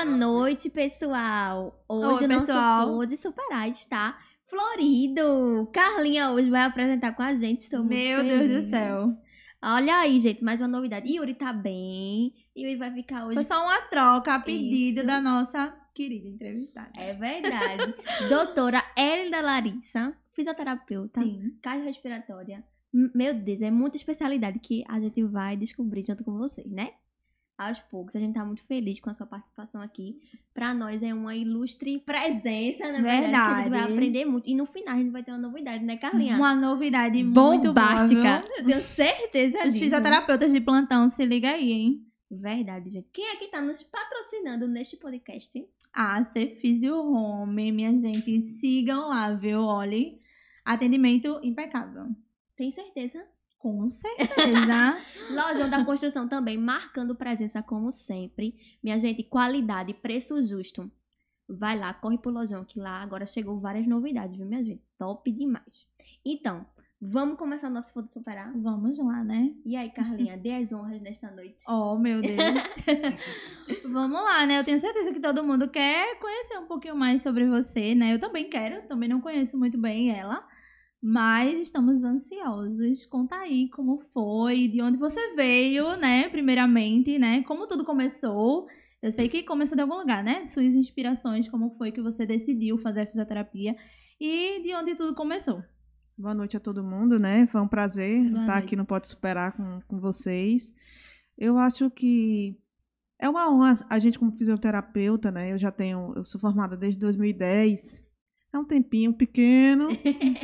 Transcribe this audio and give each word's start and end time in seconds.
Boa 0.00 0.04
noite, 0.16 0.70
pessoal. 0.70 1.84
Hoje 1.88 2.22
Oi, 2.22 2.24
o 2.26 2.28
nosso 2.28 2.46
pessoal. 2.46 2.86
Pod 2.86 3.16
Superar 3.16 3.68
está 3.68 4.16
florido. 4.46 5.68
Carlinha 5.72 6.30
hoje 6.30 6.48
vai 6.48 6.62
apresentar 6.62 7.16
com 7.16 7.22
a 7.24 7.34
gente. 7.34 7.62
Estou 7.62 7.80
muito 7.80 7.94
Meu 7.96 8.22
Deus 8.22 8.38
feliz. 8.42 8.64
do 8.66 8.70
céu. 8.70 9.12
Olha 9.60 9.96
aí, 9.96 10.20
gente, 10.20 10.44
mais 10.44 10.60
uma 10.60 10.68
novidade. 10.68 11.08
Yuri 11.12 11.34
tá 11.34 11.52
bem. 11.52 12.32
Yuri 12.56 12.76
vai 12.76 12.92
ficar 12.94 13.24
hoje. 13.26 13.34
Foi 13.34 13.42
só 13.42 13.60
uma 13.64 13.80
troca 13.88 14.36
a 14.36 14.38
pedido 14.40 14.98
Isso. 14.98 15.06
da 15.08 15.20
nossa 15.20 15.74
querida 15.92 16.28
entrevistada. 16.28 16.92
É 16.96 17.12
verdade. 17.14 17.92
Doutora 18.28 18.80
Erinda 18.96 19.40
Larissa, 19.40 20.14
fisioterapeuta, 20.32 21.20
Sim. 21.20 21.58
cardiorrespiratória. 21.60 22.62
M- 22.94 23.10
Meu 23.12 23.34
Deus, 23.34 23.60
é 23.62 23.70
muita 23.72 23.96
especialidade 23.96 24.60
que 24.60 24.84
a 24.88 25.00
gente 25.00 25.24
vai 25.24 25.56
descobrir 25.56 26.04
junto 26.06 26.22
com 26.22 26.38
vocês, 26.38 26.70
né? 26.70 26.90
Aos 27.58 27.80
poucos, 27.80 28.14
a 28.14 28.20
gente 28.20 28.34
tá 28.34 28.44
muito 28.44 28.62
feliz 28.62 29.00
com 29.00 29.10
a 29.10 29.14
sua 29.14 29.26
participação 29.26 29.82
aqui. 29.82 30.20
Pra 30.54 30.72
nós 30.72 31.02
é 31.02 31.12
uma 31.12 31.34
ilustre 31.34 31.98
presença, 31.98 32.92
na 32.92 33.00
verdade, 33.02 33.30
que 33.30 33.36
a 33.36 33.54
gente 33.54 33.54
vai 33.54 33.70
Verdade. 33.70 33.92
aprender 33.92 34.24
muito. 34.26 34.48
E 34.48 34.54
no 34.54 34.64
final 34.64 34.94
a 34.94 34.98
gente 34.98 35.10
vai 35.10 35.24
ter 35.24 35.32
uma 35.32 35.38
novidade, 35.38 35.84
né, 35.84 35.96
Carlinha? 35.96 36.36
Uma 36.36 36.54
novidade 36.54 37.20
muito 37.24 37.34
boa, 37.34 37.58
Bombástica. 37.58 38.42
viu? 38.42 38.58
Eu 38.58 38.64
tenho 38.64 38.80
certeza 38.82 39.66
Os 39.66 39.76
fisioterapeutas 39.76 40.52
de 40.52 40.60
plantão, 40.60 41.10
se 41.10 41.24
liga 41.26 41.50
aí, 41.50 41.72
hein? 41.72 42.06
Verdade, 42.30 42.90
gente. 42.90 43.08
Quem 43.12 43.26
é 43.26 43.36
que 43.36 43.48
tá 43.48 43.60
nos 43.60 43.82
patrocinando 43.82 44.68
neste 44.68 44.96
podcast? 44.96 45.66
Ah, 45.92 46.22
ser 46.26 46.60
Physio 46.60 46.94
Home, 46.96 47.72
minha 47.72 47.98
gente. 47.98 48.40
Sigam 48.60 49.08
lá, 49.08 49.32
viu? 49.32 49.62
Olhe. 49.62 50.20
Atendimento 50.64 51.40
impecável. 51.42 52.04
Tem 52.54 52.70
certeza? 52.70 53.24
Com 53.58 53.88
certeza. 53.88 54.98
Lojão 55.30 55.68
da 55.68 55.84
Construção 55.84 56.28
também, 56.28 56.56
marcando 56.56 57.14
presença 57.14 57.60
como 57.62 57.90
sempre. 57.90 58.54
Minha 58.82 58.98
gente, 58.98 59.24
qualidade, 59.24 59.92
preço 59.94 60.42
justo. 60.44 60.90
Vai 61.48 61.78
lá, 61.78 61.92
corre 61.94 62.18
pro 62.18 62.30
Lojão, 62.30 62.64
que 62.64 62.78
lá 62.78 63.02
agora 63.02 63.26
chegou 63.26 63.58
várias 63.58 63.86
novidades, 63.86 64.36
viu, 64.36 64.46
minha 64.46 64.62
gente? 64.62 64.82
Top 64.98 65.30
demais. 65.32 65.86
Então, 66.24 66.66
vamos 67.00 67.38
começar 67.38 67.68
o 67.68 67.72
nosso 67.72 67.92
Foda 67.92 68.06
Superar? 68.12 68.52
Vamos 68.54 68.98
lá, 68.98 69.24
né? 69.24 69.52
E 69.64 69.74
aí, 69.74 69.90
Carlinha, 69.90 70.36
dê 70.36 70.52
as 70.52 70.72
honras 70.72 71.00
nesta 71.00 71.30
noite. 71.30 71.62
Oh, 71.66 71.96
meu 71.98 72.20
Deus. 72.20 72.74
Vamos 73.90 74.22
lá, 74.22 74.46
né? 74.46 74.60
Eu 74.60 74.64
tenho 74.64 74.78
certeza 74.78 75.12
que 75.12 75.20
todo 75.20 75.42
mundo 75.42 75.68
quer 75.68 76.18
conhecer 76.20 76.58
um 76.58 76.66
pouquinho 76.66 76.96
mais 76.96 77.22
sobre 77.22 77.46
você, 77.48 77.94
né? 77.94 78.14
Eu 78.14 78.20
também 78.20 78.48
quero, 78.48 78.86
também 78.86 79.08
não 79.08 79.20
conheço 79.20 79.58
muito 79.58 79.78
bem 79.78 80.10
ela. 80.10 80.46
Mas 81.00 81.60
estamos 81.60 82.02
ansiosos. 82.02 83.06
Conta 83.06 83.36
aí 83.36 83.68
como 83.70 84.00
foi, 84.12 84.66
de 84.68 84.82
onde 84.82 84.98
você 84.98 85.34
veio, 85.34 85.96
né? 85.96 86.28
Primeiramente, 86.28 87.18
né? 87.18 87.42
Como 87.44 87.66
tudo 87.66 87.84
começou. 87.84 88.66
Eu 89.00 89.12
sei 89.12 89.28
que 89.28 89.44
começou 89.44 89.76
de 89.76 89.82
algum 89.82 89.96
lugar, 89.96 90.24
né? 90.24 90.44
Suas 90.46 90.74
inspirações, 90.74 91.48
como 91.48 91.70
foi 91.78 91.92
que 91.92 92.02
você 92.02 92.26
decidiu 92.26 92.78
fazer 92.78 93.02
a 93.02 93.06
fisioterapia 93.06 93.76
e 94.20 94.60
de 94.62 94.74
onde 94.74 94.96
tudo 94.96 95.14
começou. 95.14 95.62
Boa 96.16 96.34
noite 96.34 96.56
a 96.56 96.60
todo 96.60 96.82
mundo, 96.82 97.16
né? 97.16 97.46
Foi 97.46 97.60
um 97.60 97.68
prazer 97.68 98.18
Boa 98.18 98.40
estar 98.40 98.52
noite. 98.54 98.64
aqui 98.64 98.76
no 98.76 98.84
Pode 98.84 99.06
Superar 99.06 99.56
com, 99.56 99.80
com 99.86 100.00
vocês. 100.00 100.74
Eu 101.36 101.58
acho 101.58 101.88
que 101.90 102.58
é 103.20 103.28
uma 103.28 103.48
honra 103.48 103.74
a 103.88 103.98
gente 104.00 104.18
como 104.18 104.32
fisioterapeuta, 104.32 105.30
né? 105.30 105.52
Eu 105.52 105.58
já 105.58 105.70
tenho, 105.70 106.12
eu 106.16 106.24
sou 106.24 106.40
formada 106.40 106.76
desde 106.76 106.98
2010. 106.98 108.04
É 108.52 108.58
um 108.58 108.64
tempinho 108.64 109.12
pequeno. 109.12 109.88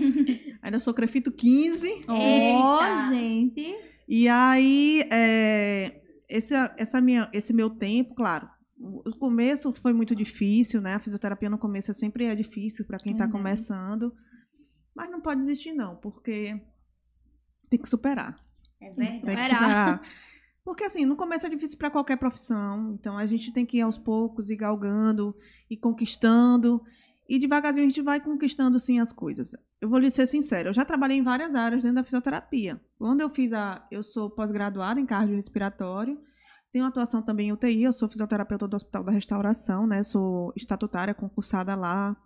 Ainda 0.62 0.78
sou 0.78 0.92
crefito 0.94 1.32
15. 1.32 2.04
Ó, 2.08 3.10
gente. 3.10 3.74
E 4.06 4.28
aí, 4.28 5.02
é, 5.10 6.02
esse, 6.28 6.54
essa 6.76 7.00
minha, 7.00 7.30
esse 7.32 7.52
meu 7.52 7.70
tempo, 7.70 8.14
claro, 8.14 8.48
o 8.78 9.16
começo 9.18 9.72
foi 9.72 9.92
muito 9.94 10.14
difícil, 10.14 10.80
né? 10.80 10.94
A 10.94 10.98
fisioterapia 10.98 11.48
no 11.48 11.56
começo 11.58 11.92
sempre 11.94 12.24
é 12.24 12.34
difícil 12.34 12.84
para 12.84 12.98
quem 12.98 13.12
está 13.12 13.24
Uhum. 13.24 13.30
começando. 13.32 14.12
Mas 14.94 15.10
não 15.10 15.20
pode 15.20 15.40
desistir, 15.40 15.72
não, 15.72 15.96
porque 15.96 16.60
tem 17.70 17.80
que 17.80 17.88
superar. 17.88 18.38
É 18.80 18.90
Tem 18.90 19.12
que 19.12 19.18
Superar. 19.20 19.48
superar. 19.48 20.02
Porque, 20.62 20.84
assim, 20.84 21.04
no 21.04 21.16
começo 21.16 21.46
é 21.46 21.48
difícil 21.50 21.76
para 21.78 21.90
qualquer 21.90 22.16
profissão. 22.16 22.92
Então, 22.98 23.16
a 23.18 23.26
gente 23.26 23.52
tem 23.52 23.66
que 23.66 23.78
ir 23.78 23.80
aos 23.82 23.98
poucos, 23.98 24.48
ir 24.50 24.56
galgando, 24.56 25.34
e 25.70 25.76
conquistando. 25.76 26.82
E 27.28 27.38
devagarzinho 27.38 27.86
a 27.86 27.88
gente 27.88 28.02
vai 28.02 28.20
conquistando, 28.20 28.78
sim, 28.78 29.00
as 29.00 29.10
coisas. 29.10 29.54
Eu 29.80 29.88
vou 29.88 29.98
lhe 29.98 30.10
ser 30.10 30.26
sincera, 30.26 30.68
eu 30.68 30.74
já 30.74 30.84
trabalhei 30.84 31.16
em 31.16 31.22
várias 31.22 31.54
áreas 31.54 31.82
dentro 31.82 31.96
da 31.96 32.04
fisioterapia. 32.04 32.80
Quando 32.98 33.20
eu 33.20 33.30
fiz 33.30 33.52
a... 33.52 33.86
Eu 33.90 34.02
sou 34.02 34.28
pós-graduada 34.28 35.00
em 35.00 35.06
cardiorrespiratório. 35.06 36.20
Tenho 36.70 36.84
atuação 36.84 37.22
também 37.22 37.48
em 37.48 37.52
UTI. 37.52 37.84
Eu 37.84 37.92
sou 37.92 38.08
fisioterapeuta 38.08 38.68
do 38.68 38.74
Hospital 38.74 39.04
da 39.04 39.12
Restauração, 39.12 39.86
né? 39.86 40.02
Sou 40.02 40.52
estatutária, 40.56 41.14
concursada 41.14 41.74
lá. 41.74 42.16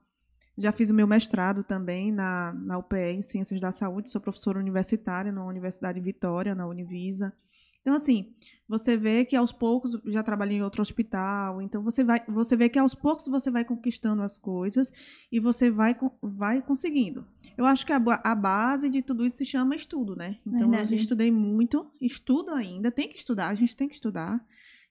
Já 0.57 0.73
fiz 0.73 0.91
o 0.91 0.95
meu 0.95 1.07
mestrado 1.07 1.63
também 1.63 2.11
na, 2.11 2.53
na 2.55 2.79
UPE, 2.79 3.13
em 3.13 3.23
Ciências 3.23 3.61
da 3.61 3.71
Saúde. 3.71 4.11
Sou 4.11 4.21
professora 4.21 4.59
universitária 4.59 5.31
na 5.31 5.45
Universidade 5.45 6.01
Vitória, 6.01 6.55
na 6.55 6.67
Univisa. 6.67 7.33
Então, 7.81 7.95
assim, 7.95 8.35
você 8.69 8.97
vê 8.97 9.25
que 9.25 9.35
aos 9.35 9.51
poucos, 9.51 9.99
já 10.07 10.23
trabalhei 10.23 10.59
em 10.59 10.63
outro 10.63 10.83
hospital, 10.83 11.63
então 11.63 11.83
você 11.83 12.05
vai, 12.05 12.23
você 12.29 12.55
vê 12.55 12.69
que 12.69 12.79
aos 12.79 12.95
poucos 12.95 13.27
você 13.27 13.51
vai 13.51 13.65
conquistando 13.65 14.23
as 14.23 14.37
coisas 14.37 14.93
e 15.33 15.41
você 15.41 15.71
vai, 15.71 15.97
vai 16.21 16.61
conseguindo. 16.61 17.27
Eu 17.57 17.65
acho 17.65 17.87
que 17.87 17.93
a, 17.93 17.97
a 17.97 18.35
base 18.35 18.91
de 18.91 19.01
tudo 19.01 19.25
isso 19.25 19.39
se 19.39 19.47
chama 19.47 19.75
estudo, 19.75 20.15
né? 20.15 20.39
Então, 20.47 20.63
eu 20.63 20.71
Verdade. 20.71 20.91
já 20.91 20.97
estudei 20.97 21.31
muito, 21.31 21.91
estudo 22.01 22.51
ainda, 22.53 22.91
tem 22.91 23.09
que 23.09 23.17
estudar, 23.17 23.49
a 23.49 23.55
gente 23.55 23.75
tem 23.75 23.89
que 23.89 23.95
estudar. 23.95 24.45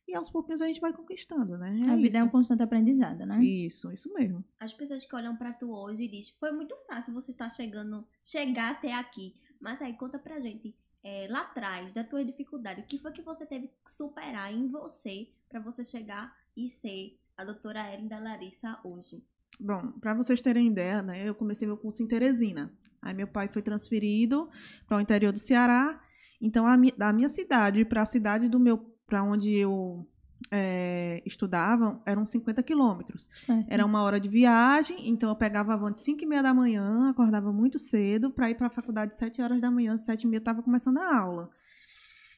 E 0.08 0.16
aos 0.16 0.30
pouquinhos 0.30 0.62
a 0.62 0.68
gente 0.68 0.80
vai 0.80 0.94
conquistando, 0.94 1.58
né? 1.58 1.82
a 1.86 1.96
vida 1.96 2.08
isso. 2.08 2.18
é 2.18 2.24
um 2.24 2.30
constante 2.30 2.64
aprendizado, 2.64 3.26
né? 3.26 3.44
Isso, 3.44 3.92
isso 3.92 4.12
mesmo. 4.14 4.44
As 4.58 4.74
pessoas 4.74 5.06
que 5.06 5.14
olham 5.14 5.36
pra 5.36 5.52
tu 5.52 5.70
hoje 5.70 6.04
e 6.04 6.08
dizem, 6.08 6.34
foi 6.40 6.52
muito 6.52 6.74
fácil 6.88 7.14
você 7.14 7.32
estar 7.32 7.50
chegando, 7.50 8.08
chegar 8.24 8.72
até 8.72 8.94
aqui. 8.94 9.36
Mas 9.60 9.82
aí 9.82 9.94
conta 9.94 10.18
pra 10.18 10.40
gente, 10.40 10.74
é, 11.04 11.28
lá 11.30 11.42
atrás, 11.42 11.94
da 11.94 12.04
tua 12.04 12.24
dificuldade, 12.24 12.82
o 12.82 12.86
que 12.86 13.00
foi 13.00 13.12
que 13.12 13.22
você 13.22 13.46
teve 13.46 13.68
que 13.68 13.92
superar 13.92 14.54
em 14.54 14.68
você 14.68 15.30
pra 15.50 15.60
você 15.60 15.84
chegar 15.84 16.36
e 16.56 16.70
ser 16.70 17.20
a 17.36 17.46
doutora 17.46 17.94
Ellen 17.94 18.08
da 18.08 18.20
Larissa 18.20 18.80
hoje? 18.84 19.24
Bom, 19.60 19.92
para 20.00 20.14
vocês 20.14 20.42
terem 20.42 20.68
ideia, 20.68 21.02
né, 21.02 21.28
eu 21.28 21.34
comecei 21.34 21.68
meu 21.68 21.78
curso 21.78 22.04
em 22.04 22.08
Teresina. 22.08 22.72
Aí 23.02 23.14
meu 23.14 23.28
pai 23.28 23.48
foi 23.48 23.62
transferido 23.62 24.50
para 24.88 24.98
o 24.98 25.02
interior 25.02 25.32
do 25.32 25.40
Ceará. 25.40 26.02
Então, 26.42 26.68
a 26.68 26.76
da 26.98 27.14
minha 27.14 27.30
cidade 27.30 27.86
para 27.86 28.02
a 28.02 28.06
cidade 28.06 28.50
do 28.50 28.60
meu, 28.60 28.78
para 29.06 29.24
onde 29.24 29.56
eu 29.56 30.08
é, 30.52 31.22
estudava, 31.26 32.02
eram 32.06 32.26
50 32.26 32.62
quilômetros. 32.64 33.30
Era 33.68 33.86
uma 33.86 34.02
hora 34.02 34.20
de 34.20 34.28
viagem, 34.30 35.10
então 35.10 35.30
eu 35.30 35.36
pegava 35.36 35.74
a 35.74 35.78
van 35.78 35.92
de 35.92 36.00
5 36.00 36.24
e 36.24 36.26
meia 36.28 36.44
da 36.44 36.54
manhã, 36.54 37.10
acordava 37.10 37.52
muito 37.52 37.78
cedo 37.80 38.32
para 38.32 38.50
ir 38.50 38.56
para 38.56 38.68
a 38.68 38.70
faculdade 38.70 39.12
às 39.14 39.18
7 39.18 39.42
horas 39.42 39.60
da 39.62 39.70
manhã, 39.72 39.98
7 39.98 40.24
e 40.24 40.28
meia 40.28 40.38
estava 40.40 40.62
começando 40.64 40.98
a 41.00 41.18
aula. 41.18 41.50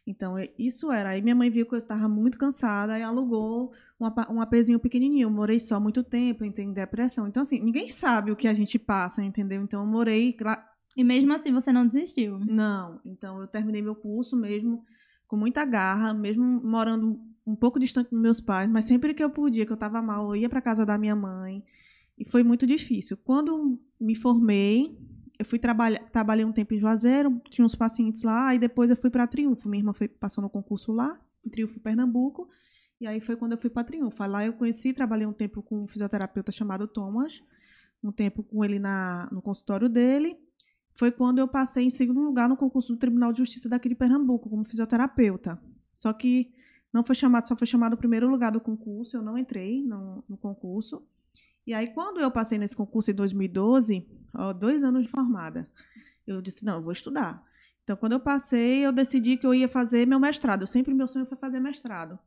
Então, 0.07 0.37
é- 0.37 0.49
isso 0.57 0.91
era. 0.91 1.09
Aí 1.09 1.21
minha 1.21 1.35
mãe 1.35 1.49
viu 1.51 1.65
que 1.67 1.75
eu 1.75 1.79
estava 1.79 2.07
muito 2.09 2.37
cansada 2.37 2.97
e 2.97 3.03
alugou 3.03 3.71
um, 3.99 4.07
um 4.35 4.41
apezinho 4.41 4.79
pequenininho. 4.79 5.25
Eu 5.27 5.29
morei 5.31 5.59
só 5.59 5.79
muito 5.79 6.03
tempo, 6.03 6.43
entrei 6.43 6.65
em 6.65 6.73
depressão. 6.73 7.27
Então, 7.27 7.43
assim, 7.43 7.59
ninguém 7.61 7.87
sabe 7.89 8.31
o 8.31 8.35
que 8.35 8.47
a 8.47 8.53
gente 8.53 8.79
passa, 8.79 9.23
entendeu? 9.23 9.61
Então, 9.61 9.81
eu 9.81 9.85
morei 9.85 10.35
lá, 10.41 10.65
E 10.97 11.03
mesmo 11.03 11.31
assim 11.33 11.51
você 11.53 11.71
não 11.71 11.85
desistiu. 11.85 12.39
não, 12.39 12.99
então 13.05 13.39
eu 13.39 13.47
terminei 13.47 13.81
meu 13.83 13.93
curso 13.93 14.35
mesmo 14.35 14.83
com 15.27 15.37
muita 15.37 15.63
garra, 15.63 16.11
mesmo 16.11 16.43
morando 16.43 17.19
um 17.49 17.55
pouco 17.55 17.79
distante 17.79 18.11
dos 18.11 18.19
meus 18.19 18.39
pais, 18.39 18.69
mas 18.69 18.85
sempre 18.85 19.13
que 19.13 19.23
eu 19.23 19.29
podia, 19.29 19.65
que 19.65 19.71
eu 19.71 19.75
estava 19.75 20.01
mal, 20.01 20.29
eu 20.29 20.35
ia 20.35 20.49
para 20.49 20.61
casa 20.61 20.85
da 20.85 20.97
minha 20.97 21.15
mãe. 21.15 21.63
E 22.17 22.25
foi 22.29 22.43
muito 22.43 22.67
difícil. 22.67 23.17
Quando 23.17 23.79
me 23.99 24.15
formei, 24.15 24.97
eu 25.37 25.45
fui 25.45 25.57
trabalhar, 25.57 25.99
trabalhei 26.11 26.45
um 26.45 26.51
tempo 26.51 26.73
em 26.73 26.79
Juazeiro, 26.79 27.41
tinha 27.49 27.65
uns 27.65 27.75
pacientes 27.75 28.21
lá, 28.23 28.53
e 28.53 28.59
depois 28.59 28.89
eu 28.89 28.95
fui 28.95 29.09
para 29.09 29.25
Triunfo. 29.25 29.67
Minha 29.69 29.81
irmã 29.81 29.93
foi 29.93 30.07
passou 30.07 30.41
no 30.41 30.49
concurso 30.49 30.91
lá, 30.91 31.19
em 31.45 31.49
Triunfo, 31.49 31.79
Pernambuco. 31.79 32.47
E 33.01 33.07
aí 33.07 33.21
foi 33.21 33.35
quando 33.35 33.53
eu 33.53 33.57
fui 33.57 33.69
para 33.69 33.83
Triunfo. 33.83 34.23
Lá 34.25 34.45
eu 34.45 34.53
conheci, 34.53 34.93
trabalhei 34.93 35.25
um 35.25 35.33
tempo 35.33 35.63
com 35.63 35.83
um 35.83 35.87
fisioterapeuta 35.87 36.51
chamado 36.51 36.87
Thomas, 36.87 37.41
um 38.03 38.11
tempo 38.11 38.43
com 38.43 38.63
ele 38.63 38.79
na, 38.79 39.29
no 39.31 39.41
consultório 39.41 39.89
dele 39.89 40.37
foi 40.99 41.11
quando 41.11 41.39
eu 41.39 41.47
passei 41.47 41.85
em 41.85 41.89
segundo 41.89 42.19
lugar 42.19 42.49
no 42.49 42.57
concurso 42.57 42.93
do 42.93 42.99
Tribunal 42.99 43.31
de 43.31 43.37
Justiça 43.37 43.69
daqui 43.69 43.87
de 43.87 43.95
Pernambuco, 43.95 44.49
como 44.49 44.65
fisioterapeuta. 44.65 45.57
Só 45.93 46.11
que 46.11 46.51
não 46.91 47.03
foi 47.03 47.15
chamado, 47.15 47.47
só 47.47 47.55
foi 47.55 47.67
chamado 47.67 47.93
o 47.93 47.97
primeiro 47.97 48.27
lugar 48.27 48.51
do 48.51 48.59
concurso, 48.59 49.17
eu 49.17 49.21
não 49.21 49.37
entrei 49.37 49.83
no, 49.83 50.23
no 50.27 50.37
concurso. 50.37 51.03
E 51.65 51.73
aí, 51.73 51.87
quando 51.93 52.19
eu 52.19 52.31
passei 52.31 52.57
nesse 52.57 52.75
concurso 52.75 53.11
em 53.11 53.13
2012, 53.13 54.07
ó, 54.33 54.53
dois 54.53 54.83
anos 54.83 55.03
de 55.03 55.09
formada, 55.09 55.69
eu 56.25 56.41
disse, 56.41 56.65
não, 56.65 56.77
eu 56.77 56.81
vou 56.81 56.91
estudar. 56.91 57.43
Então, 57.83 57.95
quando 57.95 58.13
eu 58.13 58.19
passei, 58.19 58.85
eu 58.85 58.91
decidi 58.91 59.37
que 59.37 59.45
eu 59.45 59.53
ia 59.53 59.67
fazer 59.67 60.07
meu 60.07 60.19
mestrado. 60.19 60.61
Eu 60.61 60.67
sempre, 60.67 60.93
meu 60.93 61.07
sonho 61.07 61.25
foi 61.25 61.37
fazer 61.37 61.59
mestrado. 61.59 62.17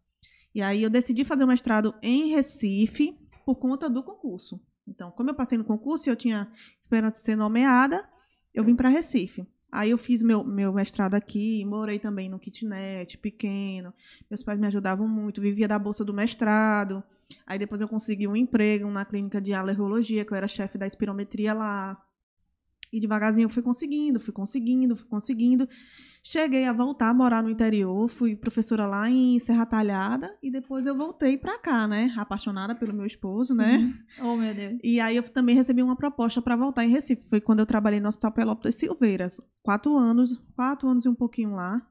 E 0.55 0.63
aí, 0.63 0.83
eu 0.83 0.91
decidi 0.91 1.25
fazer 1.25 1.45
o 1.45 1.49
mestrado 1.49 1.95
em 2.03 2.31
Recife 2.31 3.19
por 3.45 3.57
conta 3.57 3.91
do 3.91 4.03
concurso. 4.03 4.61
Então, 4.87 5.11
como 5.11 5.31
eu 5.31 5.35
passei 5.35 5.57
no 5.57 5.65
concurso 5.65 6.09
e 6.09 6.11
eu 6.11 6.17
tinha 6.17 6.53
esperança 6.81 7.15
de 7.15 7.21
ser 7.21 7.37
nomeada, 7.37 8.09
eu 8.55 8.65
vim 8.65 8.75
para 8.75 8.89
Recife. 8.89 9.47
Aí 9.73 9.89
eu 9.89 9.97
fiz 9.97 10.21
meu, 10.21 10.45
meu 10.45 10.71
mestrado 10.71 11.15
aqui, 11.15 11.65
morei 11.65 11.99
também 11.99 12.29
no 12.29 12.39
kitnet, 12.39 13.17
pequeno. 13.17 13.95
Meus 14.29 14.43
pais 14.43 14.61
me 14.61 14.67
ajudavam 14.67 15.09
muito, 15.09 15.41
vivia 15.41 15.67
da 15.67 15.79
bolsa 15.79 16.05
do 16.05 16.13
mestrado. 16.13 17.03
Aí 17.47 17.59
depois 17.59 17.81
eu 17.81 17.89
consegui 17.89 18.29
um 18.29 18.37
emprego 18.37 18.91
na 18.91 19.03
clínica 19.07 19.41
de 19.41 19.55
alergologia, 19.55 20.27
que 20.27 20.33
eu 20.33 20.37
era 20.37 20.47
chefe 20.47 20.77
da 20.77 20.87
espirometria 20.87 21.55
lá. 21.55 21.99
E 22.93 23.01
devagarzinho 23.01 23.47
eu 23.47 23.49
fui 23.49 23.63
conseguindo, 23.63 24.21
fui 24.21 24.35
conseguindo, 24.35 24.95
fui 24.95 25.09
conseguindo. 25.09 25.67
Cheguei 26.25 26.67
a 26.67 26.73
voltar 26.73 27.09
a 27.09 27.15
morar 27.15 27.43
no 27.43 27.51
interior, 27.51 28.09
fui 28.09 28.37
professora 28.37 28.87
lá 28.87 29.11
em 29.11 29.41
Serra 29.41 29.67
Talhada 29.67 30.33
e 30.41 30.53
depois 30.53 30.87
eu 30.87 30.97
voltei 30.97 31.37
pra 31.37 31.59
cá, 31.59 31.89
né? 31.89 32.15
Apaixonada 32.17 32.77
pelo 32.77 32.95
meu 32.95 33.05
esposo, 33.05 33.53
né? 33.57 33.93
Oh, 34.23 34.37
meu 34.37 34.55
Deus. 34.55 34.79
E 34.85 35.01
aí 35.01 35.17
eu 35.17 35.23
também 35.25 35.57
recebi 35.57 35.83
uma 35.83 35.97
proposta 35.97 36.41
para 36.41 36.55
voltar 36.55 36.85
em 36.85 36.91
Recife. 36.91 37.29
Foi 37.29 37.41
quando 37.41 37.59
eu 37.59 37.67
trabalhei 37.67 37.99
no 37.99 38.07
Hospital 38.07 38.31
Pelópolis 38.31 38.77
Silveiras. 38.77 39.41
Quatro 39.65 39.97
anos, 39.97 40.41
quatro 40.55 40.89
anos 40.89 41.05
e 41.05 41.09
um 41.09 41.15
pouquinho 41.15 41.57
lá. 41.57 41.85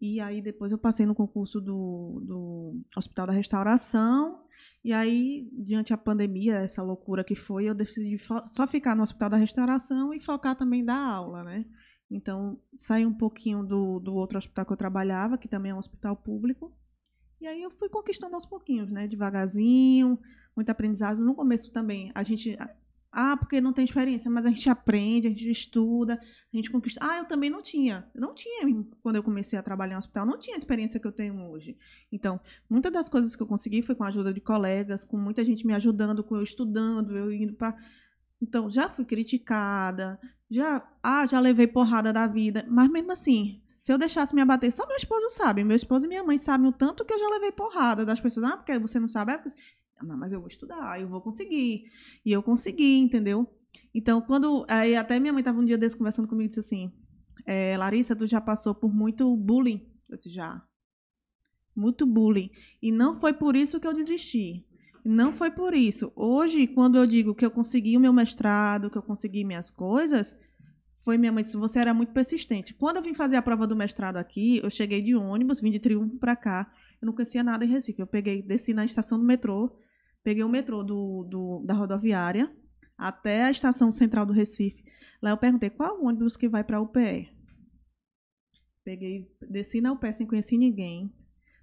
E 0.00 0.20
aí 0.20 0.40
depois 0.40 0.70
eu 0.70 0.78
passei 0.78 1.04
no 1.04 1.14
concurso 1.14 1.60
do, 1.60 2.22
do 2.24 2.80
Hospital 2.96 3.26
da 3.26 3.32
Restauração. 3.32 4.44
E 4.84 4.92
aí, 4.92 5.48
diante 5.52 5.90
da 5.90 5.98
pandemia, 5.98 6.54
essa 6.54 6.82
loucura 6.82 7.24
que 7.24 7.34
foi, 7.34 7.64
eu 7.64 7.74
decidi 7.74 8.16
só 8.46 8.66
ficar 8.66 8.94
no 8.94 9.02
Hospital 9.02 9.30
da 9.30 9.36
Restauração 9.36 10.14
e 10.14 10.20
focar 10.20 10.54
também 10.54 10.84
da 10.84 10.94
aula, 10.94 11.42
né? 11.42 11.64
Então, 12.10 12.60
saí 12.74 13.06
um 13.06 13.14
pouquinho 13.14 13.62
do, 13.62 14.00
do 14.00 14.14
outro 14.14 14.36
hospital 14.36 14.66
que 14.66 14.72
eu 14.72 14.76
trabalhava, 14.76 15.38
que 15.38 15.46
também 15.46 15.70
é 15.70 15.74
um 15.74 15.78
hospital 15.78 16.16
público. 16.16 16.74
E 17.40 17.46
aí 17.46 17.62
eu 17.62 17.70
fui 17.70 17.88
conquistando 17.88 18.34
aos 18.34 18.44
pouquinhos, 18.44 18.90
né? 18.90 19.06
Devagarzinho, 19.06 20.18
muito 20.54 20.70
aprendizado. 20.70 21.24
No 21.24 21.34
começo 21.34 21.72
também, 21.72 22.10
a 22.14 22.22
gente. 22.22 22.56
Ah, 23.12 23.36
porque 23.36 23.60
não 23.60 23.72
tem 23.72 23.84
experiência, 23.84 24.30
mas 24.30 24.46
a 24.46 24.50
gente 24.50 24.68
aprende, 24.70 25.26
a 25.26 25.30
gente 25.30 25.50
estuda, 25.50 26.14
a 26.14 26.56
gente 26.56 26.70
conquista. 26.70 27.00
Ah, 27.02 27.18
eu 27.18 27.24
também 27.24 27.50
não 27.50 27.60
tinha. 27.60 28.08
Eu 28.14 28.20
não 28.20 28.34
tinha, 28.34 28.62
quando 29.02 29.16
eu 29.16 29.22
comecei 29.22 29.58
a 29.58 29.62
trabalhar 29.62 29.94
em 29.94 29.98
hospital, 29.98 30.24
não 30.24 30.38
tinha 30.38 30.54
a 30.54 30.58
experiência 30.58 31.00
que 31.00 31.06
eu 31.06 31.12
tenho 31.12 31.50
hoje. 31.50 31.76
Então, 32.12 32.38
muitas 32.68 32.92
das 32.92 33.08
coisas 33.08 33.34
que 33.34 33.42
eu 33.42 33.46
consegui 33.48 33.82
foi 33.82 33.96
com 33.96 34.04
a 34.04 34.08
ajuda 34.08 34.32
de 34.32 34.40
colegas, 34.40 35.04
com 35.04 35.16
muita 35.16 35.44
gente 35.44 35.66
me 35.66 35.74
ajudando, 35.74 36.22
com 36.22 36.36
eu 36.36 36.42
estudando, 36.42 37.16
eu 37.16 37.32
indo 37.32 37.54
para. 37.54 37.76
Então, 38.40 38.70
já 38.70 38.88
fui 38.88 39.04
criticada, 39.04 40.18
já, 40.50 40.86
ah, 41.02 41.26
já 41.26 41.38
levei 41.38 41.66
porrada 41.66 42.12
da 42.12 42.26
vida, 42.26 42.66
mas 42.68 42.90
mesmo 42.90 43.12
assim, 43.12 43.62
se 43.68 43.92
eu 43.92 43.98
deixasse 43.98 44.34
me 44.34 44.40
abater, 44.40 44.72
só 44.72 44.86
meu 44.86 44.96
esposo 44.96 45.28
sabe, 45.30 45.62
meu 45.62 45.76
esposo 45.76 46.06
e 46.06 46.08
minha 46.08 46.24
mãe 46.24 46.38
sabem 46.38 46.68
o 46.68 46.72
tanto 46.72 47.04
que 47.04 47.12
eu 47.12 47.18
já 47.18 47.28
levei 47.28 47.52
porrada 47.52 48.04
das 48.04 48.20
pessoas. 48.20 48.46
Ah, 48.46 48.56
porque 48.56 48.78
você 48.78 48.98
não 48.98 49.08
sabe? 49.08 49.36
Porque... 49.38 49.60
Não, 50.02 50.16
mas 50.16 50.32
eu 50.32 50.40
vou 50.40 50.48
estudar, 50.48 51.00
eu 51.00 51.08
vou 51.08 51.20
conseguir. 51.20 51.84
E 52.24 52.32
eu 52.32 52.42
consegui, 52.42 52.98
entendeu? 52.98 53.46
Então, 53.94 54.20
quando. 54.20 54.64
Aí 54.68 54.96
até 54.96 55.18
minha 55.18 55.32
mãe 55.32 55.40
estava 55.40 55.60
um 55.60 55.64
dia 55.64 55.76
desse 55.76 55.96
conversando 55.96 56.28
comigo 56.28 56.46
e 56.46 56.48
disse 56.48 56.60
assim: 56.60 56.92
é, 57.46 57.76
Larissa, 57.76 58.16
tu 58.16 58.26
já 58.26 58.40
passou 58.40 58.74
por 58.74 58.92
muito 58.92 59.36
bullying? 59.36 59.86
Eu 60.08 60.16
disse: 60.16 60.30
já. 60.30 60.62
Muito 61.74 62.06
bullying. 62.06 62.50
E 62.82 62.90
não 62.90 63.14
foi 63.14 63.32
por 63.32 63.56
isso 63.56 63.80
que 63.80 63.86
eu 63.86 63.92
desisti. 63.92 64.66
Não 65.04 65.32
foi 65.32 65.50
por 65.50 65.74
isso. 65.74 66.12
Hoje, 66.14 66.66
quando 66.66 66.98
eu 66.98 67.06
digo 67.06 67.34
que 67.34 67.44
eu 67.44 67.50
consegui 67.50 67.96
o 67.96 68.00
meu 68.00 68.12
mestrado, 68.12 68.90
que 68.90 68.98
eu 68.98 69.02
consegui 69.02 69.44
minhas 69.44 69.70
coisas, 69.70 70.36
foi 71.02 71.16
minha 71.16 71.32
mãe 71.32 71.42
disse: 71.42 71.56
você 71.56 71.78
era 71.78 71.94
muito 71.94 72.12
persistente. 72.12 72.74
Quando 72.74 72.96
eu 72.96 73.02
vim 73.02 73.14
fazer 73.14 73.36
a 73.36 73.42
prova 73.42 73.66
do 73.66 73.74
mestrado 73.74 74.16
aqui, 74.16 74.60
eu 74.62 74.70
cheguei 74.70 75.02
de 75.02 75.14
ônibus, 75.14 75.60
vim 75.60 75.70
de 75.70 75.78
Triunfo 75.78 76.18
para 76.18 76.36
cá. 76.36 76.70
Eu 77.00 77.06
não 77.06 77.14
conhecia 77.14 77.42
nada 77.42 77.64
em 77.64 77.68
Recife. 77.68 78.00
Eu 78.00 78.06
peguei, 78.06 78.42
desci 78.42 78.74
na 78.74 78.84
estação 78.84 79.18
do 79.18 79.24
metrô, 79.24 79.76
peguei 80.22 80.44
o 80.44 80.48
metrô 80.48 80.82
do, 80.82 81.24
do, 81.24 81.64
da 81.66 81.74
rodoviária 81.74 82.54
até 82.96 83.44
a 83.44 83.50
estação 83.50 83.90
central 83.90 84.26
do 84.26 84.32
Recife. 84.32 84.84
Lá 85.22 85.30
eu 85.30 85.38
perguntei 85.38 85.70
qual 85.70 85.98
o 85.98 86.06
ônibus 86.06 86.36
que 86.36 86.48
vai 86.48 86.62
para 86.62 86.76
a 86.76 86.80
UPE. 86.80 87.30
Peguei, 88.84 89.30
desci 89.48 89.80
na 89.80 89.92
UPE 89.92 90.12
sem 90.12 90.26
conhecer 90.26 90.58
ninguém. 90.58 91.10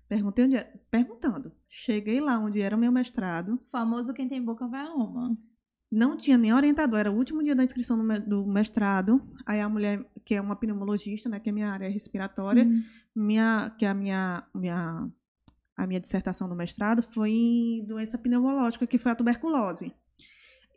Perguntei 0.08 0.46
onde 0.46 0.56
era, 0.56 0.72
perguntando. 0.90 1.52
Cheguei 1.70 2.20
lá 2.20 2.40
onde 2.40 2.62
era 2.62 2.76
o 2.76 2.80
meu 2.80 2.92
mestrado. 2.92 3.60
Famoso 3.72 4.14
quem 4.14 4.28
tem 4.28 4.42
boca 4.44 4.68
vai 4.68 4.82
a 4.82 4.90
Roma. 4.90 5.38
Não 5.92 6.18
tinha 6.18 6.38
nem 6.38 6.54
orientador, 6.54 7.00
era 7.00 7.12
o 7.12 7.16
último 7.16 7.42
dia 7.42 7.56
da 7.56 7.64
inscrição 7.64 7.98
do 7.98 8.04
me- 8.04 8.20
do 8.20 8.46
mestrado. 8.46 9.22
Aí 9.46 9.62
a 9.62 9.70
mulher, 9.70 10.06
que 10.26 10.36
é 10.36 10.42
uma 10.42 10.56
pneumologista, 10.56 11.30
né, 11.30 11.40
que 11.40 11.50
é 11.50 11.52
minha 11.52 11.70
área 11.72 11.90
respiratória, 11.90 12.66
Sim. 12.66 12.84
minha, 13.16 13.70
que 13.78 13.86
é 13.86 13.90
a 13.90 13.94
minha, 13.94 14.44
minha, 14.54 15.08
a 15.78 15.88
minha 15.88 16.00
dissertação 16.00 16.50
do 16.50 16.56
mestrado 16.56 17.02
foi 17.02 17.32
em 17.32 17.86
doença 17.86 18.18
pneumológica, 18.18 18.86
que 18.86 18.98
foi 18.98 19.12
a 19.14 19.16
tuberculose. 19.16 19.94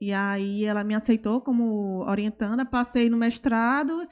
E 0.00 0.12
aí 0.12 0.64
ela 0.64 0.84
me 0.84 0.94
aceitou 0.94 1.40
como 1.40 2.04
orientanda, 2.08 2.64
passei 2.64 3.10
no 3.10 3.16
mestrado 3.16 4.06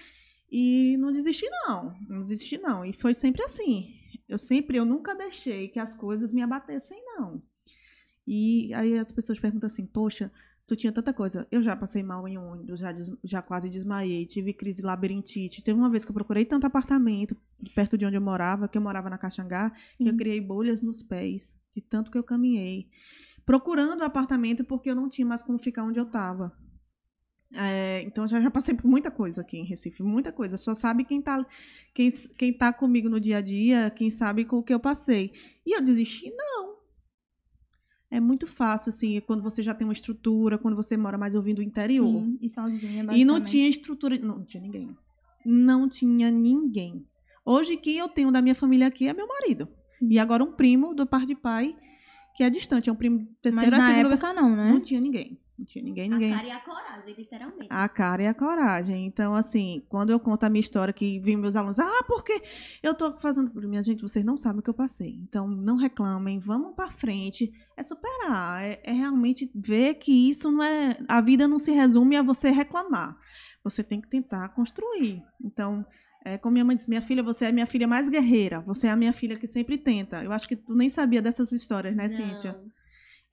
e 0.50 0.96
não 0.98 1.12
desisti 1.12 1.46
não, 1.66 1.94
não 2.08 2.18
desisti 2.18 2.58
não. 2.58 2.84
E 2.84 2.92
foi 2.92 3.14
sempre 3.14 3.42
assim. 3.44 3.94
Eu 4.28 4.38
sempre, 4.38 4.76
eu 4.76 4.84
nunca 4.84 5.14
deixei 5.14 5.68
que 5.68 5.78
as 5.78 5.94
coisas 5.94 6.32
me 6.32 6.42
abatessem 6.42 7.02
não. 7.06 7.38
E 8.26 8.72
aí 8.74 8.98
as 8.98 9.10
pessoas 9.10 9.38
perguntam 9.38 9.66
assim, 9.66 9.86
poxa, 9.86 10.30
tu 10.66 10.76
tinha 10.76 10.92
tanta 10.92 11.14
coisa. 11.14 11.46
Eu 11.50 11.62
já 11.62 11.74
passei 11.74 12.02
mal 12.02 12.28
em 12.28 12.36
ônibus, 12.36 12.78
já, 12.78 12.92
des- 12.92 13.10
já 13.24 13.40
quase 13.40 13.70
desmaiei, 13.70 14.26
tive 14.26 14.52
crise 14.52 14.82
labirintite. 14.82 15.64
Teve 15.64 15.78
uma 15.78 15.88
vez 15.88 16.04
que 16.04 16.10
eu 16.10 16.14
procurei 16.14 16.44
tanto 16.44 16.66
apartamento 16.66 17.34
perto 17.74 17.96
de 17.96 18.04
onde 18.04 18.16
eu 18.16 18.20
morava, 18.20 18.68
que 18.68 18.76
eu 18.76 18.82
morava 18.82 19.08
na 19.08 19.16
Caxangá, 19.16 19.70
que 19.96 20.02
eu 20.04 20.12
Sim. 20.12 20.16
criei 20.18 20.40
bolhas 20.42 20.82
nos 20.82 21.02
pés, 21.02 21.56
de 21.74 21.80
tanto 21.80 22.10
que 22.10 22.18
eu 22.18 22.22
caminhei. 22.22 22.90
Procurando 23.46 24.02
apartamento 24.02 24.62
porque 24.62 24.90
eu 24.90 24.94
não 24.94 25.08
tinha 25.08 25.26
mais 25.26 25.42
como 25.42 25.58
ficar 25.58 25.84
onde 25.84 25.98
eu 25.98 26.04
estava. 26.04 26.52
Então 28.02 28.24
eu 28.24 28.28
já, 28.28 28.40
já 28.40 28.50
passei 28.50 28.74
por 28.74 28.86
muita 28.86 29.10
coisa 29.10 29.40
aqui 29.40 29.58
em 29.58 29.64
Recife, 29.64 30.02
muita 30.02 30.32
coisa. 30.32 30.56
Só 30.56 30.74
sabe 30.74 31.04
quem 31.04 31.20
tá, 31.22 31.44
quem, 31.94 32.10
quem 32.36 32.52
tá 32.52 32.72
comigo 32.72 33.08
no 33.08 33.18
dia 33.18 33.38
a 33.38 33.40
dia, 33.40 33.90
quem 33.90 34.10
sabe 34.10 34.44
com 34.44 34.58
o 34.58 34.62
que 34.62 34.72
eu 34.72 34.80
passei. 34.80 35.32
E 35.66 35.76
eu 35.76 35.82
desisti? 35.82 36.30
Não. 36.36 36.76
É 38.10 38.20
muito 38.20 38.46
fácil, 38.46 38.88
assim, 38.88 39.20
quando 39.20 39.42
você 39.42 39.62
já 39.62 39.74
tem 39.74 39.86
uma 39.86 39.92
estrutura, 39.92 40.56
quando 40.56 40.74
você 40.74 40.96
mora 40.96 41.18
mais 41.18 41.34
ouvindo 41.34 41.58
o 41.58 41.62
interior. 41.62 42.06
Sim, 42.06 42.38
e 42.40 42.48
sozinha, 42.48 43.06
E 43.12 43.24
não 43.24 43.40
tinha 43.40 43.68
estrutura. 43.68 44.16
Não, 44.18 44.38
não 44.38 44.44
tinha 44.44 44.62
ninguém. 44.62 44.96
Não 45.44 45.88
tinha 45.88 46.30
ninguém. 46.30 47.06
Hoje, 47.44 47.76
quem 47.76 47.98
eu 47.98 48.08
tenho 48.08 48.30
da 48.30 48.40
minha 48.40 48.54
família 48.54 48.86
aqui 48.86 49.06
é 49.08 49.12
meu 49.12 49.26
marido. 49.26 49.68
Sim. 49.88 50.08
E 50.10 50.18
agora 50.18 50.42
um 50.42 50.52
primo 50.52 50.94
do 50.94 51.06
par 51.06 51.26
de 51.26 51.34
pai, 51.34 51.76
que 52.34 52.42
é 52.42 52.48
distante. 52.50 52.88
É 52.88 52.92
um 52.92 52.96
primo 52.96 53.18
Mas 53.18 53.36
terceiro 53.42 53.74
a 53.74 53.78
na 53.78 53.86
segundo. 53.86 54.12
época 54.12 54.32
não, 54.32 54.56
né? 54.56 54.70
Não 54.70 54.80
tinha 54.80 55.00
ninguém. 55.00 55.38
Não 55.58 55.64
tinha 55.64 55.82
ninguém, 55.82 56.08
ninguém. 56.08 56.32
A 56.32 56.36
cara 56.36 56.46
e 56.46 56.50
a 56.52 56.60
coragem, 56.60 57.14
literalmente. 57.14 57.68
A 57.68 57.88
cara 57.88 58.22
e 58.22 58.26
a 58.28 58.34
coragem. 58.34 59.06
Então, 59.06 59.34
assim, 59.34 59.82
quando 59.88 60.10
eu 60.10 60.20
conto 60.20 60.44
a 60.44 60.48
minha 60.48 60.60
história, 60.60 60.94
que 60.94 61.18
vem 61.18 61.36
meus 61.36 61.56
alunos, 61.56 61.80
ah, 61.80 62.04
porque 62.06 62.40
eu 62.80 62.94
tô 62.94 63.18
fazendo. 63.18 63.50
Minha 63.68 63.82
gente, 63.82 64.00
vocês 64.00 64.24
não 64.24 64.36
sabem 64.36 64.60
o 64.60 64.62
que 64.62 64.70
eu 64.70 64.74
passei. 64.74 65.18
Então, 65.20 65.48
não 65.48 65.74
reclamem, 65.74 66.38
vamos 66.38 66.76
pra 66.76 66.88
frente. 66.88 67.52
É 67.76 67.82
superar. 67.82 68.62
É, 68.62 68.80
é 68.84 68.92
realmente 68.92 69.50
ver 69.52 69.94
que 69.94 70.30
isso 70.30 70.48
não 70.52 70.62
é. 70.62 70.96
A 71.08 71.20
vida 71.20 71.48
não 71.48 71.58
se 71.58 71.72
resume 71.72 72.16
a 72.16 72.22
você 72.22 72.50
reclamar. 72.50 73.18
Você 73.64 73.82
tem 73.82 74.00
que 74.00 74.08
tentar 74.08 74.50
construir. 74.50 75.24
Então, 75.42 75.84
é, 76.24 76.38
como 76.38 76.52
minha 76.52 76.64
mãe 76.64 76.76
disse, 76.76 76.88
minha 76.88 77.02
filha, 77.02 77.22
você 77.22 77.46
é 77.46 77.48
a 77.48 77.52
minha 77.52 77.66
filha 77.66 77.88
mais 77.88 78.08
guerreira. 78.08 78.60
Você 78.60 78.86
é 78.86 78.90
a 78.90 78.96
minha 78.96 79.12
filha 79.12 79.36
que 79.36 79.46
sempre 79.46 79.76
tenta. 79.76 80.22
Eu 80.22 80.30
acho 80.30 80.46
que 80.46 80.54
tu 80.54 80.72
nem 80.72 80.88
sabia 80.88 81.20
dessas 81.20 81.50
histórias, 81.50 81.96
né, 81.96 82.06
Não. 82.06 82.14
Cíntia? 82.14 82.60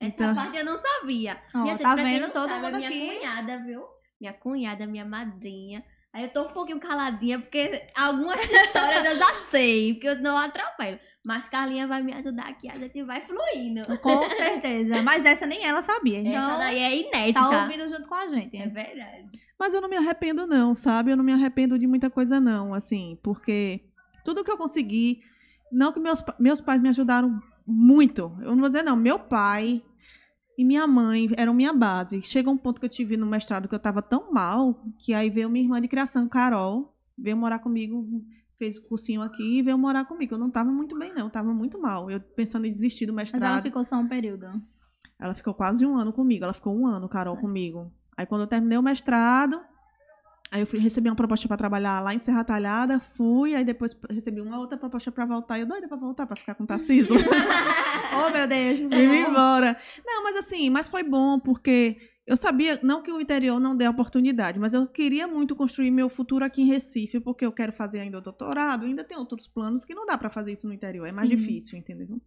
Essa 0.00 0.14
Então- 0.14 0.34
parte 0.34 0.56
eu 0.58 0.64
não 0.64 0.76
sabia. 0.78 1.38
Ó, 1.54 1.58
minha 1.62 1.72
gente, 1.74 1.82
tá 1.82 1.94
pra 1.94 2.04
quem 2.04 2.20
vendo? 2.20 2.32
Todo 2.32 2.48
sabe, 2.48 2.64
mundo 2.64 2.74
é 2.74 2.78
minha 2.78 2.88
aqui. 2.88 3.16
cunhada, 3.18 3.58
viu? 3.64 3.82
Minha 4.20 4.32
cunhada, 4.32 4.86
minha 4.86 5.04
madrinha. 5.04 5.84
Aí 6.12 6.22
eu 6.24 6.28
tô 6.32 6.44
um 6.44 6.52
pouquinho 6.52 6.80
caladinha, 6.80 7.38
porque 7.38 7.82
algumas 7.94 8.40
histórias 8.50 9.04
eu 9.04 9.16
já 9.18 9.34
sei, 9.50 9.92
porque 9.94 10.08
eu 10.08 10.22
não 10.22 10.36
atropelo. 10.36 10.98
Mas 11.24 11.48
Carlinha 11.48 11.86
vai 11.88 12.02
me 12.02 12.12
ajudar 12.14 12.44
aqui, 12.48 12.68
a 12.70 12.78
gente 12.78 13.02
vai 13.02 13.20
fluindo. 13.26 13.82
Com 13.98 14.28
certeza. 14.30 15.02
Mas 15.02 15.24
essa 15.24 15.44
nem 15.44 15.64
ela 15.64 15.82
sabia. 15.82 16.20
Então, 16.20 16.32
Essa 16.50 16.58
daí 16.58 16.78
é 16.78 16.96
inédita. 16.96 17.40
tá 17.40 17.62
ouvindo 17.64 17.88
junto 17.88 18.06
com 18.08 18.14
a 18.14 18.26
gente. 18.28 18.56
É 18.56 18.66
verdade. 18.68 19.28
Mas 19.58 19.74
eu 19.74 19.80
não 19.80 19.88
me 19.88 19.96
arrependo, 19.96 20.46
não, 20.46 20.74
sabe? 20.74 21.10
Eu 21.10 21.16
não 21.16 21.24
me 21.24 21.32
arrependo 21.32 21.78
de 21.78 21.86
muita 21.86 22.08
coisa, 22.08 22.38
não, 22.40 22.72
assim, 22.72 23.18
porque 23.22 23.80
tudo 24.24 24.44
que 24.44 24.50
eu 24.50 24.56
consegui. 24.56 25.20
Não 25.72 25.92
que 25.92 25.98
meus, 25.98 26.22
meus 26.38 26.60
pais 26.60 26.80
me 26.80 26.88
ajudaram 26.88 27.42
muito. 27.66 28.32
Eu 28.40 28.50
não 28.52 28.58
vou 28.58 28.68
dizer, 28.68 28.82
não. 28.82 28.96
Meu 28.96 29.18
pai 29.18 29.82
e 30.56 30.64
minha 30.64 30.86
mãe 30.86 31.28
eram 31.36 31.52
minha 31.52 31.72
base. 31.72 32.22
Chegou 32.22 32.54
um 32.54 32.58
ponto 32.58 32.80
que 32.80 32.86
eu 32.86 32.90
tive 32.90 33.16
no 33.16 33.26
mestrado 33.26 33.68
que 33.68 33.74
eu 33.74 33.78
tava 33.78 34.00
tão 34.00 34.32
mal, 34.32 34.82
que 34.98 35.12
aí 35.12 35.28
veio 35.28 35.50
minha 35.50 35.64
irmã 35.64 35.80
de 35.80 35.88
criação, 35.88 36.28
Carol, 36.28 36.94
veio 37.18 37.36
morar 37.36 37.58
comigo, 37.58 38.06
fez 38.58 38.78
o 38.78 38.88
cursinho 38.88 39.22
aqui 39.22 39.58
e 39.58 39.62
veio 39.62 39.76
morar 39.78 40.04
comigo. 40.04 40.34
Eu 40.34 40.38
não 40.38 40.50
tava 40.50 40.70
muito 40.70 40.98
bem, 40.98 41.12
não. 41.12 41.26
Eu 41.26 41.30
tava 41.30 41.52
muito 41.52 41.80
mal. 41.80 42.10
Eu 42.10 42.20
pensando 42.20 42.66
em 42.66 42.72
desistir 42.72 43.06
do 43.06 43.12
Mas 43.12 43.32
mestrado. 43.32 43.52
ela 43.52 43.62
ficou 43.62 43.84
só 43.84 43.96
um 43.96 44.08
período. 44.08 44.46
Ela 45.18 45.34
ficou 45.34 45.54
quase 45.54 45.84
um 45.84 45.96
ano 45.96 46.12
comigo. 46.12 46.44
Ela 46.44 46.52
ficou 46.52 46.74
um 46.74 46.86
ano, 46.86 47.08
Carol, 47.08 47.36
comigo. 47.36 47.92
Aí 48.16 48.24
quando 48.24 48.42
eu 48.42 48.46
terminei 48.46 48.78
o 48.78 48.82
mestrado, 48.82 49.60
aí 50.50 50.60
eu 50.60 50.66
fui 50.66 50.78
recebi 50.78 51.08
uma 51.08 51.16
proposta 51.16 51.48
para 51.48 51.56
trabalhar 51.56 52.00
lá 52.00 52.14
em 52.14 52.18
Serra 52.18 52.44
Talhada, 52.44 53.00
fui, 53.00 53.54
aí 53.54 53.64
depois 53.64 53.96
recebi 54.10 54.40
uma 54.40 54.58
outra 54.58 54.78
proposta 54.78 55.10
para 55.10 55.24
voltar. 55.24 55.58
Eu 55.58 55.66
doida 55.66 55.88
para 55.88 55.96
voltar, 55.96 56.26
para 56.26 56.36
ficar 56.36 56.54
com 56.54 56.64
o 56.64 56.66
Tarciso. 56.66 57.14
Oh, 58.18 58.30
meu 58.30 58.46
Deus. 58.46 58.78
e 58.80 58.86
vim 58.86 59.28
embora. 59.28 59.76
Não, 60.04 60.22
mas 60.22 60.36
assim, 60.36 60.70
mas 60.70 60.88
foi 60.88 61.02
bom 61.02 61.38
porque 61.38 61.98
eu 62.26 62.36
sabia, 62.36 62.80
não 62.82 63.02
que 63.02 63.12
o 63.12 63.20
interior 63.20 63.60
não 63.60 63.76
dê 63.76 63.86
oportunidade, 63.86 64.58
mas 64.58 64.74
eu 64.74 64.86
queria 64.86 65.28
muito 65.28 65.54
construir 65.54 65.90
meu 65.90 66.08
futuro 66.08 66.44
aqui 66.44 66.62
em 66.62 66.66
Recife, 66.66 67.20
porque 67.20 67.46
eu 67.46 67.52
quero 67.52 67.72
fazer 67.72 68.00
ainda 68.00 68.18
o 68.18 68.20
doutorado, 68.20 68.84
ainda 68.84 69.04
tem 69.04 69.16
outros 69.16 69.46
planos 69.46 69.84
que 69.84 69.94
não 69.94 70.04
dá 70.04 70.18
para 70.18 70.28
fazer 70.28 70.52
isso 70.52 70.66
no 70.66 70.72
interior, 70.72 71.06
é 71.06 71.12
mais 71.12 71.28
Sim. 71.28 71.36
difícil, 71.36 71.78
entendeu? 71.78 72.20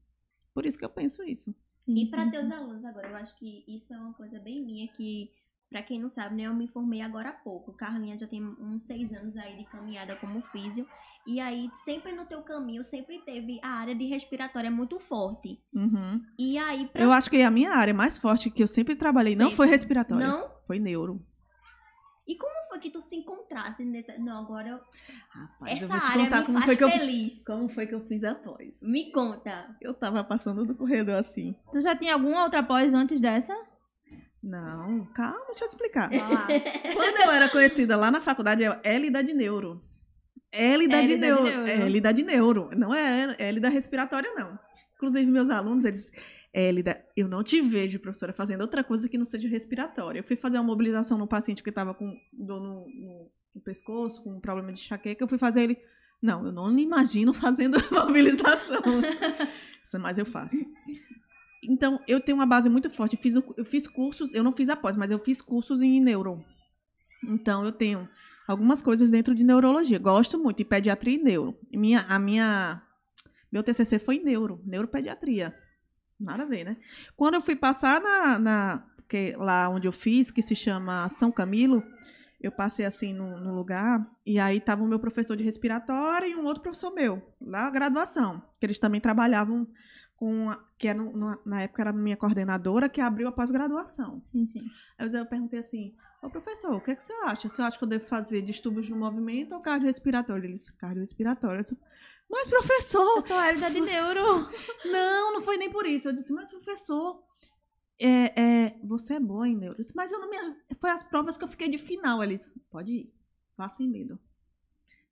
Por 0.53 0.65
isso 0.65 0.77
que 0.77 0.85
eu 0.85 0.89
penso 0.89 1.21
isso. 1.23 1.53
Sim, 1.69 1.97
E 1.97 2.09
para 2.09 2.29
teus 2.29 2.49
alunos 2.49 2.83
agora, 2.85 3.09
eu 3.09 3.15
acho 3.17 3.35
que 3.38 3.63
isso 3.67 3.93
é 3.93 3.97
uma 3.97 4.13
coisa 4.13 4.39
bem 4.39 4.65
minha 4.65 4.88
que, 4.88 5.31
pra 5.69 5.83
quem 5.83 5.99
não 5.99 6.09
sabe, 6.09 6.35
né, 6.35 6.43
eu 6.43 6.53
me 6.53 6.67
formei 6.67 7.01
agora 7.01 7.29
há 7.29 7.33
pouco. 7.33 7.71
Carlinha 7.73 8.17
já 8.17 8.27
tem 8.27 8.43
uns 8.43 8.83
seis 8.83 9.13
anos 9.13 9.38
aí 9.38 9.57
de 9.57 9.65
caminhada 9.65 10.15
como 10.15 10.41
físio. 10.41 10.88
E 11.27 11.39
aí, 11.39 11.69
sempre 11.83 12.11
no 12.13 12.25
teu 12.25 12.41
caminho, 12.41 12.83
sempre 12.83 13.19
teve 13.19 13.59
a 13.61 13.67
área 13.69 13.93
de 13.93 14.05
respiratória 14.05 14.71
muito 14.71 14.99
forte. 14.99 15.61
Uhum. 15.73 16.23
E 16.38 16.57
aí, 16.57 16.88
pra... 16.88 17.03
Eu 17.03 17.11
acho 17.11 17.29
que 17.29 17.41
a 17.41 17.51
minha 17.51 17.71
área 17.71 17.93
mais 17.93 18.17
forte 18.17 18.49
que 18.49 18.63
eu 18.63 18.67
sempre 18.67 18.95
trabalhei 18.95 19.35
não 19.35 19.45
Sempre. 19.47 19.57
foi 19.57 19.67
respiratória, 19.67 20.25
Não? 20.27 20.49
foi 20.65 20.79
neuro. 20.79 21.21
E 22.25 22.35
como 22.35 22.53
foi 22.69 22.79
que 22.79 22.89
tu 22.89 23.01
se 23.01 23.15
encontrasse 23.15 23.83
nessa... 23.83 24.17
Não, 24.17 24.39
agora 24.43 24.69
eu... 24.69 24.79
Rapaz, 25.29 25.81
eu 25.81 25.88
essa 25.88 25.88
vou 25.88 25.99
te 25.99 26.13
contar 26.13 26.43
como 26.43 26.61
foi 26.61 26.75
que 26.75 26.83
eu 26.83 26.89
feliz. 26.89 27.43
como 27.43 27.69
foi 27.69 27.88
que 27.88 27.95
eu 27.95 28.01
fiz 28.07 28.23
após. 28.23 28.81
Me 28.81 29.11
conta. 29.11 29.75
Eu 29.81 29.93
tava 29.93 30.23
passando 30.23 30.65
do 30.65 30.75
corredor 30.75 31.15
assim. 31.15 31.55
Tu 31.71 31.81
já 31.81 31.95
tinha 31.95 32.13
alguma 32.13 32.43
outra 32.43 32.63
pós 32.63 32.93
antes 32.93 33.19
dessa? 33.19 33.55
Não, 34.41 35.05
calma, 35.13 35.46
deixa 35.48 35.63
eu 35.65 35.67
explicar. 35.67 36.10
Quando 36.96 37.17
eu 37.25 37.31
era 37.31 37.50
conhecida 37.50 37.96
lá 37.98 38.10
na 38.10 38.22
faculdade, 38.22 38.63
é 38.63 38.79
Hélida 38.84 39.24
de 39.24 39.34
Neuro. 39.34 39.81
Hélida 40.51 41.03
de 41.05 41.17
Neuro. 41.17 41.43
Neuro. 41.43 41.67
Hélida 41.69 42.13
de 42.13 42.24
Neuro. 42.24 42.69
Não 42.75 42.93
é 42.96 43.36
Hélida 43.38 43.69
respiratória, 43.69 44.34
não. 44.36 44.58
Inclusive, 44.96 45.29
meus 45.29 45.50
alunos, 45.50 45.86
eles... 45.86 46.12
Hélida, 46.51 47.05
eu 47.15 47.27
não 47.27 47.43
te 47.43 47.62
vejo, 47.62 48.00
professora, 48.00 48.34
fazendo 48.34 48.62
outra 48.62 48.84
coisa 48.84 49.08
que 49.08 49.19
não 49.19 49.25
seja 49.25 49.48
respiratória. 49.48 50.19
Eu 50.19 50.24
fui 50.24 50.36
fazer 50.36 50.58
uma 50.58 50.63
mobilização 50.63 51.15
no 51.15 51.27
paciente 51.27 51.62
que 51.62 51.69
estava 51.69 51.93
com 51.93 52.12
dor 52.34 52.60
no, 52.60 52.88
no- 52.88 53.31
no 53.55 53.62
pescoço, 53.62 54.24
com 54.24 54.31
um 54.38 54.39
problema 54.39 54.72
de 54.72 54.79
enxaqueca. 54.79 55.24
Eu 55.24 55.27
fui 55.27 55.38
fazer 55.38 55.62
ele... 55.62 55.77
Não, 56.22 56.43
eu 56.46 56.51
não 56.51 56.74
me 56.74 56.81
imagino 56.81 57.34
fazendo 57.36 57.77
mobilização. 57.91 58.81
Mas 60.01 60.17
eu 60.17 60.25
faço. 60.25 60.55
Então, 61.63 61.99
eu 62.07 62.19
tenho 62.19 62.37
uma 62.37 62.45
base 62.45 62.69
muito 62.69 62.89
forte. 62.89 63.15
Eu 63.15 63.21
fiz, 63.21 63.35
eu 63.35 63.65
fiz 63.65 63.87
cursos, 63.87 64.33
eu 64.33 64.43
não 64.43 64.51
fiz 64.51 64.69
após, 64.69 64.95
mas 64.95 65.11
eu 65.11 65.19
fiz 65.19 65.41
cursos 65.41 65.81
em 65.81 65.99
neuro. 65.99 66.43
Então, 67.23 67.65
eu 67.65 67.71
tenho 67.71 68.07
algumas 68.47 68.81
coisas 68.81 69.11
dentro 69.11 69.35
de 69.35 69.43
neurologia. 69.43 69.99
Gosto 69.99 70.39
muito 70.39 70.57
de 70.57 70.65
pediatria 70.65 71.15
e 71.15 71.23
neuro. 71.23 71.57
Minha, 71.71 72.01
a 72.07 72.17
minha, 72.17 72.81
meu 73.51 73.61
TCC 73.61 73.99
foi 73.99 74.17
em 74.17 74.23
neuro, 74.23 74.61
neuropediatria. 74.65 75.55
Nada 76.19 76.43
a 76.43 76.45
ver, 76.45 76.65
né? 76.65 76.77
Quando 77.15 77.35
eu 77.35 77.41
fui 77.41 77.55
passar 77.55 78.01
na, 78.01 78.39
na 78.39 78.89
porque 79.09 79.35
lá 79.37 79.67
onde 79.67 79.87
eu 79.87 79.91
fiz, 79.91 80.29
que 80.29 80.39
se 80.39 80.55
chama 80.55 81.09
São 81.09 81.31
Camilo, 81.31 81.83
eu 82.39 82.51
passei 82.51 82.85
assim 82.85 83.11
no, 83.11 83.39
no 83.39 83.55
lugar 83.55 84.07
e 84.23 84.37
aí 84.37 84.61
tava 84.61 84.83
o 84.83 84.87
meu 84.87 84.99
professor 84.99 85.35
de 85.35 85.43
respiratória 85.43 86.27
e 86.27 86.35
um 86.35 86.45
outro 86.45 86.61
professor 86.61 86.93
meu, 86.93 87.19
lá 87.41 87.67
graduação, 87.71 88.39
que 88.59 88.65
eles 88.67 88.77
também 88.77 89.01
trabalhavam 89.01 89.67
com, 90.19 90.49
a- 90.49 90.61
que 90.77 90.85
era 90.85 90.99
no- 91.01 91.13
no- 91.15 91.39
na 91.45 91.61
época 91.61 91.81
era 91.81 91.93
minha 91.93 92.17
coordenadora 92.17 92.89
que 92.89 92.99
abriu 92.99 93.29
a 93.29 93.31
pós-graduação. 93.31 94.19
Sim, 94.19 94.45
sim. 94.45 94.61
Aí 94.97 95.09
eu 95.13 95.25
perguntei 95.25 95.59
assim, 95.59 95.95
ô 96.21 96.29
professor, 96.29 96.73
o 96.75 96.81
que, 96.81 96.91
é 96.91 96.95
que 96.95 97.01
você 97.01 97.13
acha? 97.23 97.47
Você 97.47 97.61
acha 97.61 97.77
que 97.77 97.83
eu 97.85 97.88
devo 97.88 98.03
fazer 98.03 98.41
distúrbios 98.41 98.89
no 98.89 98.97
movimento 98.97 99.55
ou 99.55 99.61
cardiorrespiratório? 99.61 100.43
Ele 100.43 100.51
disse, 100.53 100.73
cardiorrespiratório. 100.73 101.55
Eu 101.55 101.61
disse, 101.61 101.77
mas 102.29 102.49
professor, 102.49 103.15
Eu 103.15 103.21
sou 103.21 103.39
Hélida 103.39 103.71
de 103.71 103.79
Neuro. 103.79 104.49
não, 104.91 105.33
não 105.35 105.41
foi 105.41 105.55
nem 105.55 105.71
por 105.71 105.85
isso. 105.85 106.09
Eu 106.09 106.13
disse, 106.13 106.33
mas 106.33 106.51
professor, 106.51 107.23
é, 107.97 108.41
é, 108.67 108.79
você 108.83 109.13
é 109.13 109.19
boa 109.21 109.47
em 109.47 109.55
neuro. 109.55 109.75
Eu 109.77 109.81
disse, 109.81 109.95
mas 109.95 110.11
eu 110.11 110.19
não 110.19 110.29
me... 110.29 110.38
Foi 110.81 110.89
as 110.89 111.01
provas 111.01 111.38
que 111.38 111.43
eu 111.45 111.47
fiquei 111.47 111.69
de 111.69 111.77
final. 111.77 112.21
Ele 112.21 112.35
disse, 112.35 112.59
pode 112.69 112.91
ir, 112.91 113.13
vá 113.57 113.69
sem 113.69 113.88
medo. 113.88 114.19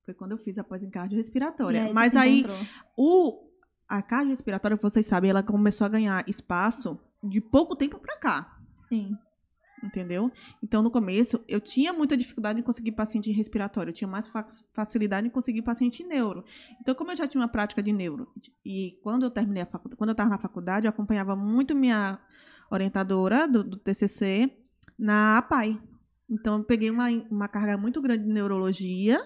Foi 0.04 0.12
quando 0.12 0.32
eu 0.32 0.38
fiz 0.38 0.58
a 0.58 0.64
pós 0.64 0.82
em 0.82 0.90
cardiorrespiratória. 0.90 1.92
Mas 1.94 2.14
aí, 2.14 2.40
encontrou. 2.40 2.58
o, 2.96 3.47
a 3.88 4.02
cardiorrespiratória, 4.02 4.76
vocês 4.76 5.06
sabem, 5.06 5.30
ela 5.30 5.42
começou 5.42 5.84
a 5.84 5.88
ganhar 5.88 6.28
espaço 6.28 6.98
de 7.22 7.40
pouco 7.40 7.74
tempo 7.74 7.98
pra 7.98 8.18
cá. 8.18 8.58
Sim. 8.80 9.16
Entendeu? 9.82 10.30
Então, 10.60 10.82
no 10.82 10.90
começo, 10.90 11.42
eu 11.46 11.60
tinha 11.60 11.92
muita 11.92 12.16
dificuldade 12.16 12.58
em 12.58 12.62
conseguir 12.64 12.92
paciente 12.92 13.30
respiratório. 13.30 13.90
Eu 13.90 13.94
tinha 13.94 14.08
mais 14.08 14.26
fa- 14.26 14.46
facilidade 14.74 15.28
em 15.28 15.30
conseguir 15.30 15.62
paciente 15.62 16.02
neuro. 16.02 16.44
Então, 16.80 16.94
como 16.96 17.12
eu 17.12 17.16
já 17.16 17.28
tinha 17.28 17.40
uma 17.40 17.48
prática 17.48 17.80
de 17.80 17.92
neuro, 17.92 18.28
e 18.64 18.98
quando 19.04 19.22
eu 19.22 19.30
terminei 19.30 19.62
a 19.62 19.66
faculdade, 19.66 19.96
quando 19.96 20.10
eu 20.10 20.14
estava 20.14 20.30
na 20.30 20.38
faculdade, 20.38 20.86
eu 20.86 20.90
acompanhava 20.90 21.36
muito 21.36 21.76
minha 21.76 22.18
orientadora 22.68 23.46
do, 23.46 23.62
do 23.62 23.76
TCC 23.76 24.50
na 24.98 25.38
APAI. 25.38 25.80
Então, 26.28 26.58
eu 26.58 26.64
peguei 26.64 26.90
uma, 26.90 27.08
uma 27.30 27.46
carga 27.48 27.78
muito 27.78 28.02
grande 28.02 28.24
de 28.24 28.30
neurologia 28.32 29.20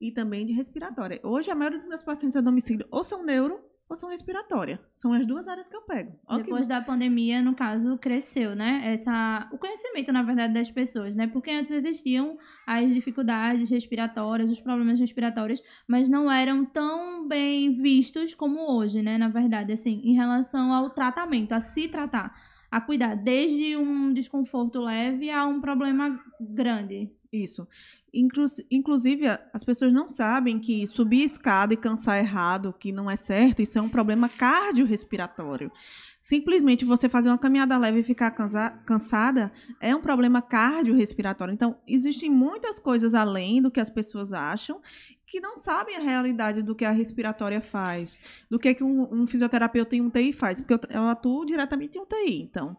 e 0.00 0.10
também 0.10 0.46
de 0.46 0.52
respiratória. 0.54 1.20
Hoje, 1.22 1.50
a 1.50 1.54
maioria 1.54 1.78
dos 1.78 1.88
meus 1.88 2.02
pacientes 2.02 2.36
a 2.36 2.40
domicílio 2.40 2.86
ou 2.90 3.04
são 3.04 3.22
neuro 3.22 3.60
ou 3.90 3.96
são 3.96 4.08
respiratória. 4.08 4.80
São 4.92 5.12
as 5.12 5.26
duas 5.26 5.48
áreas 5.48 5.68
que 5.68 5.74
eu 5.74 5.82
pego. 5.82 6.16
Depois 6.36 6.68
da 6.68 6.80
pandemia, 6.80 7.42
no 7.42 7.56
caso, 7.56 7.98
cresceu, 7.98 8.54
né? 8.54 8.82
Essa, 8.84 9.48
o 9.52 9.58
conhecimento, 9.58 10.12
na 10.12 10.22
verdade, 10.22 10.54
das 10.54 10.70
pessoas, 10.70 11.16
né? 11.16 11.26
Porque 11.26 11.50
antes 11.50 11.72
existiam 11.72 12.38
as 12.64 12.94
dificuldades 12.94 13.68
respiratórias, 13.68 14.48
os 14.48 14.60
problemas 14.60 15.00
respiratórios, 15.00 15.60
mas 15.88 16.08
não 16.08 16.30
eram 16.30 16.64
tão 16.64 17.26
bem 17.26 17.82
vistos 17.82 18.32
como 18.32 18.60
hoje, 18.72 19.02
né? 19.02 19.18
Na 19.18 19.28
verdade, 19.28 19.72
assim, 19.72 20.00
em 20.04 20.14
relação 20.14 20.72
ao 20.72 20.90
tratamento, 20.90 21.52
a 21.52 21.60
se 21.60 21.88
tratar, 21.88 22.32
a 22.70 22.80
cuidar, 22.80 23.16
desde 23.16 23.76
um 23.76 24.12
desconforto 24.12 24.78
leve 24.78 25.32
a 25.32 25.44
um 25.46 25.60
problema 25.60 26.22
grande. 26.40 27.10
Isso. 27.32 27.66
Inclus- 28.12 28.60
Inclusive, 28.70 29.24
as 29.52 29.62
pessoas 29.62 29.92
não 29.92 30.08
sabem 30.08 30.58
que 30.58 30.84
subir 30.86 31.22
escada 31.22 31.72
e 31.72 31.76
cansar 31.76 32.18
errado, 32.18 32.72
que 32.76 32.90
não 32.90 33.08
é 33.08 33.14
certo, 33.14 33.62
isso 33.62 33.78
é 33.78 33.82
um 33.82 33.88
problema 33.88 34.28
cardiorrespiratório. 34.28 35.70
Simplesmente 36.20 36.84
você 36.84 37.08
fazer 37.08 37.28
uma 37.30 37.38
caminhada 37.38 37.78
leve 37.78 38.00
e 38.00 38.02
ficar 38.02 38.32
cansa- 38.32 38.70
cansada 38.84 39.52
é 39.80 39.94
um 39.94 40.00
problema 40.02 40.42
cardiorrespiratório. 40.42 41.54
Então, 41.54 41.78
existem 41.86 42.28
muitas 42.28 42.78
coisas 42.80 43.14
além 43.14 43.62
do 43.62 43.70
que 43.70 43.80
as 43.80 43.88
pessoas 43.88 44.32
acham 44.32 44.80
que 45.24 45.40
não 45.40 45.56
sabem 45.56 45.96
a 45.96 46.00
realidade 46.00 46.60
do 46.62 46.74
que 46.74 46.84
a 46.84 46.90
respiratória 46.90 47.60
faz, 47.60 48.18
do 48.50 48.58
que, 48.58 48.74
que 48.74 48.82
um, 48.82 49.08
um 49.22 49.26
fisioterapeuta 49.28 49.94
em 49.94 50.00
UTI 50.00 50.32
faz, 50.32 50.60
porque 50.60 50.74
eu, 50.74 50.80
eu 50.90 51.08
atuo 51.08 51.46
diretamente 51.46 51.96
em 51.96 52.00
UTI. 52.02 52.42
Então, 52.42 52.76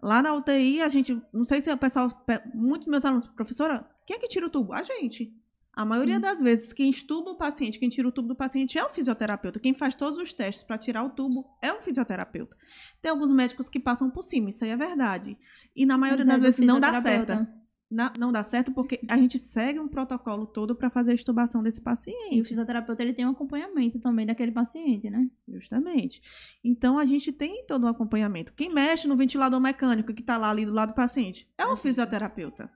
Lá 0.00 0.22
na 0.22 0.32
UTI, 0.34 0.80
a 0.82 0.88
gente, 0.88 1.20
não 1.32 1.44
sei 1.44 1.60
se 1.60 1.70
o 1.70 1.76
pessoal, 1.76 2.08
pe- 2.26 2.42
muitos 2.54 2.86
meus 2.86 3.04
alunos, 3.04 3.26
professora, 3.26 3.88
quem 4.06 4.16
é 4.16 4.18
que 4.20 4.28
tira 4.28 4.46
o 4.46 4.50
tubo? 4.50 4.72
A 4.72 4.82
gente. 4.82 5.32
A 5.72 5.84
maioria 5.84 6.16
Sim. 6.16 6.20
das 6.20 6.40
vezes, 6.40 6.72
quem 6.72 6.90
estuba 6.90 7.30
o 7.30 7.36
paciente, 7.36 7.78
quem 7.78 7.88
tira 7.88 8.08
o 8.08 8.12
tubo 8.12 8.28
do 8.28 8.34
paciente 8.34 8.76
é 8.76 8.84
o 8.84 8.88
fisioterapeuta. 8.90 9.60
Quem 9.60 9.72
faz 9.74 9.94
todos 9.94 10.18
os 10.18 10.32
testes 10.32 10.64
para 10.64 10.76
tirar 10.76 11.04
o 11.04 11.10
tubo 11.10 11.46
é 11.62 11.72
o 11.72 11.80
fisioterapeuta. 11.80 12.56
Tem 13.00 13.10
alguns 13.10 13.30
médicos 13.30 13.68
que 13.68 13.78
passam 13.78 14.10
por 14.10 14.22
cima, 14.24 14.50
isso 14.50 14.64
aí 14.64 14.70
é 14.70 14.76
verdade. 14.76 15.38
E 15.76 15.86
na 15.86 15.96
maioria 15.96 16.24
Mas 16.24 16.34
é 16.34 16.36
das 16.36 16.40
do 16.40 16.44
vezes 16.46 16.66
não 16.66 16.80
dá 16.80 17.00
certo. 17.00 17.46
Na- 17.90 18.12
não 18.18 18.30
dá 18.30 18.42
certo 18.42 18.70
porque 18.72 19.00
a 19.08 19.16
gente 19.16 19.38
segue 19.38 19.80
um 19.80 19.88
protocolo 19.88 20.46
todo 20.46 20.74
para 20.76 20.90
fazer 20.90 21.12
a 21.12 21.14
estubação 21.14 21.62
desse 21.62 21.78
E 21.78 21.80
o 21.80 21.84
paciente. 21.84 22.48
fisioterapeuta, 22.48 23.02
ele 23.02 23.14
tem 23.14 23.24
um 23.26 23.30
acompanhamento 23.30 23.98
também 23.98 24.26
daquele 24.26 24.52
paciente, 24.52 25.08
né? 25.08 25.26
Justamente. 25.48 26.20
Então 26.62 26.98
a 26.98 27.06
gente 27.06 27.32
tem 27.32 27.64
todo 27.66 27.84
um 27.86 27.88
acompanhamento. 27.88 28.52
Quem 28.52 28.68
mexe 28.68 29.08
no 29.08 29.16
ventilador 29.16 29.58
mecânico 29.58 30.12
que 30.12 30.20
está 30.20 30.36
lá 30.36 30.50
ali 30.50 30.66
do 30.66 30.72
lado 30.72 30.90
do 30.90 30.94
paciente 30.94 31.50
é 31.56 31.64
o 31.66 31.76
fisioterapeuta. 31.76 32.70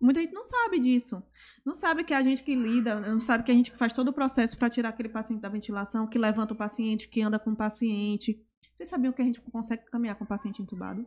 Muita 0.00 0.20
gente 0.20 0.32
não 0.32 0.42
sabe 0.42 0.80
disso. 0.80 1.22
Não 1.64 1.74
sabe 1.74 2.02
que 2.04 2.12
é 2.14 2.16
a 2.16 2.22
gente 2.22 2.42
que 2.42 2.54
lida, 2.54 3.00
não 3.00 3.20
sabe 3.20 3.44
que 3.44 3.50
a 3.50 3.54
gente 3.54 3.70
que 3.70 3.76
faz 3.78 3.92
todo 3.92 4.08
o 4.08 4.12
processo 4.12 4.56
para 4.56 4.68
tirar 4.70 4.88
aquele 4.90 5.08
paciente 5.08 5.40
da 5.40 5.48
ventilação, 5.48 6.06
que 6.06 6.18
levanta 6.18 6.52
o 6.52 6.56
paciente, 6.56 7.08
que 7.08 7.22
anda 7.22 7.38
com 7.38 7.50
o 7.52 7.56
paciente. 7.56 8.38
Vocês 8.74 8.88
sabiam 8.88 9.12
que 9.12 9.22
a 9.22 9.24
gente 9.24 9.40
consegue 9.40 9.84
caminhar 9.86 10.16
com 10.16 10.24
o 10.24 10.26
paciente 10.26 10.60
entubado? 10.60 11.06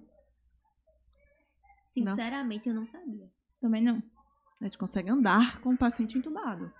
Não. 2.02 2.16
Sinceramente, 2.16 2.68
eu 2.70 2.76
não 2.76 2.86
sabia. 2.86 3.30
Também 3.62 3.84
não. 3.84 4.02
A 4.62 4.64
gente 4.66 4.78
consegue 4.78 5.10
andar 5.10 5.60
com 5.62 5.74
o 5.74 5.78
paciente 5.78 6.18
entubado. 6.18 6.72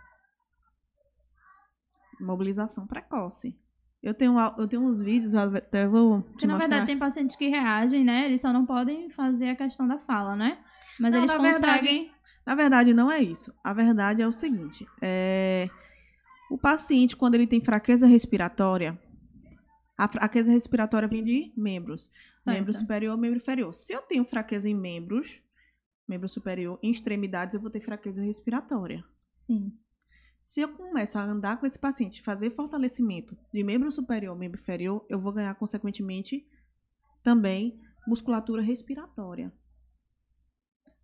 Mobilização 2.20 2.88
precoce. 2.88 3.56
Eu 4.02 4.14
tenho, 4.14 4.36
eu 4.58 4.68
tenho 4.68 4.84
uns 4.84 5.02
vídeos, 5.02 5.34
eu 5.34 5.40
até 5.40 5.88
vou 5.88 6.22
te 6.22 6.30
Porque, 6.32 6.48
na 6.48 6.54
mostrar. 6.54 6.68
verdade, 6.70 6.88
tem 6.88 6.98
pacientes 6.98 7.36
que 7.36 7.48
reagem, 7.50 8.04
né? 8.04 8.26
Eles 8.26 8.42
só 8.42 8.54
não 8.54 8.66
podem 8.66 9.10
fazer 9.10 9.50
a 9.50 9.56
questão 9.56 9.88
da 9.88 9.98
fala, 10.00 10.36
né? 10.36 10.60
Mas 11.00 11.12
Não, 11.12 11.20
eles 11.20 11.32
na 11.32 11.38
verdade- 11.42 11.78
conseguem. 11.80 12.12
Na 12.46 12.56
verdade, 12.56 12.94
não 12.94 13.12
é 13.12 13.20
isso. 13.20 13.54
A 13.64 13.74
verdade 13.74 14.22
é 14.22 14.28
o 14.28 14.32
seguinte: 14.32 14.86
é, 15.02 15.70
o 16.50 16.58
paciente, 16.58 17.16
quando 17.16 17.36
ele 17.36 17.46
tem 17.48 17.60
fraqueza 17.60 18.08
respiratória, 18.08 18.98
a 19.98 20.08
fraqueza 20.08 20.52
respiratória 20.52 21.08
vem 21.08 21.24
de 21.24 21.52
membros. 21.58 22.12
Membro 22.46 22.72
Certo. 22.72 22.84
superior, 22.84 23.18
membro 23.18 23.38
inferior. 23.38 23.74
Se 23.74 23.94
eu 23.94 24.02
tenho 24.04 24.24
fraqueza 24.26 24.70
em 24.70 24.76
membros, 24.76 25.42
membro 26.08 26.30
superior, 26.30 26.78
em 26.84 26.92
extremidades, 26.92 27.56
eu 27.56 27.62
vou 27.62 27.70
ter 27.70 27.82
fraqueza 27.82 28.22
respiratória. 28.22 29.04
Sim. 29.34 29.74
Se 30.38 30.62
eu 30.62 30.70
começo 30.70 31.18
a 31.18 31.24
andar 31.24 31.60
com 31.60 31.66
esse 31.66 31.80
paciente, 31.80 32.22
fazer 32.22 32.52
fortalecimento 32.52 33.36
de 33.52 33.64
membro 33.64 33.92
superior, 33.92 34.38
membro 34.38 34.60
inferior, 34.62 35.04
eu 35.10 35.20
vou 35.20 35.34
ganhar, 35.34 35.56
consequentemente, 35.56 36.48
também 37.24 37.82
musculatura 38.08 38.62
respiratória. 38.62 39.52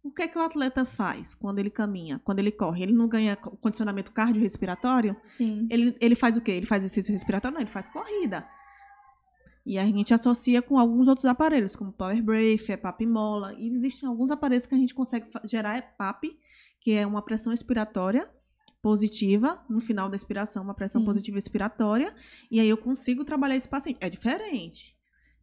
O 0.04 0.12
que 0.12 0.22
é 0.24 0.28
que 0.28 0.38
o 0.38 0.42
atleta 0.42 0.86
faz 0.86 1.34
quando 1.34 1.60
ele 1.60 1.70
caminha, 1.70 2.20
quando 2.20 2.40
ele 2.40 2.52
corre? 2.52 2.84
Ele 2.84 2.92
não 2.94 3.08
ganha 3.08 3.36
co- 3.36 3.56
condicionamento 3.58 4.12
cardiorrespiratório? 4.12 5.16
Sim. 5.30 5.68
Ele, 5.72 5.98
ele 6.00 6.14
faz 6.16 6.38
o 6.38 6.42
quê? 6.42 6.52
Ele 6.52 6.66
faz 6.66 6.84
exercício 6.84 7.12
respiratório? 7.12 7.56
Não, 7.56 7.62
ele 7.62 7.70
faz 7.70 7.88
corrida. 7.90 8.48
E 9.66 9.78
a 9.78 9.86
gente 9.86 10.14
associa 10.14 10.62
com 10.62 10.78
alguns 10.78 11.08
outros 11.08 11.26
aparelhos, 11.26 11.76
como 11.76 11.94
Power 11.94 12.22
Breath, 12.22 12.70
EPAP 12.70 13.06
Mola. 13.06 13.54
E 13.54 13.68
existem 13.70 14.08
alguns 14.08 14.30
aparelhos 14.30 14.66
que 14.66 14.76
a 14.76 14.78
gente 14.78 14.94
consegue 14.94 15.28
gerar 15.46 15.78
EPAP, 15.78 16.38
que 16.82 16.92
é 16.92 17.08
uma 17.08 17.22
pressão 17.22 17.54
expiratória 17.54 18.30
positiva, 18.82 19.64
no 19.70 19.80
final 19.80 20.10
da 20.10 20.18
expiração, 20.18 20.62
uma 20.62 20.74
pressão 20.74 21.02
Sim. 21.02 21.06
positiva 21.06 21.38
expiratória. 21.38 22.14
E 22.52 22.60
aí 22.60 22.68
eu 22.68 22.78
consigo 22.78 23.24
trabalhar 23.24 23.56
esse 23.56 23.70
paciente. 23.70 23.98
É 24.02 24.10
diferente. 24.10 24.94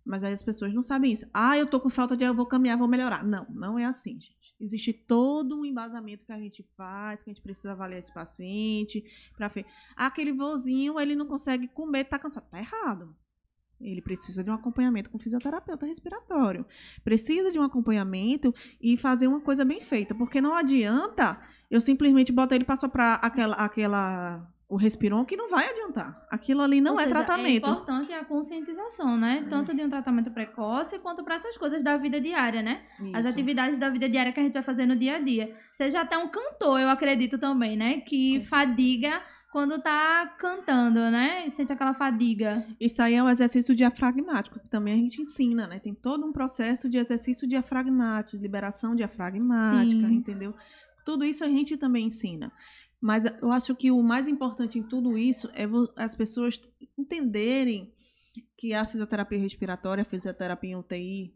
Mas 0.04 0.22
aí 0.22 0.34
as 0.34 0.42
pessoas 0.42 0.74
não 0.74 0.82
sabem 0.82 1.12
isso. 1.12 1.26
Ah, 1.32 1.56
eu 1.56 1.66
tô 1.66 1.80
com 1.80 1.88
falta 1.88 2.14
de 2.14 2.24
ar, 2.24 2.28
eu 2.28 2.34
vou 2.34 2.44
caminhar, 2.44 2.76
vou 2.76 2.88
melhorar. 2.88 3.24
Não, 3.24 3.46
não 3.48 3.78
é 3.78 3.86
assim, 3.86 4.20
gente. 4.20 4.38
Existe 4.60 4.92
todo 4.92 5.58
um 5.58 5.64
embasamento 5.64 6.26
que 6.26 6.32
a 6.32 6.38
gente 6.38 6.62
faz, 6.76 7.22
que 7.22 7.30
a 7.30 7.32
gente 7.32 7.42
precisa 7.42 7.72
avaliar 7.72 7.98
esse 7.98 8.12
paciente, 8.12 9.02
para 9.34 9.48
ver. 9.48 9.64
Ah, 9.96 10.06
aquele 10.06 10.32
vozinho, 10.32 11.00
ele 11.00 11.14
não 11.14 11.26
consegue 11.26 11.66
comer, 11.68 12.04
tá 12.04 12.18
cansado. 12.18 12.46
Tá 12.50 12.58
errado. 12.58 13.16
Ele 13.80 14.02
precisa 14.02 14.44
de 14.44 14.50
um 14.50 14.54
acompanhamento 14.54 15.10
com 15.10 15.18
fisioterapeuta 15.18 15.86
respiratório. 15.86 16.66
Precisa 17.02 17.50
de 17.50 17.58
um 17.58 17.62
acompanhamento 17.62 18.54
e 18.80 18.96
fazer 18.96 19.26
uma 19.26 19.40
coisa 19.40 19.64
bem 19.64 19.80
feita, 19.80 20.14
porque 20.14 20.40
não 20.40 20.54
adianta 20.54 21.40
eu 21.70 21.80
simplesmente 21.80 22.32
botar 22.32 22.56
ele 22.56 22.64
para 22.64 22.76
soprar 22.76 23.18
aquela 23.22 23.54
aquela 23.54 24.46
o 24.70 24.76
respiron 24.76 25.24
que 25.24 25.36
não 25.36 25.50
vai 25.50 25.68
adiantar. 25.68 26.24
Aquilo 26.30 26.62
ali 26.62 26.80
não 26.80 26.92
Ou 26.92 27.00
é 27.00 27.02
seja, 27.02 27.16
tratamento. 27.16 27.66
É 27.66 27.70
importante 27.70 28.12
a 28.12 28.24
conscientização, 28.24 29.16
né? 29.16 29.44
Tanto 29.50 29.74
de 29.74 29.82
um 29.82 29.90
tratamento 29.90 30.30
precoce 30.30 30.96
quanto 31.00 31.24
para 31.24 31.34
essas 31.34 31.58
coisas 31.58 31.82
da 31.82 31.96
vida 31.96 32.20
diária, 32.20 32.62
né? 32.62 32.82
As 33.12 33.26
Isso. 33.26 33.34
atividades 33.34 33.80
da 33.80 33.88
vida 33.88 34.08
diária 34.08 34.32
que 34.32 34.38
a 34.38 34.42
gente 34.44 34.52
vai 34.52 34.62
fazer 34.62 34.86
no 34.86 34.94
dia 34.94 35.16
a 35.16 35.18
dia. 35.18 35.56
Seja 35.72 36.02
até 36.02 36.16
um 36.16 36.28
cantor, 36.28 36.78
eu 36.78 36.88
acredito 36.88 37.36
também, 37.36 37.76
né? 37.76 37.98
Que 38.02 38.46
fadiga 38.46 39.20
quando 39.50 39.80
tá 39.80 40.26
cantando, 40.38 40.98
né? 41.10 41.46
E 41.46 41.50
sente 41.50 41.72
aquela 41.72 41.92
fadiga. 41.92 42.66
Isso 42.80 43.02
aí 43.02 43.14
é 43.14 43.22
o 43.22 43.28
exercício 43.28 43.74
diafragmático, 43.74 44.60
que 44.60 44.68
também 44.68 44.94
a 44.94 44.96
gente 44.96 45.20
ensina, 45.20 45.66
né? 45.66 45.78
Tem 45.78 45.94
todo 45.94 46.24
um 46.24 46.32
processo 46.32 46.88
de 46.88 46.98
exercício 46.98 47.48
diafragmático, 47.48 48.36
de 48.36 48.42
liberação 48.42 48.94
diafragmática, 48.94 50.08
Sim. 50.08 50.14
entendeu? 50.14 50.54
Tudo 51.04 51.24
isso 51.24 51.44
a 51.44 51.48
gente 51.48 51.76
também 51.76 52.06
ensina. 52.06 52.52
Mas 53.00 53.24
eu 53.40 53.50
acho 53.50 53.74
que 53.74 53.90
o 53.90 54.02
mais 54.02 54.28
importante 54.28 54.78
em 54.78 54.82
tudo 54.82 55.18
isso 55.18 55.50
é 55.54 55.64
as 55.96 56.14
pessoas 56.14 56.60
entenderem 56.96 57.92
que 58.56 58.74
a 58.74 58.84
fisioterapia 58.84 59.38
respiratória, 59.38 60.02
a 60.02 60.04
fisioterapia 60.04 60.78
UTI, 60.78 61.34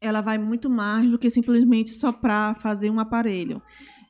ela 0.00 0.20
vai 0.20 0.36
muito 0.36 0.68
mais 0.68 1.08
do 1.08 1.18
que 1.18 1.30
simplesmente 1.30 1.90
só 1.90 2.12
para 2.12 2.54
fazer 2.56 2.90
um 2.90 3.00
aparelho. 3.00 3.62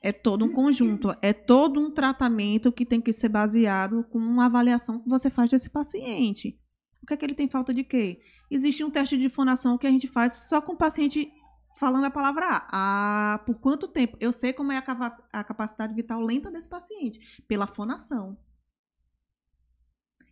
É 0.02 0.12
todo 0.12 0.44
um 0.44 0.52
conjunto, 0.52 1.14
é 1.20 1.32
todo 1.32 1.80
um 1.80 1.90
tratamento 1.90 2.70
que 2.70 2.86
tem 2.86 3.00
que 3.00 3.12
ser 3.12 3.28
baseado 3.28 4.04
com 4.04 4.18
uma 4.18 4.46
avaliação 4.46 5.00
que 5.00 5.08
você 5.08 5.28
faz 5.30 5.50
desse 5.50 5.70
paciente. 5.70 6.60
O 7.02 7.06
que 7.06 7.14
é 7.14 7.16
que 7.16 7.24
ele 7.24 7.34
tem 7.34 7.48
falta 7.48 7.72
de 7.72 7.84
quê? 7.84 8.20
Existe 8.50 8.84
um 8.84 8.90
teste 8.90 9.16
de 9.16 9.28
fonação 9.28 9.78
que 9.78 9.86
a 9.86 9.90
gente 9.90 10.06
faz 10.06 10.48
só 10.48 10.60
com 10.60 10.72
o 10.72 10.76
paciente 10.76 11.32
falando 11.76 12.04
a 12.04 12.10
palavra 12.10 12.46
A. 12.46 13.34
Ah, 13.34 13.38
por 13.38 13.58
quanto 13.58 13.86
tempo? 13.86 14.16
Eu 14.20 14.32
sei 14.32 14.52
como 14.52 14.72
é 14.72 14.78
a, 14.78 15.44
capacidade 15.44 15.94
vital 15.94 16.20
lenta 16.20 16.50
desse 16.50 16.68
paciente, 16.68 17.42
pela 17.46 17.66
fonação. 17.66 18.36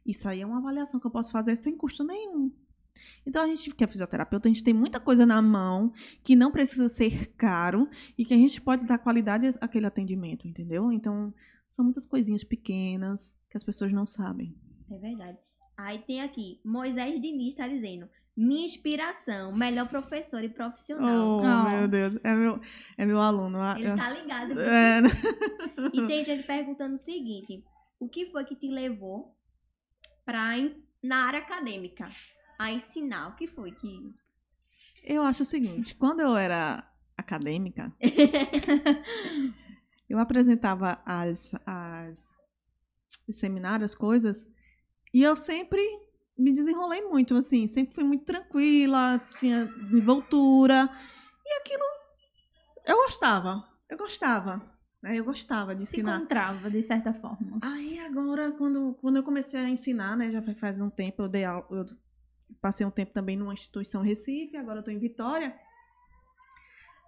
Isso 0.05 0.29
aí 0.29 0.41
é 0.41 0.47
uma 0.47 0.59
avaliação 0.59 1.01
que 1.01 1.07
eu 1.07 1.11
posso 1.11 1.31
fazer 1.31 1.57
sem 1.57 1.77
custo 1.77 2.05
nenhum. 2.05 2.53
Então, 3.27 3.43
a 3.43 3.47
gente 3.47 3.75
que 3.75 3.83
é 3.85 3.87
fisioterapeuta, 3.87 4.49
a 4.49 4.53
gente 4.53 4.63
tem 4.65 4.75
muita 4.75 5.01
coisa 5.01 5.25
na 5.27 5.41
mão 5.43 5.93
que 6.23 6.37
não 6.37 6.51
precisa 6.51 6.89
ser 6.89 7.27
caro 7.37 7.89
e 8.17 8.25
que 8.25 8.35
a 8.35 8.37
gente 8.37 8.61
pode 8.61 8.85
dar 8.85 8.99
qualidade 8.99 9.49
àquele 9.61 9.87
atendimento, 9.87 10.47
entendeu? 10.47 10.93
Então, 10.93 11.33
são 11.69 11.85
muitas 11.85 12.07
coisinhas 12.07 12.45
pequenas 12.45 13.37
que 13.51 13.57
as 13.57 13.65
pessoas 13.65 13.93
não 13.93 14.07
sabem. 14.07 14.55
É 14.91 14.99
verdade. 14.99 15.39
Aí 15.77 15.99
tem 16.01 16.21
aqui, 16.23 16.61
Moisés 16.65 17.21
Diniz 17.21 17.55
tá 17.55 17.67
dizendo, 17.67 18.09
minha 18.37 18.65
inspiração, 18.65 19.53
melhor 19.57 19.89
professor 19.89 20.43
e 20.45 20.49
profissional. 20.49 21.39
Oh, 21.39 21.43
Oh. 21.43 21.71
meu 21.71 21.89
Deus. 21.89 22.17
É 22.25 22.33
meu, 22.35 22.61
é 22.97 23.05
meu 23.07 23.21
aluno. 23.21 23.59
Ele 23.77 23.89
eu- 23.89 23.97
tá 23.97 24.11
ligado. 24.11 24.55
É? 24.61 25.01
E 25.93 26.07
tem 26.07 26.23
gente 26.25 26.45
perguntando 26.45 26.95
o 26.95 26.99
seguinte: 26.99 27.65
o 27.99 28.09
que 28.09 28.27
foi 28.31 28.45
que 28.45 28.55
te 28.57 28.69
levou 28.69 29.37
pra, 30.25 30.57
en- 30.59 30.75
na 31.03 31.27
área 31.27 31.41
acadêmica 31.41 32.09
a 32.59 32.71
ensinar? 32.73 33.29
O 33.29 33.37
que 33.37 33.47
foi 33.47 33.71
que. 33.73 34.13
Eu 35.03 35.23
acho 35.23 35.43
o 35.43 35.47
seguinte, 35.47 35.95
quando 35.97 36.21
eu 36.21 36.37
era 36.37 36.87
acadêmica, 37.17 37.93
eu 40.09 40.19
apresentava 40.19 41.01
as, 41.05 41.53
as, 41.67 42.29
os 43.29 43.37
seminários, 43.39 43.93
as 43.93 43.97
coisas, 43.97 44.47
e 45.13 45.23
eu 45.23 45.37
sempre 45.37 45.81
me 46.37 46.53
desenrolei 46.53 47.03
muito, 47.03 47.37
assim, 47.37 47.67
sempre 47.67 47.95
fui 47.95 48.05
muito 48.05 48.25
tranquila, 48.25 49.21
tinha 49.39 49.67
desenvoltura, 49.67 50.89
e 51.45 51.59
aquilo 51.61 51.85
eu 52.87 52.97
gostava, 52.97 53.65
eu 53.89 53.97
gostava, 53.97 54.57
né? 55.03 55.19
Eu 55.19 55.25
gostava 55.25 55.75
de 55.75 55.87
Se 55.87 55.97
ensinar. 55.97 56.17
encontrava, 56.17 56.71
de 56.71 56.83
certa 56.83 57.13
forma. 57.15 57.59
Aí 57.63 57.99
agora, 58.01 58.51
quando, 58.53 58.95
quando 59.01 59.17
eu 59.17 59.23
comecei 59.23 59.59
a 59.61 59.69
ensinar, 59.69 60.17
né, 60.17 60.31
já 60.31 60.43
faz- 60.43 60.59
faz 60.59 60.81
um 60.81 60.91
tempo, 60.91 61.23
eu 61.23 61.29
dei 61.29 61.45
aula, 61.45 61.67
eu 61.71 61.87
passei 62.65 62.87
um 62.87 62.91
tempo 62.91 63.13
também 63.13 63.37
numa 63.37 63.53
instituição 63.53 64.01
Recife, 64.01 64.57
agora 64.57 64.83
tô 64.83 64.91
em 64.91 64.97
Vitória. 64.97 65.55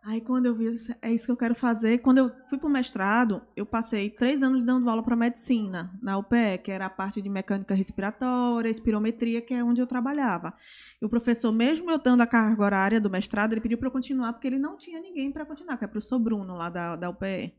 Aí 0.05 0.21
quando 0.21 0.45
eu 0.45 0.55
vi, 0.55 0.67
é 1.01 1.11
isso 1.11 1.25
que 1.25 1.33
eu 1.33 1.37
quero 1.37 1.55
fazer. 1.55 1.97
Quando 1.99 2.19
eu 2.19 2.31
fui 2.51 2.59
pro 2.59 2.69
mestrado, 2.69 3.41
eu 3.57 3.65
passei 3.65 4.11
três 4.11 4.43
anos 4.43 4.63
dando 4.63 4.89
aula 4.91 5.03
para 5.03 5.17
medicina, 5.17 5.99
na 6.03 6.19
UPE, 6.19 6.59
que 6.63 6.71
era 6.71 6.85
a 6.85 6.91
parte 6.91 7.23
de 7.23 7.31
mecânica 7.31 7.75
respiratória, 7.75 8.69
espirometria, 8.69 9.41
que 9.41 9.55
é 9.55 9.65
onde 9.65 9.81
eu 9.81 9.87
trabalhava. 9.87 10.53
E 11.01 11.07
o 11.07 11.09
professor, 11.09 11.51
mesmo 11.51 11.91
eu 11.91 11.97
dando 11.97 12.21
a 12.21 12.27
carga 12.27 12.63
horária 12.63 13.01
do 13.01 13.09
mestrado, 13.09 13.55
ele 13.55 13.63
pediu 13.63 13.79
para 13.79 13.89
eu 13.89 13.93
continuar, 13.93 14.35
porque 14.35 14.47
ele 14.47 14.59
não 14.59 14.77
tinha 14.77 15.01
ninguém 15.01 15.33
para 15.33 15.47
continuar, 15.47 15.79
que 15.79 15.85
é 15.85 15.89
o 15.89 15.91
professor 15.91 16.19
Bruno, 16.19 16.55
lá 16.55 16.69
da, 16.69 16.97
da 16.97 17.09
UPE. 17.09 17.55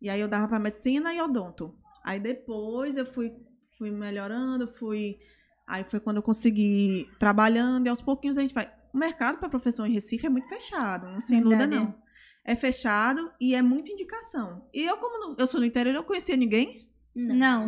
E 0.00 0.10
aí 0.10 0.20
eu 0.20 0.26
dava 0.26 0.48
para 0.48 0.58
medicina 0.58 1.14
e 1.14 1.22
odonto. 1.22 1.72
Aí 2.04 2.18
depois 2.18 2.96
eu 2.96 3.06
fui, 3.06 3.32
fui 3.78 3.92
melhorando, 3.92 4.66
fui. 4.66 5.20
Aí 5.66 5.84
foi 5.84 6.00
quando 6.00 6.16
eu 6.18 6.22
consegui 6.22 7.08
trabalhando, 7.18 7.86
e 7.86 7.88
aos 7.88 8.02
pouquinhos 8.02 8.36
a 8.38 8.42
gente 8.42 8.54
vai. 8.54 8.72
O 8.92 8.98
mercado 8.98 9.38
para 9.38 9.48
professor 9.48 9.86
em 9.86 9.92
Recife 9.92 10.26
é 10.26 10.28
muito 10.28 10.48
fechado, 10.48 11.06
não 11.10 11.20
se 11.20 11.34
iluda, 11.34 11.66
não. 11.66 12.02
É 12.44 12.54
fechado 12.56 13.32
e 13.40 13.54
é 13.54 13.62
muita 13.62 13.90
indicação. 13.92 14.68
E 14.74 14.82
eu, 14.82 14.96
como 14.98 15.18
não- 15.18 15.36
eu 15.38 15.46
sou 15.46 15.60
do 15.60 15.66
interior, 15.66 15.92
eu 15.94 16.00
não 16.00 16.06
conhecia 16.06 16.36
ninguém. 16.36 16.88
Não. 17.14 17.66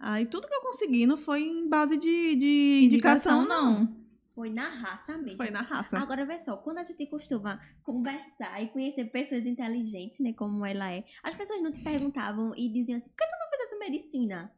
Aí 0.00 0.26
tudo 0.26 0.48
que 0.48 0.54
eu 0.54 0.60
consegui 0.62 1.06
não 1.06 1.16
foi 1.16 1.42
em 1.42 1.68
base 1.68 1.96
de, 1.96 2.36
de 2.36 2.80
indicação, 2.84 3.46
não. 3.46 4.02
Foi 4.34 4.50
na 4.50 4.68
raça 4.68 5.16
mesmo. 5.16 5.36
Foi 5.36 5.50
na 5.50 5.60
raça. 5.62 5.96
Agora, 5.96 6.26
vê 6.26 6.40
só, 6.40 6.56
quando 6.56 6.78
a 6.78 6.84
gente 6.84 7.06
costuma 7.06 7.60
conversar 7.84 8.60
e 8.60 8.68
conhecer 8.68 9.04
pessoas 9.04 9.46
inteligentes, 9.46 10.18
né, 10.18 10.32
como 10.32 10.66
ela 10.66 10.90
é, 10.92 11.04
as 11.22 11.36
pessoas 11.36 11.62
não 11.62 11.70
te 11.70 11.80
perguntavam 11.80 12.52
e 12.56 12.68
diziam 12.68 12.98
assim, 12.98 13.08
por 13.10 13.16
que 13.16 13.24
tu 13.24 13.36
não 13.38 13.50
fizesse 13.50 13.78
medicina? 13.78 14.52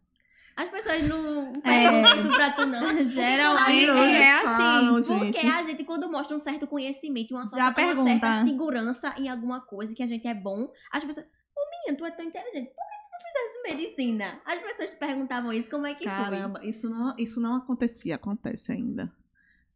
As 0.56 0.70
pessoas 0.70 1.06
não 1.06 1.52
perguntam 1.52 2.18
isso 2.18 2.28
pra 2.30 2.52
tu, 2.52 2.64
não. 2.64 2.80
Geralmente 3.10 3.90
é 3.90 4.32
assim. 4.32 5.02
gente. 5.02 5.18
Porque 5.18 5.46
a 5.46 5.62
gente, 5.62 5.84
quando 5.84 6.10
mostra 6.10 6.34
um 6.34 6.38
certo 6.38 6.66
conhecimento, 6.66 7.34
uma, 7.34 7.42
Já 7.46 7.74
certa, 7.74 8.00
uma 8.00 8.04
certa 8.04 8.44
segurança 8.44 9.14
em 9.18 9.28
alguma 9.28 9.60
coisa 9.60 9.94
que 9.94 10.02
a 10.02 10.06
gente 10.06 10.26
é 10.26 10.32
bom, 10.32 10.72
as 10.90 11.04
pessoas, 11.04 11.26
ô 11.26 11.60
menina, 11.70 11.98
tu 11.98 12.06
é 12.06 12.10
tão 12.10 12.24
inteligente, 12.24 12.70
por 12.70 12.84
que 12.88 12.96
tu 13.02 13.12
não 13.12 13.20
fizesse 13.20 13.76
medicina? 13.76 14.40
As 14.46 14.58
pessoas 14.60 14.90
te 14.92 14.96
perguntavam 14.96 15.52
isso, 15.52 15.68
como 15.68 15.86
é 15.86 15.94
que 15.94 16.06
Caramba, 16.06 16.64
isso 16.64 16.88
não, 16.88 17.14
isso 17.18 17.38
não 17.38 17.56
acontecia, 17.56 18.14
acontece 18.14 18.72
ainda. 18.72 19.12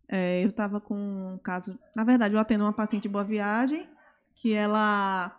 É, 0.08 0.42
eu 0.42 0.50
tava 0.50 0.80
com 0.80 0.96
um 0.96 1.38
caso. 1.38 1.78
Na 1.94 2.04
verdade, 2.04 2.34
eu 2.34 2.40
atendo 2.40 2.64
uma 2.64 2.72
paciente 2.72 3.02
de 3.02 3.08
boa 3.08 3.22
viagem, 3.22 3.86
que 4.34 4.54
ela 4.54 5.38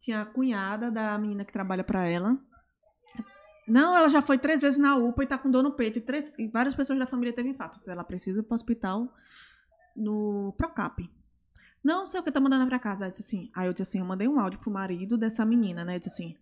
tinha 0.00 0.22
a 0.22 0.26
cunhada 0.26 0.90
da 0.90 1.16
menina 1.18 1.44
que 1.44 1.52
trabalha 1.52 1.84
pra 1.84 2.08
ela. 2.08 2.38
Não, 3.66 3.96
ela 3.96 4.08
já 4.08 4.20
foi 4.20 4.38
três 4.38 4.60
vezes 4.60 4.78
na 4.78 4.96
UPA 4.96 5.24
e 5.24 5.26
tá 5.26 5.38
com 5.38 5.50
dor 5.50 5.62
no 5.62 5.72
peito. 5.72 5.98
E, 5.98 6.02
três, 6.02 6.32
e 6.38 6.48
várias 6.48 6.74
pessoas 6.74 6.98
da 6.98 7.06
família 7.06 7.32
teve 7.32 7.48
infarto. 7.48 7.78
Ela 7.88 8.04
precisa 8.04 8.40
ir 8.40 8.42
pro 8.42 8.54
hospital 8.54 9.12
no 9.96 10.54
Procap. 10.56 11.10
Não 11.82 12.06
sei 12.06 12.20
o 12.20 12.22
que 12.22 12.32
tá 12.32 12.40
mandando 12.40 12.66
pra 12.66 12.78
casa. 12.78 13.04
Aí 13.04 13.08
eu 13.08 13.12
disse 13.12 13.22
assim. 13.22 13.50
Aí 13.54 13.66
eu 13.66 13.72
disse 13.72 13.82
assim, 13.82 13.98
eu 13.98 14.04
mandei 14.04 14.28
um 14.28 14.38
áudio 14.38 14.58
pro 14.58 14.70
marido 14.70 15.16
dessa 15.16 15.44
menina, 15.44 15.84
né? 15.84 15.96
Eu 15.96 15.98
disse 15.98 16.10
assim 16.10 16.36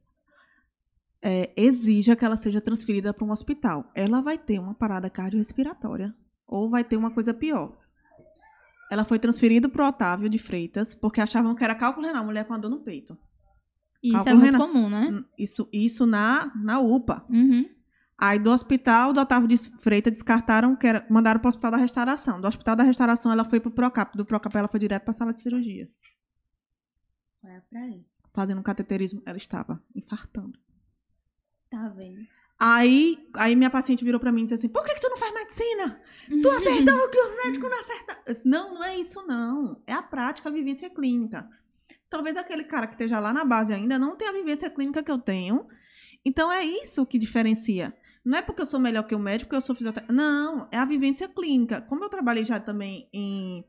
é, 1.23 1.53
exija 1.57 2.17
que 2.17 2.25
ela 2.25 2.37
seja 2.37 2.61
transferida 2.61 3.15
para 3.15 3.25
um 3.25 3.31
hospital. 3.31 3.91
Ela 3.95 4.21
vai 4.21 4.37
ter 4.37 4.59
uma 4.59 4.75
parada 4.75 5.09
cardiorrespiratória 5.09 6.13
ou 6.47 6.69
vai 6.69 6.83
ter 6.83 6.97
uma 6.97 7.13
coisa 7.13 7.33
pior. 7.33 7.79
Ela 8.91 9.05
foi 9.05 9.19
transferida 9.19 9.69
para 9.69 9.85
o 9.85 9.89
Otávio 9.89 10.29
de 10.29 10.39
Freitas 10.39 10.95
porque 10.95 11.21
achavam 11.21 11.55
que 11.55 11.63
era 11.63 11.75
cálculo 11.75 12.07
renal, 12.07 12.25
mulher 12.25 12.45
com 12.45 12.53
a 12.53 12.59
dor 12.59 12.69
no 12.69 12.81
peito. 12.81 13.17
Isso 14.03 14.29
é 14.29 14.35
muito 14.35 14.59
comum, 14.59 14.89
né? 14.89 15.11
Hum, 15.11 15.25
Isso, 15.39 15.69
isso 15.73 16.07
na, 16.07 16.51
na 16.57 16.81
UPA. 16.81 17.25
Uhum. 17.31 17.69
Aí 18.19 18.39
do 18.39 18.51
hospital 18.51 19.13
do 19.13 19.21
Otávio 19.21 19.49
de 19.49 19.57
Freitas 19.81 20.13
descartaram 20.13 20.77
que 20.77 20.87
era, 20.87 21.07
mandaram 21.11 21.41
para 21.41 21.49
o 21.49 21.51
hospital 21.51 21.71
da 21.73 21.77
restauração. 21.77 22.41
Do 22.41 22.49
hospital 22.49 22.77
da 22.77 22.83
restauração 22.85 23.33
ela 23.33 23.45
foi 23.45 23.61
para 23.61 23.69
o 23.69 23.73
Procap. 23.73 24.17
Do 24.17 24.25
Procap 24.25 24.57
ela 24.57 24.69
foi 24.69 24.81
direto 24.81 25.03
para 25.03 25.11
a 25.11 25.15
sala 25.15 25.33
de 25.33 25.41
cirurgia. 25.41 25.89
foi? 27.41 27.51
Pra 27.71 27.81
aí, 27.81 28.05
Fazendo 28.33 28.59
um 28.59 28.63
cateterismo, 28.63 29.23
ela 29.27 29.37
estava 29.37 29.83
infartando. 29.95 30.59
tá 31.71 31.89
vendo? 31.91 32.27
Aí, 32.59 33.29
aí 33.35 33.57
minha 33.57 33.71
paciente 33.71 34.05
virou 34.05 34.21
pra 34.21 34.31
mim 34.31 34.43
e 34.43 34.45
disse 34.45 34.55
assim: 34.55 34.69
por 34.69 34.85
que, 34.85 34.95
que 34.95 35.01
tu 35.01 35.09
não 35.11 35.17
faz 35.17 35.35
medicina? 35.35 36.01
Tu 36.29 36.49
acertou 36.51 36.95
o 36.97 37.11
que 37.11 37.19
o 37.19 37.37
médico 37.45 37.69
não 37.69 37.79
acerta. 37.81 38.19
Eu 38.25 38.33
disse, 38.33 38.49
não, 38.49 38.75
não 38.75 38.85
é 38.85 38.97
isso, 38.99 39.27
não. 39.27 39.83
É 39.85 39.93
a 39.93 40.03
prática, 40.03 40.49
a 40.49 40.53
vivência 40.53 40.89
clínica. 40.89 41.51
Talvez 42.13 42.37
aquele 42.37 42.65
cara 42.65 42.87
que 42.87 42.93
esteja 42.93 43.19
lá 43.19 43.33
na 43.33 43.43
base 43.43 43.73
ainda 43.73 43.99
não 43.99 44.15
tenha 44.15 44.31
a 44.31 44.35
vivência 44.35 44.69
clínica 44.69 45.03
que 45.03 45.11
eu 45.11 45.17
tenho. 45.17 45.67
Então 46.23 46.53
é 46.53 46.63
isso 46.63 47.07
que 47.07 47.17
diferencia. 47.17 47.97
Não 48.23 48.37
é 48.37 48.43
porque 48.43 48.61
eu 48.61 48.67
sou 48.67 48.79
melhor 48.79 49.05
que 49.05 49.15
o 49.15 49.19
médico 49.19 49.49
que 49.49 49.57
eu 49.57 49.63
sou 49.63 49.75
fisioterapeuta. 49.75 50.13
Não, 50.13 50.69
é 50.71 50.77
a 50.77 50.85
vivência 50.85 51.27
clínica. 51.27 51.81
Como 51.81 52.05
eu 52.05 52.11
trabalhei 52.11 52.45
já 52.45 52.61
também 52.61 53.09
em, 53.15 53.65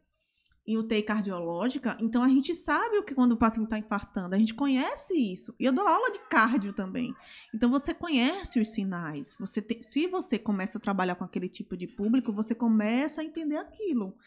em 0.68 0.78
UTI 0.78 1.04
cardiológica, 1.04 1.98
então 2.02 2.22
a 2.22 2.28
gente 2.28 2.54
sabe 2.54 2.98
o 2.98 3.04
que 3.06 3.16
quando 3.16 3.32
o 3.32 3.38
paciente 3.38 3.68
está 3.68 3.78
infartando. 3.78 4.36
A 4.36 4.38
gente 4.38 4.54
conhece 4.54 5.14
isso. 5.14 5.56
E 5.58 5.64
eu 5.64 5.72
dou 5.72 5.88
aula 5.88 6.12
de 6.12 6.20
cardio 6.30 6.74
também. 6.74 7.16
Então 7.56 7.72
você 7.72 7.94
conhece 7.94 8.60
os 8.60 8.72
sinais. 8.72 9.38
Você 9.40 9.66
se 9.82 10.06
você 10.06 10.38
começa 10.38 10.78
a 10.78 10.82
trabalhar 10.82 11.16
com 11.16 11.24
aquele 11.24 11.48
tipo 11.48 11.78
de 11.78 11.88
público, 11.88 12.34
você 12.34 12.54
começa 12.54 13.22
a 13.22 13.24
entender 13.24 13.56
aquilo. 13.56 14.18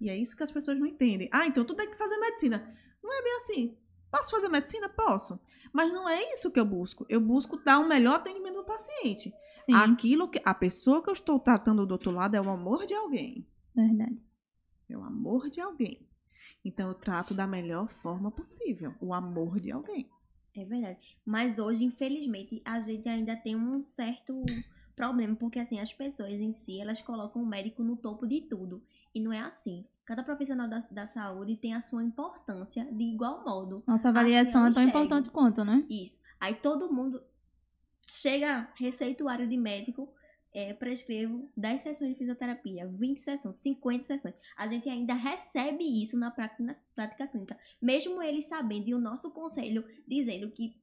E 0.00 0.08
é 0.08 0.16
isso 0.16 0.34
que 0.34 0.42
as 0.42 0.50
pessoas 0.50 0.78
não 0.78 0.86
entendem. 0.86 1.28
Ah, 1.30 1.46
então 1.46 1.62
tu 1.62 1.74
tem 1.74 1.90
que 1.90 1.98
fazer 1.98 2.16
medicina. 2.16 2.74
Não 3.06 3.18
é 3.18 3.22
bem 3.22 3.36
assim. 3.36 3.76
Posso 4.10 4.30
fazer 4.30 4.48
medicina? 4.48 4.88
Posso. 4.88 5.38
Mas 5.72 5.92
não 5.92 6.08
é 6.08 6.32
isso 6.32 6.50
que 6.50 6.58
eu 6.58 6.64
busco. 6.64 7.06
Eu 7.08 7.20
busco 7.20 7.56
dar 7.58 7.78
um 7.78 7.86
melhor 7.86 8.16
atendimento 8.16 8.58
ao 8.58 8.64
paciente. 8.64 9.32
Sim, 9.60 9.74
Aquilo 9.74 10.28
que 10.28 10.40
a 10.44 10.54
pessoa 10.54 11.02
que 11.02 11.08
eu 11.08 11.12
estou 11.12 11.38
tratando 11.38 11.86
do 11.86 11.92
outro 11.92 12.10
lado 12.10 12.34
é 12.34 12.40
o 12.40 12.50
amor 12.50 12.86
de 12.86 12.94
alguém. 12.94 13.46
verdade. 13.74 14.24
É 14.88 14.96
o 14.96 15.02
amor 15.02 15.50
de 15.50 15.60
alguém. 15.60 16.08
Então 16.64 16.88
eu 16.88 16.94
trato 16.94 17.34
da 17.34 17.46
melhor 17.46 17.88
forma 17.88 18.30
possível. 18.30 18.94
O 19.00 19.12
amor 19.12 19.60
de 19.60 19.70
alguém. 19.70 20.08
É 20.54 20.64
verdade. 20.64 21.18
Mas 21.24 21.58
hoje, 21.58 21.84
infelizmente, 21.84 22.62
a 22.64 22.80
gente 22.80 23.08
ainda 23.08 23.36
tem 23.36 23.54
um 23.54 23.82
certo 23.82 24.42
problema, 24.96 25.36
porque 25.36 25.58
assim, 25.58 25.78
as 25.78 25.92
pessoas 25.92 26.32
em 26.32 26.52
si, 26.52 26.80
elas 26.80 27.02
colocam 27.02 27.42
o 27.42 27.46
médico 27.46 27.82
no 27.82 27.96
topo 27.96 28.26
de 28.26 28.40
tudo. 28.42 28.82
E 29.14 29.20
não 29.20 29.32
é 29.32 29.40
assim. 29.40 29.84
Cada 30.06 30.22
profissional 30.22 30.68
da, 30.68 30.78
da 30.88 31.08
saúde 31.08 31.56
tem 31.56 31.74
a 31.74 31.82
sua 31.82 32.02
importância 32.02 32.84
de 32.84 33.02
igual 33.02 33.44
modo. 33.44 33.82
Nossa 33.84 34.08
avaliação 34.08 34.62
eu 34.62 34.70
é 34.70 34.74
tão 34.74 34.84
importante 34.84 35.28
quanto, 35.30 35.64
né? 35.64 35.84
Isso. 35.90 36.20
Aí 36.38 36.54
todo 36.54 36.92
mundo 36.92 37.20
chega 38.06 38.72
receituário 38.76 39.48
de 39.48 39.56
médico, 39.56 40.08
é, 40.54 40.72
prescrevo 40.72 41.50
10 41.56 41.82
sessões 41.82 42.12
de 42.12 42.18
fisioterapia, 42.18 42.86
20 42.86 43.20
sessões, 43.20 43.58
50 43.58 44.06
sessões. 44.06 44.34
A 44.56 44.68
gente 44.68 44.88
ainda 44.88 45.12
recebe 45.12 45.84
isso 45.84 46.16
na 46.16 46.30
prática, 46.30 46.62
na 46.62 46.76
prática 46.94 47.26
clínica. 47.26 47.58
Mesmo 47.82 48.22
eles 48.22 48.46
sabendo, 48.46 48.88
e 48.88 48.94
o 48.94 49.00
nosso 49.00 49.30
conselho 49.32 49.84
dizendo 50.06 50.50
que 50.52 50.76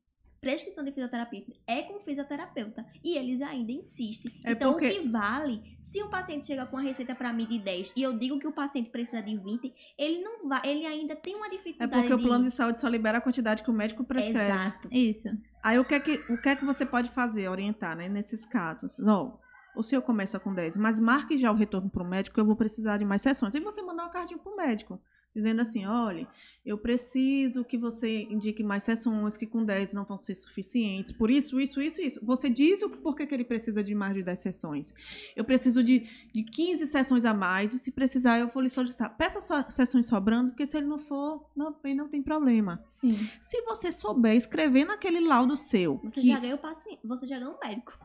prescrição 0.44 0.84
de 0.84 0.92
fisioterapia 0.92 1.44
é 1.66 1.82
com 1.84 2.00
fisioterapeuta. 2.02 2.86
E 3.04 3.18
eles 3.18 3.42
ainda 3.42 3.72
insistem. 3.72 4.32
É 4.46 4.52
então, 4.52 4.74
porque- 4.74 4.88
o 4.90 5.02
que 5.04 5.10
vale, 5.10 5.62
se 5.80 6.04
um 6.04 6.10
paciente 6.10 6.46
chega 6.48 6.66
com 6.66 6.76
uma 6.76 6.84
receita 6.84 7.16
para 7.16 7.32
mim 7.34 7.46
de 7.48 7.58
10 7.60 7.92
e 7.96 8.04
eu 8.04 8.18
digo 8.18 8.38
que 8.40 8.48
o 8.48 8.52
paciente 8.52 8.90
precisa 8.90 9.22
de 9.22 9.38
20, 9.38 9.74
ele 9.98 10.22
não 10.22 10.48
vai, 10.48 10.62
ele 10.66 10.86
ainda 10.86 11.16
tem 11.16 11.36
uma 11.36 11.48
É 11.48 11.50
dificuldade 11.50 11.92
porque 11.94 12.14
o 12.14 12.18
de... 12.18 12.24
plano 12.24 12.44
de 12.44 12.52
saúde 12.52 12.80
só 12.80 12.88
libera 12.88 13.18
a 13.18 13.22
quantidade 13.22 13.64
que 13.64 13.70
o 13.72 13.74
médico 13.74 14.04
prescreve. 14.04 14.40
Exato. 14.52 14.90
Isso. 14.92 15.30
Aí 15.64 15.80
o 15.80 15.86
que, 15.86 15.96
é 15.96 16.00
que, 16.00 16.16
o 16.32 16.40
que 16.42 16.50
é 16.50 16.56
que 16.56 16.66
você 16.66 16.86
pode 16.86 17.10
fazer, 17.12 17.48
orientar, 17.48 17.96
né, 17.96 18.10
nesses 18.10 18.46
casos? 18.46 19.00
Ó, 19.00 19.40
o 19.76 19.82
senhor 19.82 20.02
começa 20.02 20.40
com 20.40 20.54
10, 20.54 20.78
mas 20.78 21.00
marque 21.00 21.38
já 21.38 21.52
o 21.52 21.56
retorno 21.56 21.90
para 21.90 22.04
o 22.04 22.08
médico, 22.08 22.40
eu 22.40 22.46
vou 22.46 22.56
precisar 22.56 22.98
de 22.98 23.06
mais 23.06 23.22
sessões. 23.22 23.56
E 23.56 23.60
você 23.60 23.82
mandar 23.82 24.04
uma 24.04 24.12
cartinha 24.12 24.38
para 24.38 24.52
o 24.52 24.56
médico, 24.58 25.02
dizendo 25.36 25.62
assim, 25.62 25.86
olha, 25.86 26.28
eu 26.66 26.78
preciso 26.78 27.66
que 27.66 27.78
você 27.78 28.24
indique 28.24 28.64
mais 28.64 28.84
sessões, 28.84 29.36
que 29.36 29.46
com 29.46 29.66
10 29.66 29.94
não 29.94 30.06
vão 30.06 30.18
ser 30.20 30.36
suficientes, 30.36 31.12
por 31.12 31.30
isso, 31.30 31.60
isso, 31.60 31.82
isso, 31.82 32.02
isso. 32.02 32.26
Você 32.26 32.50
diz 32.50 32.82
o 32.82 32.90
porquê 32.90 33.26
que 33.26 33.34
ele 33.34 33.44
precisa 33.44 33.84
de 33.84 33.94
mais 33.94 34.14
de 34.14 34.24
10 34.24 34.40
sessões. 34.40 34.94
Eu 35.36 35.44
preciso 35.44 35.84
de, 35.84 36.08
de 36.34 36.44
15 36.44 36.88
sessões 36.88 37.26
a 37.26 37.34
mais, 37.34 37.74
e 37.74 37.80
se 37.80 37.92
precisar 37.92 38.40
eu 38.40 38.48
vou 38.48 38.62
lhe 38.64 38.70
solicitar. 38.70 39.16
Peça 39.18 39.42
só 39.42 39.62
sessões 39.70 40.06
sobrando, 40.06 40.52
porque 40.52 40.66
se 40.66 40.78
ele 40.78 40.88
não 40.88 41.00
for, 41.00 41.50
não, 41.56 41.76
não 41.96 42.08
tem 42.08 42.22
problema. 42.22 42.84
Sim. 42.88 43.12
Se 43.42 43.62
você 43.64 43.92
souber 43.92 44.36
escrever 44.36 44.86
naquele 44.86 45.20
laudo 45.20 45.58
seu, 45.58 45.98
Você 45.98 46.22
que 46.22 46.28
já 46.28 46.40
ganha 46.40 46.56
o 46.56 46.60
paciente, 46.60 47.00
você 47.04 47.28
já 47.28 47.40
ganha 47.40 47.52
um 47.52 47.60
médico. 47.60 47.98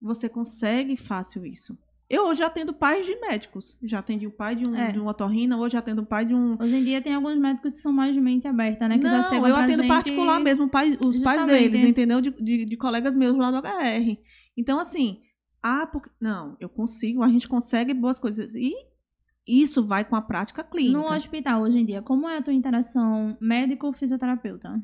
você 0.00 0.28
consegue 0.28 0.96
fácil 0.96 1.46
isso. 1.46 1.78
Eu 2.08 2.26
hoje 2.26 2.42
atendo 2.42 2.72
pais 2.74 3.06
de 3.06 3.18
médicos. 3.20 3.78
Já 3.82 4.00
atendi 4.00 4.26
o 4.26 4.30
pai 4.30 4.54
de 4.54 4.68
um, 4.68 4.76
É. 4.76 4.92
de 4.92 5.00
um 5.00 5.06
otorrino, 5.06 5.58
hoje 5.58 5.76
atendo 5.76 6.02
o 6.02 6.06
pai 6.06 6.26
de 6.26 6.34
um. 6.34 6.56
Hoje 6.60 6.76
em 6.76 6.84
dia 6.84 7.00
tem 7.00 7.14
alguns 7.14 7.38
médicos 7.38 7.70
que 7.72 7.78
são 7.78 7.92
mais 7.92 8.14
de 8.14 8.20
mente 8.20 8.46
aberta, 8.46 8.86
né? 8.88 8.98
Que 8.98 9.04
Não, 9.04 9.46
eu 9.48 9.56
atendo 9.56 9.86
particular 9.86 10.38
mesmo, 10.38 10.68
pai, 10.68 10.90
os 11.00 11.18
pais 11.18 11.40
Justamente. 11.40 11.70
deles, 11.70 11.84
entendeu? 11.84 12.20
De, 12.20 12.30
de, 12.30 12.66
de 12.66 12.76
colegas 12.76 13.14
meus 13.14 13.36
lá 13.36 13.50
do 13.50 13.58
HR. 13.66 14.18
Então, 14.56 14.78
assim, 14.78 15.20
ah, 15.62 15.86
porque. 15.86 16.10
Não, 16.20 16.56
eu 16.60 16.68
consigo, 16.68 17.22
a 17.22 17.28
gente 17.28 17.48
consegue 17.48 17.94
boas 17.94 18.18
coisas. 18.18 18.54
E 18.54 18.72
isso 19.46 19.84
vai 19.84 20.04
com 20.04 20.14
a 20.14 20.20
prática 20.22 20.62
clínica. 20.62 20.98
No 20.98 21.06
hospital, 21.10 21.62
hoje 21.62 21.78
em 21.78 21.84
dia, 21.86 22.02
como 22.02 22.28
é 22.28 22.36
a 22.36 22.42
tua 22.42 22.52
interação 22.52 23.36
médico-fisioterapeuta? 23.40 24.80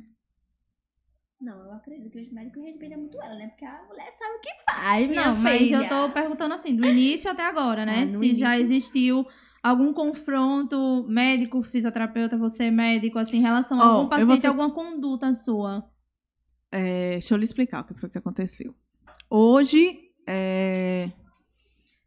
Não, 1.40 1.58
eu 1.64 1.72
acredito 1.72 2.10
que 2.10 2.20
os 2.20 2.30
médicos 2.32 2.62
respeitam 2.62 2.98
muito 2.98 3.16
ela, 3.20 3.34
né? 3.34 3.48
Porque 3.48 3.64
a 3.64 3.82
mulher 3.88 4.14
sabe 4.18 4.34
o 4.36 4.40
que 4.40 4.50
faz, 4.70 5.08
minha 5.08 5.26
Não, 5.28 5.36
mas 5.36 5.58
filha. 5.62 5.76
eu 5.76 5.88
tô 5.88 6.12
perguntando 6.12 6.52
assim, 6.54 6.76
do 6.76 6.84
início 6.84 7.30
até 7.30 7.44
agora, 7.46 7.86
né? 7.86 8.04
Ah, 8.14 8.18
Se 8.18 8.34
já 8.34 8.56
início. 8.58 8.74
existiu 8.76 9.26
algum 9.62 9.92
confronto 9.92 11.06
médico-fisioterapeuta, 11.08 12.36
você 12.36 12.70
médico, 12.70 13.18
assim, 13.18 13.38
em 13.38 13.40
relação 13.40 13.80
a 13.80 13.84
Ó, 13.84 13.96
algum 13.96 14.08
paciente, 14.10 14.40
ser- 14.40 14.48
alguma 14.48 14.70
conduta 14.70 15.32
sua. 15.32 15.90
É, 16.70 17.12
deixa 17.12 17.32
eu 17.34 17.38
lhe 17.38 17.44
explicar 17.44 17.80
o 17.80 17.84
que 17.84 17.94
foi 17.94 18.10
que 18.10 18.18
aconteceu. 18.18 18.74
Hoje, 19.28 20.12
é... 20.28 21.10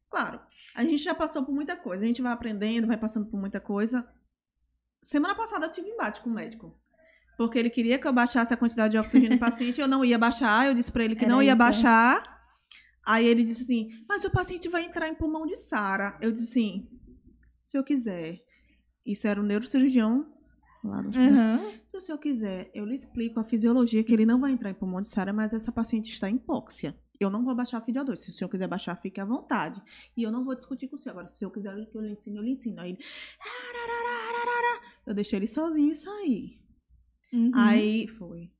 claro, 0.09 0.39
a 0.75 0.83
gente 0.83 1.01
já 1.03 1.13
passou 1.15 1.43
por 1.43 1.53
muita 1.53 1.75
coisa. 1.75 2.03
A 2.03 2.07
gente 2.07 2.21
vai 2.21 2.31
aprendendo, 2.31 2.85
vai 2.87 2.97
passando 2.97 3.25
por 3.25 3.39
muita 3.39 3.59
coisa. 3.59 4.07
Semana 5.01 5.33
passada 5.35 5.65
eu 5.65 5.71
tive 5.71 5.89
embate 5.89 6.21
com 6.21 6.29
o 6.29 6.33
médico. 6.33 6.79
Porque 7.37 7.57
ele 7.57 7.69
queria 7.69 7.97
que 7.97 8.07
eu 8.07 8.13
baixasse 8.13 8.53
a 8.53 8.57
quantidade 8.57 8.91
de 8.91 8.97
oxigênio 8.97 9.31
no 9.31 9.39
paciente, 9.39 9.81
eu 9.81 9.87
não 9.87 10.05
ia 10.05 10.17
baixar. 10.17 10.67
Eu 10.67 10.73
disse 10.73 10.91
pra 10.91 11.03
ele 11.03 11.15
que 11.15 11.25
Era 11.25 11.33
não 11.33 11.41
ia 11.41 11.49
isso, 11.49 11.57
né? 11.57 11.65
baixar. 11.65 12.33
Aí 13.05 13.25
ele 13.25 13.43
disse 13.43 13.63
assim: 13.63 13.89
Mas 14.07 14.23
o 14.23 14.31
paciente 14.31 14.69
vai 14.69 14.85
entrar 14.85 15.07
em 15.07 15.15
pulmão 15.15 15.45
de 15.45 15.55
Sara. 15.55 16.17
Eu 16.21 16.31
disse 16.31 16.49
assim: 16.49 16.87
Se 17.61 17.77
eu 17.77 17.83
quiser. 17.83 18.39
Isso 19.05 19.27
era 19.27 19.39
o 19.39 19.43
neurocirurgião 19.43 20.25
lá 20.83 21.01
no. 21.01 21.09
Uhum. 21.09 21.79
Se 21.85 21.97
o 21.97 22.01
senhor 22.01 22.17
quiser, 22.17 22.71
eu 22.73 22.85
lhe 22.85 22.95
explico 22.95 23.39
a 23.39 23.43
fisiologia, 23.43 24.03
que 24.03 24.13
ele 24.13 24.25
não 24.25 24.39
vai 24.39 24.51
entrar 24.51 24.69
em 24.69 24.73
pulmão 24.73 25.01
de 25.01 25.07
Sara, 25.07 25.33
mas 25.33 25.53
essa 25.53 25.71
paciente 25.71 26.11
está 26.11 26.29
em 26.29 26.35
hipóxia. 26.35 26.97
Eu 27.19 27.29
não 27.29 27.43
vou 27.43 27.55
baixar 27.55 27.77
a 27.77 27.81
FIDO2. 27.81 28.15
Se 28.15 28.29
o 28.29 28.33
senhor 28.33 28.49
quiser 28.49 28.67
baixar, 28.67 28.95
fique 28.95 29.19
à 29.19 29.25
vontade. 29.25 29.81
E 30.17 30.23
eu 30.23 30.31
não 30.31 30.43
vou 30.43 30.55
discutir 30.55 30.87
com 30.87 30.95
o 30.95 30.99
senhor. 30.99 31.13
Agora, 31.13 31.27
se 31.27 31.35
o 31.35 31.37
senhor 31.39 31.51
quiser 31.51 31.73
que 31.85 31.97
eu 31.97 32.01
lhe 32.01 32.11
ensine, 32.11 32.37
eu 32.37 32.43
lhe 32.43 32.51
ensino. 32.51 32.81
Aí 32.81 32.91
ele... 32.91 32.99
Eu 35.05 35.13
deixei 35.13 35.37
ele 35.39 35.47
sozinho 35.47 35.91
e 35.91 35.95
saí. 35.95 36.62
Uhum. 37.33 37.51
Aí 37.55 38.07
foi. 38.07 38.51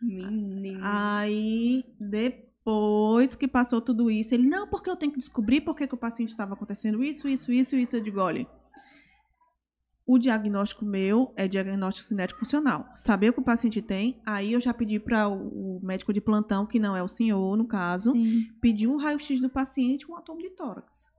Menino. 0.00 0.78
Aí, 0.82 1.84
depois 1.98 3.34
que 3.34 3.48
passou 3.48 3.80
tudo 3.80 4.10
isso, 4.10 4.32
ele, 4.34 4.46
não, 4.46 4.68
porque 4.68 4.88
eu 4.88 4.96
tenho 4.96 5.10
que 5.10 5.18
descobrir 5.18 5.62
por 5.62 5.74
que, 5.74 5.86
que 5.86 5.94
o 5.94 5.98
paciente 5.98 6.28
estava 6.28 6.54
acontecendo 6.54 7.02
isso, 7.02 7.28
isso, 7.28 7.50
isso, 7.50 7.76
isso. 7.76 7.96
Eu 7.96 8.00
digo, 8.02 8.20
olha, 8.20 8.46
o 10.06 10.18
diagnóstico 10.18 10.84
meu 10.84 11.32
é 11.34 11.48
diagnóstico 11.48 12.06
cinético 12.06 12.38
funcional. 12.38 12.88
Saber 12.94 13.30
o 13.30 13.32
que 13.32 13.40
o 13.40 13.44
paciente 13.44 13.82
tem, 13.82 14.20
aí 14.24 14.52
eu 14.52 14.60
já 14.60 14.72
pedi 14.72 15.00
para 15.00 15.28
o, 15.28 15.80
médico 15.82 16.12
de 16.12 16.20
plantão, 16.20 16.64
que 16.64 16.78
não 16.78 16.96
é 16.96 17.02
o 17.02 17.08
senhor, 17.08 17.56
no 17.56 17.66
caso, 17.66 18.12
Sim. 18.12 18.46
pedir 18.60 18.86
um 18.86 18.96
raio-x 18.96 19.40
do 19.40 19.50
paciente 19.50 20.06
com 20.06 20.12
um 20.12 20.16
atomo 20.16 20.40
de 20.40 20.50
tórax. 20.50 21.10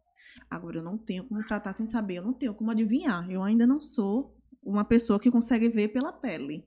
Agora, 0.50 0.78
eu 0.78 0.84
não 0.84 0.98
tenho 0.98 1.26
como 1.26 1.44
tratar 1.44 1.74
sem 1.74 1.86
saber, 1.86 2.16
eu 2.16 2.24
não 2.24 2.32
tenho 2.32 2.54
como 2.54 2.72
adivinhar. 2.72 3.30
Eu 3.30 3.44
ainda 3.44 3.68
não 3.68 3.82
sou 3.82 4.38
uma 4.64 4.86
pessoa 4.86 5.20
que 5.20 5.30
consegue 5.30 5.68
ver 5.68 5.90
pela 5.90 6.14
pele. 6.14 6.64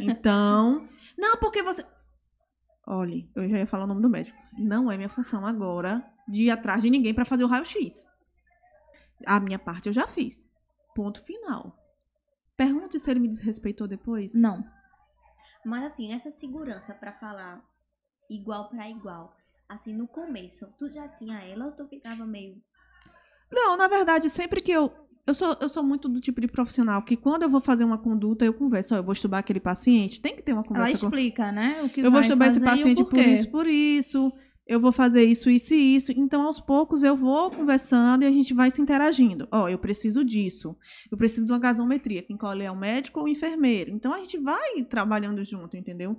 Então, 0.00 0.88
não, 1.16 1.36
porque 1.36 1.62
você. 1.62 1.84
Olhe, 2.86 3.30
eu 3.34 3.48
já 3.48 3.58
ia 3.58 3.66
falar 3.66 3.84
o 3.84 3.86
nome 3.86 4.00
do 4.00 4.08
médico. 4.08 4.38
Não 4.56 4.90
é 4.90 4.96
minha 4.96 5.08
função 5.08 5.46
agora 5.46 6.04
de 6.26 6.44
ir 6.44 6.50
atrás 6.50 6.80
de 6.82 6.90
ninguém 6.90 7.12
para 7.12 7.24
fazer 7.24 7.44
o 7.44 7.48
raio-x. 7.48 8.06
A 9.26 9.40
minha 9.40 9.58
parte 9.58 9.88
eu 9.88 9.92
já 9.92 10.06
fiz. 10.06 10.50
Ponto 10.94 11.20
final. 11.22 11.76
Pergunte 12.56 12.98
se 12.98 13.10
ele 13.10 13.20
me 13.20 13.28
desrespeitou 13.28 13.86
depois. 13.86 14.34
Não. 14.34 14.64
Mas 15.64 15.84
assim, 15.84 16.12
essa 16.12 16.30
segurança 16.30 16.94
pra 16.94 17.12
falar 17.12 17.62
igual 18.30 18.68
pra 18.68 18.88
igual, 18.88 19.36
assim, 19.68 19.94
no 19.94 20.06
começo, 20.06 20.72
tu 20.78 20.90
já 20.90 21.08
tinha 21.08 21.40
ela 21.40 21.66
ou 21.66 21.72
tu 21.72 21.86
ficava 21.88 22.24
meio. 22.26 22.62
Não, 23.50 23.76
na 23.76 23.88
verdade, 23.88 24.28
sempre 24.28 24.60
que 24.60 24.72
eu. 24.72 25.07
Eu 25.28 25.34
sou, 25.34 25.54
eu 25.60 25.68
sou 25.68 25.82
muito 25.82 26.08
do 26.08 26.22
tipo 26.22 26.40
de 26.40 26.48
profissional 26.48 27.02
que 27.02 27.14
quando 27.14 27.42
eu 27.42 27.50
vou 27.50 27.60
fazer 27.60 27.84
uma 27.84 27.98
conduta, 27.98 28.46
eu 28.46 28.54
converso. 28.54 28.94
Ó, 28.94 28.96
eu 28.96 29.04
vou 29.04 29.12
estudar 29.12 29.40
aquele 29.40 29.60
paciente, 29.60 30.22
tem 30.22 30.34
que 30.34 30.40
ter 30.40 30.52
uma 30.52 30.60
Ela 30.60 30.68
conversa 30.68 31.00
com 31.00 31.14
explica, 31.14 31.52
né? 31.52 31.82
O 31.82 31.90
que 31.90 32.00
Eu 32.00 32.10
vou 32.10 32.22
estudar 32.22 32.46
esse 32.46 32.58
paciente 32.58 33.04
por 33.04 33.18
isso, 33.18 33.50
por 33.50 33.66
isso. 33.66 34.32
Eu 34.66 34.80
vou 34.80 34.90
fazer 34.90 35.24
isso, 35.24 35.50
isso 35.50 35.74
e 35.74 35.96
isso. 35.96 36.12
Então, 36.12 36.46
aos 36.46 36.58
poucos, 36.58 37.02
eu 37.02 37.14
vou 37.14 37.50
conversando 37.50 38.22
e 38.22 38.26
a 38.26 38.32
gente 38.32 38.54
vai 38.54 38.70
se 38.70 38.80
interagindo. 38.80 39.46
Ó, 39.52 39.68
eu 39.68 39.78
preciso 39.78 40.24
disso. 40.24 40.74
Eu 41.12 41.18
preciso 41.18 41.44
de 41.44 41.52
uma 41.52 41.58
gasometria. 41.58 42.22
Quem 42.22 42.38
colhe 42.38 42.64
é 42.64 42.70
o 42.70 42.76
médico 42.76 43.20
ou 43.20 43.26
o 43.26 43.28
enfermeiro. 43.28 43.90
Então, 43.90 44.14
a 44.14 44.18
gente 44.20 44.38
vai 44.38 44.82
trabalhando 44.88 45.44
junto, 45.44 45.76
entendeu? 45.76 46.18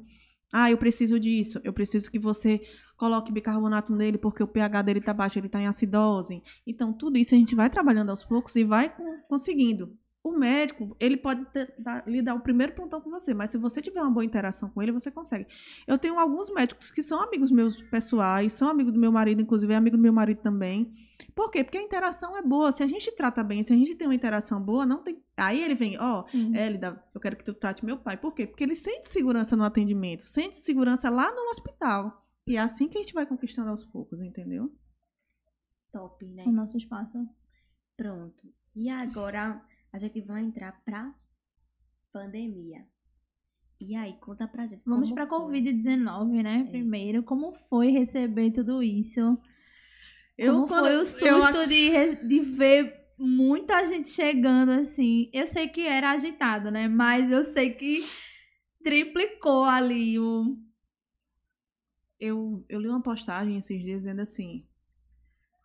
Ah, 0.54 0.70
eu 0.70 0.78
preciso 0.78 1.20
disso. 1.20 1.60
Eu 1.64 1.74
preciso 1.74 2.12
que 2.12 2.20
você 2.20 2.62
coloque 3.00 3.32
bicarbonato 3.32 3.96
nele 3.96 4.18
porque 4.18 4.44
o 4.44 4.48
pH 4.48 4.82
dele 4.82 5.00
tá 5.02 5.14
baixo, 5.14 5.40
ele 5.40 5.48
tá 5.48 5.60
em 5.62 5.68
acidose. 5.68 6.44
Então, 6.68 6.92
tudo 6.92 7.18
isso 7.18 7.34
a 7.34 7.38
gente 7.38 7.56
vai 7.56 7.70
trabalhando 7.70 8.10
aos 8.10 8.24
poucos 8.24 8.56
e 8.58 8.64
vai 8.66 8.94
conseguindo. 9.30 9.98
O 10.22 10.34
médico, 10.38 10.98
ele 11.00 11.16
pode 11.16 11.46
ter- 11.46 11.74
dar- 11.80 12.04
lhe 12.06 12.22
dar 12.22 12.36
o 12.36 12.42
primeiro 12.42 12.74
plantão 12.74 13.00
com 13.00 13.10
você, 13.10 13.34
mas 13.34 13.52
se 13.52 13.58
você 13.58 13.82
tiver 13.82 14.02
uma 14.02 14.12
boa 14.12 14.26
interação 14.26 14.70
com 14.70 14.82
ele, 14.84 14.92
você 14.92 15.10
consegue. 15.10 15.48
Eu 15.88 15.98
tenho 15.98 16.20
alguns 16.20 16.52
médicos 16.54 16.92
que 16.92 17.02
são 17.02 17.22
amigos 17.24 17.52
meus 17.52 17.82
pessoais, 17.84 18.52
são 18.52 18.68
amigos 18.70 18.92
do 18.92 19.00
meu 19.00 19.14
marido, 19.14 19.42
inclusive 19.42 19.72
é 19.74 19.78
amigo 19.78 19.96
do 19.96 20.04
meu 20.04 20.12
marido 20.12 20.42
também. 20.42 20.94
Por 21.34 21.50
quê? 21.50 21.64
Porque 21.64 21.78
a 21.78 21.82
interação 21.82 22.36
é 22.36 22.42
boa. 22.42 22.70
Se 22.74 22.84
a 22.84 22.88
gente 22.88 23.10
trata 23.16 23.42
bem, 23.44 23.64
se 23.64 23.72
a 23.72 23.78
gente 23.78 23.96
tem 23.96 24.08
uma 24.08 24.14
interação 24.16 24.62
boa, 24.62 24.86
não 24.86 25.02
tem. 25.02 25.24
Aí 25.38 25.64
ele 25.64 25.74
vem, 25.76 25.98
ó. 26.00 26.22
Hélida, 26.54 27.02
eu 27.16 27.22
quero 27.22 27.38
que 27.38 27.44
tu 27.44 27.54
trate 27.54 27.86
meu 27.86 27.98
pai. 27.98 28.18
Por 28.18 28.34
quê? 28.34 28.46
Porque 28.46 28.64
ele 28.64 28.76
sente 28.76 29.08
segurança 29.08 29.56
no 29.56 29.64
atendimento, 29.64 30.22
sente 30.24 30.58
segurança 30.58 31.10
lá 31.10 31.32
no 31.32 31.50
hospital. 31.50 32.26
E 32.50 32.56
é 32.58 32.60
assim 32.60 32.90
que 32.90 32.98
a 32.98 33.02
gente 33.02 33.14
vai 33.14 33.26
conquistando 33.26 33.70
aos 33.70 33.86
poucos, 33.86 34.20
entendeu? 34.22 34.72
Top, 35.92 36.26
né? 36.26 36.44
O 36.48 36.52
nosso 36.52 36.78
espaço. 36.78 37.18
Pronto. 37.96 38.52
E 38.76 38.90
agora 38.90 39.62
a 39.94 40.00
gente 40.00 40.20
vai 40.22 40.42
entrar 40.42 40.72
pra 40.84 41.14
pandemia. 42.12 42.86
E 43.80 43.96
aí, 43.96 44.14
conta 44.20 44.48
pra 44.48 44.68
gente. 44.68 44.84
Vamos 44.86 45.12
pra 45.12 45.28
foi. 45.28 45.38
Covid-19, 45.40 46.44
né? 46.44 46.66
É. 46.68 46.70
Primeiro, 46.70 47.24
como 47.24 47.54
foi 47.70 47.90
receber 47.92 48.52
tudo 48.52 48.84
isso? 48.84 49.38
Eu, 50.38 50.54
como 50.56 50.68
quando- 50.68 50.84
foi 50.84 50.96
o 50.96 51.00
eu 51.00 51.42
susto 51.42 51.60
acho- 51.62 51.70
de, 51.70 52.16
de 52.28 52.40
ver 52.42 52.94
muita 53.18 53.86
gente 53.86 54.10
chegando 54.10 54.72
assim? 54.72 55.30
Eu 55.34 55.48
sei 55.48 55.68
que 55.68 55.82
era 55.82 56.12
agitado, 56.12 56.72
né? 56.72 56.88
Mas 56.88 57.32
eu 57.32 57.44
sei 57.46 57.74
que 57.74 58.04
triplicou 58.84 59.64
ali 59.64 60.20
o. 60.20 60.58
eu, 62.20 62.66
eu 62.68 62.80
li 62.80 62.88
uma 62.88 63.02
postagem 63.02 63.58
esses 63.58 63.82
dias 63.82 64.00
dizendo 64.00 64.22
assim: 64.22 64.66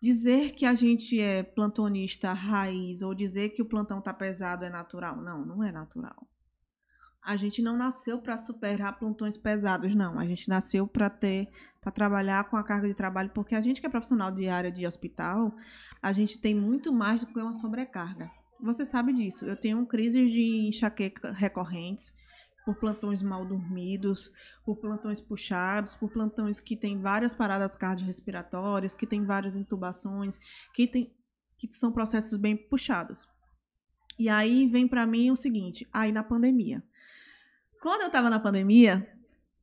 dizer 0.00 0.52
que 0.54 0.64
a 0.64 0.74
gente 0.74 1.20
é 1.20 1.42
plantonista 1.42 2.32
raiz 2.32 3.02
ou 3.02 3.14
dizer 3.14 3.50
que 3.50 3.62
o 3.62 3.66
plantão 3.66 4.00
tá 4.00 4.14
pesado 4.14 4.64
é 4.64 4.70
natural. 4.70 5.16
Não, 5.16 5.44
não 5.44 5.62
é 5.62 5.72
natural. 5.72 6.28
A 7.22 7.36
gente 7.36 7.62
não 7.62 7.76
nasceu 7.76 8.18
para 8.20 8.36
superar 8.36 8.98
plantões 8.98 9.36
pesados, 9.36 9.94
não. 9.94 10.18
A 10.18 10.26
gente 10.26 10.46
nasceu 10.46 10.86
para 10.86 11.08
ter, 11.08 11.48
para 11.80 11.90
trabalhar 11.90 12.44
com 12.44 12.56
a 12.56 12.62
carga 12.62 12.86
de 12.86 12.94
trabalho, 12.94 13.30
porque 13.30 13.54
a 13.54 13.62
gente 13.62 13.80
que 13.80 13.86
é 13.86 13.90
profissional 13.90 14.30
de 14.30 14.46
área 14.46 14.70
de 14.70 14.86
hospital, 14.86 15.56
a 16.02 16.12
gente 16.12 16.38
tem 16.38 16.54
muito 16.54 16.92
mais 16.92 17.22
do 17.22 17.32
que 17.32 17.40
uma 17.40 17.54
sobrecarga. 17.54 18.30
Você 18.60 18.84
sabe 18.84 19.12
disso. 19.14 19.46
Eu 19.46 19.56
tenho 19.56 19.86
crises 19.86 20.30
de 20.30 20.68
enxaqueca 20.68 21.32
recorrentes 21.32 22.14
por 22.64 22.76
plantões 22.76 23.22
mal 23.22 23.44
dormidos, 23.44 24.32
por 24.64 24.76
plantões 24.76 25.20
puxados, 25.20 25.94
por 25.94 26.10
plantões 26.10 26.60
que 26.60 26.76
tem 26.76 26.98
várias 27.00 27.34
paradas 27.34 27.76
cardiorrespiratórias, 27.76 28.94
que 28.94 29.06
tem 29.06 29.24
várias 29.24 29.56
intubações, 29.56 30.38
que, 30.72 30.86
tem, 30.86 31.14
que 31.58 31.68
são 31.72 31.92
processos 31.92 32.38
bem 32.38 32.56
puxados. 32.56 33.28
E 34.18 34.28
aí 34.28 34.66
vem 34.66 34.88
pra 34.88 35.06
mim 35.06 35.30
o 35.30 35.36
seguinte, 35.36 35.86
aí 35.92 36.10
na 36.12 36.22
pandemia. 36.22 36.82
Quando 37.82 38.02
eu 38.02 38.10
tava 38.10 38.30
na 38.30 38.40
pandemia, 38.40 39.06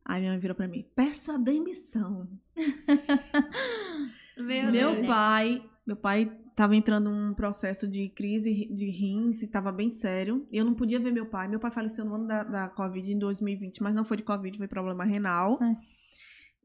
aí 0.06 0.20
minha 0.20 0.34
mãe 0.34 0.40
virou 0.40 0.56
pra 0.56 0.68
mim, 0.68 0.86
peça 0.96 1.40
demissão. 1.40 2.30
Meu, 4.38 4.72
Meu 4.72 4.96
Deus. 4.96 5.08
pai, 5.08 5.70
meu 5.86 5.96
pai 5.96 6.41
tava 6.62 6.76
entrando 6.76 7.10
num 7.10 7.34
processo 7.34 7.88
de 7.88 8.08
crise 8.10 8.68
de 8.72 8.88
rins 8.88 9.42
e 9.42 9.48
tava 9.48 9.72
bem 9.72 9.90
sério. 9.90 10.46
Eu 10.52 10.64
não 10.64 10.76
podia 10.76 11.00
ver 11.00 11.12
meu 11.12 11.26
pai. 11.26 11.48
Meu 11.48 11.60
pai 11.60 11.72
faleceu 11.72 12.06
no 12.06 12.14
ano 12.14 12.28
da, 12.28 12.44
da 12.44 12.70
Covid 12.70 13.12
em 13.12 13.18
2020, 13.18 13.82
mas 13.82 13.96
não 13.96 14.06
foi 14.06 14.18
de 14.18 14.24
Covid, 14.24 14.60
foi 14.60 14.68
problema 14.68 15.04
renal. 15.04 15.58
Certo. 15.58 15.82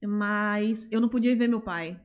Mas 0.07 0.87
eu 0.93 1.01
não 1.01 1.09
podia 1.09 1.35
ver 1.35 1.49
meu 1.49 1.63
pai. 1.63 1.99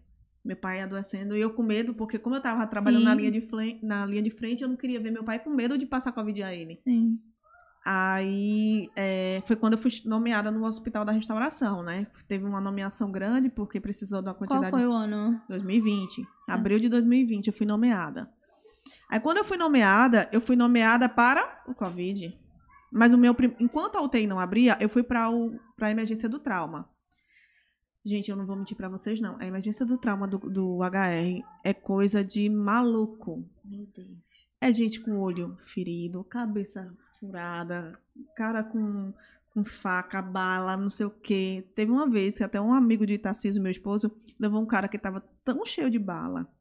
Meu 0.43 0.56
pai 0.56 0.80
adoecendo 0.80 1.36
e 1.36 1.41
eu 1.41 1.54
com 1.54 1.63
medo, 1.63 1.93
porque 1.93 2.17
como 2.17 2.34
eu 2.34 2.41
tava 2.41 2.65
trabalhando 2.65 3.04
na 3.04 3.13
linha, 3.13 3.30
de 3.30 3.45
na 3.84 4.06
linha 4.06 4.21
de 4.21 4.30
frente, 4.30 4.63
eu 4.63 4.69
não 4.69 4.77
queria 4.77 4.99
ver 4.99 5.12
meu 5.12 5.25
pai 5.25 5.38
com 5.39 5.49
medo 5.49 5.77
de 5.77 5.86
passar 5.86 6.13
Covid 6.13 6.43
a 6.43 6.56
ele. 6.56 6.77
Sim. 6.77 7.19
Aí 7.84 8.91
é, 8.96 9.41
foi 9.46 9.56
quando 9.56 9.74
eu 9.74 9.80
fui 9.80 9.91
nomeada 10.06 10.52
no 10.52 10.63
Hospital 10.65 11.04
da 11.04 11.12
Restauração, 11.12 11.82
né? 11.82 12.06
Teve 12.28 12.46
uma 12.46 12.62
nomeação 12.62 13.12
grande, 13.12 13.50
porque 13.50 13.80
precisou 13.80 14.22
da 14.22 14.34
Qual 14.34 14.48
quantidade 14.48 14.72
foi 14.72 14.86
o 14.86 14.91
ano? 14.91 15.41
2020. 15.50 16.24
Abril 16.48 16.80
de 16.80 16.89
2020 16.89 17.48
eu 17.48 17.54
fui 17.54 17.65
nomeada. 17.65 18.32
Aí 19.10 19.20
quando 19.20 19.38
eu 19.38 19.44
fui 19.44 19.58
nomeada, 19.58 20.30
eu 20.32 20.39
fui 20.39 20.56
nomeada 20.56 21.10
para 21.10 21.63
o 21.67 21.74
Covid. 21.74 22.38
Mas 22.91 23.13
o 23.13 23.17
meu 23.17 23.36
enquanto 23.60 23.96
a 23.96 24.02
UTI 24.02 24.28
não 24.28 24.39
abria, 24.39 24.78
eu 24.80 24.88
fui 24.88 25.02
para 25.02 25.28
para 25.76 25.88
a 25.88 25.91
emergência 25.91 26.30
do 26.30 26.39
trauma. 26.39 26.88
Gente, 28.06 28.30
eu 28.30 28.36
não 28.36 28.46
vou 28.46 28.56
mentir 28.56 28.78
para 28.78 28.89
vocês 28.89 29.20
não. 29.20 29.38
A 29.39 29.46
emergência 29.46 29.86
do 29.86 29.98
trauma 29.98 30.28
do, 30.28 30.38
do 30.38 30.84
HR 30.84 31.44
é 31.63 31.74
coisa 31.74 32.24
de 32.24 32.48
maluco. 32.48 33.44
Meu 33.65 33.88
Deus. 33.88 34.17
É 34.60 34.72
gente 34.72 35.00
com 35.00 35.17
olho 35.17 35.58
ferido, 35.62 36.24
cabeça 36.24 36.96
furada, 37.22 37.98
cara 38.36 38.64
com, 38.64 39.14
com 39.54 39.64
faca, 39.64 40.22
bala, 40.22 40.76
não 40.76 40.90
sei 40.90 41.06
o 41.06 41.12
quê. 41.12 41.64
Teve 41.76 41.92
uma 41.92 42.10
vez 42.10 42.38
que 42.38 42.44
até 42.44 42.60
um 42.60 42.74
amigo 42.74 43.06
de 43.06 43.18
Tarcísio, 43.18 43.62
meu 43.62 43.72
esposo, 43.72 44.12
levou 44.38 44.62
um 44.62 44.66
cara 44.66 44.90
que 44.90 44.98
tava 44.98 45.24
tão 45.46 45.64
cheio 45.64 45.90
de 45.90 46.00
bala 46.00 46.52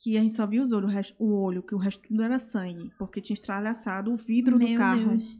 que 0.00 0.16
a 0.16 0.20
gente 0.22 0.32
só 0.32 0.46
via 0.46 0.62
os 0.62 0.72
olhos, 0.72 1.14
o, 1.18 1.34
olho, 1.34 1.62
que 1.62 1.74
o 1.74 1.78
resto 1.78 2.08
tudo 2.08 2.22
era 2.22 2.38
sangue, 2.38 2.90
porque 2.98 3.20
tinha 3.20 3.34
estralhaçado 3.34 4.10
o 4.10 4.16
vidro 4.16 4.58
do 4.58 4.64
Meu 4.64 4.78
carro. 4.78 5.18
Deus. 5.18 5.38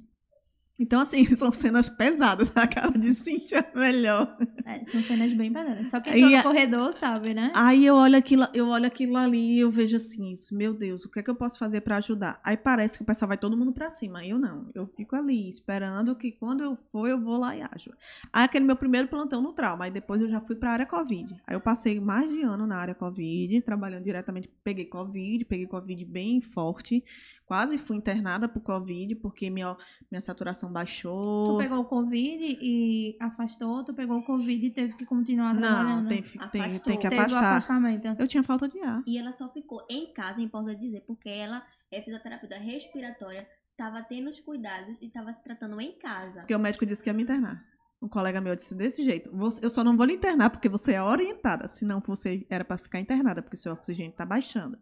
Então, 0.80 1.00
assim, 1.00 1.24
são 1.36 1.52
cenas 1.52 1.88
pesadas. 1.90 2.50
A 2.56 2.66
cara 2.66 2.90
de 2.98 3.14
Cintia 3.14 3.58
é 3.58 3.78
melhor. 3.78 4.36
É, 4.64 4.82
são 4.86 5.00
cenas 5.02 5.32
bem 5.34 5.52
pesadas. 5.52 5.90
Só 5.90 6.00
quem 6.00 6.14
entrou 6.14 6.34
a- 6.34 6.36
no 6.38 6.42
corredor 6.42 6.94
sabe, 6.98 7.34
né? 7.34 7.52
Aí 7.54 7.84
eu 7.84 7.94
olho 7.94 8.16
aquilo, 8.16 8.46
eu 8.54 8.66
olho 8.68 8.86
aquilo 8.86 9.16
ali 9.16 9.56
e 9.56 9.60
eu 9.60 9.70
vejo 9.70 9.96
assim, 9.96 10.32
isso, 10.32 10.56
meu 10.56 10.72
Deus, 10.72 11.04
o 11.04 11.10
que 11.10 11.20
é 11.20 11.22
que 11.22 11.28
eu 11.30 11.34
posso 11.34 11.58
fazer 11.58 11.82
pra 11.82 11.98
ajudar? 11.98 12.40
Aí 12.42 12.56
parece 12.56 12.96
que 12.96 13.02
o 13.02 13.06
pessoal 13.06 13.28
vai 13.28 13.36
todo 13.36 13.56
mundo 13.56 13.72
pra 13.72 13.90
cima, 13.90 14.24
eu 14.24 14.38
não. 14.38 14.70
Eu 14.74 14.86
fico 14.96 15.14
ali 15.14 15.48
esperando 15.50 16.16
que 16.16 16.32
quando 16.32 16.62
eu 16.64 16.78
for 16.90 17.06
eu 17.06 17.20
vou 17.20 17.36
lá 17.36 17.54
e 17.54 17.60
ajo. 17.60 17.90
Aí 18.32 18.44
aquele 18.44 18.64
meu 18.64 18.76
primeiro 18.76 19.06
plantão 19.06 19.42
no 19.42 19.52
trauma, 19.52 19.84
aí 19.84 19.90
depois 19.90 20.22
eu 20.22 20.30
já 20.30 20.40
fui 20.40 20.56
pra 20.56 20.72
área 20.72 20.86
Covid. 20.86 21.34
Aí 21.46 21.54
eu 21.54 21.60
passei 21.60 22.00
mais 22.00 22.30
de 22.30 22.40
ano 22.42 22.66
na 22.66 22.76
área 22.78 22.94
Covid, 22.94 23.60
trabalhando 23.60 24.04
diretamente, 24.04 24.50
peguei 24.64 24.86
Covid, 24.86 25.44
peguei 25.44 25.66
Covid 25.66 26.04
bem 26.06 26.40
forte, 26.40 27.04
quase 27.44 27.76
fui 27.76 27.98
internada 27.98 28.48
por 28.48 28.60
Covid 28.62 29.14
porque 29.16 29.50
minha 29.50 29.76
minha 30.10 30.20
saturação 30.20 30.69
baixou. 30.70 31.46
Tu 31.46 31.58
pegou 31.58 31.78
o 31.80 31.84
Covid 31.84 32.58
e 32.60 33.16
afastou, 33.20 33.84
tu 33.84 33.92
pegou 33.94 34.18
o 34.18 34.22
Covid 34.24 34.66
e 34.66 34.70
teve 34.70 34.94
que 34.94 35.04
continuar 35.04 35.56
trabalhando. 35.56 36.02
Não, 36.02 36.08
tem, 36.08 36.22
tem, 36.22 36.78
tem 36.80 36.98
que 36.98 37.08
Teve 37.08 37.16
o 37.16 37.20
afastar. 37.20 37.40
afastamento. 37.56 38.06
Eu 38.18 38.28
tinha 38.28 38.42
falta 38.42 38.68
de 38.68 38.78
ar. 38.80 39.02
E 39.06 39.18
ela 39.18 39.32
só 39.32 39.48
ficou 39.52 39.84
em 39.90 40.12
casa, 40.12 40.40
importa 40.40 40.74
dizer, 40.74 41.02
porque 41.06 41.28
ela 41.28 41.62
é 41.90 42.00
fisioterapeuta 42.02 42.56
respiratória, 42.56 43.46
tava 43.76 44.02
tendo 44.02 44.30
os 44.30 44.40
cuidados 44.40 44.96
e 45.00 45.08
tava 45.08 45.32
se 45.32 45.42
tratando 45.42 45.80
em 45.80 45.92
casa. 45.98 46.40
Porque 46.40 46.54
o 46.54 46.58
médico 46.58 46.86
disse 46.86 47.02
que 47.02 47.10
ia 47.10 47.14
me 47.14 47.22
internar. 47.22 47.64
Um 48.02 48.08
colega 48.08 48.40
meu 48.40 48.54
disse 48.54 48.74
desse 48.74 49.04
jeito: 49.04 49.30
"Você- 49.36 49.62
eu 49.64 49.68
só 49.68 49.84
não 49.84 49.94
vou 49.96 50.06
lhe 50.06 50.14
internar 50.14 50.48
porque 50.50 50.68
você 50.70 50.92
é 50.92 51.02
orientada, 51.02 51.68
senão 51.68 52.00
você 52.06 52.46
era 52.48 52.64
para 52.64 52.78
ficar 52.78 52.98
internada, 52.98 53.42
porque 53.42 53.56
seu 53.58 53.72
oxigênio 53.74 54.12
tá 54.12 54.24
baixando. 54.24 54.78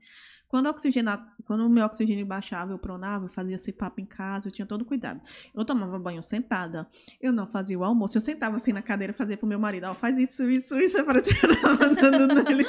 Quando, 0.49 0.75
quando 1.45 1.67
o 1.67 1.69
meu 1.69 1.85
oxigênio 1.85 2.25
baixava, 2.25 2.73
eu 2.73 2.79
pronava, 2.79 3.27
eu 3.27 3.29
fazia 3.29 3.57
esse 3.57 3.71
papo 3.71 4.01
em 4.01 4.07
casa, 4.07 4.49
eu 4.49 4.53
tinha 4.53 4.65
todo 4.65 4.83
cuidado. 4.83 5.21
Eu 5.55 5.63
tomava 5.63 5.99
banho 5.99 6.23
sentada, 6.23 6.89
eu 7.21 7.33
não 7.33 7.47
fazia 7.47 7.79
o 7.79 7.85
almoço, 7.85 8.17
eu 8.17 8.21
sentava 8.23 8.57
assim 8.57 8.73
na 8.73 8.81
cadeira 8.81 9.13
e 9.13 9.17
fazia 9.17 9.37
pro 9.37 9.47
meu 9.47 9.59
marido, 9.59 9.85
ó, 9.85 9.95
faz 9.95 10.17
isso, 10.17 10.49
isso, 10.49 10.79
isso, 10.81 11.05
parecia 11.05 11.35
que 11.39 11.45
eu 11.45 11.61
tava 11.61 11.75
mandando 11.75 12.35
nele. 12.45 12.65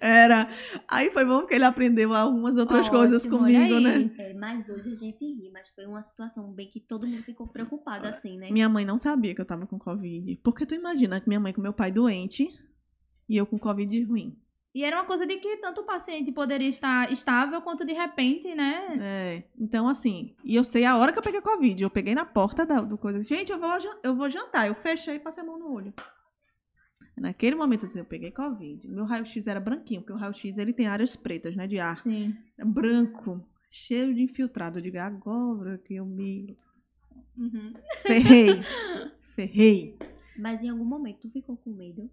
Era. 0.00 0.50
Aí 0.88 1.10
foi 1.12 1.24
bom 1.24 1.40
porque 1.40 1.54
ele 1.54 1.64
aprendeu 1.64 2.12
algumas 2.12 2.56
outras 2.56 2.88
coisas 2.88 3.24
Ótimo, 3.24 3.38
comigo, 3.38 3.78
né? 3.78 4.10
É, 4.18 4.34
mas 4.34 4.68
hoje 4.68 4.92
a 4.92 4.96
gente 4.96 5.24
ri, 5.24 5.50
mas 5.52 5.68
foi 5.68 5.86
uma 5.86 6.02
situação 6.02 6.52
bem 6.52 6.68
que 6.68 6.80
todo 6.80 7.06
mundo 7.06 7.22
ficou 7.22 7.46
preocupado, 7.46 8.08
assim, 8.08 8.36
né? 8.36 8.50
Minha 8.50 8.68
mãe 8.68 8.84
não 8.84 8.98
sabia 8.98 9.34
que 9.34 9.40
eu 9.40 9.46
tava 9.46 9.66
com 9.66 9.78
Covid. 9.78 10.36
Porque 10.42 10.66
tu 10.66 10.74
imagina 10.74 11.20
que 11.20 11.28
minha 11.28 11.40
mãe 11.40 11.52
com 11.52 11.60
meu 11.60 11.72
pai 11.72 11.92
doente 11.92 12.48
e 13.28 13.36
eu 13.36 13.46
com 13.46 13.58
Covid 13.58 14.02
ruim. 14.04 14.36
E 14.74 14.82
era 14.84 14.96
uma 14.96 15.04
coisa 15.06 15.24
de 15.24 15.36
que 15.36 15.56
tanto 15.58 15.82
o 15.82 15.84
paciente 15.84 16.32
poderia 16.32 16.68
estar 16.68 17.12
estável 17.12 17.62
quanto 17.62 17.84
de 17.84 17.92
repente, 17.92 18.52
né? 18.56 18.98
É. 19.00 19.44
Então, 19.56 19.86
assim, 19.86 20.34
e 20.44 20.56
eu 20.56 20.64
sei 20.64 20.84
a 20.84 20.96
hora 20.96 21.12
que 21.12 21.18
eu 21.18 21.22
peguei 21.22 21.40
Covid. 21.40 21.80
Eu 21.80 21.90
peguei 21.90 22.12
na 22.14 22.24
porta 22.24 22.66
da, 22.66 22.80
do 22.80 22.98
coisa. 22.98 23.22
Gente, 23.22 23.52
eu 23.52 23.58
vou, 23.60 23.70
eu 24.02 24.16
vou 24.16 24.28
jantar. 24.28 24.66
Eu 24.66 24.74
fechei 24.74 25.14
e 25.14 25.20
passei 25.20 25.44
a 25.44 25.46
mão 25.46 25.58
no 25.58 25.70
olho. 25.72 25.94
Naquele 27.16 27.54
momento, 27.54 27.86
assim, 27.86 28.00
eu 28.00 28.04
peguei 28.04 28.32
Covid. 28.32 28.88
Meu 28.88 29.04
raio-x 29.04 29.46
era 29.46 29.60
branquinho, 29.60 30.00
porque 30.00 30.12
o 30.12 30.16
raio-x 30.16 30.58
ele 30.58 30.72
tem 30.72 30.88
áreas 30.88 31.14
pretas, 31.14 31.54
né, 31.54 31.68
de 31.68 31.78
ar. 31.78 31.96
Sim. 32.00 32.36
É 32.58 32.64
branco, 32.64 33.46
cheio 33.70 34.12
de 34.12 34.22
infiltrado. 34.22 34.78
Eu 34.78 34.82
digo, 34.82 34.98
agora 34.98 35.78
que 35.78 35.94
eu 35.94 36.04
me 36.04 36.58
Uhum. 37.36 37.72
ferrei. 38.04 38.48
ferrei. 39.36 39.96
Mas 40.36 40.62
em 40.64 40.68
algum 40.70 40.84
momento 40.84 41.20
tu 41.22 41.30
ficou 41.30 41.56
com 41.56 41.70
medo. 41.70 42.10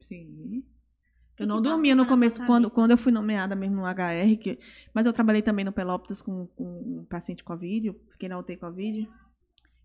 Sim. 0.00 0.62
Eu 1.38 1.46
não 1.46 1.60
dormia 1.60 1.96
no 1.96 2.06
começo, 2.06 2.44
quando, 2.46 2.70
quando 2.70 2.92
eu 2.92 2.98
fui 2.98 3.10
nomeada 3.10 3.56
mesmo 3.56 3.76
no 3.76 3.86
HR, 3.86 4.36
que, 4.40 4.58
mas 4.94 5.04
eu 5.04 5.12
trabalhei 5.12 5.42
também 5.42 5.64
no 5.64 5.72
Pelópitas 5.72 6.22
com, 6.22 6.46
com 6.48 7.00
um 7.00 7.06
paciente 7.06 7.42
Covid, 7.42 7.88
eu 7.88 8.00
fiquei 8.12 8.28
na 8.28 8.38
UTI 8.38 8.56
Covid. 8.56 9.08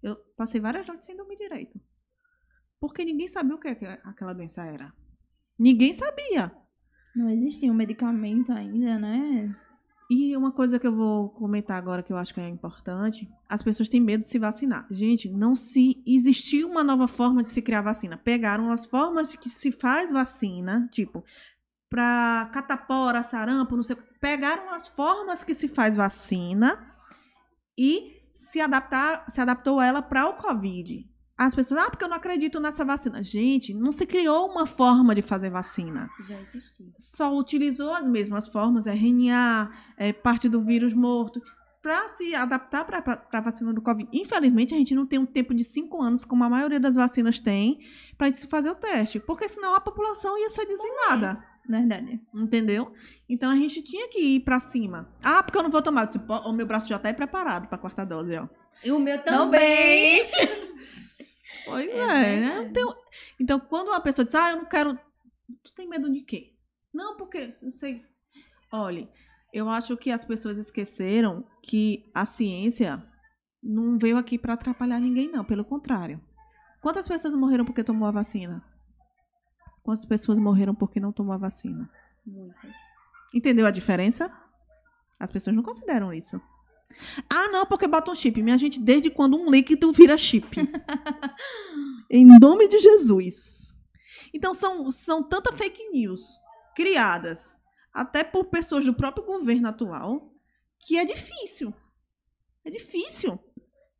Eu 0.01 0.15
passei 0.37 0.61
várias 0.61 0.85
noites 0.87 1.05
sem 1.05 1.17
dormir 1.17 1.37
direito. 1.37 1.79
Porque 2.79 3.03
ninguém 3.03 3.27
sabia 3.27 3.55
o 3.55 3.59
que 3.59 3.67
aquela 3.67 4.33
doença 4.33 4.63
era. 4.63 4.93
Ninguém 5.57 5.91
sabia. 5.91 6.51
Não 7.15 7.29
existia 7.29 7.71
um 7.71 7.75
medicamento 7.75 8.51
ainda, 8.51 8.97
né? 8.97 9.55
E 10.09 10.35
uma 10.35 10.51
coisa 10.51 10.79
que 10.79 10.87
eu 10.87 10.95
vou 10.95 11.29
comentar 11.29 11.77
agora 11.77 12.01
que 12.01 12.11
eu 12.11 12.17
acho 12.17 12.33
que 12.33 12.41
é 12.41 12.49
importante, 12.49 13.29
as 13.47 13.61
pessoas 13.61 13.89
têm 13.89 14.01
medo 14.01 14.21
de 14.21 14.27
se 14.27 14.39
vacinar. 14.39 14.87
Gente, 14.89 15.29
não 15.29 15.55
se 15.55 16.01
existiu 16.05 16.67
uma 16.67 16.83
nova 16.83 17.07
forma 17.07 17.43
de 17.43 17.47
se 17.47 17.61
criar 17.61 17.83
vacina. 17.83 18.17
Pegaram 18.17 18.71
as 18.71 18.87
formas 18.87 19.29
de 19.29 19.37
que 19.37 19.51
se 19.51 19.71
faz 19.71 20.11
vacina, 20.11 20.89
tipo, 20.91 21.23
para 21.89 22.49
catapora, 22.51 23.21
sarampo, 23.21 23.75
não 23.75 23.83
sei, 23.83 23.97
pegaram 24.19 24.71
as 24.71 24.87
formas 24.87 25.43
que 25.43 25.53
se 25.53 25.67
faz 25.67 25.95
vacina 25.95 26.95
e 27.77 28.19
se 28.33 28.59
adaptar, 28.59 29.25
se 29.29 29.39
adaptou 29.39 29.79
ela 29.79 30.01
para 30.01 30.27
o 30.27 30.33
COVID. 30.33 31.07
As 31.39 31.55
pessoas, 31.55 31.79
ah, 31.79 31.89
porque 31.89 32.03
eu 32.03 32.09
não 32.09 32.17
acredito 32.17 32.59
nessa 32.59 32.83
vacina. 32.83 33.23
Gente, 33.23 33.73
não 33.73 33.93
se 33.93 34.05
criou 34.05 34.51
uma 34.51 34.65
forma 34.65 35.15
de 35.15 35.21
fazer 35.21 35.49
vacina. 35.49 36.09
Já 36.27 36.37
existiu. 36.41 36.91
Só 36.97 37.33
utilizou 37.33 37.93
as 37.93 38.09
mesmas 38.09 38.45
formas, 38.45 38.87
RNA, 38.87 39.71
é, 39.95 40.11
parte 40.11 40.49
do 40.49 40.61
vírus 40.61 40.93
morto, 40.93 41.41
para 41.81 42.09
se 42.09 42.35
adaptar 42.35 42.83
para 42.83 43.25
a 43.31 43.39
vacina 43.39 43.71
do 43.71 43.81
Covid. 43.81 44.09
Infelizmente, 44.11 44.73
a 44.73 44.77
gente 44.77 44.93
não 44.93 45.05
tem 45.05 45.17
um 45.17 45.25
tempo 45.25 45.53
de 45.53 45.63
cinco 45.63 46.01
anos, 46.01 46.25
como 46.25 46.43
a 46.43 46.49
maioria 46.49 46.77
das 46.77 46.95
vacinas 46.95 47.39
tem, 47.39 47.79
para 48.17 48.27
a 48.27 48.29
gente 48.29 48.39
se 48.39 48.47
fazer 48.47 48.71
o 48.71 48.75
teste. 48.75 49.17
Porque 49.17 49.47
senão 49.47 49.73
a 49.73 49.79
população 49.79 50.37
ia 50.37 50.49
ser 50.49 50.65
dizimada. 50.65 51.41
Verdade. 51.65 52.19
Entendeu? 52.33 52.91
Então 53.29 53.49
a 53.49 53.55
gente 53.55 53.81
tinha 53.81 54.09
que 54.09 54.19
ir 54.19 54.39
para 54.41 54.59
cima. 54.59 55.07
Ah, 55.23 55.41
porque 55.41 55.57
eu 55.57 55.63
não 55.63 55.69
vou 55.69 55.81
tomar. 55.81 56.05
O 56.45 56.51
meu 56.51 56.65
braço 56.65 56.89
já 56.89 56.97
está 56.97 57.13
preparado 57.13 57.69
para 57.69 57.77
a 57.77 57.79
quarta 57.79 58.05
dose, 58.05 58.35
ó. 58.35 58.49
E 58.83 58.91
o 58.91 58.99
meu 58.99 59.23
Também. 59.23 60.29
Pois 61.69 61.87
É 61.87 61.91
é, 61.91 62.05
né? 62.07 62.39
verdade. 62.49 62.65
Não 62.65 62.73
tem- 62.73 63.01
Então, 63.39 63.59
quando 63.59 63.87
uma 63.89 64.01
pessoa 64.01 64.25
diz, 64.25 64.35
ah, 64.35 64.51
eu 64.51 64.57
não 64.57 64.65
quero. 64.65 64.97
Tu 65.63 65.73
tem 65.73 65.87
medo 65.87 66.11
de 66.11 66.21
quê? 66.21 66.53
Não, 66.93 67.15
porque, 67.17 67.55
não 67.61 67.69
sei. 67.71 67.97
Olhe, 68.71 69.09
eu 69.53 69.69
acho 69.69 69.95
que 69.97 70.11
as 70.11 70.23
pessoas 70.23 70.59
esqueceram 70.59 71.45
que 71.63 72.09
a 72.13 72.25
ciência 72.25 73.03
não 73.61 73.97
veio 73.97 74.17
aqui 74.17 74.37
para 74.37 74.53
atrapalhar 74.53 74.99
ninguém, 74.99 75.29
não. 75.31 75.43
Pelo 75.43 75.65
contrário. 75.65 76.21
Quantas 76.81 77.07
pessoas 77.07 77.33
morreram 77.33 77.65
porque 77.65 77.83
tomou 77.83 78.07
a 78.07 78.11
vacina? 78.11 78.63
Quantas 79.83 80.05
pessoas 80.05 80.37
morreram 80.39 80.75
porque 80.75 80.99
não 80.99 81.11
tomou 81.11 81.33
a 81.33 81.37
vacina? 81.37 81.89
Muitas. 82.25 82.71
Entendeu 83.33 83.65
a 83.65 83.71
diferença? 83.71 84.31
As 85.19 85.31
pessoas 85.31 85.55
não 85.55 85.63
consideram 85.63 86.13
isso. 86.13 86.39
Ah, 87.29 87.47
não, 87.49 87.65
porque 87.65 87.87
bota 87.87 88.11
um 88.11 88.15
chip. 88.15 88.41
Minha 88.41 88.57
gente, 88.57 88.79
desde 88.79 89.09
quando 89.09 89.37
um 89.37 89.49
líquido 89.49 89.91
vira 89.91 90.17
chip? 90.17 90.47
em 92.09 92.25
nome 92.39 92.67
de 92.67 92.79
Jesus. 92.79 93.75
Então, 94.33 94.53
são, 94.53 94.89
são 94.91 95.23
tanta 95.23 95.55
fake 95.55 95.89
news 95.89 96.39
criadas 96.75 97.55
até 97.93 98.23
por 98.23 98.45
pessoas 98.45 98.85
do 98.85 98.93
próprio 98.93 99.25
governo 99.25 99.67
atual 99.67 100.33
que 100.79 100.97
é 100.97 101.05
difícil. 101.05 101.73
É 102.63 102.69
difícil. 102.69 103.39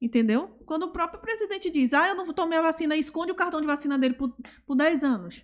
Entendeu? 0.01 0.47
Quando 0.65 0.83
o 0.83 0.91
próprio 0.91 1.19
presidente 1.19 1.69
diz, 1.69 1.93
ah, 1.93 2.07
eu 2.07 2.15
não 2.15 2.33
tomei 2.33 2.57
a 2.57 2.61
vacina, 2.61 2.95
esconde 2.95 3.31
o 3.31 3.35
cartão 3.35 3.59
de 3.59 3.67
vacina 3.67 3.97
dele 3.97 4.13
por, 4.13 4.33
por 4.65 4.75
10 4.75 5.03
anos. 5.03 5.43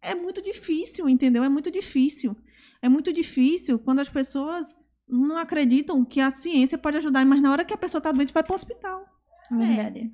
É 0.00 0.14
muito 0.14 0.40
difícil, 0.40 1.08
entendeu? 1.08 1.44
É 1.44 1.48
muito 1.48 1.70
difícil. 1.70 2.34
É 2.80 2.88
muito 2.88 3.12
difícil 3.12 3.78
quando 3.78 4.00
as 4.00 4.08
pessoas 4.08 4.74
não 5.08 5.36
acreditam 5.38 6.04
que 6.04 6.20
a 6.20 6.30
ciência 6.30 6.76
pode 6.78 6.96
ajudar, 6.98 7.24
mas 7.24 7.40
na 7.40 7.50
hora 7.52 7.64
que 7.64 7.72
a 7.74 7.78
pessoa 7.78 7.98
está 8.00 8.10
doente, 8.12 8.32
vai 8.32 8.42
para 8.42 8.52
o 8.52 8.56
hospital. 8.56 9.04
Verdade. 9.50 10.12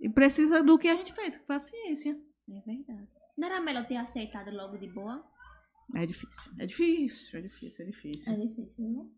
E 0.00 0.08
precisa 0.08 0.62
do 0.62 0.78
que 0.78 0.88
a 0.88 0.94
gente 0.96 1.12
fez, 1.12 1.36
que 1.36 1.44
foi 1.46 1.56
a 1.56 1.58
ciência. 1.58 2.18
É 2.48 2.60
verdade. 2.60 3.08
Não 3.36 3.48
era 3.48 3.60
melhor 3.60 3.86
ter 3.86 3.96
aceitado 3.96 4.50
logo 4.54 4.76
de 4.78 4.88
boa? 4.88 5.24
É 5.94 6.06
difícil. 6.06 6.52
É 6.58 6.66
difícil, 6.66 7.38
é 7.38 7.42
difícil, 7.42 7.84
é 7.84 7.86
É 7.86 7.90
difícil. 7.90 8.36
difícil, 8.48 8.84
não? 8.90 9.10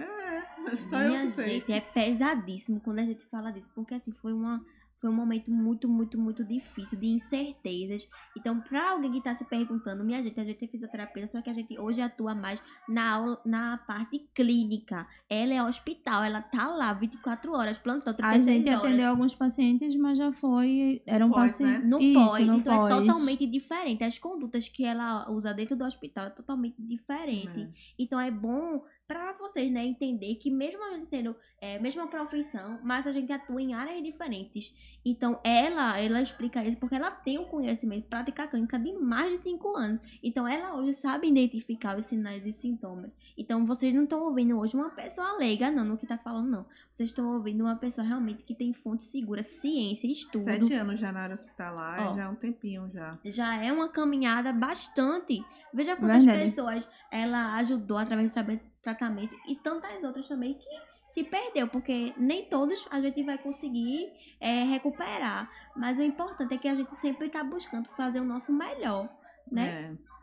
É, 0.00 0.82
só 0.82 1.00
eu 1.02 1.10
Minha 1.10 1.22
que 1.22 1.28
sei. 1.30 1.48
gente, 1.60 1.72
é 1.72 1.80
pesadíssimo 1.80 2.80
quando 2.80 2.98
a 2.98 3.04
gente 3.04 3.24
fala 3.26 3.52
disso, 3.52 3.70
porque 3.74 3.94
assim, 3.94 4.12
foi 4.12 4.32
uma 4.32 4.64
foi 5.04 5.10
um 5.10 5.14
momento 5.14 5.50
muito, 5.50 5.86
muito, 5.86 6.18
muito 6.18 6.42
difícil, 6.42 6.98
de 6.98 7.06
incertezas. 7.08 8.08
Então, 8.34 8.58
pra 8.62 8.92
alguém 8.92 9.12
que 9.12 9.20
tá 9.20 9.36
se 9.36 9.44
perguntando, 9.44 10.02
minha 10.02 10.22
gente, 10.22 10.40
a 10.40 10.44
gente 10.44 10.64
é 10.64 10.66
fisioterapeuta, 10.66 11.30
só 11.30 11.42
que 11.42 11.50
a 11.50 11.52
gente 11.52 11.78
hoje 11.78 12.00
atua 12.00 12.34
mais 12.34 12.58
na, 12.88 13.10
aula, 13.10 13.38
na 13.44 13.76
parte 13.76 14.26
clínica. 14.34 15.06
Ela 15.28 15.52
é 15.52 15.62
hospital, 15.62 16.24
ela 16.24 16.40
tá 16.40 16.68
lá 16.68 16.90
24 16.94 17.52
horas, 17.52 17.76
plantão, 17.76 18.14
A 18.14 18.16
36 18.16 18.56
gente 18.56 18.70
horas. 18.70 18.82
atendeu 18.82 19.10
alguns 19.10 19.34
pacientes, 19.34 19.94
mas 19.94 20.16
já 20.16 20.32
foi. 20.32 21.02
Eram 21.04 21.30
Pós, 21.30 21.52
pacientes. 21.52 21.80
né? 21.82 21.86
No 21.86 22.00
Isso, 22.00 22.26
pós, 22.26 22.46
no 22.46 22.54
então 22.54 22.72
é 22.86 22.90
pós. 22.94 23.06
totalmente 23.06 23.46
diferente. 23.46 24.04
As 24.04 24.18
condutas 24.18 24.70
que 24.70 24.86
ela 24.86 25.30
usa 25.30 25.52
dentro 25.52 25.76
do 25.76 25.84
hospital 25.84 26.28
é 26.28 26.30
totalmente 26.30 26.80
diferente. 26.80 27.60
É. 27.60 27.68
Então 27.98 28.18
é 28.18 28.30
bom 28.30 28.82
pra 29.06 29.32
vocês, 29.34 29.70
né, 29.70 29.84
entender 29.84 30.36
que 30.36 30.50
mesmo 30.50 30.82
a 30.82 30.94
gente 30.96 31.08
sendo 31.08 31.36
é, 31.60 31.78
mesma 31.78 32.06
profissão, 32.06 32.78
mas 32.82 33.06
a 33.06 33.12
gente 33.12 33.30
atua 33.32 33.60
em 33.60 33.74
áreas 33.74 34.02
diferentes. 34.02 34.74
Então 35.04 35.38
ela, 35.44 35.98
ela 36.00 36.22
explica 36.22 36.64
isso 36.64 36.76
porque 36.78 36.94
ela 36.94 37.10
tem 37.10 37.38
o 37.38 37.44
conhecimento, 37.46 38.08
prática 38.08 38.46
clínica 38.46 38.78
de 38.78 38.92
mais 38.94 39.30
de 39.30 39.38
cinco 39.38 39.76
anos. 39.76 40.00
Então 40.22 40.46
ela 40.48 40.74
hoje 40.74 40.94
sabe 40.94 41.28
identificar 41.28 41.98
os 41.98 42.06
sinais 42.06 42.44
e 42.46 42.52
sintomas. 42.52 43.10
Então 43.36 43.66
vocês 43.66 43.94
não 43.94 44.04
estão 44.04 44.22
ouvindo 44.22 44.58
hoje 44.58 44.74
uma 44.74 44.90
pessoa 44.90 45.36
leiga, 45.36 45.70
não, 45.70 45.84
no 45.84 45.98
que 45.98 46.06
tá 46.06 46.16
falando, 46.18 46.50
não. 46.50 46.66
Vocês 46.90 47.10
estão 47.10 47.34
ouvindo 47.34 47.62
uma 47.62 47.76
pessoa 47.76 48.06
realmente 48.06 48.42
que 48.42 48.54
tem 48.54 48.72
fonte 48.72 49.04
segura, 49.04 49.42
ciência, 49.42 50.06
estudo 50.06 50.44
Sete 50.44 50.72
anos 50.74 50.98
já 51.00 51.12
na 51.12 51.20
área 51.20 51.34
hospitalar, 51.34 52.08
Ó. 52.10 52.14
já 52.14 52.22
é 52.24 52.28
um 52.28 52.34
tempinho 52.36 52.90
já. 52.92 53.18
já 53.24 53.62
é 53.62 53.72
uma 53.72 53.88
caminhada 53.88 54.52
bastante. 54.52 55.44
Veja 55.72 55.96
quantas 55.96 56.24
Verdade. 56.24 56.44
pessoas 56.44 56.88
ela 57.10 57.56
ajudou 57.56 57.98
através 57.98 58.30
do 58.30 58.32
tra- 58.34 58.60
tratamento 58.84 59.34
e 59.48 59.56
tantas 59.56 60.04
outras 60.04 60.28
também 60.28 60.54
que 60.54 60.68
se 61.08 61.24
perdeu, 61.24 61.68
porque 61.68 62.12
nem 62.16 62.48
todos 62.48 62.86
a 62.90 63.00
gente 63.00 63.22
vai 63.22 63.38
conseguir 63.38 64.12
é, 64.40 64.64
recuperar. 64.64 65.50
Mas 65.76 65.98
o 65.98 66.02
importante 66.02 66.54
é 66.54 66.58
que 66.58 66.68
a 66.68 66.74
gente 66.74 66.96
sempre 66.96 67.26
está 67.26 67.42
buscando 67.42 67.88
fazer 67.90 68.20
o 68.20 68.24
nosso 68.24 68.52
melhor, 68.52 69.08
né? 69.50 69.96
É. 70.00 70.14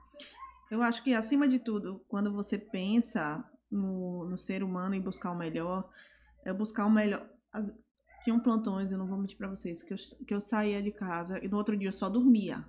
Eu 0.74 0.82
acho 0.82 1.04
que, 1.04 1.14
acima 1.14 1.48
de 1.48 1.60
tudo, 1.60 2.02
quando 2.08 2.32
você 2.32 2.58
pensa 2.58 3.44
no, 3.70 4.26
no 4.26 4.38
ser 4.38 4.64
humano 4.64 4.96
e 4.96 5.00
buscar 5.00 5.32
o 5.32 5.36
melhor, 5.38 5.90
é 6.46 6.54
buscar 6.54 6.86
o 6.86 6.90
melhor. 6.90 7.28
As, 7.52 7.70
tinham 8.24 8.40
plantões, 8.40 8.92
eu 8.92 8.98
não 8.98 9.08
vou 9.08 9.18
mentir 9.18 9.38
pra 9.38 9.50
vocês, 9.50 9.82
que 9.82 9.94
eu, 9.94 9.98
que 10.28 10.34
eu 10.34 10.40
saía 10.40 10.82
de 10.82 10.92
casa 10.92 11.44
e 11.44 11.48
no 11.48 11.58
outro 11.58 11.76
dia 11.76 11.90
eu 11.90 11.94
só 11.94 12.10
dormia. 12.10 12.66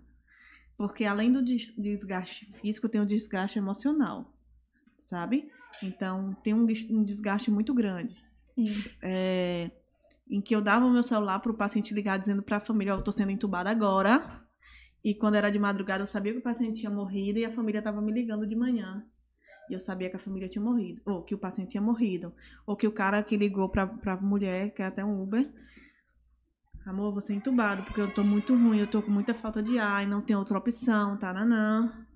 Porque 0.76 1.04
além 1.04 1.30
do 1.32 1.42
des- 1.44 1.74
desgaste 1.76 2.52
físico, 2.60 2.88
tem 2.88 3.00
o 3.00 3.06
desgaste 3.06 3.58
emocional, 3.58 4.32
sabe? 4.98 5.50
Então, 5.82 6.34
tem 6.42 6.54
um, 6.54 6.66
um 6.90 7.04
desgaste 7.04 7.50
muito 7.50 7.72
grande. 7.72 8.16
Sim. 8.46 8.84
é, 9.00 9.70
em 10.28 10.40
que 10.40 10.54
eu 10.54 10.60
dava 10.60 10.84
o 10.84 10.90
meu 10.90 11.02
celular 11.02 11.38
para 11.38 11.52
o 11.52 11.56
paciente 11.56 11.94
ligar 11.94 12.18
dizendo 12.18 12.42
para 12.42 12.58
a 12.58 12.60
família, 12.60 12.94
ó, 12.94 12.98
eu 12.98 13.02
tô 13.02 13.12
sendo 13.12 13.30
entubada 13.30 13.70
agora. 13.70 14.42
E 15.04 15.14
quando 15.14 15.34
era 15.34 15.50
de 15.50 15.58
madrugada, 15.58 16.02
eu 16.02 16.06
sabia 16.06 16.32
que 16.32 16.38
o 16.38 16.42
paciente 16.42 16.80
tinha 16.80 16.90
morrido 16.90 17.38
e 17.38 17.44
a 17.44 17.50
família 17.50 17.78
estava 17.78 18.00
me 18.00 18.12
ligando 18.12 18.46
de 18.46 18.54
manhã. 18.54 19.04
E 19.68 19.74
eu 19.74 19.80
sabia 19.80 20.10
que 20.10 20.16
a 20.16 20.18
família 20.18 20.48
tinha 20.48 20.62
morrido, 20.62 21.00
ou 21.04 21.22
que 21.22 21.34
o 21.34 21.38
paciente 21.38 21.70
tinha 21.70 21.82
morrido, 21.82 22.32
ou 22.66 22.76
que 22.76 22.86
o 22.86 22.92
cara 22.92 23.22
que 23.22 23.36
ligou 23.36 23.68
para 23.68 23.90
a 24.04 24.16
mulher, 24.16 24.70
que 24.74 24.82
é 24.82 24.86
até 24.86 25.04
um 25.04 25.22
Uber, 25.22 25.50
amor, 26.84 27.12
você 27.12 27.32
é 27.32 27.36
entubado, 27.36 27.82
porque 27.82 28.00
eu 28.00 28.12
tô 28.12 28.22
muito 28.22 28.54
ruim, 28.54 28.78
eu 28.78 28.86
tô 28.86 29.02
com 29.02 29.10
muita 29.10 29.34
falta 29.34 29.62
de 29.62 29.78
ar 29.78 30.02
e 30.02 30.06
não 30.06 30.20
tem 30.20 30.36
outra 30.36 30.58
opção, 30.58 31.16
taranã. 31.16 32.06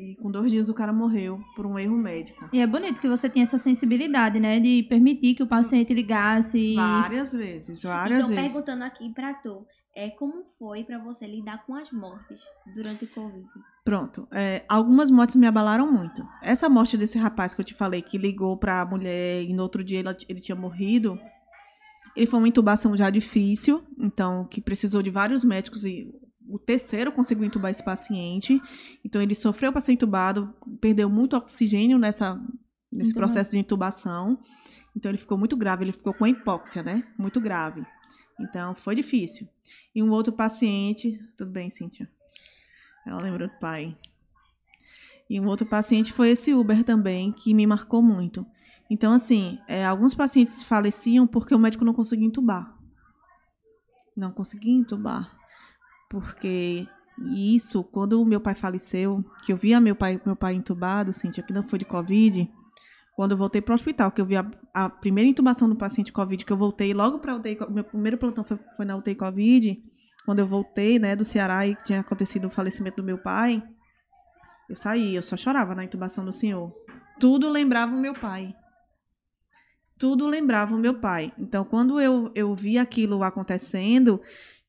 E 0.00 0.16
com 0.16 0.30
dois 0.30 0.50
dias 0.50 0.70
o 0.70 0.74
cara 0.74 0.94
morreu 0.94 1.38
por 1.54 1.66
um 1.66 1.78
erro 1.78 1.94
médico. 1.96 2.48
E 2.52 2.58
é 2.58 2.66
bonito 2.66 3.00
que 3.02 3.08
você 3.08 3.28
tenha 3.28 3.42
essa 3.42 3.58
sensibilidade, 3.58 4.40
né? 4.40 4.58
De 4.58 4.82
permitir 4.84 5.34
que 5.34 5.42
o 5.42 5.46
paciente 5.46 5.92
ligasse. 5.92 6.74
Várias 6.74 7.32
vezes, 7.32 7.82
várias 7.82 8.20
Então, 8.20 8.28
vezes. 8.30 8.44
perguntando 8.52 8.84
aqui 8.84 9.12
pra 9.12 9.34
tu, 9.34 9.66
é, 9.94 10.08
como 10.08 10.42
foi 10.58 10.84
pra 10.84 10.98
você 10.98 11.26
lidar 11.26 11.66
com 11.66 11.74
as 11.74 11.92
mortes 11.92 12.40
durante 12.74 13.04
o 13.04 13.08
Covid? 13.08 13.46
Pronto. 13.84 14.26
É, 14.32 14.64
algumas 14.68 15.10
mortes 15.10 15.36
me 15.36 15.46
abalaram 15.46 15.90
muito. 15.92 16.26
Essa 16.40 16.68
morte 16.70 16.96
desse 16.96 17.18
rapaz 17.18 17.52
que 17.52 17.60
eu 17.60 17.64
te 17.64 17.74
falei, 17.74 18.00
que 18.00 18.16
ligou 18.16 18.56
pra 18.56 18.86
mulher 18.86 19.42
e 19.42 19.52
no 19.52 19.62
outro 19.62 19.84
dia 19.84 19.98
ele, 19.98 20.08
ele 20.28 20.40
tinha 20.40 20.56
morrido, 20.56 21.18
ele 22.16 22.26
foi 22.26 22.38
uma 22.38 22.48
intubação 22.48 22.96
já 22.96 23.10
difícil, 23.10 23.82
então, 23.98 24.44
que 24.46 24.60
precisou 24.60 25.02
de 25.02 25.10
vários 25.10 25.44
médicos 25.44 25.84
e 25.84 26.12
o 26.50 26.58
terceiro 26.58 27.12
conseguiu 27.12 27.44
intubar 27.44 27.70
esse 27.70 27.84
paciente. 27.84 28.60
Então, 29.04 29.22
ele 29.22 29.34
sofreu 29.34 29.70
para 29.72 29.80
ser 29.80 29.92
intubado, 29.92 30.52
perdeu 30.80 31.08
muito 31.08 31.36
oxigênio 31.36 31.98
nessa, 31.98 32.34
nesse 32.90 33.10
Intubação. 33.10 33.14
processo 33.14 33.50
de 33.52 33.58
intubação. 33.58 34.38
Então, 34.96 35.10
ele 35.10 35.18
ficou 35.18 35.38
muito 35.38 35.56
grave, 35.56 35.84
ele 35.84 35.92
ficou 35.92 36.12
com 36.12 36.26
hipóxia, 36.26 36.82
né? 36.82 37.06
Muito 37.16 37.40
grave. 37.40 37.84
Então, 38.40 38.74
foi 38.74 38.94
difícil. 38.94 39.48
E 39.94 40.02
um 40.02 40.10
outro 40.10 40.32
paciente. 40.32 41.18
Tudo 41.36 41.50
bem, 41.50 41.70
Cíntia? 41.70 42.10
Ela 43.06 43.22
lembrou 43.22 43.48
do 43.48 43.58
pai. 43.58 43.96
E 45.28 45.40
um 45.40 45.46
outro 45.46 45.66
paciente 45.66 46.12
foi 46.12 46.30
esse 46.30 46.52
Uber 46.52 46.82
também, 46.82 47.32
que 47.32 47.54
me 47.54 47.66
marcou 47.66 48.02
muito. 48.02 48.44
Então, 48.90 49.12
assim, 49.12 49.60
é, 49.68 49.84
alguns 49.86 50.12
pacientes 50.14 50.64
faleciam 50.64 51.26
porque 51.26 51.54
o 51.54 51.58
médico 51.58 51.84
não 51.84 51.94
conseguia 51.94 52.26
entubar. 52.26 52.76
Não 54.16 54.32
conseguia 54.32 54.72
entubar. 54.74 55.39
Porque 56.10 56.88
isso, 57.18 57.84
quando 57.84 58.20
o 58.20 58.24
meu 58.24 58.40
pai 58.40 58.54
faleceu, 58.54 59.24
que 59.46 59.52
eu 59.52 59.56
via 59.56 59.80
meu 59.80 59.94
pai, 59.94 60.20
meu 60.26 60.34
pai 60.34 60.54
entubado, 60.54 61.14
Cintia, 61.14 61.42
que 61.42 61.52
não 61.52 61.62
foi 61.62 61.78
de 61.78 61.84
Covid, 61.84 62.50
quando 63.14 63.30
eu 63.30 63.36
voltei 63.36 63.62
para 63.62 63.72
o 63.72 63.74
hospital, 63.74 64.10
que 64.10 64.20
eu 64.20 64.26
vi 64.26 64.36
a, 64.36 64.50
a, 64.74 64.90
primeira 64.90 65.30
intubação 65.30 65.68
do 65.68 65.76
paciente 65.76 66.12
Covid, 66.12 66.44
que 66.44 66.52
eu 66.52 66.56
voltei 66.56 66.92
logo 66.92 67.20
para 67.20 67.36
UTI, 67.36 67.56
meu 67.70 67.84
primeiro 67.84 68.18
plantão 68.18 68.42
foi, 68.42 68.58
foi, 68.76 68.84
na 68.84 68.96
UTI 68.96 69.14
Covid, 69.14 69.82
quando 70.26 70.40
eu 70.40 70.46
voltei, 70.46 70.98
né, 70.98 71.14
do 71.14 71.24
Ceará 71.24 71.64
e 71.66 71.76
tinha 71.76 72.00
acontecido 72.00 72.46
o 72.46 72.50
falecimento 72.50 72.96
do 72.96 73.04
meu 73.04 73.18
pai, 73.18 73.62
eu 74.68 74.76
saí, 74.76 75.14
eu 75.14 75.22
só 75.22 75.36
chorava 75.36 75.74
na 75.74 75.84
intubação 75.84 76.24
do 76.24 76.32
senhor. 76.32 76.72
Tudo 77.18 77.48
lembrava 77.50 77.94
o 77.94 78.00
meu 78.00 78.14
pai. 78.14 78.54
Tudo 79.98 80.26
lembrava 80.26 80.74
o 80.74 80.78
meu 80.78 80.98
pai. 80.98 81.32
Então, 81.36 81.64
quando 81.64 82.00
eu, 82.00 82.32
eu 82.34 82.54
vi 82.54 82.78
aquilo 82.78 83.22
acontecendo, 83.22 84.20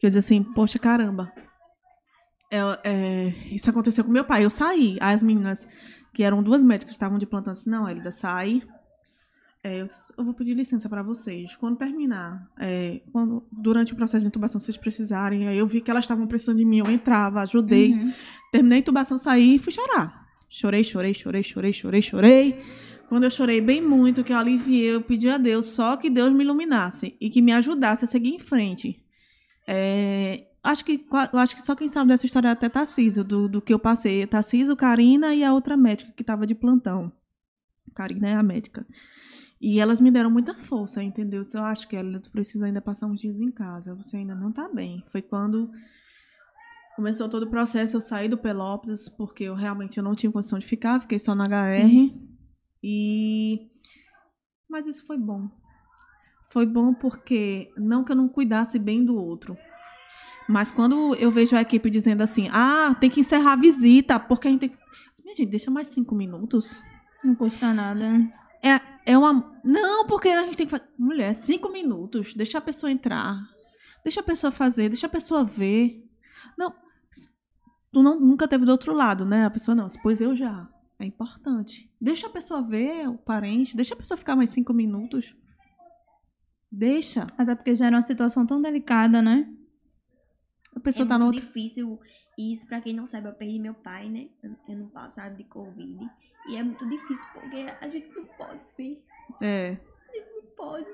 que 0.02 0.08
eu 0.08 0.10
dizia 0.10 0.20
assim, 0.20 0.42
poxa, 0.42 0.80
caramba, 0.80 1.32
é, 2.52 2.60
é, 2.84 3.34
isso 3.52 3.70
aconteceu 3.70 4.04
com 4.04 4.12
meu 4.12 4.26
pai. 4.26 4.44
Eu 4.44 4.50
saí. 4.50 4.98
As 5.00 5.22
meninas, 5.22 5.68
que 6.12 6.24
eram 6.24 6.42
duas 6.42 6.64
médicas 6.64 6.96
estavam 6.96 7.20
de 7.20 7.28
plantão, 7.28 7.54
assim, 7.54 7.70
não, 7.70 7.88
Elida, 7.88 8.12
sai. 8.12 8.64
É, 9.64 9.80
eu, 9.80 9.86
eu, 10.18 10.26
vou 10.26 10.34
pedir 10.34 10.56
licença 10.56 10.90
para 10.90 11.04
vocês. 11.04 11.56
Quando 11.58 11.78
terminar, 11.78 12.50
é, 12.60 13.00
quando, 13.14 13.46
durante 13.52 13.94
o 13.94 13.96
processo 13.96 14.24
de 14.24 14.28
intubação, 14.28 14.60
vocês 14.60 14.76
precisarem, 14.76 15.48
aí 15.48 15.60
eu 15.60 15.68
vi 15.68 15.82
que 15.82 15.92
elas 15.92 16.04
estavam 16.04 16.26
precisando 16.26 16.58
de 16.58 16.66
mim, 16.66 16.80
eu 16.80 16.90
entrava, 16.90 17.44
ajudei. 17.44 17.94
Uhum. 17.94 18.12
Terminei 18.52 18.80
a 18.80 18.82
intubação, 18.82 19.20
saí 19.20 19.58
e 19.58 19.60
fui 19.60 19.72
chorar. 19.72 20.26
Chorei, 20.50 20.84
chorei, 20.84 21.14
chorei, 21.14 21.44
chorei, 21.44 21.72
chorei, 21.72 22.02
chorei. 22.02 22.62
Quando 23.08 23.26
eu 23.26 23.30
chorei 23.30 23.62
bem 23.62 23.82
muito, 23.82 24.24
que 24.24 24.34
eu 24.34 24.38
aliviei, 24.38 24.96
eu 24.96 25.02
pedi 25.02 25.30
a 25.30 25.38
Deus 25.38 25.68
só 25.68 25.96
que 25.96 26.10
Deus 26.10 26.34
me 26.34 26.44
iluminasse 26.44 27.16
e 27.22 27.30
que 27.30 27.40
me 27.40 27.52
ajudasse 27.52 28.04
a 28.04 28.08
seguir 28.08 28.30
em 28.30 28.40
frente. 28.40 29.01
É, 29.74 30.48
acho 30.62 30.84
que 30.84 31.06
acho 31.34 31.56
que 31.56 31.62
só 31.62 31.74
quem 31.76 31.88
sabe 31.88 32.10
dessa 32.10 32.26
história 32.26 32.50
é 32.50 32.52
até 32.52 32.68
Tarcísio, 32.68 33.24
do, 33.24 33.48
do 33.48 33.62
que 33.62 33.74
eu 33.74 33.80
passei. 33.80 34.28
Tarcísio, 34.28 34.76
Karina 34.76 35.34
e 35.34 35.44
a 35.44 35.54
outra 35.54 35.78
médica 35.78 36.12
que 36.12 36.22
estava 36.22 36.46
de 36.46 36.54
plantão. 36.54 37.10
Karina 37.96 38.30
é 38.30 38.34
a 38.36 38.44
médica. 38.44 38.86
E 39.62 39.80
elas 39.80 40.02
me 40.02 40.12
deram 40.12 40.30
muita 40.30 40.54
força, 40.56 41.02
entendeu? 41.02 41.44
Se 41.44 41.58
eu 41.58 41.64
acho 41.64 41.88
que 41.88 41.96
ela 41.96 42.20
precisa 42.32 42.66
ainda 42.66 42.82
passar 42.82 43.08
uns 43.08 43.22
dias 43.22 43.40
em 43.40 43.52
casa, 43.52 43.96
você 43.96 44.18
ainda 44.18 44.36
não 44.36 44.50
está 44.50 44.68
bem. 44.68 45.06
Foi 45.10 45.22
quando 45.22 45.72
começou 46.96 47.30
todo 47.30 47.44
o 47.44 47.50
processo, 47.50 47.96
eu 47.96 48.02
saí 48.02 48.28
do 48.28 48.38
Pelópolis, 48.38 49.08
porque 49.08 49.46
eu 49.46 49.56
realmente 49.56 49.98
eu 49.98 50.04
não 50.04 50.16
tinha 50.16 50.32
condição 50.32 50.60
de 50.60 50.66
ficar, 50.66 51.00
fiquei 51.02 51.20
só 51.20 51.34
na 51.34 51.46
HR. 51.46 51.88
Sim. 51.88 52.28
E 52.84 53.70
mas 54.68 54.88
isso 54.88 55.06
foi 55.06 55.18
bom. 55.18 55.50
Foi 56.52 56.66
bom 56.66 56.94
porque 56.94 57.72
não 57.78 58.04
que 58.04 58.12
eu 58.12 58.16
não 58.16 58.28
cuidasse 58.28 58.78
bem 58.78 59.04
do 59.06 59.16
outro, 59.16 59.58
mas 60.48 60.70
quando 60.70 61.16
eu 61.16 61.32
vejo 61.32 61.56
a 61.56 61.62
equipe 61.62 61.90
dizendo 61.90 62.22
assim, 62.22 62.50
ah, 62.52 62.96
tem 63.00 63.10
que 63.10 63.22
encerrar 63.22 63.54
a 63.54 63.56
visita, 63.56 64.20
porque 64.20 64.48
a 64.48 64.52
gente 64.52 64.60
tem 64.60 64.78
Minha 65.24 65.36
gente, 65.36 65.50
deixa 65.50 65.72
mais 65.72 65.88
cinco 65.88 66.14
minutos. 66.14 66.84
Não 67.24 67.36
custa 67.36 67.74
nada. 67.74 68.06
É, 68.62 69.12
é 69.14 69.18
uma. 69.18 69.60
Não, 69.64 70.06
porque 70.08 70.28
a 70.28 70.44
gente 70.44 70.58
tem 70.58 70.66
que 70.66 70.72
fazer. 70.72 70.90
Mulher, 70.98 71.34
cinco 71.34 71.72
minutos. 71.72 72.34
Deixa 72.34 72.58
a 72.58 72.62
pessoa 72.62 72.92
entrar. 72.92 73.40
Deixa 74.04 74.20
a 74.20 74.24
pessoa 74.24 74.52
fazer, 74.52 74.90
deixa 74.90 75.08
a 75.08 75.10
pessoa 75.10 75.46
ver. 75.46 76.04
Não. 76.58 76.74
Tu 77.94 78.02
não, 78.02 78.20
nunca 78.20 78.48
teve 78.48 78.66
do 78.66 78.72
outro 78.72 78.94
lado, 78.94 79.26
né? 79.26 79.46
A 79.46 79.50
pessoa 79.50 79.76
não. 79.76 79.88
Pois 80.02 80.20
eu 80.20 80.36
já. 80.36 80.68
É 81.00 81.06
importante. 81.06 81.90
Deixa 82.00 82.28
a 82.28 82.30
pessoa 82.30 82.62
ver 82.62 83.08
o 83.08 83.18
parente. 83.18 83.76
Deixa 83.76 83.94
a 83.94 83.98
pessoa 83.98 84.18
ficar 84.18 84.36
mais 84.36 84.50
cinco 84.50 84.74
minutos. 84.74 85.34
Deixa. 86.72 87.28
Até 87.38 87.54
porque 87.54 87.76
já 87.76 87.88
era 87.88 87.96
uma 87.96 88.02
situação 88.02 88.46
tão 88.46 88.62
delicada, 88.62 89.22
né? 89.22 89.52
A 90.76 90.80
pessoa 90.80 91.06
é 91.06 91.10
tá 91.10 91.20
muito 91.20 91.36
no 91.36 91.42
difícil. 91.42 92.00
Isso, 92.38 92.66
pra 92.66 92.80
quem 92.80 92.94
não 92.94 93.06
sabe, 93.06 93.28
eu 93.28 93.34
perdi 93.34 93.60
meu 93.60 93.74
pai, 93.74 94.10
né? 94.10 94.30
Ano 94.70 94.90
passado 94.90 95.36
de 95.36 95.44
Covid. 95.44 96.10
E 96.48 96.56
é 96.56 96.64
muito 96.64 96.88
difícil 96.90 97.30
porque 97.34 97.68
a 97.80 97.88
gente 97.90 98.10
não 98.16 98.26
pode 98.26 98.62
ver. 98.78 99.04
É. 99.42 99.78
A 100.10 100.14
gente 100.14 100.30
não 100.36 100.44
pode. 100.56 100.88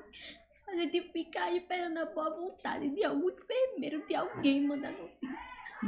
A 0.68 0.74
gente 0.74 1.00
fica 1.12 1.50
esperando 1.52 1.98
a 1.98 2.06
boa 2.06 2.30
vontade 2.30 2.90
de 2.90 3.04
algum 3.04 3.30
enfermeiro, 3.30 4.06
de 4.06 4.14
alguém 4.14 4.66
mandar 4.66 4.92
notícia. 4.92 5.38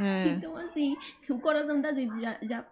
É. 0.00 0.28
Então, 0.28 0.56
assim, 0.56 0.96
o 1.28 1.38
coração 1.40 1.80
da 1.80 1.92
gente 1.92 2.18
já, 2.20 2.38
já 2.42 2.66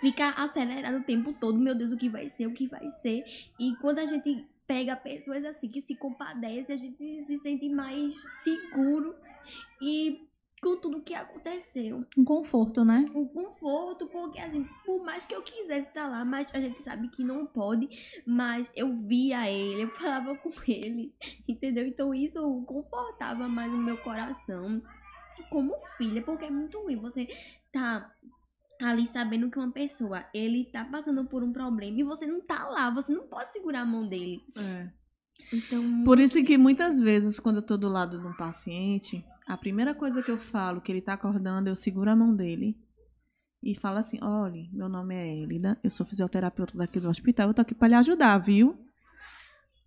fica 0.00 0.30
acelerado 0.30 0.98
o 0.98 1.04
tempo 1.04 1.32
todo. 1.34 1.58
Meu 1.58 1.74
Deus, 1.74 1.92
o 1.92 1.96
que 1.96 2.08
vai 2.08 2.28
ser, 2.28 2.46
o 2.46 2.54
que 2.54 2.66
vai 2.66 2.88
ser. 3.02 3.24
E 3.58 3.74
quando 3.76 3.98
a 3.98 4.06
gente 4.06 4.46
pega 4.70 4.94
pessoas 4.94 5.44
assim 5.44 5.68
que 5.68 5.82
se 5.82 5.96
compadecem, 5.96 6.76
a 6.76 6.78
gente 6.78 7.24
se 7.24 7.38
sente 7.38 7.68
mais 7.68 8.14
seguro 8.44 9.16
e 9.82 10.28
com 10.62 10.76
tudo 10.76 11.02
que 11.02 11.12
aconteceu. 11.12 12.06
Um 12.16 12.24
conforto, 12.24 12.84
né? 12.84 13.04
Um 13.12 13.26
conforto, 13.26 14.06
porque 14.06 14.38
assim, 14.38 14.64
por 14.86 15.04
mais 15.04 15.24
que 15.24 15.34
eu 15.34 15.42
quisesse 15.42 15.88
estar 15.88 16.06
lá, 16.06 16.24
mas 16.24 16.54
a 16.54 16.60
gente 16.60 16.84
sabe 16.84 17.08
que 17.08 17.24
não 17.24 17.46
pode, 17.46 17.88
mas 18.24 18.70
eu 18.76 18.94
via 18.94 19.50
ele, 19.50 19.82
eu 19.82 19.90
falava 19.90 20.36
com 20.36 20.52
ele, 20.68 21.12
entendeu? 21.48 21.84
Então 21.84 22.14
isso 22.14 22.40
confortava 22.64 23.48
mais 23.48 23.72
o 23.72 23.76
meu 23.76 23.96
coração 23.96 24.80
como 25.50 25.74
filha, 25.96 26.22
porque 26.22 26.44
é 26.44 26.50
muito 26.50 26.80
ruim 26.80 26.94
você 26.94 27.26
tá 27.72 28.08
ali 28.84 29.06
sabendo 29.06 29.50
que 29.50 29.58
uma 29.58 29.70
pessoa, 29.70 30.24
ele 30.32 30.64
tá 30.66 30.84
passando 30.84 31.24
por 31.24 31.42
um 31.42 31.52
problema 31.52 32.00
e 32.00 32.02
você 32.02 32.26
não 32.26 32.40
tá 32.40 32.66
lá, 32.66 32.90
você 32.90 33.12
não 33.12 33.26
pode 33.26 33.52
segurar 33.52 33.82
a 33.82 33.86
mão 33.86 34.08
dele. 34.08 34.42
É. 34.56 34.88
Então, 35.52 36.04
por 36.04 36.18
isso 36.18 36.42
que 36.44 36.58
muitas 36.58 37.00
vezes 37.00 37.40
quando 37.40 37.56
eu 37.56 37.62
tô 37.62 37.76
do 37.76 37.88
lado 37.88 38.20
de 38.20 38.26
um 38.26 38.36
paciente, 38.36 39.24
a 39.46 39.56
primeira 39.56 39.94
coisa 39.94 40.22
que 40.22 40.30
eu 40.30 40.38
falo, 40.38 40.80
que 40.80 40.92
ele 40.92 41.00
tá 41.00 41.14
acordando, 41.14 41.68
eu 41.68 41.76
seguro 41.76 42.10
a 42.10 42.16
mão 42.16 42.34
dele 42.34 42.76
e 43.62 43.74
falo 43.74 43.98
assim: 43.98 44.18
olha, 44.22 44.68
meu 44.72 44.88
nome 44.88 45.14
é 45.14 45.36
Elida, 45.36 45.78
eu 45.82 45.90
sou 45.90 46.06
fisioterapeuta 46.06 46.76
daqui 46.76 47.00
do 47.00 47.08
hospital, 47.08 47.48
eu 47.48 47.54
tô 47.54 47.62
aqui 47.62 47.74
para 47.74 47.88
lhe 47.88 47.94
ajudar, 47.94 48.38
viu? 48.38 48.78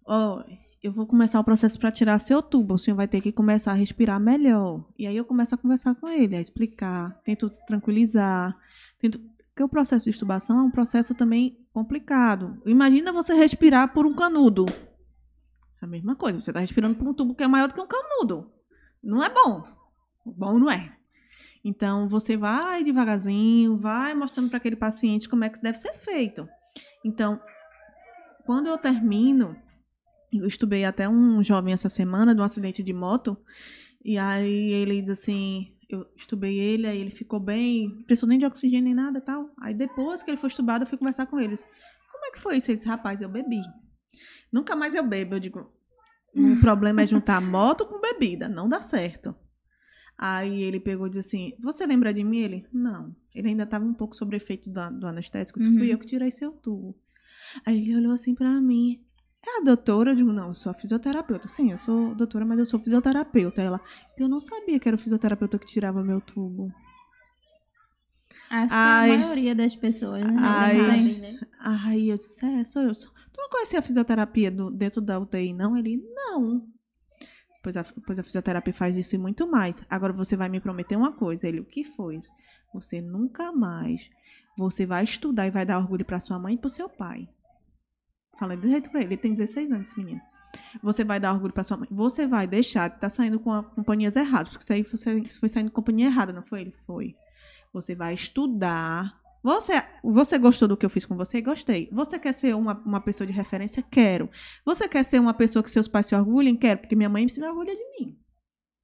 Ó, 0.06 0.44
eu 0.84 0.92
vou 0.92 1.08
começar 1.08 1.40
o 1.40 1.44
processo 1.44 1.80
para 1.80 1.92
tirar 1.92 2.20
seu 2.20 2.42
tubo, 2.42 2.74
o 2.74 2.78
senhor 2.78 2.96
vai 2.98 3.08
ter 3.08 3.22
que 3.22 3.32
começar 3.32 3.72
a 3.72 3.76
respirar 3.76 4.20
melhor. 4.20 4.86
E 5.00 5.08
aí 5.08 5.16
eu 5.16 5.26
começo 5.26 5.56
a 5.56 5.58
conversar 5.58 5.96
com 5.96 6.08
ele, 6.08 6.36
a 6.36 6.42
explicar, 6.42 7.20
tento 7.24 7.50
tranquilizar, 7.66 8.56
tento 9.00 9.20
porque 9.48 9.64
o 9.64 9.70
processo 9.70 10.06
de 10.06 10.10
estubação 10.10 10.60
é 10.60 10.64
um 10.64 10.72
processo 10.72 11.14
também 11.14 11.60
complicado. 11.72 12.62
Imagina 12.66 13.14
você 13.14 13.34
respirar 13.34 13.94
por 13.94 14.06
um 14.06 14.16
canudo. 14.16 14.66
É 15.82 15.86
a 15.86 15.88
mesma 15.88 16.16
coisa, 16.16 16.42
você 16.42 16.50
está 16.50 16.60
respirando 16.60 16.96
por 16.96 17.08
um 17.08 17.14
tubo 17.14 17.36
que 17.36 17.44
é 17.44 17.48
maior 17.48 17.68
do 17.68 17.76
que 17.76 17.82
um 17.82 17.88
canudo 17.88 18.52
não 19.04 19.22
é 19.22 19.30
bom. 19.30 19.64
Bom 20.26 20.58
não 20.58 20.72
é. 20.72 20.96
Então 21.64 22.08
você 22.08 22.38
vai 22.38 22.84
devagarzinho, 22.84 23.78
vai 23.78 24.14
mostrando 24.14 24.50
para 24.50 24.58
aquele 24.58 24.76
paciente 24.76 25.28
como 25.28 25.44
é 25.44 25.50
que 25.50 25.62
deve 25.62 25.78
ser 25.78 25.94
feito. 25.94 26.48
Então, 27.04 27.40
quando 28.46 28.68
eu 28.68 28.78
termino, 28.78 29.56
eu 30.40 30.48
estudei 30.48 30.86
até 30.86 31.08
um 31.08 31.44
jovem 31.44 31.74
essa 31.74 31.90
semana 31.90 32.34
de 32.34 32.42
um 32.42 32.44
acidente 32.44 32.82
de 32.84 32.94
moto, 32.94 33.38
e 34.04 34.18
aí 34.18 34.72
ele 34.74 35.02
diz 35.02 35.12
assim, 35.12 35.76
eu 35.90 36.06
estubei 36.16 36.58
ele, 36.58 36.88
aí 36.88 37.00
ele 37.00 37.12
ficou 37.12 37.40
bem, 37.40 38.04
precisou 38.06 38.28
nem 38.28 38.40
de 38.40 38.46
oxigênio 38.46 38.86
nem 38.86 38.94
nada 38.94 39.22
tal. 39.22 39.50
Aí 39.60 39.74
depois 39.74 40.24
que 40.24 40.32
ele 40.32 40.38
foi 40.38 40.50
estubado, 40.50 40.84
eu 40.84 40.88
fui 40.88 40.98
conversar 40.98 41.26
com 41.28 41.40
eles. 41.40 41.68
Como 42.12 42.26
é 42.26 42.32
que 42.32 42.40
foi 42.40 42.58
isso? 42.58 42.72
Ele 42.72 42.78
disse, 42.78 42.88
rapaz, 42.88 43.22
eu 43.22 43.30
bebi. 43.30 43.62
Nunca 44.52 44.76
mais 44.76 44.94
eu 44.94 45.06
bebo. 45.06 45.36
Eu 45.36 45.40
digo, 45.40 45.72
o 46.36 46.60
problema 46.62 47.02
é 47.02 47.08
juntar 47.08 47.42
moto 47.42 47.86
com 47.86 48.00
bebida, 48.00 48.50
não 48.50 48.68
dá 48.68 48.82
certo. 48.82 49.36
Aí 50.18 50.62
ele 50.62 50.80
pegou 50.80 51.08
e 51.08 51.10
disse 51.10 51.20
assim: 51.20 51.54
Você 51.60 51.86
lembra 51.86 52.14
de 52.14 52.24
mim? 52.24 52.40
Ele: 52.40 52.68
Não. 52.72 53.16
Ele 53.34 53.50
ainda 53.50 53.64
estava 53.64 53.84
um 53.84 53.94
pouco 53.94 54.16
sobre 54.16 54.38
efeito 54.38 54.70
do, 54.70 55.00
do 55.00 55.08
anestésico. 55.08 55.60
Uhum. 55.60 55.78
fui 55.78 55.92
eu 55.92 55.98
que 55.98 56.06
tirei 56.06 56.30
seu 56.30 56.52
tubo. 56.52 56.96
Aí 57.66 57.82
ele 57.82 57.96
olhou 57.96 58.12
assim 58.12 58.36
para 58.36 58.62
mim: 58.62 59.04
É 59.46 59.60
a 59.60 59.64
doutora? 59.64 60.12
Eu 60.12 60.16
digo: 60.16 60.32
Não, 60.32 60.50
eu 60.50 60.56
sou 60.56 60.70
a 60.70 60.74
fisioterapeuta. 60.74 61.48
Sim, 61.48 61.72
eu 61.72 61.78
sou 61.78 62.16
doutora, 62.16 62.46
mas 62.46 62.60
eu 62.60 62.66
sou 62.66 62.80
fisioterapeuta. 62.80 63.62
Ela: 63.62 63.82
Eu 64.18 64.28
não 64.28 64.40
sabia 64.40 64.80
que 64.80 64.88
era 64.88 64.96
o 64.96 65.00
fisioterapeuta 65.00 65.60
que 65.60 65.66
tirava 65.66 66.04
meu 66.04 66.22
tubo. 66.22 66.74
Acho 68.50 68.68
que 68.68 68.74
a 68.74 69.18
maioria 69.18 69.56
das 69.56 69.76
pessoas, 69.76 70.24
né? 70.24 70.36
Aí, 70.40 71.20
né? 71.20 71.40
aí 71.60 72.10
eu 72.10 72.18
disse: 72.18 72.46
É, 72.46 72.64
sou 72.64 72.84
eu. 72.84 72.94
Sou 72.94 73.12
não 73.44 73.50
conhecia 73.50 73.80
a 73.80 73.82
fisioterapia 73.82 74.50
do, 74.50 74.70
dentro 74.72 75.02
da 75.02 75.20
UTI, 75.20 75.54
não? 75.54 75.76
Ele, 75.76 75.98
não. 76.14 76.66
Pois 77.62 77.76
a, 77.78 77.84
pois 78.06 78.20
a 78.20 78.24
fisioterapia 78.24 78.74
faz 78.74 78.96
isso 78.96 79.16
e 79.16 79.18
muito 79.18 79.50
mais. 79.50 79.82
Agora 79.90 80.14
você 80.14 80.36
vai 80.36 80.50
me 80.50 80.60
prometer 80.60 80.96
uma 80.96 81.12
coisa. 81.12 81.48
Ele, 81.48 81.60
o 81.60 81.66
que 81.66 81.84
foi? 81.84 82.20
Você 82.74 83.02
nunca 83.02 83.52
mais. 83.52 84.10
Você 84.58 84.86
vai 84.86 85.04
estudar 85.04 85.48
e 85.48 85.52
vai 85.52 85.66
dar 85.66 85.80
orgulho 85.80 86.06
para 86.06 86.20
sua 86.20 86.38
mãe 86.38 86.56
e 86.56 86.58
para 86.58 86.70
seu 86.70 86.88
pai. 86.88 87.28
Falei 88.38 88.58
de 88.58 88.70
jeito 88.70 88.90
para 88.90 89.02
ele. 89.02 89.10
Ele 89.10 89.18
tem 89.18 89.34
16 89.34 89.72
anos, 89.72 89.88
esse 89.88 89.98
menino. 89.98 90.22
Você 90.82 91.04
vai 91.04 91.20
dar 91.20 91.34
orgulho 91.34 91.54
para 91.54 91.64
sua 91.64 91.78
mãe. 91.78 91.88
Você 91.92 92.28
vai 92.28 92.48
deixar 92.48 92.90
que 92.90 93.00
tá 93.00 93.10
saindo 93.10 93.40
com 93.40 93.64
companhias 93.64 94.16
erradas. 94.16 94.50
Porque 94.50 94.64
isso 94.64 94.74
aí 94.74 94.84
você 94.84 95.24
foi 95.40 95.50
saindo 95.50 95.70
com 95.70 95.76
companhia 95.76 96.08
errada, 96.08 96.34
não 96.34 96.44
foi? 96.44 96.62
Ele 96.62 96.76
foi. 96.86 97.16
Você 97.72 97.96
vai 97.96 98.14
estudar 98.14 99.24
você, 99.44 99.84
você 100.02 100.38
gostou 100.38 100.70
do 100.70 100.78
que 100.78 100.86
eu 100.86 100.90
fiz 100.90 101.04
com 101.04 101.18
você? 101.18 101.42
Gostei. 101.42 101.90
Você 101.92 102.18
quer 102.18 102.32
ser 102.32 102.56
uma, 102.56 102.82
uma 102.86 103.02
pessoa 103.02 103.28
de 103.28 103.34
referência? 103.34 103.84
Quero. 103.84 104.30
Você 104.64 104.88
quer 104.88 105.04
ser 105.04 105.20
uma 105.20 105.34
pessoa 105.34 105.62
que 105.62 105.70
seus 105.70 105.86
pais 105.86 106.06
se 106.06 106.16
orgulhem? 106.16 106.56
Quero, 106.56 106.80
porque 106.80 106.96
minha 106.96 107.10
mãe 107.10 107.28
se 107.28 107.44
orgulha 107.44 107.76
de 107.76 107.84
mim. 108.00 108.18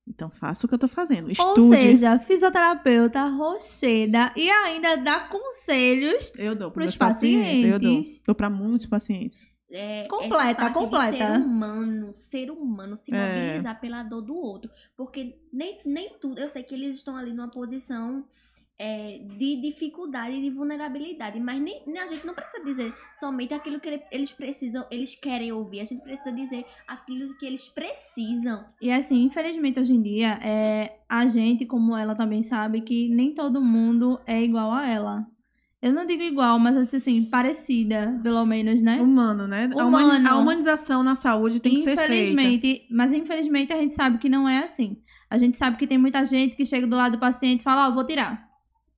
Então 0.10 0.30
faça 0.30 0.66
o 0.66 0.68
que 0.70 0.74
eu 0.74 0.80
tô 0.80 0.88
fazendo. 0.88 1.26
Ou 1.26 1.32
Estude. 1.32 1.76
seja, 1.78 2.18
fisioterapeuta, 2.20 3.24
rocheda 3.28 4.34
e 4.36 4.50
ainda 4.50 4.96
dá 4.98 5.20
conselhos. 5.28 6.32
eu 6.38 6.56
dou 6.56 6.72
para 6.72 6.82
pros 6.84 6.86
meus 6.86 6.98
pacientes. 6.98 7.64
Eu 7.64 7.80
dou. 7.80 7.90
pacientes. 7.92 8.22
Dou 8.26 8.36
para 8.36 8.50
muitos 8.50 8.86
pacientes. 8.86 9.48
É, 9.72 10.08
Completa, 10.08 10.46
essa 10.46 10.56
parte 10.56 10.68
de 10.74 10.80
completa. 10.80 11.18
ser 11.36 11.40
humano, 11.40 12.14
ser 12.16 12.50
humano, 12.52 12.98
se 12.98 13.14
É. 13.14 13.48
mobilizar 13.52 13.80
pela 13.80 14.02
dor 14.02 14.22
do 14.22 14.36
outro. 14.36 14.70
Porque 14.98 15.38
nem, 15.54 15.80
nem 15.86 16.10
tudo. 16.20 16.40
Eu 16.40 16.50
sei 16.50 16.64
que 16.64 16.74
eles 16.74 16.96
estão 16.96 17.16
ali 17.16 17.32
numa 17.32 17.52
posição 17.52 18.26
é, 18.82 19.20
de 19.38 19.58
dificuldade 19.62 20.38
e 20.38 20.42
de 20.42 20.50
vulnerabilidade. 20.50 21.38
Mas 21.40 21.60
nem, 21.62 21.84
nem 21.86 22.00
a 22.02 22.08
gente 22.08 22.26
não 22.26 22.34
precisa 22.34 22.64
dizer 22.64 22.94
somente 23.20 23.54
aquilo 23.54 23.80
que 23.80 23.90
ele- 23.90 24.04
eles 24.10 24.32
precisam, 24.32 24.86
eles 24.90 25.16
querem 25.20 25.52
ouvir. 25.52 25.82
A 25.82 25.86
gente 25.86 26.02
precisa 26.02 26.32
dizer 26.32 26.66
aquilo 26.88 27.36
que 27.38 27.46
eles 27.46 27.68
precisam. 27.68 28.64
E 28.82 28.90
assim, 28.92 29.24
infelizmente 29.24 29.80
hoje 29.80 29.94
em 29.94 30.02
dia, 30.02 30.40
é, 30.42 31.00
a 31.10 31.28
gente, 31.28 31.66
como 31.66 31.96
ela 31.96 32.16
também 32.16 32.42
sabe, 32.42 32.82
que 32.82 33.10
nem 33.10 33.34
todo 33.34 33.62
mundo 33.62 34.20
é 34.26 34.42
igual 34.42 34.72
a 34.72 34.88
ela. 34.88 35.28
Eu 35.82 35.94
não 35.94 36.06
digo 36.06 36.24
igual, 36.24 36.60
mas 36.60 36.76
assim, 36.94 37.24
parecida, 37.24 38.20
pelo 38.22 38.46
menos, 38.46 38.82
né? 38.82 39.00
Humano, 39.02 39.48
né? 39.48 39.70
Humano. 39.74 40.28
a 40.30 40.38
humanização 40.38 41.04
na 41.04 41.16
saúde 41.16 41.62
tem 41.62 41.74
que 41.76 41.82
ser 41.82 41.96
feita. 41.96 42.14
Infelizmente, 42.14 42.86
mas 42.92 43.14
infelizmente 43.14 43.72
a 43.72 43.78
gente 43.78 43.94
sabe 43.94 44.18
que 44.18 44.28
não 44.28 44.48
é 44.48 44.60
assim. 44.64 44.98
A 45.30 45.38
gente 45.38 45.58
sabe 45.58 45.78
que 45.78 45.88
tem 45.88 45.98
muita 45.98 46.26
gente 46.26 46.58
que 46.58 46.66
chega 46.66 46.86
do 46.88 46.96
lado 46.98 47.14
do 47.14 47.20
paciente 47.20 47.62
e 47.62 47.64
fala, 47.64 47.88
ó, 47.88 47.92
vou 47.92 48.06
tirar. 48.06 48.49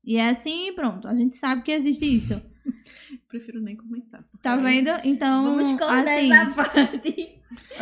E 0.04 0.18
é 0.18 0.30
assim 0.30 0.70
e 0.70 0.72
pronto. 0.72 1.08
A 1.08 1.16
gente 1.16 1.38
sabe 1.38 1.62
que 1.62 1.72
existe 1.72 2.06
isso. 2.06 2.42
Prefiro 3.28 3.62
nem 3.62 3.76
comentar. 3.76 4.24
Tá 4.42 4.56
vendo? 4.58 4.90
Então, 5.04 5.44
Vamos 5.46 5.68
cortar 5.72 6.00
assim, 6.08 6.32
essa 6.32 6.52
parte. 6.52 7.30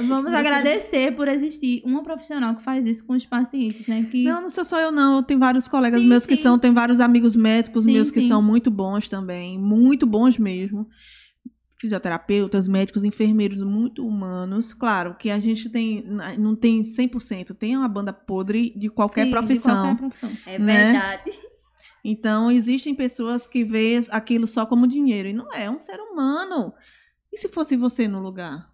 vamos 0.07 0.31
agradecer 0.33 1.15
por 1.15 1.27
existir 1.27 1.81
uma 1.85 2.03
profissional 2.03 2.55
que 2.55 2.63
faz 2.63 2.85
isso 2.85 3.05
com 3.05 3.13
os 3.13 3.25
pacientes, 3.25 3.87
né? 3.87 4.03
Que 4.11 4.23
Não, 4.23 4.41
não 4.41 4.49
sou 4.49 4.63
só 4.65 4.79
eu, 4.79 4.91
não. 4.91 5.23
Tem 5.23 5.37
vários 5.37 5.67
colegas 5.67 6.01
Sim, 6.01 6.07
meus 6.07 6.25
que 6.25 6.35
sim. 6.35 6.43
são, 6.43 6.59
tem 6.59 6.73
vários 6.73 6.99
amigos 6.99 7.35
médicos 7.35 7.85
Sim, 7.85 7.93
meus 7.93 8.11
que 8.11 8.21
são 8.21 8.41
muito 8.41 8.69
bons 8.69 9.07
também. 9.09 9.57
Muito 9.57 10.05
bons 10.05 10.37
mesmo. 10.37 10.87
Fisioterapeutas, 11.77 12.67
médicos, 12.67 13.05
enfermeiros 13.05 13.63
muito 13.63 14.05
humanos. 14.05 14.73
Claro 14.73 15.15
que 15.17 15.29
a 15.29 15.39
gente 15.39 15.69
tem, 15.69 16.03
não 16.37 16.53
tem 16.55 16.81
100%, 16.81 17.55
tem 17.55 17.77
uma 17.77 17.87
banda 17.87 18.11
podre 18.11 18.73
de 18.77 18.89
qualquer 18.89 19.21
Sim, 19.21 19.27
de 19.27 19.31
profissão. 19.31 19.95
qualquer 19.95 19.97
profissão. 19.97 20.31
É 20.45 20.59
Né? 20.59 20.91
verdade. 20.91 21.31
Então, 22.03 22.51
existem 22.51 22.95
pessoas 22.95 23.45
que 23.45 23.63
veem 23.63 24.01
aquilo 24.09 24.47
só 24.47 24.65
como 24.65 24.87
dinheiro. 24.87 25.29
E 25.29 25.33
não 25.33 25.51
é, 25.53 25.65
é 25.65 25.71
um 25.71 25.79
ser 25.79 25.99
humano. 25.99 26.73
E 27.31 27.37
se 27.37 27.49
fosse 27.49 27.75
você 27.75 28.07
no 28.07 28.19
lugar? 28.19 28.73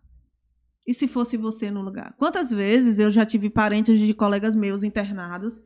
E 0.88 0.94
se 0.94 1.08
fosse 1.08 1.36
você 1.36 1.72
no 1.72 1.82
lugar? 1.82 2.14
Quantas 2.18 2.52
vezes 2.52 3.00
eu 3.00 3.12
já 3.12 3.26
tive 3.26 3.50
parentes 3.50 4.00
de 4.00 4.14
colegas 4.14 4.56
meus 4.56 4.84
internados, 4.84 5.64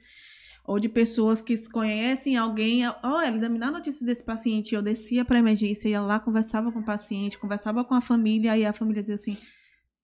ou 0.70 0.80
de 0.80 0.88
pessoas 0.88 1.42
que 1.42 1.56
conhecem 1.72 2.38
alguém, 2.38 2.84
olha, 3.04 3.50
me 3.50 3.58
dá 3.58 3.72
notícia 3.72 4.06
desse 4.06 4.24
paciente. 4.24 4.76
Eu 4.76 4.84
descia 4.84 5.26
para 5.26 5.40
emergência, 5.40 5.90
ia 5.90 6.00
lá, 6.00 6.20
conversava 6.20 6.72
com 6.72 6.80
o 6.80 6.86
paciente, 6.86 7.40
conversava 7.40 7.84
com 7.84 7.96
a 7.96 8.02
família, 8.02 8.52
aí 8.52 8.64
a 8.64 8.72
família 8.72 9.02
dizia 9.02 9.16
assim: 9.16 9.36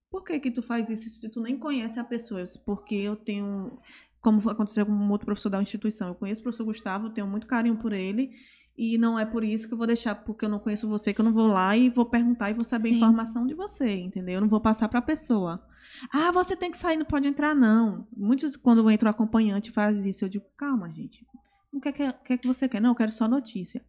por 0.10 0.24
que 0.24 0.40
que 0.40 0.50
tu 0.50 0.64
faz 0.64 0.90
isso 0.90 1.08
se 1.08 1.30
tu 1.30 1.40
nem 1.40 1.56
conhece 1.56 2.00
a 2.00 2.04
pessoa? 2.04 2.44
Porque 2.66 2.96
eu 2.96 3.16
tenho 3.16 3.78
como 4.26 4.50
aconteceu 4.50 4.88
com 4.88 4.92
um 4.92 5.12
outro 5.12 5.28
professor 5.28 5.52
da 5.52 5.62
instituição. 5.62 6.08
Eu 6.08 6.16
conheço 6.16 6.42
o 6.42 6.44
professor 6.44 6.66
Gustavo, 6.66 7.12
tenho 7.12 7.28
muito 7.28 7.46
carinho 7.46 7.78
por 7.78 7.94
ele. 7.94 8.32
E 8.76 8.98
não 8.98 9.20
é 9.20 9.24
por 9.24 9.44
isso 9.44 9.68
que 9.68 9.74
eu 9.76 9.78
vou 9.78 9.86
deixar, 9.86 10.16
porque 10.16 10.44
eu 10.44 10.50
não 10.50 10.58
conheço 10.58 10.90
você, 10.90 11.14
que 11.14 11.22
eu 11.22 11.26
não 11.26 11.32
vou 11.32 11.48
lá 11.48 11.78
e 11.78 11.90
vou 11.92 12.06
perguntar 12.06 12.50
e 12.50 12.54
vou 12.54 12.66
saber 12.66 12.90
a 12.90 12.92
Sim. 12.92 12.98
informação 12.98 13.46
de 13.46 13.54
você, 13.54 13.90
entendeu? 13.96 14.36
Eu 14.36 14.42
não 14.42 14.50
vou 14.50 14.60
passar 14.60 14.90
para 14.90 14.98
a 14.98 15.02
pessoa. 15.02 15.64
Ah, 16.12 16.32
você 16.32 16.58
tem 16.58 16.72
que 16.72 16.78
sair, 16.78 16.98
não 16.98 17.06
pode 17.06 17.28
entrar, 17.28 17.56
não. 17.56 18.08
Muitos, 18.18 18.58
quando 18.58 18.90
entra 18.90 19.08
o 19.08 19.12
acompanhante, 19.12 19.72
faz 19.72 20.06
isso. 20.06 20.26
Eu 20.26 20.30
digo, 20.30 20.46
calma, 20.58 20.90
gente. 20.90 21.26
O 21.72 21.80
que 21.80 21.90
é 21.90 21.92
que, 21.92 22.04
o 22.04 22.14
que, 22.26 22.34
é 22.34 22.38
que 22.38 22.48
você 22.48 22.68
quer? 22.68 22.82
Não, 22.82 22.90
eu 22.90 22.96
quero 22.96 23.14
só 23.14 23.28
notícia. 23.28 23.82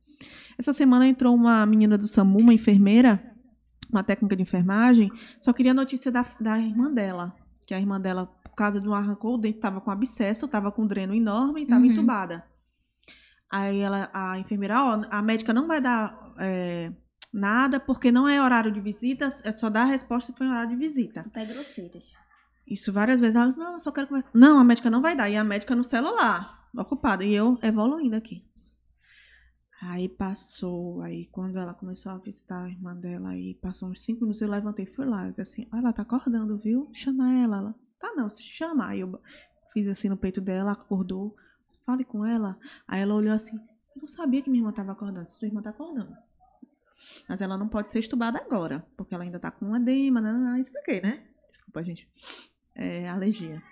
Essa 0.59 0.72
semana 0.72 1.09
entrou 1.09 1.34
uma 1.34 1.64
menina 1.64 1.97
do 1.97 2.07
SAMU, 2.07 2.39
uma 2.39 2.55
enfermeira, 2.55 3.34
uma 3.91 4.05
técnica 4.05 4.37
de 4.37 4.43
enfermagem, 4.43 5.11
só 5.41 5.53
queria 5.53 5.74
notícia 5.74 6.12
da, 6.12 6.24
da 6.39 6.61
irmã 6.61 6.93
dela. 6.93 7.34
Que 7.66 7.74
a 7.74 7.80
irmã 7.80 8.01
dela, 8.01 8.32
causa 8.57 8.80
de 8.80 8.88
um 8.88 8.94
arrancou 8.94 9.34
o 9.34 9.38
dente, 9.38 9.57
estava 9.59 9.80
com 9.80 9.90
abscesso, 9.90 10.46
estava 10.46 10.72
com 10.72 10.82
um 10.82 10.86
dreno 10.86 11.14
enorme 11.14 11.61
e 11.61 11.64
estava 11.64 11.84
Uhum. 11.84 11.90
entubada. 11.90 12.44
Aí 13.50 13.78
ela, 13.78 14.11
a 14.12 14.38
enfermeira, 14.38 14.82
ó, 14.82 15.04
a 15.11 15.22
médica 15.22 15.52
não 15.52 15.68
vai 15.68 15.80
dar 15.80 16.34
é, 16.38 16.92
nada, 17.32 17.78
porque 17.78 18.11
não 18.11 18.26
é 18.28 18.42
horário 18.42 18.72
de 18.72 18.80
visita, 18.80 19.26
é 19.44 19.52
só 19.52 19.70
dar 19.70 19.82
a 19.82 19.86
resposta 19.86 20.32
se 20.32 20.38
for 20.38 20.46
horário 20.46 20.70
de 20.70 20.76
visita. 20.76 21.22
Super 21.22 21.46
grosseiras. 21.46 22.12
Isso 22.66 22.92
várias 22.92 23.20
vezes. 23.20 23.36
Ela 23.36 23.46
disse, 23.46 23.59
não, 23.61 23.74
eu 23.74 23.80
só 23.80 23.92
quero 23.92 24.09
conversar. 24.09 24.30
Não, 24.34 24.59
a 24.59 24.64
médica 24.64 24.90
não 24.90 25.00
vai 25.00 25.14
dar. 25.14 25.30
E 25.30 25.36
a 25.36 25.44
médica 25.44 25.76
no 25.76 25.84
celular, 25.84 26.68
ocupada. 26.76 27.24
E 27.24 27.32
eu 27.32 27.57
evoluindo 27.62 28.16
aqui. 28.16 28.44
Aí 29.82 30.09
passou, 30.09 31.02
aí 31.02 31.26
quando 31.26 31.59
ela 31.59 31.74
começou 31.74 32.11
a 32.11 32.18
visitar 32.18 32.64
a 32.64 32.68
irmã 32.68 32.96
dela, 32.96 33.28
aí 33.28 33.54
passou 33.54 33.88
uns 33.90 34.02
cinco 34.02 34.22
minutos, 34.22 34.40
eu 34.40 34.48
levantei 34.48 34.84
e 34.86 34.88
fui 34.88 35.04
lá. 35.04 35.24
Eu 35.24 35.28
disse 35.28 35.42
assim, 35.42 35.68
"Ó, 35.72 35.76
ela 35.76 35.92
tá 35.92 36.02
acordando, 36.02 36.59
viu? 36.59 36.88
Chama 36.94 37.32
ela. 37.34 37.59
Ela, 37.59 37.74
tá 38.09 38.14
não, 38.14 38.28
se 38.28 38.42
chama. 38.42 38.88
Aí 38.88 39.00
eu 39.00 39.20
fiz 39.72 39.88
assim 39.88 40.09
no 40.09 40.16
peito 40.16 40.40
dela, 40.40 40.72
acordou. 40.72 41.36
Fale 41.84 42.04
com 42.04 42.24
ela. 42.24 42.59
Aí 42.86 43.00
ela 43.00 43.14
olhou 43.14 43.34
assim, 43.34 43.57
eu 43.57 44.00
não 44.00 44.07
sabia 44.07 44.40
que 44.40 44.48
minha 44.48 44.61
irmã 44.61 44.72
tava 44.72 44.92
acordando. 44.92 45.26
Se 45.26 45.38
tua 45.38 45.48
irmã 45.48 45.61
tá 45.61 45.70
acordando. 45.70 46.16
Mas 47.28 47.40
ela 47.40 47.57
não 47.57 47.68
pode 47.68 47.90
ser 47.90 47.98
estubada 47.98 48.38
agora, 48.38 48.86
porque 48.96 49.14
ela 49.14 49.24
ainda 49.24 49.38
tá 49.38 49.50
com 49.50 49.66
um 49.66 49.76
edema, 49.76 50.20
né? 50.20 50.61
Expliquei, 50.61 51.00
né? 51.00 51.24
Desculpa, 51.50 51.82
gente. 51.82 52.09
É, 52.74 53.09
alergia. 53.09 53.62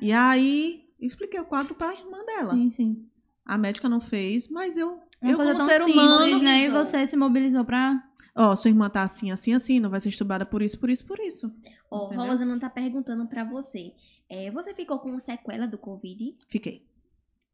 E 0.00 0.12
aí, 0.12 0.84
expliquei 1.00 1.40
o 1.40 1.44
quadro 1.44 1.74
para 1.74 1.90
a 1.90 1.94
irmã 1.94 2.24
dela. 2.24 2.54
Sim, 2.54 2.70
sim. 2.70 3.08
A 3.44 3.56
médica 3.56 3.88
não 3.88 4.00
fez, 4.00 4.48
mas 4.48 4.76
eu, 4.76 5.00
Uma 5.20 5.32
eu 5.32 5.38
como 5.38 5.64
ser 5.64 5.82
simples, 5.82 5.94
humano, 5.94 6.42
né? 6.42 6.64
E 6.64 6.70
você 6.70 7.06
se 7.06 7.16
mobilizou 7.16 7.64
pra. 7.64 8.02
Ó, 8.36 8.54
sua 8.54 8.68
irmã 8.68 8.88
tá 8.90 9.02
assim, 9.02 9.30
assim, 9.30 9.54
assim, 9.54 9.80
não 9.80 9.90
vai 9.90 10.00
ser 10.00 10.10
estubada 10.10 10.44
por 10.44 10.62
isso, 10.62 10.78
por 10.78 10.90
isso, 10.90 11.04
por 11.04 11.18
isso. 11.18 11.52
Ó, 11.90 12.06
Entendeu? 12.06 12.26
Rosa 12.26 12.44
não 12.44 12.58
tá 12.58 12.68
perguntando 12.68 13.26
pra 13.26 13.44
você. 13.44 13.92
É, 14.28 14.50
você 14.50 14.74
ficou 14.74 14.98
com 14.98 15.18
sequela 15.18 15.66
do 15.66 15.78
Covid? 15.78 16.34
Fiquei. 16.48 16.84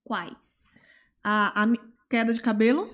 Quais? 0.05 0.63
A, 1.23 1.63
a 1.63 1.67
queda 2.11 2.35
de 2.35 2.41
cabelo, 2.41 2.91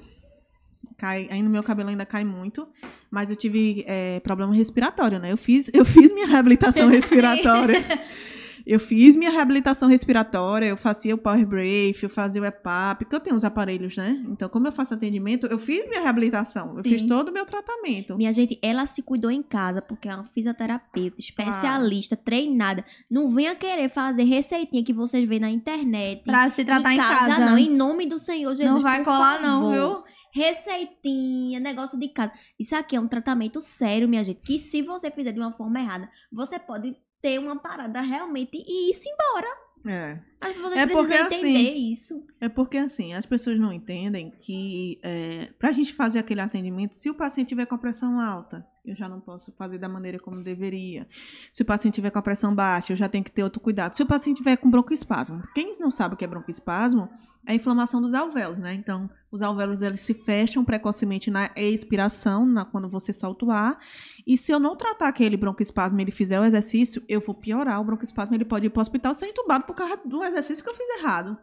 cai, 0.97 1.29
no 1.43 1.49
meu 1.49 1.63
cabelo 1.63 1.89
ainda 1.89 2.05
cai 2.05 2.25
muito, 2.25 2.69
mas 3.11 3.31
eu 3.31 3.37
tive 3.37 3.85
é, 3.87 4.21
problema 4.21 4.55
respiratório, 4.55 5.19
né? 5.19 5.33
Eu 5.33 5.37
fiz, 5.37 5.71
eu 5.75 5.85
fiz 5.85 6.13
minha 6.13 6.27
reabilitação 6.27 6.89
respiratória. 6.89 7.77
Eu 8.69 8.79
fiz 8.79 9.17
minha 9.17 9.31
reabilitação 9.31 9.89
respiratória, 9.89 10.67
eu 10.67 10.77
fazia 10.77 11.15
o 11.15 11.19
Power 11.19 11.47
Breath, 11.47 12.03
eu 12.03 12.11
fazia 12.11 12.43
o 12.43 12.45
EPAP, 12.45 12.99
porque 12.99 13.17
eu 13.17 13.21
tenho 13.21 13.35
os 13.35 13.43
aparelhos, 13.43 13.97
né? 13.97 14.23
Então, 14.29 14.47
como 14.47 14.67
eu 14.67 14.73
faço 14.73 14.93
atendimento, 14.93 15.47
eu 15.47 15.59
fiz 15.59 15.89
minha 15.89 16.03
reabilitação, 16.03 16.69
eu 16.75 16.83
Sim. 16.83 16.91
fiz 16.91 17.03
todo 17.05 17.31
o 17.31 17.33
meu 17.33 17.47
tratamento. 17.47 18.19
Minha 18.19 18.31
gente, 18.31 18.59
ela 18.61 18.85
se 18.85 19.01
cuidou 19.01 19.31
em 19.31 19.43
casa 19.43 19.81
porque 19.81 20.07
é 20.07 20.15
uma 20.15 20.27
fisioterapeuta, 20.27 21.17
especialista, 21.19 22.15
treinada. 22.15 22.85
Não 23.11 23.31
venha 23.31 23.57
querer 23.57 23.89
fazer 23.89 24.25
receitinha 24.25 24.85
que 24.85 24.93
vocês 24.93 25.27
veem 25.27 25.41
na 25.41 25.51
internet. 25.51 26.23
Pra 26.25 26.51
se 26.51 26.63
tratar 26.63 26.93
em 26.93 26.99
casa. 26.99 27.39
não, 27.39 27.57
em 27.57 27.75
nome 27.75 28.05
do 28.05 28.19
Senhor 28.19 28.55
Jesus. 28.55 28.71
não 28.71 28.81
vai 28.83 28.99
por 28.99 29.07
colar, 29.07 29.41
não, 29.41 29.63
favor. 29.63 29.73
viu? 29.73 30.05
Receitinha, 30.31 31.59
negócio 31.59 31.99
de 31.99 32.09
casa. 32.09 32.33
Isso 32.61 32.77
aqui 32.77 32.95
é 32.95 33.01
um 33.01 33.09
tratamento 33.09 33.63
sério, 33.63 34.07
minha 34.07 34.23
gente. 34.23 34.43
Que 34.43 34.59
se 34.59 34.83
você 34.83 35.11
fizer 35.11 35.33
de 35.33 35.41
uma 35.41 35.53
forma 35.53 35.81
errada, 35.81 36.07
você 36.31 36.59
pode 36.59 36.95
ter 37.23 37.39
uma 37.39 37.59
parada 37.59 38.01
realmente 38.01 38.57
e 38.57 38.91
ir-se 38.91 39.09
embora. 39.09 39.69
É. 39.87 40.19
Que 40.41 40.59
vocês 40.59 40.81
É 40.81 40.87
porque, 40.87 41.07
precisam 41.09 41.27
entender 41.27 41.69
assim, 41.71 41.91
isso. 41.91 42.27
É 42.41 42.49
porque, 42.49 42.77
assim, 42.77 43.15
as 43.15 43.27
pessoas 43.27 43.59
não 43.59 43.73
entendem 43.73 44.31
que 44.31 44.99
é, 45.03 45.49
para 45.59 45.71
a 45.71 45.73
gente 45.73 45.95
fazer 45.95 46.19
aquele 46.19 46.41
atendimento, 46.41 46.95
se 46.95 47.09
o 47.11 47.15
paciente 47.15 47.49
tiver 47.49 47.67
com 47.67 47.75
a 47.75 47.79
pressão 47.79 48.21
alta, 48.21 48.67
eu 48.91 48.97
já 48.97 49.09
não 49.09 49.21
posso 49.21 49.53
fazer 49.53 49.79
da 49.79 49.89
maneira 49.89 50.19
como 50.19 50.43
deveria. 50.43 51.07
Se 51.53 51.63
o 51.63 51.65
paciente 51.65 51.95
tiver 51.95 52.11
com 52.11 52.19
a 52.19 52.23
pressão 52.23 52.55
baixa, 52.55 52.93
eu 52.93 52.97
já 52.97 53.09
tenho 53.09 53.25
que 53.25 53.31
ter 53.31 53.43
outro 53.43 53.61
cuidado. 53.61 53.95
Se 53.95 54.03
o 54.03 54.07
paciente 54.07 54.39
tiver 54.39 54.57
com 54.57 54.71
broncoespasmo, 54.71 55.43
quem 55.55 55.73
não 55.79 55.91
sabe 55.91 56.15
o 56.15 56.17
que 56.17 56.25
é 56.25 56.29
broncoespasmo, 56.29 57.09
é 57.47 57.53
a 57.53 57.55
inflamação 57.55 58.03
dos 58.03 58.13
alvéolos, 58.13 58.59
né? 58.59 58.75
Então, 58.75 59.09
os 59.31 59.41
alvéolos 59.41 59.81
eles 59.81 60.01
se 60.01 60.13
fecham 60.13 60.63
precocemente 60.65 61.31
na 61.31 61.51
expiração, 61.57 62.45
na, 62.45 62.65
quando 62.65 62.89
você 62.89 63.13
solta 63.13 63.47
o 63.47 63.51
ar. 63.51 63.79
E 64.27 64.37
se 64.37 64.53
eu 64.53 64.61
não 64.61 64.77
tratar 64.77 65.09
aquele 65.09 65.37
broncoespasmo 65.37 65.99
e 65.99 66.03
ele 66.03 66.11
fizer 66.11 66.39
o 66.39 66.45
exercício, 66.45 67.03
eu 67.09 67.21
vou 67.21 67.35
piorar 67.35 67.81
o 67.81 67.85
broncoespasmo. 67.85 68.35
Ele 68.35 68.45
pode 68.45 68.67
ir 68.67 68.71
para 68.71 68.81
o 68.81 68.83
hospital 68.83 69.15
ser 69.15 69.29
entubado 69.29 69.65
por 69.65 69.75
causa 69.75 69.99
do 70.05 70.23
exercício 70.23 70.63
que 70.63 70.69
eu 70.71 70.75
fiz 70.75 71.01
errado. 71.01 71.39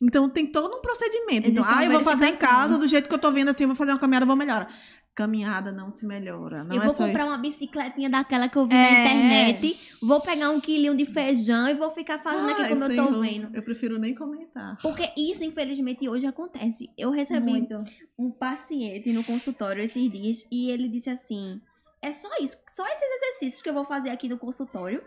Então, 0.00 0.28
tem 0.28 0.46
todo 0.46 0.76
um 0.76 0.82
procedimento. 0.82 1.48
Então, 1.48 1.62
Existe 1.62 1.78
ah, 1.78 1.84
eu 1.84 1.90
vou 1.90 2.02
fazer 2.02 2.26
em 2.28 2.36
casa, 2.36 2.78
do 2.78 2.86
jeito 2.86 3.08
que 3.08 3.14
eu 3.14 3.18
tô 3.18 3.32
vendo 3.32 3.48
assim, 3.48 3.64
eu 3.64 3.68
vou 3.68 3.76
fazer 3.76 3.92
uma 3.92 3.98
caminhada, 3.98 4.26
vou 4.26 4.36
melhorar. 4.36 4.68
Caminhada 5.14 5.72
não 5.72 5.90
se 5.90 6.06
melhora. 6.06 6.62
Não 6.62 6.76
eu 6.76 6.82
é 6.82 6.84
vou 6.84 6.92
só 6.94 7.06
comprar 7.06 7.24
uma 7.24 7.38
bicicletinha 7.38 8.10
daquela 8.10 8.50
que 8.50 8.58
eu 8.58 8.66
vi 8.66 8.74
É. 8.74 8.76
na 8.76 9.00
internet, 9.00 9.96
vou 10.02 10.20
pegar 10.20 10.50
um 10.50 10.60
quilinho 10.60 10.94
de 10.94 11.06
feijão 11.06 11.66
e 11.68 11.74
vou 11.74 11.90
ficar 11.92 12.18
fazendo 12.18 12.50
aqui 12.50 12.62
Ai, 12.62 12.68
como 12.68 12.84
eu 12.84 12.88
tô 12.88 12.94
Senhor, 13.08 13.20
vendo. 13.22 13.56
Eu 13.56 13.62
prefiro 13.62 13.98
nem 13.98 14.14
comentar. 14.14 14.76
Porque 14.82 15.10
isso, 15.16 15.42
infelizmente, 15.42 16.06
hoje 16.06 16.26
acontece. 16.26 16.90
Eu 16.98 17.10
recebi 17.10 17.46
Muito. 17.46 17.80
um 18.18 18.30
paciente 18.30 19.10
no 19.14 19.24
consultório 19.24 19.82
esses 19.82 20.12
dias 20.12 20.44
e 20.52 20.70
ele 20.70 20.86
disse 20.90 21.08
assim: 21.08 21.62
é 22.02 22.12
só 22.12 22.28
isso, 22.42 22.58
só 22.68 22.84
esses 22.86 23.08
exercícios 23.22 23.62
que 23.62 23.70
eu 23.70 23.74
vou 23.74 23.86
fazer 23.86 24.10
aqui 24.10 24.28
no 24.28 24.36
consultório. 24.36 25.02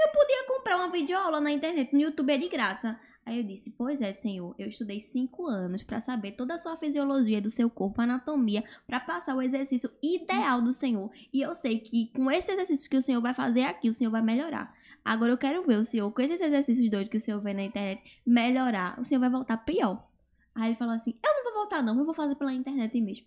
Eu 0.00 0.08
podia 0.08 0.44
comprar 0.48 0.76
uma 0.76 0.90
videoaula 0.90 1.40
na 1.40 1.52
internet, 1.52 1.92
no 1.92 2.00
YouTube 2.00 2.32
é 2.32 2.36
de 2.38 2.48
graça. 2.48 2.98
Aí 3.26 3.38
eu 3.38 3.42
disse, 3.42 3.70
pois 3.70 4.00
é, 4.00 4.12
senhor, 4.14 4.54
eu 4.56 4.68
estudei 4.68 5.00
cinco 5.00 5.48
anos 5.48 5.82
pra 5.82 6.00
saber 6.00 6.32
toda 6.32 6.54
a 6.54 6.58
sua 6.60 6.76
fisiologia 6.76 7.42
do 7.42 7.50
seu 7.50 7.68
corpo, 7.68 8.00
anatomia, 8.00 8.62
pra 8.86 9.00
passar 9.00 9.34
o 9.34 9.42
exercício 9.42 9.90
ideal 10.00 10.62
do 10.62 10.72
senhor. 10.72 11.10
E 11.32 11.42
eu 11.42 11.52
sei 11.56 11.80
que 11.80 12.12
com 12.14 12.30
esse 12.30 12.52
exercício 12.52 12.88
que 12.88 12.96
o 12.96 13.02
senhor 13.02 13.20
vai 13.20 13.34
fazer 13.34 13.62
aqui, 13.62 13.88
o 13.88 13.94
senhor 13.94 14.12
vai 14.12 14.22
melhorar. 14.22 14.72
Agora 15.04 15.32
eu 15.32 15.36
quero 15.36 15.66
ver 15.66 15.76
o 15.76 15.84
senhor, 15.84 16.08
com 16.12 16.22
esses 16.22 16.40
exercícios 16.40 16.88
doidos 16.88 17.10
que 17.10 17.16
o 17.16 17.20
senhor 17.20 17.40
vê 17.40 17.52
na 17.52 17.64
internet, 17.64 18.00
melhorar. 18.24 18.96
O 19.00 19.04
senhor 19.04 19.18
vai 19.18 19.28
voltar 19.28 19.56
pior. 19.56 20.08
Aí 20.54 20.68
ele 20.68 20.76
falou 20.76 20.94
assim, 20.94 21.18
eu 21.24 21.34
não 21.34 21.42
vou 21.42 21.62
voltar 21.62 21.82
não, 21.82 21.98
eu 21.98 22.04
vou 22.04 22.14
fazer 22.14 22.36
pela 22.36 22.52
internet 22.52 23.00
mesmo. 23.00 23.26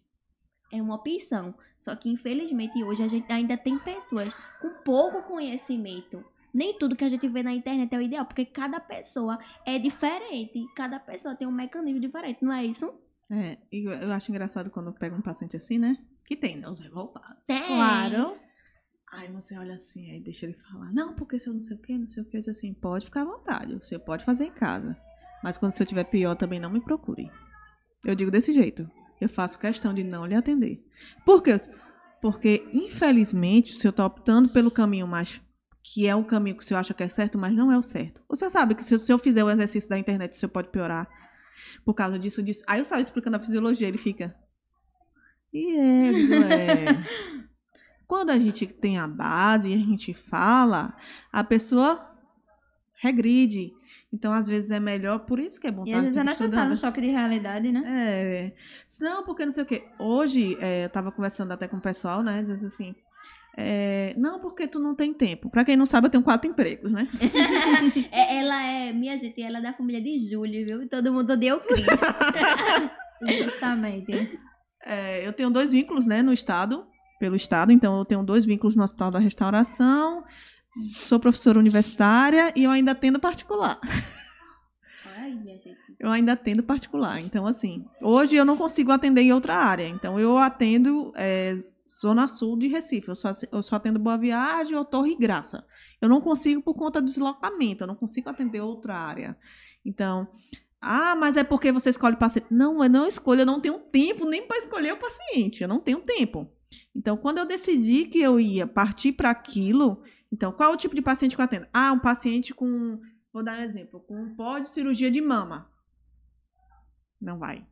É 0.71 0.81
uma 0.81 0.95
opção. 0.95 1.53
Só 1.77 1.93
que 1.93 2.09
infelizmente 2.09 2.81
hoje 2.85 3.03
a 3.03 3.09
gente 3.09 3.29
ainda 3.33 3.57
tem 3.57 3.77
pessoas 3.77 4.33
com 4.61 4.69
pouco 4.81 5.23
conhecimento 5.23 6.23
nem 6.53 6.77
tudo 6.77 6.95
que 6.95 7.03
a 7.03 7.09
gente 7.09 7.27
vê 7.27 7.43
na 7.43 7.53
internet 7.53 7.93
é 7.93 7.97
o 7.97 8.01
ideal, 8.01 8.25
porque 8.25 8.45
cada 8.45 8.79
pessoa 8.79 9.39
é 9.65 9.77
diferente. 9.77 10.65
Cada 10.75 10.99
pessoa 10.99 11.35
tem 11.35 11.47
um 11.47 11.51
mecanismo 11.51 11.99
diferente, 11.99 12.43
não 12.43 12.53
é 12.53 12.65
isso? 12.65 12.93
É, 13.31 13.57
e 13.71 13.87
eu 13.87 13.91
eu 13.91 14.11
acho 14.11 14.31
engraçado 14.31 14.69
quando 14.69 14.91
pega 14.91 15.15
um 15.15 15.21
paciente 15.21 15.55
assim, 15.55 15.77
né? 15.77 15.97
Que 16.25 16.35
tem, 16.35 16.57
né? 16.57 16.67
Os 16.67 16.79
revoltados. 16.79 17.43
Tem. 17.45 17.65
Claro. 17.67 18.37
Aí 19.11 19.31
você 19.31 19.57
olha 19.57 19.73
assim, 19.73 20.11
aí 20.11 20.19
deixa 20.19 20.45
ele 20.45 20.53
falar. 20.53 20.91
Não, 20.93 21.15
porque 21.15 21.39
se 21.39 21.49
eu 21.49 21.53
não 21.53 21.61
sei 21.61 21.75
o 21.75 21.79
que, 21.79 21.97
não 21.97 22.07
sei 22.07 22.21
o 22.21 22.25
que. 22.25 22.37
Eu 22.37 22.41
diz 22.41 22.49
assim, 22.49 22.73
pode 22.73 23.05
ficar 23.05 23.21
à 23.21 23.25
vontade. 23.25 23.73
Você 23.75 23.97
pode 23.97 24.23
fazer 24.23 24.45
em 24.45 24.51
casa. 24.51 24.95
Mas 25.43 25.57
quando 25.57 25.71
você 25.71 25.85
tiver 25.85 26.03
pior, 26.03 26.35
também 26.35 26.59
não 26.59 26.69
me 26.69 26.81
procure. 26.81 27.31
Eu 28.05 28.13
digo 28.13 28.29
desse 28.29 28.51
jeito. 28.51 28.89
Eu 29.19 29.27
faço 29.27 29.59
questão 29.59 29.93
de 29.93 30.03
não 30.03 30.25
lhe 30.25 30.35
atender. 30.35 30.85
Por 31.25 31.41
quê? 31.41 31.55
Porque, 32.21 32.67
infelizmente, 32.71 33.71
o 33.71 33.75
senhor 33.75 33.91
está 33.91 34.05
optando 34.05 34.49
pelo 34.49 34.69
caminho 34.69 35.07
mais 35.07 35.41
que 35.91 36.07
é 36.07 36.15
o 36.15 36.23
caminho 36.23 36.55
que 36.55 36.63
o 36.63 36.65
senhor 36.65 36.79
acha 36.79 36.93
que 36.93 37.01
é 37.01 37.09
certo, 37.09 37.39
mas 37.39 37.51
não 37.51 37.71
é 37.71 37.77
o 37.77 37.81
certo. 37.81 38.21
O 38.29 38.35
senhor 38.35 38.51
sabe 38.51 38.75
que 38.75 38.83
se 38.83 38.93
o 38.93 38.99
senhor 38.99 39.17
fizer 39.17 39.43
o 39.43 39.49
exercício 39.49 39.89
da 39.89 39.97
internet, 39.97 40.33
o 40.33 40.35
senhor 40.35 40.51
pode 40.51 40.69
piorar 40.69 41.09
por 41.83 41.95
causa 41.95 42.19
disso, 42.19 42.43
disso. 42.43 42.63
Aí 42.67 42.79
eu 42.79 42.85
saio 42.85 43.01
explicando 43.01 43.37
a 43.37 43.39
fisiologia, 43.39 43.87
ele 43.87 43.97
fica. 43.97 44.35
E 45.51 45.75
é, 45.75 46.09
é. 46.09 46.85
Quando 48.07 48.29
a 48.29 48.37
gente 48.37 48.67
tem 48.67 48.99
a 48.99 49.07
base 49.07 49.69
e 49.69 49.73
a 49.73 49.77
gente 49.77 50.13
fala, 50.13 50.95
a 51.31 51.43
pessoa 51.43 52.15
regride. 53.01 53.73
Então, 54.13 54.31
às 54.31 54.47
vezes, 54.47 54.69
é 54.69 54.79
melhor, 54.79 55.19
por 55.19 55.39
isso 55.39 55.59
que 55.59 55.67
é 55.67 55.71
bom 55.71 55.83
E 55.85 55.89
estar 55.89 55.97
às 55.97 56.03
vezes 56.03 56.17
é 56.17 56.23
necessário 56.23 56.73
um 56.73 56.77
choque 56.77 57.01
de 57.01 57.07
realidade, 57.07 57.71
né? 57.71 57.83
É. 57.87 58.55
Não, 59.01 59.23
porque 59.23 59.43
não 59.43 59.51
sei 59.51 59.63
o 59.63 59.65
quê. 59.65 59.87
Hoje, 59.97 60.55
é, 60.61 60.85
eu 60.85 60.89
tava 60.89 61.11
conversando 61.11 61.51
até 61.51 61.67
com 61.67 61.77
o 61.77 61.81
pessoal, 61.81 62.21
né? 62.21 62.43
Dizendo 62.43 62.67
assim. 62.67 62.95
É, 63.57 64.13
não, 64.17 64.39
porque 64.39 64.67
tu 64.67 64.79
não 64.79 64.95
tem 64.95 65.13
tempo. 65.13 65.49
Pra 65.49 65.65
quem 65.65 65.75
não 65.75 65.85
sabe, 65.85 66.07
eu 66.07 66.11
tenho 66.11 66.23
quatro 66.23 66.49
empregos, 66.49 66.91
né? 66.91 67.07
É, 68.11 68.37
ela 68.37 68.63
é, 68.63 68.93
minha 68.93 69.17
gente, 69.17 69.41
ela 69.41 69.59
é 69.59 69.61
da 69.61 69.73
família 69.73 70.01
de 70.01 70.29
Júlio, 70.29 70.65
viu? 70.65 70.81
E 70.83 70.87
todo 70.87 71.11
mundo 71.11 71.37
deu 71.37 71.59
Cris. 71.59 71.85
Justamente. 73.43 74.39
É, 74.85 75.27
eu 75.27 75.33
tenho 75.33 75.49
dois 75.49 75.71
vínculos, 75.71 76.07
né, 76.07 76.21
no 76.21 76.31
estado, 76.31 76.87
pelo 77.19 77.35
estado. 77.35 77.71
Então, 77.71 77.99
eu 77.99 78.05
tenho 78.05 78.23
dois 78.23 78.45
vínculos 78.45 78.75
no 78.75 78.83
Hospital 78.83 79.11
da 79.11 79.19
Restauração. 79.19 80.23
Sou 80.93 81.19
professora 81.19 81.59
universitária 81.59 82.53
e 82.55 82.63
eu 82.63 82.71
ainda 82.71 82.91
atendo 82.93 83.19
particular. 83.19 83.79
Ai, 85.17 85.31
minha 85.31 85.57
gente. 85.57 85.77
Eu 85.99 86.09
ainda 86.09 86.33
atendo 86.33 86.63
particular. 86.63 87.19
Então, 87.19 87.45
assim, 87.45 87.85
hoje 88.01 88.35
eu 88.35 88.45
não 88.45 88.55
consigo 88.55 88.91
atender 88.91 89.21
em 89.21 89.33
outra 89.33 89.55
área. 89.55 89.87
Então, 89.87 90.17
eu 90.17 90.37
atendo 90.37 91.11
é, 91.15 91.55
Zona 91.89 92.27
Sul 92.27 92.57
de 92.57 92.67
Recife. 92.67 93.07
Eu 93.07 93.15
só, 93.15 93.31
eu 93.51 93.63
só 93.63 93.77
atendo 93.77 93.99
Boa 93.99 94.17
Viagem 94.17 94.75
ou 94.75 94.85
Torre 94.85 95.11
e 95.11 95.17
Graça. 95.17 95.65
Eu 95.99 96.07
não 96.07 96.21
consigo 96.21 96.61
por 96.61 96.75
conta 96.75 97.01
do 97.01 97.07
deslocamento. 97.07 97.83
Eu 97.83 97.87
não 97.87 97.95
consigo 97.95 98.29
atender 98.29 98.61
outra 98.61 98.95
área. 98.95 99.37
Então, 99.83 100.27
ah, 100.81 101.15
mas 101.15 101.35
é 101.35 101.43
porque 101.43 101.71
você 101.71 101.89
escolhe 101.89 102.15
paciente. 102.15 102.47
Não, 102.51 102.83
eu 102.83 102.89
não 102.89 103.07
escolho. 103.07 103.41
Eu 103.41 103.45
não 103.45 103.59
tenho 103.59 103.79
tempo 103.79 104.25
nem 104.25 104.45
para 104.45 104.57
escolher 104.57 104.93
o 104.93 104.99
paciente. 104.99 105.61
Eu 105.61 105.67
não 105.67 105.79
tenho 105.79 106.01
tempo. 106.01 106.49
Então, 106.95 107.17
quando 107.17 107.39
eu 107.39 107.45
decidi 107.45 108.05
que 108.05 108.19
eu 108.19 108.39
ia 108.39 108.67
partir 108.67 109.13
para 109.13 109.29
aquilo, 109.31 110.03
então, 110.31 110.51
qual 110.51 110.71
é 110.71 110.73
o 110.73 110.77
tipo 110.77 110.95
de 110.95 111.01
paciente 111.01 111.35
que 111.35 111.41
eu 111.41 111.45
atendo? 111.45 111.67
Ah, 111.73 111.91
um 111.91 111.99
paciente 111.99 112.53
com, 112.53 112.99
vou 113.33 113.43
dar 113.43 113.57
um 113.57 113.61
exemplo, 113.61 113.99
com 114.01 114.35
pós-cirurgia 114.35 115.09
de 115.09 115.21
mama. 115.21 115.69
Não 117.19 117.39
vai. 117.39 117.65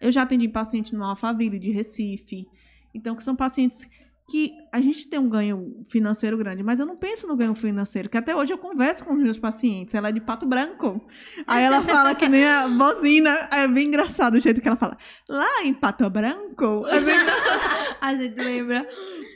Eu 0.00 0.10
já 0.10 0.22
atendi 0.22 0.48
paciente 0.48 0.94
no 0.94 1.04
Alphaville 1.04 1.58
de 1.58 1.70
Recife. 1.70 2.46
Então, 2.94 3.16
que 3.16 3.22
são 3.22 3.34
pacientes 3.34 3.88
que 4.28 4.52
a 4.72 4.80
gente 4.80 5.08
tem 5.08 5.18
um 5.18 5.28
ganho 5.28 5.84
financeiro 5.90 6.38
grande, 6.38 6.62
mas 6.62 6.80
eu 6.80 6.86
não 6.86 6.96
penso 6.96 7.26
no 7.26 7.36
ganho 7.36 7.54
financeiro, 7.54 8.08
que 8.08 8.16
até 8.16 8.34
hoje 8.34 8.52
eu 8.52 8.58
converso 8.58 9.04
com 9.04 9.12
os 9.12 9.22
meus 9.22 9.38
pacientes. 9.38 9.94
Ela 9.94 10.08
é 10.08 10.12
de 10.12 10.20
pato 10.20 10.46
branco. 10.46 11.06
Aí 11.46 11.62
ela 11.62 11.82
fala 11.82 12.14
que 12.14 12.28
nem 12.28 12.46
a 12.46 12.68
bozina. 12.68 13.48
É 13.52 13.66
bem 13.68 13.88
engraçado 13.88 14.34
o 14.34 14.40
jeito 14.40 14.60
que 14.60 14.68
ela 14.68 14.76
fala. 14.76 14.96
Lá 15.28 15.64
em 15.64 15.74
Pato 15.74 16.08
Branco. 16.08 16.86
É 16.86 17.00
bem 17.00 17.20
engraçado. 17.20 17.96
A 18.00 18.16
gente 18.16 18.36
lembra. 18.40 18.88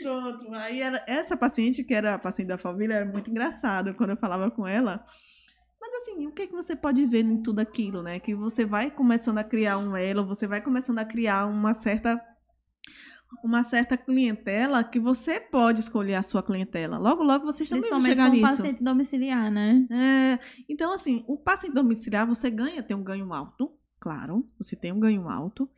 Pronto. 0.03 0.55
Aí 0.55 0.81
era, 0.81 1.05
essa 1.07 1.37
paciente, 1.37 1.85
que 1.85 1.93
era 1.93 2.15
a 2.15 2.19
paciente 2.19 2.49
da 2.49 2.59
família, 2.59 2.95
era 2.95 3.05
muito 3.05 3.29
engraçado 3.29 3.93
quando 3.95 4.11
eu 4.11 4.17
falava 4.17 4.51
com 4.51 4.67
ela. 4.67 5.05
Mas 5.81 5.95
assim, 5.95 6.27
o 6.27 6.33
que, 6.33 6.47
que 6.47 6.55
você 6.55 6.75
pode 6.75 7.05
ver 7.07 7.25
em 7.25 7.43
tudo 7.43 7.61
aquilo, 7.61 8.03
né? 8.03 8.19
Que 8.19 8.35
você 8.35 8.65
vai 8.65 8.91
começando 8.91 9.39
a 9.39 9.45
criar 9.45 9.79
um 9.79 9.97
elo, 9.97 10.27
você 10.27 10.47
vai 10.47 10.61
começando 10.61 10.99
a 11.01 11.05
criar 11.05 11.47
uma 11.47 11.75
certa 11.75 12.21
uma 13.43 13.63
certa 13.63 13.97
clientela 13.97 14.83
que 14.85 14.99
você 14.99 15.41
pode 15.41 15.81
escolher 15.81 16.15
a 16.15 16.23
sua 16.23 16.43
clientela. 16.43 16.99
Logo, 16.99 17.23
logo 17.23 17.45
vocês 17.45 17.69
também 17.69 17.89
vão 17.89 17.99
Principalmente 18.01 18.25
chegar 18.25 18.31
nisso. 18.31 18.63
paciente 18.63 18.83
domiciliar, 18.83 19.51
né? 19.51 19.87
É, 19.91 20.39
então, 20.69 20.93
assim, 20.93 21.25
o 21.27 21.37
paciente 21.37 21.75
domiciliar, 21.75 22.27
você 22.27 22.51
ganha, 22.51 22.83
tem 22.83 22.97
um 22.97 23.03
ganho 23.03 23.33
alto, 23.33 23.73
claro, 24.01 24.49
você 24.59 24.77
tem 24.77 24.93
um 24.93 25.01
ganho 25.01 25.29
alto, 25.29 25.69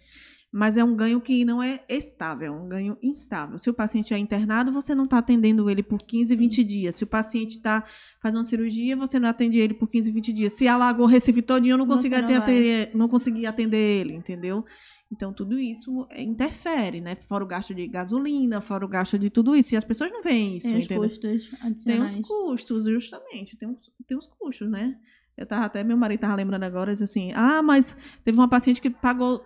mas 0.51 0.79
é 0.79 0.85
um 0.85 0.97
ganho 0.97 1.21
que 1.21 1.45
não 1.45 1.63
é 1.63 1.81
estável, 1.89 2.55
é 2.55 2.57
um 2.57 2.69
ganho 2.69 2.97
instável. 3.03 3.59
Se 3.59 3.69
o 3.69 3.75
paciente 3.75 4.15
é 4.15 4.19
internado, 4.19 4.73
você 4.73 4.95
não 4.95 5.05
está 5.05 5.19
atendendo 5.19 5.69
ele 5.69 5.83
por 5.83 5.99
15, 5.99 6.35
20 6.35 6.65
dias. 6.65 6.95
Se 6.95 7.05
o 7.05 7.07
paciente 7.07 7.57
está 7.57 7.85
fazendo 8.21 8.45
cirurgia, 8.45 8.97
você 8.97 9.21
não 9.21 9.29
atende 9.29 9.59
ele 9.59 9.75
por 9.75 9.89
15, 9.89 10.11
20 10.11 10.33
dias. 10.33 10.53
Se 10.55 10.67
alagou 10.67 11.05
o 11.05 11.09
Recife 11.09 11.43
todinho, 11.43 11.75
eu 11.75 11.79
não 11.79 11.87
consegui 11.87 12.17
não 12.17 12.37
atender, 12.37 12.91
não 12.95 13.09
consegui 13.09 13.47
atender 13.47 14.01
ele, 14.01 14.15
entendeu? 14.15 14.65
Então, 15.11 15.33
tudo 15.33 15.59
isso 15.59 16.07
é, 16.11 16.23
interfere, 16.23 17.01
né? 17.01 17.17
Fora 17.17 17.45
o 17.45 17.47
gasto 17.47 17.75
de 17.75 17.87
gasolina, 17.87 18.61
fora 18.61 18.85
o 18.85 18.89
gasto 18.89 19.19
de 19.19 19.31
tudo 19.31 19.55
isso. 19.55 19.75
E 19.75 19.77
as 19.77 19.85
pessoas 19.85 20.11
não 20.11 20.23
veem 20.23 20.57
isso, 20.57 20.69
Tem 20.69 20.79
os 20.79 20.85
entendeu? 20.85 21.03
custos 21.05 21.49
Tem 21.49 21.67
adicionais. 21.67 22.15
os 22.15 22.21
custos, 22.27 22.85
justamente. 22.85 23.57
Tem 23.57 23.69
os, 23.69 23.93
tem 24.07 24.17
os 24.17 24.27
custos, 24.27 24.69
né? 24.69 24.97
Eu 25.37 25.47
tava 25.47 25.67
até, 25.67 25.85
meu 25.85 25.97
marido 25.97 26.21
tava 26.21 26.35
lembrando 26.35 26.65
agora, 26.65 26.93
disse 26.93 27.05
assim, 27.05 27.33
ah, 27.33 27.63
mas 27.63 27.97
teve 28.25 28.37
uma 28.37 28.49
paciente 28.49 28.81
que 28.81 28.91
pagou 28.91 29.43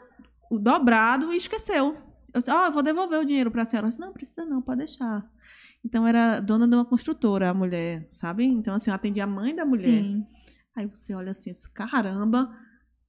dobrado 0.59 1.33
e 1.33 1.37
esqueceu. 1.37 1.97
Eu 2.33 2.39
disse, 2.41 2.51
ó, 2.51 2.67
eu 2.67 2.73
vou 2.73 2.83
devolver 2.83 3.21
o 3.21 3.25
dinheiro 3.25 3.51
pra 3.51 3.65
senhora. 3.65 3.85
Ela 3.85 3.91
disse, 3.91 4.01
não, 4.01 4.13
precisa 4.13 4.45
não, 4.45 4.63
pode 4.63 4.79
deixar. 4.79 5.25
Então, 5.85 6.07
era 6.07 6.41
dona 6.41 6.67
de 6.67 6.75
uma 6.75 6.85
construtora, 6.85 7.51
a 7.51 7.55
mulher, 7.55 8.09
sabe? 8.13 8.45
Então, 8.45 8.75
assim, 8.75 8.91
eu 8.91 8.95
atendi 8.95 9.21
a 9.21 9.27
mãe 9.27 9.55
da 9.55 9.65
mulher. 9.65 10.03
Sim. 10.03 10.27
Aí 10.75 10.87
você 10.87 11.15
olha 11.15 11.33
assim, 11.33 11.53
caramba, 11.75 12.51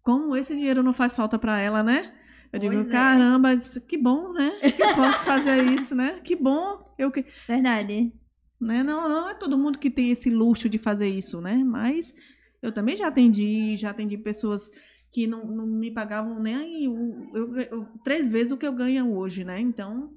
como 0.01 0.35
esse 0.35 0.53
dinheiro 0.53 0.83
não 0.83 0.93
faz 0.93 1.15
falta 1.15 1.39
pra 1.39 1.59
ela, 1.59 1.81
né? 1.81 2.13
Eu 2.51 2.59
Pois 2.59 2.71
digo, 2.71 2.81
é. 2.83 2.91
caramba, 2.91 3.49
que 3.87 3.97
bom, 3.97 4.33
né? 4.33 4.51
Que 4.75 4.83
eu 4.83 4.95
posso 4.95 5.23
fazer 5.23 5.63
isso, 5.71 5.95
né? 5.95 6.19
Que 6.23 6.35
bom. 6.35 6.93
Eu 6.99 7.09
que 7.09 7.25
Verdade. 7.47 8.13
né? 8.59 8.83
Não, 8.83 9.07
não 9.09 9.29
é 9.29 9.33
todo 9.33 9.57
mundo 9.57 9.79
que 9.79 9.89
tem 9.89 10.11
esse 10.11 10.29
luxo 10.29 10.67
de 10.69 10.77
fazer 10.77 11.07
isso, 11.07 11.39
né? 11.41 11.55
Mas 11.63 12.13
eu 12.61 12.71
também 12.71 12.95
já 12.97 13.07
atendi, 13.07 13.75
já 13.77 13.89
atendi 13.89 14.17
pessoas 14.17 14.69
que 15.13 15.27
não, 15.27 15.45
não 15.45 15.65
me 15.67 15.91
pagavam 15.91 16.39
nem 16.39 16.87
o- 16.87 17.29
eu, 17.33 17.55
eu- 17.57 17.85
três 18.03 18.27
vezes 18.27 18.51
o 18.51 18.57
que 18.57 18.65
eu 18.65 18.73
ganho 18.73 19.15
hoje, 19.15 19.43
né? 19.43 19.59
Então, 19.59 20.11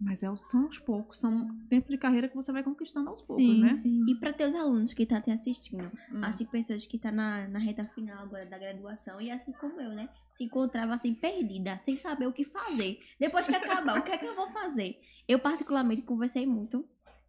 mas 0.00 0.22
é, 0.22 0.36
são 0.36 0.64
aos 0.64 0.78
poucos, 0.80 1.18
são 1.20 1.48
tempo 1.68 1.88
de 1.88 1.96
carreira 1.96 2.28
que 2.28 2.34
você 2.34 2.52
vai 2.52 2.62
conquistando 2.62 3.08
aos 3.08 3.20
poucos, 3.22 3.44
sim, 3.44 3.60
né? 3.62 3.72
sim. 3.74 4.04
E 4.08 4.14
para 4.16 4.32
teus 4.32 4.54
alunos 4.54 4.92
que 4.92 5.04
estão 5.04 5.20
te 5.22 5.30
assistindo, 5.30 5.90
Hum. 6.12 6.20
assim, 6.22 6.44
pessoas 6.44 6.84
que 6.84 6.96
estão 6.96 7.12
na, 7.12 7.46
na 7.48 7.58
reta 7.60 7.84
final 7.94 8.24
agora 8.24 8.44
da 8.44 8.58
graduação, 8.58 9.20
e 9.20 9.30
assim 9.30 9.52
como 9.52 9.80
eu, 9.80 9.90
né? 9.90 10.08
Se 10.34 10.42
encontrava 10.44 10.94
assim, 10.94 11.14
perdida, 11.14 11.78
sem 11.78 11.96
saber 11.96 12.26
o 12.26 12.32
que 12.32 12.44
fazer. 12.44 12.98
Depois 13.20 13.46
que 13.46 13.54
acabar, 13.54 14.00
o 14.00 14.02
que 14.02 14.10
é 14.10 14.18
que 14.18 14.26
eu 14.26 14.34
vou 14.34 14.50
fazer? 14.50 15.00
Eu, 15.28 15.38
particularmente, 15.38 16.02
conversei 16.02 16.44
muito 16.44 16.84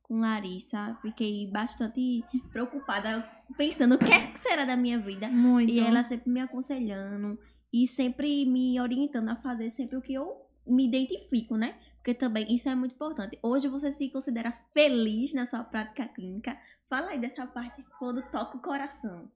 com 0.07 0.19
Larissa, 0.19 0.97
fiquei 1.01 1.49
bastante 1.49 2.23
preocupada, 2.51 3.27
pensando 3.57 3.95
o 3.95 3.97
que, 3.97 4.11
é 4.11 4.27
que 4.27 4.39
será 4.39 4.63
da 4.63 4.77
minha 4.77 4.99
vida. 4.99 5.27
Muito. 5.27 5.71
E 5.71 5.79
ela 5.79 6.03
sempre 6.03 6.29
me 6.29 6.39
aconselhando 6.39 7.39
e 7.73 7.87
sempre 7.87 8.45
me 8.45 8.79
orientando 8.79 9.29
a 9.29 9.35
fazer 9.35 9.71
sempre 9.71 9.97
o 9.97 10.01
que 10.01 10.13
eu 10.13 10.45
me 10.65 10.87
identifico, 10.87 11.57
né? 11.57 11.75
Porque 11.95 12.13
também 12.13 12.53
isso 12.53 12.69
é 12.69 12.75
muito 12.75 12.93
importante. 12.93 13.39
Hoje 13.41 13.67
você 13.67 13.91
se 13.91 14.09
considera 14.09 14.55
feliz 14.73 15.33
na 15.33 15.47
sua 15.47 15.63
prática 15.63 16.07
clínica. 16.07 16.55
Fala 16.87 17.09
aí 17.09 17.19
dessa 17.19 17.47
parte 17.47 17.83
quando 17.97 18.21
toca 18.29 18.57
o 18.57 18.61
coração. 18.61 19.31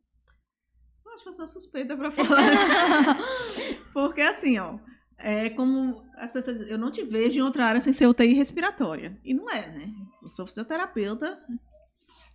Eu 1.04 1.14
acho 1.14 1.24
que 1.24 1.30
eu 1.30 1.34
sou 1.34 1.48
suspeita 1.48 1.98
pra 1.98 2.12
falar. 2.12 3.18
Porque 3.92 4.22
assim, 4.22 4.60
ó, 4.60 4.78
é 5.20 5.50
como 5.50 6.04
as 6.18 6.32
pessoas 6.32 6.58
dizem, 6.58 6.72
eu 6.74 6.78
não 6.78 6.92
te 6.92 7.04
vejo 7.04 7.40
em 7.40 7.44
outra 7.44 7.66
área 7.66 7.82
sem 7.82 7.94
ser 7.94 8.08
UTI 8.08 8.34
respiratória. 8.34 9.20
E 9.24 9.34
não 9.34 9.50
é, 9.50 9.68
né? 9.68 9.92
Eu 10.22 10.30
sou 10.30 10.46
fisioterapeuta 10.48 11.38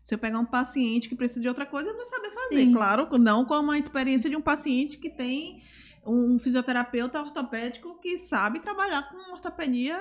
Se 0.02 0.14
eu 0.14 0.18
pegar 0.18 0.38
um 0.38 0.44
paciente 0.44 1.08
que 1.08 1.16
precisa 1.16 1.40
de 1.40 1.48
outra 1.48 1.64
coisa, 1.64 1.88
eu 1.90 1.94
vou 1.96 2.04
saber 2.04 2.30
fazer. 2.30 2.58
Sim. 2.58 2.72
Claro, 2.72 3.08
não 3.18 3.44
com 3.44 3.70
a 3.70 3.78
experiência 3.78 4.28
de 4.28 4.36
um 4.36 4.42
paciente 4.42 4.98
que 4.98 5.08
tem 5.10 5.62
um 6.06 6.38
fisioterapeuta 6.38 7.20
ortopédico 7.20 7.98
que 8.00 8.18
sabe 8.18 8.60
trabalhar 8.60 9.08
com 9.10 9.32
ortopedia. 9.32 9.96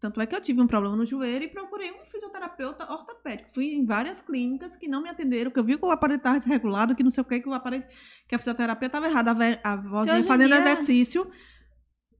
Tanto 0.00 0.20
é 0.20 0.26
que 0.26 0.34
eu 0.34 0.40
tive 0.40 0.60
um 0.60 0.66
problema 0.66 0.96
no 0.96 1.04
joelho 1.06 1.44
e 1.44 1.48
procurei 1.48 1.90
um 1.90 2.04
fisioterapeuta 2.10 2.84
ortopédico. 2.92 3.50
Fui 3.52 3.74
em 3.74 3.84
várias 3.84 4.20
clínicas 4.20 4.76
que 4.76 4.86
não 4.88 5.02
me 5.02 5.08
atenderam, 5.08 5.50
que 5.50 5.58
eu 5.58 5.64
vi 5.64 5.76
que 5.76 5.84
o 5.84 5.90
aparelho 5.90 6.18
estava 6.18 6.38
desregulado, 6.38 6.94
que 6.94 7.02
não 7.02 7.10
sei 7.10 7.22
o 7.22 7.24
que, 7.24 7.40
que 7.40 7.48
o 7.48 7.52
aparelho, 7.52 7.84
que 8.28 8.34
a 8.34 8.38
fisioterapia 8.38 8.86
estava 8.86 9.06
errada, 9.08 9.32
a, 9.64 9.76
vozinha 9.76 10.22
fazendo 10.22 10.46
dia- 10.48 10.58
exercício. 10.60 11.30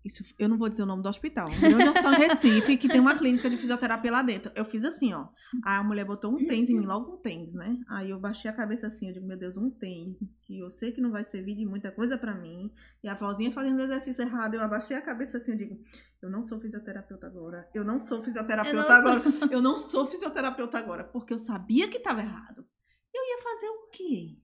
Isso, 0.04 0.24
eu 0.38 0.48
não 0.48 0.56
vou 0.56 0.68
dizer 0.68 0.82
o 0.82 0.86
nome 0.86 1.02
do 1.02 1.08
hospital. 1.08 1.48
Um 1.50 1.60
grande 1.60 1.88
hospital 1.88 2.12
em 2.14 2.18
Recife, 2.18 2.76
que 2.76 2.88
tem 2.88 3.00
uma 3.00 3.16
clínica 3.18 3.50
de 3.50 3.56
fisioterapia 3.56 4.10
lá 4.10 4.22
dentro. 4.22 4.50
Eu 4.54 4.64
fiz 4.64 4.84
assim, 4.84 5.12
ó. 5.12 5.28
Aí 5.64 5.76
a 5.76 5.82
mulher 5.82 6.04
botou 6.04 6.32
um 6.32 6.36
tênis 6.36 6.70
em 6.70 6.78
mim, 6.78 6.86
logo 6.86 7.14
um 7.14 7.16
tênis, 7.16 7.54
né? 7.54 7.78
Aí 7.88 8.10
eu 8.10 8.18
baixei 8.18 8.50
a 8.50 8.54
cabeça 8.54 8.86
assim, 8.86 9.08
eu 9.08 9.12
digo, 9.12 9.26
meu 9.26 9.36
Deus, 9.36 9.56
um 9.56 9.70
tênis, 9.70 10.16
que 10.42 10.58
eu 10.58 10.70
sei 10.70 10.92
que 10.92 11.00
não 11.00 11.10
vai 11.10 11.24
servir 11.24 11.56
de 11.56 11.66
muita 11.66 11.90
coisa 11.90 12.16
pra 12.16 12.34
mim. 12.34 12.72
E 13.02 13.08
a 13.08 13.14
vozinha 13.14 13.52
fazendo 13.52 13.80
exercício 13.80 14.22
errado, 14.22 14.54
eu 14.54 14.62
abaixei 14.62 14.96
a 14.96 15.02
cabeça 15.02 15.38
assim, 15.38 15.52
eu 15.52 15.58
digo, 15.58 15.80
eu 16.22 16.30
não 16.30 16.44
sou 16.44 16.60
fisioterapeuta 16.60 17.26
agora. 17.26 17.68
Eu 17.74 17.84
não 17.84 17.98
sou 17.98 18.22
fisioterapeuta 18.22 18.78
Eu 18.78 18.88
não 18.88 18.96
agora. 18.96 19.22
Eu 19.50 19.62
não 19.62 19.76
sou 19.76 20.06
fisioterapeuta 20.06 20.78
agora, 20.78 21.04
porque 21.04 21.34
eu 21.34 21.38
sabia 21.38 21.88
que 21.88 21.98
estava 21.98 22.20
errado. 22.20 22.64
Eu 23.12 23.22
ia 23.24 23.42
fazer 23.42 23.68
o 23.68 23.90
quê? 23.90 24.38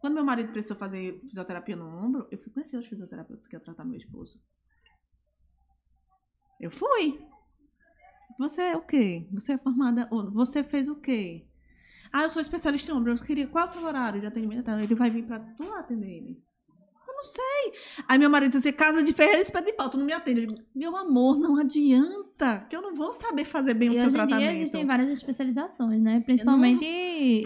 Quando 0.00 0.14
meu 0.14 0.24
marido 0.24 0.52
precisou 0.52 0.76
fazer 0.76 1.20
fisioterapia 1.28 1.76
no 1.76 1.86
ombro, 1.86 2.26
eu 2.30 2.38
fui 2.38 2.52
conhecer 2.52 2.76
os 2.76 2.86
fisioterapeutas 2.86 3.46
que 3.46 3.54
iam 3.56 3.62
tratar 3.62 3.84
meu 3.84 3.96
esposo. 3.96 4.38
Eu 6.64 6.70
fui. 6.70 7.22
Você 8.38 8.62
é 8.62 8.74
o 8.74 8.80
quê? 8.80 9.28
Você 9.32 9.52
é 9.52 9.58
formada. 9.58 10.08
Você 10.32 10.64
fez 10.64 10.88
o 10.88 10.96
quê? 10.96 11.46
Ah, 12.10 12.22
eu 12.22 12.30
sou 12.30 12.40
especialista 12.40 12.90
em 12.90 12.94
ombro. 12.94 13.12
Eu 13.12 13.16
queria. 13.18 13.46
Qual 13.46 13.66
é 13.66 13.68
o 13.68 13.70
teu 13.70 13.82
horário 13.82 14.18
de 14.18 14.26
atendimento? 14.26 14.70
Ele 14.70 14.94
vai 14.94 15.10
vir 15.10 15.26
pra 15.26 15.40
tu 15.40 15.62
atender 15.74 16.08
ele. 16.08 16.42
Eu 17.14 17.16
não 17.18 17.24
sei. 17.24 17.72
Aí 18.08 18.18
meu 18.18 18.28
marido 18.28 18.52
disse: 18.52 18.72
casa 18.72 19.02
de 19.02 19.12
ferreiro, 19.12 19.40
espeto 19.40 19.66
de 19.66 19.72
pau, 19.72 19.88
tu 19.88 19.96
não 19.96 20.04
me 20.04 20.12
atende. 20.12 20.40
Digo, 20.40 20.54
meu 20.74 20.96
amor, 20.96 21.38
não 21.38 21.58
adianta. 21.58 22.66
Que 22.68 22.74
eu 22.74 22.82
não 22.82 22.94
vou 22.94 23.12
saber 23.12 23.44
fazer 23.44 23.74
bem 23.74 23.90
o 23.90 23.92
E 23.92 23.96
seu 23.96 24.06
hoje 24.08 24.16
em 24.16 24.18
dia 24.18 24.26
tratamento. 24.26 24.56
existem 24.56 24.84
várias 24.84 25.08
especializações, 25.10 26.02
né? 26.02 26.20
Principalmente 26.20 26.84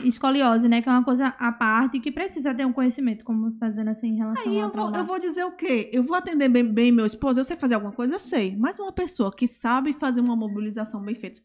escoliose, 0.06 0.68
né? 0.68 0.80
Que 0.80 0.88
é 0.88 0.92
uma 0.92 1.04
coisa 1.04 1.26
à 1.38 1.52
parte 1.52 2.00
que 2.00 2.10
precisa 2.10 2.54
ter 2.54 2.64
um 2.66 2.72
conhecimento, 2.72 3.24
como 3.24 3.42
você 3.42 3.56
está 3.56 3.68
dizendo 3.68 3.90
assim, 3.90 4.08
em 4.08 4.16
relação 4.16 4.44
Aí 4.50 4.60
ao 4.60 4.68
eu 4.68 4.72
vou, 4.74 4.92
eu 4.94 5.04
vou 5.04 5.18
dizer 5.18 5.44
o 5.44 5.52
quê? 5.52 5.90
Eu 5.92 6.02
vou 6.02 6.16
atender 6.16 6.48
bem, 6.48 6.64
bem 6.64 6.90
meu 6.90 7.04
esposo, 7.06 7.38
eu 7.40 7.44
sei 7.44 7.56
fazer 7.56 7.74
alguma 7.74 7.92
coisa, 7.92 8.14
eu 8.14 8.18
sei. 8.18 8.56
Mas 8.56 8.78
uma 8.78 8.92
pessoa 8.92 9.30
que 9.34 9.46
sabe 9.46 9.92
fazer 9.92 10.20
uma 10.20 10.34
mobilização 10.34 11.02
bem 11.02 11.14
feita 11.14 11.40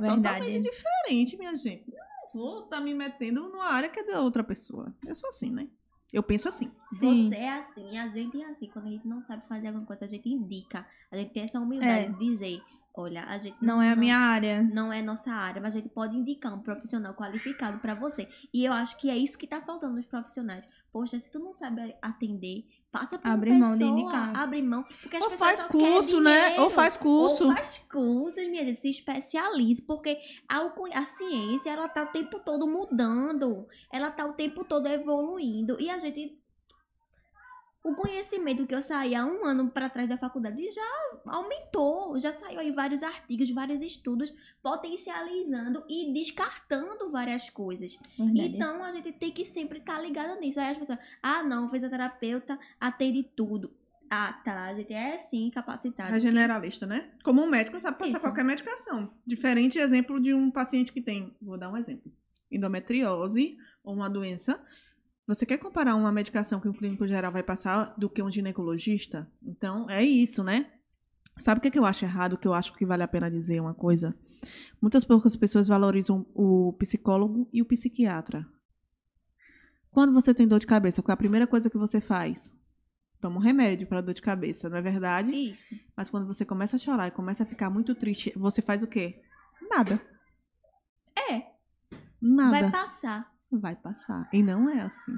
é 0.00 0.08
totalmente 0.08 0.22
Verdade. 0.22 0.60
diferente, 0.60 1.36
minha 1.38 1.54
gente. 1.54 1.84
Eu 1.88 2.02
não 2.34 2.42
vou 2.42 2.64
estar 2.64 2.80
me 2.80 2.92
metendo 2.92 3.48
numa 3.48 3.66
área 3.66 3.88
que 3.88 4.00
é 4.00 4.04
da 4.04 4.20
outra 4.20 4.42
pessoa. 4.42 4.92
Eu 5.06 5.14
sou 5.14 5.28
assim, 5.28 5.50
né? 5.50 5.68
Eu 6.14 6.22
penso 6.22 6.48
assim. 6.48 6.70
Sim. 6.92 7.28
Você 7.28 7.34
é 7.36 7.58
assim, 7.58 7.98
a 7.98 8.08
gente 8.08 8.40
é 8.40 8.46
assim. 8.46 8.68
Quando 8.72 8.86
a 8.86 8.90
gente 8.90 9.06
não 9.06 9.22
sabe 9.22 9.42
fazer 9.48 9.66
alguma 9.68 9.84
coisa, 9.84 10.04
a 10.04 10.08
gente 10.08 10.28
indica. 10.28 10.86
A 11.10 11.16
gente 11.16 11.32
tem 11.32 11.42
essa 11.42 11.58
humildade 11.60 12.06
É. 12.06 12.08
de 12.10 12.18
dizer, 12.18 12.62
olha, 12.94 13.24
a 13.24 13.36
gente 13.38 13.56
Não 13.60 13.82
é 13.82 13.90
a 13.90 13.96
minha 13.96 14.16
área. 14.16 14.62
não 14.62 14.92
é 14.92 15.02
nossa 15.02 15.32
área, 15.32 15.60
mas 15.60 15.74
a 15.74 15.78
gente 15.80 15.90
pode 15.90 16.16
indicar 16.16 16.54
um 16.54 16.60
profissional 16.60 17.12
qualificado 17.14 17.78
pra 17.80 17.94
você. 17.94 18.28
E 18.52 18.64
eu 18.64 18.72
acho 18.72 18.96
que 18.96 19.10
é 19.10 19.16
isso 19.16 19.36
que 19.36 19.46
tá 19.46 19.60
faltando 19.60 19.96
nos 19.96 20.06
profissionais. 20.06 20.64
Poxa, 20.94 21.18
se 21.18 21.28
tu 21.28 21.40
não 21.40 21.52
sabe 21.56 21.92
atender, 22.00 22.66
passa 22.92 23.18
pra 23.18 23.32
Abre 23.32 23.50
uma 23.50 23.66
mão 23.66 23.76
pessoa, 23.76 23.90
indicar. 23.90 24.36
abre 24.36 24.62
mão, 24.62 24.84
porque 25.02 25.16
as 25.16 25.24
Ou 25.24 25.30
faz 25.32 25.62
curso, 25.64 26.20
né? 26.20 26.60
Ou 26.60 26.70
faz 26.70 26.96
curso. 26.96 27.48
Ou 27.48 27.52
faz 27.52 27.78
cursos, 27.90 28.48
minha 28.48 28.64
gente, 28.64 28.78
se 28.78 28.90
especialize, 28.90 29.82
porque 29.82 30.16
a, 30.48 30.60
a 30.60 31.04
ciência, 31.04 31.70
ela 31.70 31.88
tá 31.88 32.04
o 32.04 32.12
tempo 32.12 32.38
todo 32.38 32.64
mudando, 32.68 33.66
ela 33.92 34.12
tá 34.12 34.24
o 34.24 34.34
tempo 34.34 34.62
todo 34.62 34.86
evoluindo, 34.86 35.76
e 35.80 35.90
a 35.90 35.98
gente... 35.98 36.38
O 37.84 37.94
conhecimento 37.94 38.66
que 38.66 38.74
eu 38.74 38.80
saí 38.80 39.14
há 39.14 39.26
um 39.26 39.44
ano 39.44 39.70
para 39.70 39.90
trás 39.90 40.08
da 40.08 40.16
faculdade 40.16 40.70
já 40.70 41.20
aumentou, 41.26 42.18
já 42.18 42.32
saiu 42.32 42.58
aí 42.58 42.72
vários 42.72 43.02
artigos, 43.02 43.50
vários 43.50 43.82
estudos 43.82 44.32
potencializando 44.62 45.84
e 45.86 46.10
descartando 46.10 47.10
várias 47.10 47.50
coisas. 47.50 47.98
Verdade. 48.18 48.56
Então 48.56 48.82
a 48.82 48.90
gente 48.90 49.12
tem 49.12 49.30
que 49.30 49.44
sempre 49.44 49.80
estar 49.80 50.00
ligado 50.00 50.40
nisso. 50.40 50.58
Aí 50.58 50.70
as 50.70 50.78
pessoas, 50.78 50.98
ah, 51.22 51.42
não, 51.42 51.68
fisioterapeuta 51.68 52.58
atende 52.80 53.22
tudo. 53.22 53.70
Ah, 54.10 54.32
tá, 54.42 54.64
a 54.64 54.74
gente 54.74 54.94
é 54.94 55.18
sim 55.18 55.50
capacitado. 55.50 56.14
É 56.14 56.20
generalista, 56.20 56.86
né? 56.86 57.10
Como 57.22 57.42
um 57.42 57.46
médico 57.46 57.78
sabe 57.78 57.98
passar 57.98 58.12
Isso. 58.12 58.20
qualquer 58.20 58.44
medicação. 58.44 59.12
Diferente 59.26 59.78
exemplo 59.78 60.18
de 60.18 60.32
um 60.32 60.50
paciente 60.50 60.90
que 60.90 61.02
tem, 61.02 61.36
vou 61.40 61.58
dar 61.58 61.70
um 61.70 61.76
exemplo, 61.76 62.10
endometriose 62.50 63.58
ou 63.82 63.94
uma 63.94 64.08
doença. 64.08 64.58
Você 65.26 65.46
quer 65.46 65.58
comparar 65.58 65.94
uma 65.94 66.12
medicação 66.12 66.60
que 66.60 66.68
um 66.68 66.72
clínico 66.72 67.06
geral 67.06 67.32
vai 67.32 67.42
passar 67.42 67.94
do 67.96 68.10
que 68.10 68.22
um 68.22 68.30
ginecologista? 68.30 69.30
Então, 69.42 69.88
é 69.88 70.02
isso, 70.02 70.44
né? 70.44 70.70
Sabe 71.36 71.58
o 71.58 71.62
que, 71.62 71.68
é 71.68 71.70
que 71.70 71.78
eu 71.78 71.86
acho 71.86 72.04
errado, 72.04 72.36
que 72.36 72.46
eu 72.46 72.52
acho 72.52 72.74
que 72.74 72.84
vale 72.84 73.02
a 73.02 73.08
pena 73.08 73.30
dizer 73.30 73.60
uma 73.60 73.74
coisa? 73.74 74.14
Muitas 74.80 75.02
poucas 75.02 75.34
pessoas 75.34 75.66
valorizam 75.66 76.26
o 76.34 76.74
psicólogo 76.74 77.48
e 77.52 77.62
o 77.62 77.64
psiquiatra. 77.64 78.46
Quando 79.90 80.12
você 80.12 80.34
tem 80.34 80.46
dor 80.46 80.58
de 80.58 80.66
cabeça, 80.66 81.02
qual 81.02 81.12
é 81.12 81.14
a 81.14 81.16
primeira 81.16 81.46
coisa 81.46 81.70
que 81.70 81.78
você 81.78 82.00
faz? 82.00 82.52
Toma 83.20 83.36
um 83.36 83.42
remédio 83.42 83.86
para 83.86 84.02
dor 84.02 84.12
de 84.12 84.20
cabeça, 84.20 84.68
não 84.68 84.76
é 84.76 84.82
verdade? 84.82 85.32
Isso. 85.32 85.74
Mas 85.96 86.10
quando 86.10 86.26
você 86.26 86.44
começa 86.44 86.76
a 86.76 86.78
chorar 86.78 87.08
e 87.08 87.12
começa 87.12 87.44
a 87.44 87.46
ficar 87.46 87.70
muito 87.70 87.94
triste, 87.94 88.32
você 88.36 88.60
faz 88.60 88.82
o 88.82 88.86
quê? 88.86 89.22
Nada. 89.70 90.00
É, 91.30 91.46
Nada. 92.20 92.50
vai 92.50 92.70
passar. 92.70 93.33
Vai 93.58 93.76
passar. 93.76 94.28
E 94.32 94.42
não 94.42 94.68
é 94.68 94.82
assim. 94.82 95.16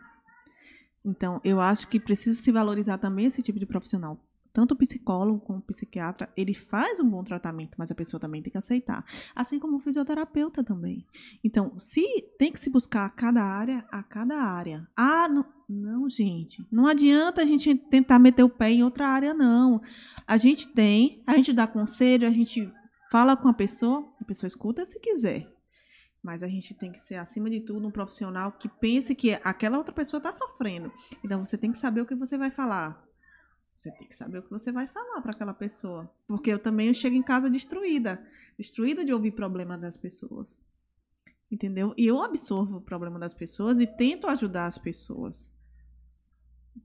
Então, 1.05 1.41
eu 1.45 1.61
acho 1.61 1.87
que 1.87 2.01
precisa 2.01 2.41
se 2.41 2.51
valorizar 2.51 2.99
também 2.99 3.26
esse 3.26 3.41
tipo 3.41 3.59
de 3.59 3.66
profissional. 3.66 4.20
Tanto 4.57 4.72
o 4.72 4.76
psicólogo 4.76 5.39
como 5.39 5.59
o 5.59 5.62
psiquiatra, 5.62 6.30
ele 6.34 6.55
faz 6.55 6.99
um 6.99 7.09
bom 7.09 7.22
tratamento, 7.22 7.74
mas 7.76 7.91
a 7.91 7.95
pessoa 7.95 8.18
também 8.18 8.43
tem 8.43 8.51
que 8.51 8.57
aceitar. 8.57 9.05
Assim 9.34 9.59
como 9.59 9.76
o 9.76 9.80
fisioterapeuta 9.80 10.64
também. 10.64 11.07
Então, 11.45 11.78
se 11.78 12.03
tem 12.39 12.51
que 12.51 12.59
se 12.59 12.70
buscar 12.70 13.05
a 13.05 13.11
cada 13.11 13.45
área, 13.45 13.84
a 13.93 14.03
cada 14.03 14.34
área. 14.34 14.89
Ah, 14.97 15.28
não, 15.28 15.45
não, 15.68 16.09
gente. 16.09 16.66
Não 16.72 16.87
adianta 16.87 17.43
a 17.43 17.45
gente 17.45 17.74
tentar 17.74 18.18
meter 18.18 18.45
o 18.45 18.49
pé 18.49 18.70
em 18.70 18.82
outra 18.82 19.07
área, 19.07 19.34
não. 19.34 19.82
A 20.26 20.39
gente 20.39 20.66
tem, 20.68 21.22
a 21.26 21.37
gente 21.37 21.53
dá 21.53 21.66
conselho, 21.66 22.26
a 22.26 22.32
gente 22.32 22.72
fala 23.12 23.37
com 23.37 23.49
a 23.49 23.55
pessoa, 23.55 24.09
a 24.18 24.24
pessoa 24.24 24.49
escuta 24.49 24.87
se 24.87 24.99
quiser. 24.99 25.55
Mas 26.27 26.43
a 26.43 26.49
gente 26.49 26.74
tem 26.74 26.91
que 26.91 27.01
ser, 27.01 27.14
acima 27.14 27.49
de 27.49 27.61
tudo, 27.61 27.87
um 27.87 27.91
profissional 27.93 28.51
que 28.51 28.68
pense 28.68 29.14
que 29.14 29.35
aquela 29.45 29.79
outra 29.79 29.95
pessoa 29.95 30.18
está 30.18 30.33
sofrendo. 30.33 30.93
Então 31.22 31.47
você 31.47 31.57
tem 31.57 31.70
que 31.70 31.79
saber 31.79 32.01
o 32.01 32.07
que 32.07 32.16
você 32.16 32.37
vai 32.37 32.51
falar. 32.51 33.01
Você 33.77 33.93
tem 33.93 34.09
que 34.09 34.16
saber 34.16 34.39
o 34.39 34.43
que 34.43 34.51
você 34.51 34.72
vai 34.72 34.89
falar 34.89 35.20
para 35.20 35.31
aquela 35.31 35.55
pessoa. 35.55 36.12
Porque 36.27 36.51
eu 36.51 36.59
também 36.59 36.93
chego 36.93 37.14
em 37.14 37.22
casa 37.22 37.49
destruída. 37.49 38.20
Destruída 38.59 39.05
de 39.05 39.12
ouvir 39.12 39.37
problema 39.37 39.79
das 39.79 39.97
pessoas. 39.97 40.66
Entendeu? 41.49 41.95
E 41.97 42.05
eu 42.05 42.20
absorvo 42.20 42.79
o 42.79 42.83
problema 42.83 43.20
das 43.20 43.33
pessoas 43.33 43.79
e 43.79 43.87
tento 43.87 44.27
ajudar 44.27 44.66
as 44.66 44.79
pessoas. 44.79 45.49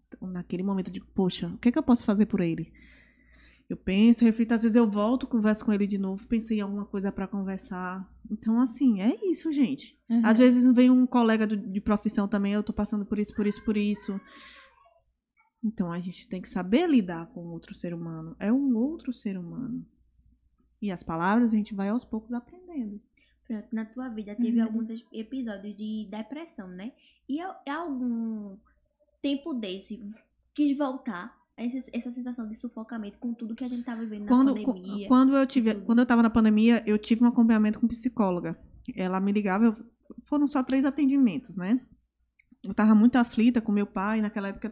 Então, 0.08 0.30
naquele 0.30 0.62
momento 0.62 0.89
eu 0.89 0.94
digo, 0.94 1.08
poxa, 1.16 1.48
o 1.48 1.58
que, 1.58 1.70
é 1.70 1.72
que 1.72 1.80
eu 1.80 1.84
posso 1.84 2.06
fazer 2.06 2.28
por 2.28 2.42
ele? 2.42 2.72
Eu 3.72 3.78
penso, 3.78 4.26
reflito, 4.26 4.52
às 4.54 4.64
vezes 4.64 4.76
eu 4.76 4.90
volto, 4.90 5.26
converso 5.26 5.64
com 5.66 5.72
ele 5.72 5.88
de 5.88 5.98
novo, 5.98 6.28
pensei 6.28 6.58
em 6.58 6.62
alguma 6.62 6.86
coisa 6.86 7.12
para 7.12 7.26
conversar. 7.28 8.06
Então, 8.30 8.60
assim, 8.60 9.02
é 9.02 9.16
isso, 9.30 9.52
gente. 9.54 9.98
Uhum. 10.10 10.22
Às 10.26 10.40
vezes 10.40 10.70
vem 10.74 10.90
um 10.90 11.06
colega 11.08 11.48
do- 11.48 11.56
de 11.56 11.80
profissão 11.80 12.28
também, 12.28 12.52
eu 12.54 12.64
tô 12.64 12.74
passando 12.74 13.06
por 13.06 13.18
isso, 13.18 13.34
por 13.34 13.48
isso, 13.48 13.64
por 13.64 13.78
isso. 13.78 14.20
Então 15.64 15.92
a 15.92 16.00
gente 16.00 16.28
tem 16.28 16.42
que 16.42 16.50
saber 16.50 16.88
lidar 16.90 17.28
com 17.28 17.46
outro 17.48 17.74
ser 17.76 17.94
humano. 17.94 18.36
É 18.40 18.52
um 18.52 18.76
outro 18.76 19.14
ser 19.14 19.38
humano. 19.38 19.86
E 20.82 20.92
as 20.92 21.04
palavras 21.04 21.54
a 21.54 21.56
gente 21.56 21.74
vai 21.76 21.90
aos 21.90 22.04
poucos 22.04 22.34
aprendendo. 22.34 23.00
Pronto, 23.48 23.68
na 23.72 23.86
tua 23.86 24.10
vida 24.10 24.36
teve 24.36 24.60
Uhum. 24.60 24.66
alguns 24.66 24.88
episódios 25.14 25.78
de 25.78 26.08
depressão, 26.10 26.68
né? 26.68 26.92
E 27.30 27.40
algum 27.70 28.58
tempo 29.22 29.54
desse 29.54 30.02
quis 30.56 30.78
voltar 30.78 31.40
a 31.58 31.66
esse- 31.66 31.89
essa 31.93 32.12
sensação 32.12 32.47
de 32.47 32.56
sufocamento 32.56 33.18
com 33.20 33.34
tudo 33.34 33.56
que 33.56 33.64
a 33.64 33.68
gente 33.68 33.84
tá 33.84 33.95
vivendo 33.95 34.22
na 34.22 34.28
Quando, 34.28 34.54
pandemia. 34.56 35.08
quando 35.08 35.36
eu 35.36 35.45
tive, 35.45 35.76
quando 35.82 35.99
eu 35.99 36.06
tava 36.06 36.24
na 36.24 36.30
pandemia, 36.30 36.84
eu 36.86 36.97
tive 36.97 37.24
um 37.24 37.28
acompanhamento 37.28 37.80
com 37.80 37.88
psicóloga. 37.88 38.58
Ela 38.95 39.20
me 39.20 39.32
ligava, 39.32 39.66
eu- 39.66 39.76
foram 40.26 40.47
só 40.47 40.64
três 40.64 40.86
atendimentos, 40.86 41.56
né? 41.56 41.80
Eu 42.64 42.74
tava 42.74 42.93
muito 42.95 43.16
aflita 43.18 43.60
com 43.62 43.72
meu 43.72 43.86
pai, 43.88 44.22
naquela 44.22 44.49
época 44.49 44.70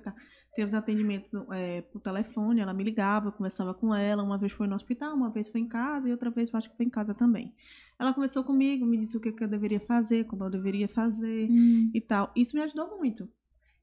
teve 0.56 0.66
os 0.68 0.74
atendimentos 0.74 1.34
é, 1.52 1.82
por 1.84 2.02
telefone, 2.02 2.60
ela 2.60 2.74
me 2.74 2.84
ligava, 2.84 3.28
eu 3.28 3.32
conversava 3.32 3.74
com 3.74 3.94
ela, 3.96 4.24
uma 4.24 4.38
vez 4.38 4.52
foi 4.52 4.68
no 4.68 4.76
hospital, 4.76 5.16
uma 5.16 5.30
vez 5.30 5.50
foi 5.50 5.62
em 5.62 5.68
casa 5.68 6.08
e 6.08 6.12
outra 6.12 6.30
vez 6.30 6.50
eu 6.52 6.58
acho 6.58 6.70
que 6.70 6.76
foi 6.78 6.86
em 6.86 6.90
casa 6.90 7.14
também. 7.14 7.54
Ela 7.98 8.14
conversou 8.14 8.44
comigo, 8.44 8.86
me 8.86 8.98
disse 8.98 9.16
o 9.16 9.20
que, 9.20 9.32
que 9.32 9.44
eu 9.44 9.48
deveria 9.48 9.80
fazer, 9.80 10.26
como 10.26 10.44
eu 10.44 10.50
deveria 10.50 10.88
fazer 10.88 11.50
Hum, 11.50 11.92
e 11.94 12.02
tal. 12.02 12.32
Isso 12.36 12.56
me 12.56 12.64
ajudou 12.64 12.98
muito. 12.98 13.28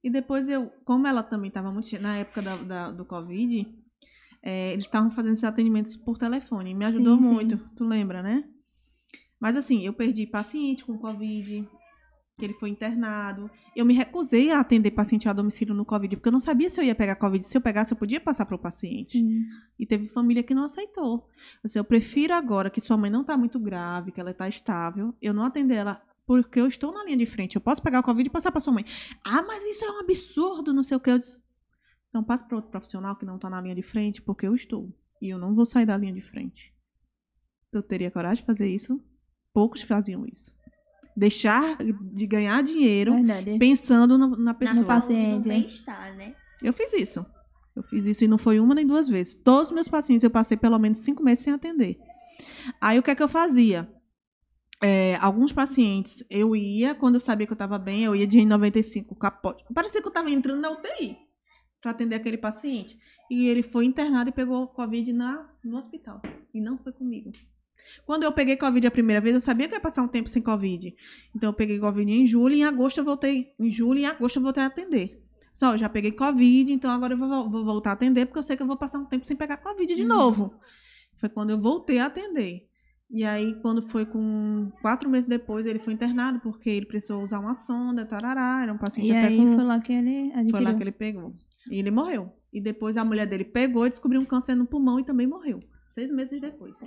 E 0.06 0.10
depois 0.10 0.48
eu, 0.48 0.70
como 0.84 1.04
ela 1.04 1.20
também 1.20 1.48
estava 1.48 1.72
muito 1.72 2.00
na 2.00 2.16
época 2.18 2.40
da, 2.40 2.56
da- 2.56 2.90
do 2.92 3.04
Covid, 3.04 3.66
é, 4.40 4.72
eles 4.72 4.84
estavam 4.84 5.10
fazendo 5.10 5.32
esses 5.32 5.42
atendimentos 5.42 5.96
por 5.96 6.16
telefone. 6.16 6.72
Me 6.74 6.84
ajudou 6.84 7.16
Sim, 7.16 7.22
sim. 7.24 7.32
muito, 7.34 7.58
tu 7.74 7.84
lembra, 7.84 8.22
né? 8.22 8.44
Mas 9.40 9.56
assim, 9.56 9.84
eu 9.84 9.92
perdi 9.92 10.24
paciente 10.24 10.84
com 10.84 10.96
Covid, 10.96 11.68
que 12.38 12.44
ele 12.44 12.54
foi 12.54 12.68
internado. 12.70 13.50
Eu 13.74 13.84
me 13.84 13.94
recusei 13.94 14.52
a 14.52 14.60
atender 14.60 14.92
paciente 14.92 15.28
a 15.28 15.32
domicílio 15.32 15.74
no 15.74 15.84
Covid, 15.84 16.14
porque 16.14 16.28
eu 16.28 16.32
não 16.32 16.38
sabia 16.38 16.70
se 16.70 16.80
eu 16.80 16.84
ia 16.84 16.94
pegar 16.94 17.16
Covid. 17.16 17.44
Se 17.44 17.56
eu 17.58 17.60
pegasse, 17.60 17.92
eu 17.92 17.98
podia 17.98 18.20
passar 18.20 18.46
para 18.46 18.54
o 18.54 18.58
paciente. 18.60 19.18
Sim. 19.18 19.42
E 19.76 19.84
teve 19.84 20.06
família 20.08 20.44
que 20.44 20.54
não 20.54 20.62
aceitou. 20.62 21.28
Assim, 21.64 21.80
eu 21.80 21.84
prefiro 21.84 22.32
agora 22.32 22.70
que 22.70 22.80
sua 22.80 22.96
mãe 22.96 23.10
não 23.10 23.22
está 23.22 23.36
muito 23.36 23.58
grave, 23.58 24.12
que 24.12 24.20
ela 24.20 24.30
está 24.30 24.48
estável, 24.48 25.12
eu 25.20 25.34
não 25.34 25.42
atender 25.42 25.74
ela 25.74 26.00
porque 26.26 26.60
eu 26.60 26.66
estou 26.66 26.92
na 26.92 27.04
linha 27.04 27.16
de 27.16 27.26
frente. 27.26 27.54
Eu 27.56 27.60
posso 27.60 27.80
pegar 27.82 28.00
o 28.00 28.02
Covid 28.02 28.26
e 28.28 28.32
passar 28.32 28.50
para 28.50 28.60
sua 28.60 28.72
mãe. 28.72 28.84
Ah, 29.24 29.42
mas 29.42 29.64
isso 29.64 29.84
é 29.84 29.90
um 29.90 30.00
absurdo, 30.00 30.74
não 30.74 30.82
sei 30.82 30.96
o 30.96 31.00
que. 31.00 31.10
Eu 31.10 31.18
disse, 31.18 31.40
então 32.08 32.22
passe 32.24 32.44
para 32.46 32.56
outro 32.56 32.70
profissional 32.70 33.14
que 33.16 33.24
não 33.24 33.36
está 33.36 33.48
na 33.48 33.60
linha 33.60 33.74
de 33.74 33.82
frente, 33.82 34.20
porque 34.20 34.46
eu 34.46 34.54
estou. 34.54 34.92
E 35.22 35.28
eu 35.32 35.38
não 35.38 35.54
vou 35.54 35.64
sair 35.64 35.86
da 35.86 35.96
linha 35.96 36.12
de 36.12 36.20
frente. 36.20 36.74
Eu 37.72 37.82
teria 37.82 38.10
coragem 38.10 38.42
de 38.42 38.46
fazer 38.46 38.68
isso? 38.68 39.00
Poucos 39.52 39.82
faziam 39.82 40.26
isso. 40.26 40.54
Deixar 41.16 41.78
de 41.78 42.26
ganhar 42.26 42.62
dinheiro 42.62 43.14
Verdade. 43.14 43.58
pensando 43.58 44.18
no- 44.18 44.36
na 44.36 44.52
pessoa. 44.52 44.84
saúde, 44.84 45.00
paciente. 45.00 45.36
no 45.36 45.42
bem-estar, 45.44 46.14
né? 46.16 46.34
Eu 46.62 46.72
fiz 46.72 46.92
isso. 46.92 47.24
Eu 47.74 47.82
fiz 47.84 48.04
isso 48.06 48.24
e 48.24 48.28
não 48.28 48.36
foi 48.38 48.58
uma 48.60 48.74
nem 48.74 48.86
duas 48.86 49.08
vezes. 49.08 49.34
Todos 49.34 49.68
os 49.68 49.74
meus 49.74 49.88
pacientes 49.88 50.24
eu 50.24 50.30
passei 50.30 50.56
pelo 50.56 50.78
menos 50.78 50.98
cinco 50.98 51.22
meses 51.22 51.44
sem 51.44 51.52
atender. 51.52 51.98
Aí 52.80 52.98
o 52.98 53.02
que 53.02 53.10
é 53.10 53.14
que 53.14 53.22
eu 53.22 53.28
fazia? 53.28 53.90
É, 54.82 55.16
alguns 55.16 55.52
pacientes 55.52 56.22
eu 56.28 56.54
ia, 56.54 56.94
quando 56.94 57.14
eu 57.14 57.20
sabia 57.20 57.46
que 57.46 57.52
eu 57.52 57.56
estava 57.56 57.78
bem, 57.78 58.04
eu 58.04 58.14
ia 58.14 58.26
de 58.26 58.38
N95, 58.38 59.16
capote. 59.18 59.64
Parecia 59.74 60.00
que 60.00 60.06
eu 60.06 60.10
estava 60.10 60.30
entrando 60.30 60.60
na 60.60 60.70
UTI 60.70 61.16
para 61.80 61.92
atender 61.92 62.16
aquele 62.16 62.36
paciente. 62.36 62.96
E 63.30 63.46
ele 63.48 63.62
foi 63.62 63.86
internado 63.86 64.28
e 64.30 64.32
pegou 64.32 64.66
Covid 64.68 65.12
na, 65.12 65.48
no 65.64 65.76
hospital. 65.78 66.20
E 66.52 66.60
não 66.60 66.76
foi 66.78 66.92
comigo. 66.92 67.32
Quando 68.04 68.22
eu 68.22 68.32
peguei 68.32 68.56
Covid 68.56 68.86
a 68.86 68.90
primeira 68.90 69.20
vez, 69.20 69.34
eu 69.34 69.40
sabia 69.40 69.66
que 69.68 69.74
eu 69.74 69.76
ia 69.78 69.82
passar 69.82 70.02
um 70.02 70.08
tempo 70.08 70.28
sem 70.28 70.42
Covid. 70.42 70.94
Então 71.34 71.50
eu 71.50 71.54
peguei 71.54 71.78
Covid 71.78 72.10
em 72.10 72.26
julho 72.26 72.54
e 72.54 72.60
em 72.60 72.64
agosto 72.64 72.98
eu 72.98 73.04
voltei. 73.04 73.52
Em 73.58 73.70
julho 73.70 73.98
e 73.98 74.02
em 74.02 74.06
agosto 74.06 74.36
eu 74.36 74.42
voltei 74.42 74.62
a 74.62 74.66
atender. 74.66 75.22
Só, 75.54 75.72
eu 75.72 75.78
já 75.78 75.88
peguei 75.88 76.12
Covid, 76.12 76.70
então 76.70 76.90
agora 76.90 77.14
eu 77.14 77.18
vou, 77.18 77.50
vou 77.50 77.64
voltar 77.64 77.90
a 77.90 77.92
atender, 77.94 78.26
porque 78.26 78.38
eu 78.38 78.42
sei 78.42 78.56
que 78.56 78.62
eu 78.62 78.66
vou 78.66 78.76
passar 78.76 78.98
um 78.98 79.06
tempo 79.06 79.26
sem 79.26 79.36
pegar 79.36 79.56
Covid 79.56 79.94
de 79.94 80.02
Uhum. 80.02 80.08
novo. 80.08 80.54
Foi 81.16 81.28
quando 81.30 81.50
eu 81.50 81.58
voltei 81.58 81.98
a 81.98 82.06
atender. 82.06 82.68
E 83.08 83.24
aí, 83.24 83.54
quando 83.60 83.82
foi 83.82 84.04
com 84.04 84.70
quatro 84.82 85.08
meses 85.08 85.28
depois, 85.28 85.64
ele 85.64 85.78
foi 85.78 85.92
internado, 85.92 86.40
porque 86.40 86.68
ele 86.68 86.86
precisou 86.86 87.22
usar 87.22 87.38
uma 87.38 87.54
sonda, 87.54 88.04
tarará, 88.04 88.62
era 88.62 88.72
um 88.72 88.78
paciente 88.78 89.08
E 89.08 89.16
até 89.16 89.28
aí 89.28 89.36
com... 89.36 89.54
foi 89.54 89.64
lá 89.64 89.80
que 89.80 89.92
ele 89.92 90.32
adquiriu. 90.32 90.50
Foi 90.50 90.60
lá 90.60 90.74
que 90.74 90.82
ele 90.82 90.92
pegou. 90.92 91.34
E 91.70 91.78
ele 91.78 91.90
morreu. 91.90 92.32
E 92.52 92.60
depois 92.60 92.96
a 92.96 93.04
mulher 93.04 93.26
dele 93.26 93.44
pegou 93.44 93.86
e 93.86 93.90
descobriu 93.90 94.20
um 94.20 94.24
câncer 94.24 94.54
no 94.54 94.66
pulmão 94.66 94.98
e 94.98 95.04
também 95.04 95.26
morreu. 95.26 95.60
Seis 95.84 96.10
meses 96.10 96.40
depois. 96.40 96.78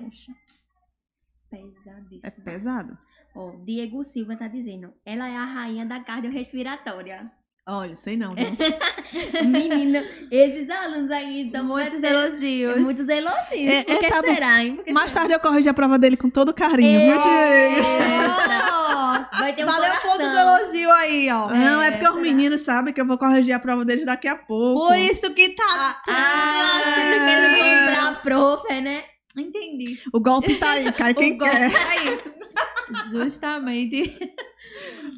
Pesadíssimo. 1.49 2.21
É 2.23 2.29
pesado. 2.29 2.97
Ó, 3.35 3.51
Diego 3.63 4.03
Silva 4.03 4.35
tá 4.35 4.47
dizendo, 4.47 4.93
ela 5.05 5.27
é 5.27 5.37
a 5.37 5.45
rainha 5.45 5.85
da 5.85 6.03
cardiorrespiratória. 6.03 7.31
Olha, 7.71 7.95
sei 7.95 8.17
não, 8.17 8.33
viu? 8.33 8.47
Menino, 9.47 10.03
esses 10.31 10.69
alunos 10.69 11.11
aí 11.11 11.45
estão 11.45 11.63
Muitos 11.65 12.01
elogios. 12.01 12.77
muitos 12.77 13.07
elogios. 13.07 13.69
É, 13.69 13.83
Por 13.83 13.99
que 13.99 14.05
é, 14.05 14.09
sabe- 14.09 14.33
será, 14.33 14.63
hein? 14.63 14.81
Que 14.83 14.91
Mais 14.91 15.11
será? 15.11 15.21
tarde 15.21 15.35
eu 15.35 15.39
corrigi 15.39 15.69
a 15.69 15.73
prova 15.73 15.99
dele 15.99 16.17
com 16.17 16.29
todo 16.29 16.53
carinho, 16.53 16.99
Diego? 16.99 17.19
Oh, 18.71 19.37
Vai 19.39 19.53
ter 19.53 19.63
um 19.63 19.67
Valeu 19.67 19.91
o 19.93 20.01
ponto 20.01 20.17
do 20.17 20.17
coração. 20.19 20.57
elogio 20.57 20.91
aí, 20.91 21.29
ó. 21.31 21.47
Não, 21.49 21.81
é 21.81 21.91
porque 21.91 22.05
os 22.07 22.11
será? 22.13 22.21
meninos 22.23 22.61
sabem 22.61 22.93
que 22.93 22.99
eu 23.01 23.05
vou 23.05 23.17
corrigir 23.17 23.53
a 23.53 23.59
prova 23.59 23.85
deles 23.85 24.05
daqui 24.05 24.27
a 24.27 24.35
pouco. 24.35 24.87
Por 24.87 24.97
isso 24.97 25.33
que 25.33 25.49
tá. 25.49 26.01
Ah, 26.07 26.81
você 26.83 27.19
quer 27.19 27.85
comprar 27.85 28.07
a 28.07 28.15
prof, 28.15 28.81
né? 28.81 29.03
Entendi. 29.39 29.99
O 30.13 30.19
golpe 30.19 30.55
tá 30.55 30.71
aí, 30.71 30.91
cai 30.91 31.13
quem 31.15 31.33
o 31.33 31.37
golpe 31.37 31.53
quer. 31.55 31.71
tá 31.71 31.89
aí. 31.89 32.19
Justamente. 33.11 34.17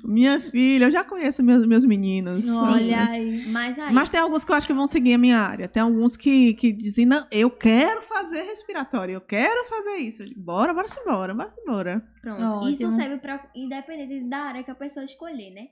Minha 0.03 0.41
filha, 0.41 0.85
eu 0.85 0.91
já 0.91 1.03
conheço 1.03 1.43
meus, 1.43 1.65
meus 1.65 1.85
meninos. 1.85 2.47
Olha 2.49 3.09
aí. 3.09 3.45
Mas 3.47 3.77
aí, 3.79 3.93
Mas 3.93 4.09
tem 4.09 4.19
alguns 4.19 4.43
que 4.43 4.51
eu 4.51 4.55
acho 4.55 4.67
que 4.67 4.73
vão 4.73 4.87
seguir 4.87 5.13
a 5.13 5.17
minha 5.17 5.37
área. 5.39 5.67
Tem 5.67 5.81
alguns 5.81 6.17
que, 6.17 6.53
que 6.55 6.71
dizem, 6.71 7.05
não, 7.05 7.25
eu 7.31 7.49
quero 7.49 8.01
fazer 8.01 8.41
respiratório, 8.43 9.13
eu 9.13 9.21
quero 9.21 9.67
fazer 9.69 9.97
isso. 9.97 10.25
Digo, 10.25 10.41
bora, 10.41 10.73
bora 10.73 10.87
embora, 11.01 11.33
bora 11.33 11.53
embora. 11.61 12.07
pronto. 12.21 12.69
Isso 12.69 12.85
Ótimo. 12.85 12.99
serve 12.99 13.17
pra, 13.17 13.49
independente 13.55 14.27
da 14.27 14.39
área 14.39 14.63
que 14.63 14.71
a 14.71 14.75
pessoa 14.75 15.05
escolher, 15.05 15.51
né? 15.51 15.67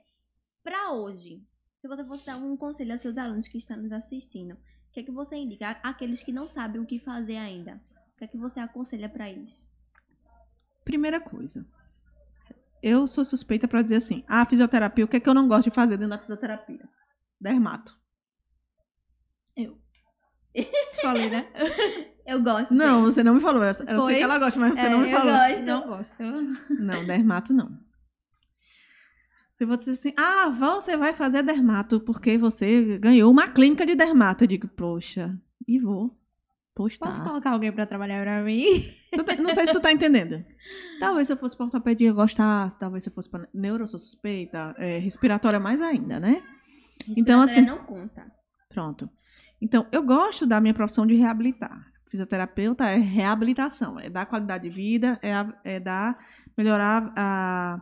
Pra 0.62 0.92
hoje, 0.92 1.42
se 1.80 1.88
você 1.88 2.04
fosse 2.04 2.26
dar 2.26 2.36
um 2.36 2.56
conselho 2.56 2.92
aos 2.92 3.00
seus 3.00 3.18
alunos 3.18 3.48
que 3.48 3.58
estão 3.58 3.76
nos 3.76 3.92
assistindo, 3.92 4.52
o 4.52 4.92
que 4.92 5.00
é 5.00 5.02
que 5.02 5.10
você 5.10 5.36
indica? 5.36 5.70
Aqueles 5.82 6.22
que 6.22 6.32
não 6.32 6.46
sabem 6.46 6.80
o 6.80 6.86
que 6.86 6.98
fazer 6.98 7.36
ainda. 7.36 7.80
O 8.20 8.22
que 8.22 8.24
é 8.24 8.28
que 8.28 8.36
você 8.36 8.60
aconselha 8.60 9.08
pra 9.08 9.30
eles? 9.30 9.66
Primeira 10.84 11.18
coisa. 11.20 11.66
Eu 12.82 13.06
sou 13.06 13.24
suspeita 13.24 13.66
pra 13.66 13.80
dizer 13.82 13.96
assim, 13.96 14.22
ah, 14.28 14.44
fisioterapia, 14.44 15.04
o 15.04 15.08
que 15.08 15.16
é 15.16 15.20
que 15.20 15.28
eu 15.28 15.32
não 15.34 15.48
gosto 15.48 15.70
de 15.70 15.74
fazer 15.74 15.96
dentro 15.96 16.10
da 16.10 16.18
fisioterapia? 16.18 16.86
Dermato. 17.40 17.98
Falei, 21.00 21.30
né? 21.30 21.46
Eu 22.26 22.42
gosto. 22.42 22.74
Não, 22.74 23.04
gente. 23.04 23.14
você 23.14 23.22
não 23.22 23.34
me 23.36 23.40
falou. 23.40 23.62
Eu, 23.62 23.68
eu 23.68 24.02
sei 24.02 24.16
que 24.16 24.22
ela 24.22 24.38
gosta, 24.38 24.58
mas 24.58 24.72
você 24.74 24.86
É, 24.86 24.90
não 24.90 25.00
me 25.00 25.10
eu 25.10 25.18
falou. 25.18 25.32
gosto. 25.32 25.62
Não 25.62 25.86
gosto. 25.88 26.22
Não, 26.78 27.06
dermato 27.06 27.52
não. 27.54 27.78
Se 29.54 29.64
você 29.64 29.90
diz 29.90 30.00
assim, 30.00 30.12
ah, 30.18 30.48
você 30.48 30.96
vai 30.96 31.12
fazer 31.12 31.42
dermato 31.42 32.00
porque 32.00 32.36
você 32.36 32.98
ganhou 32.98 33.30
uma 33.30 33.48
clínica 33.48 33.86
de 33.86 33.94
dermato. 33.94 34.44
Eu 34.44 34.48
digo, 34.48 34.68
poxa, 34.68 35.38
e 35.68 35.78
vou. 35.78 36.18
Pois 36.80 36.98
tá. 36.98 37.06
Posso 37.06 37.22
colocar 37.22 37.50
alguém 37.50 37.70
pra 37.70 37.84
trabalhar 37.84 38.22
pra 38.22 38.42
mim? 38.42 38.64
Tá- 39.26 39.34
não 39.36 39.52
sei 39.52 39.66
se 39.66 39.72
tu 39.72 39.80
tá 39.80 39.92
entendendo. 39.92 40.42
Talvez 40.98 41.26
se 41.26 41.32
eu 41.32 41.36
fosse 41.36 41.54
pra 41.56 41.66
ortopedia 41.66 42.08
eu 42.08 42.14
gostasse, 42.14 42.78
talvez 42.78 43.02
se 43.04 43.10
eu 43.10 43.14
fosse 43.14 43.28
pra 43.30 43.46
neuro, 43.52 43.82
eu 43.82 43.86
sou 43.86 43.98
suspeita, 43.98 44.74
é, 44.78 44.98
respiratória 44.98 45.58
mais 45.60 45.82
ainda, 45.82 46.18
né? 46.20 46.42
Então, 47.16 47.40
assim- 47.42 47.60
não 47.62 47.78
conta. 47.84 48.24
Pronto. 48.68 49.10
Então, 49.60 49.86
eu 49.92 50.02
gosto 50.02 50.46
da 50.46 50.60
minha 50.60 50.72
profissão 50.72 51.06
de 51.06 51.14
reabilitar. 51.16 51.84
Fisioterapeuta 52.10 52.84
é 52.88 52.96
reabilitação, 52.96 53.98
é 54.00 54.08
dar 54.08 54.24
qualidade 54.26 54.64
de 54.68 54.74
vida, 54.74 55.18
é, 55.22 55.32
é 55.64 55.80
dar, 55.80 56.18
melhorar 56.56 57.12
a, 57.16 57.80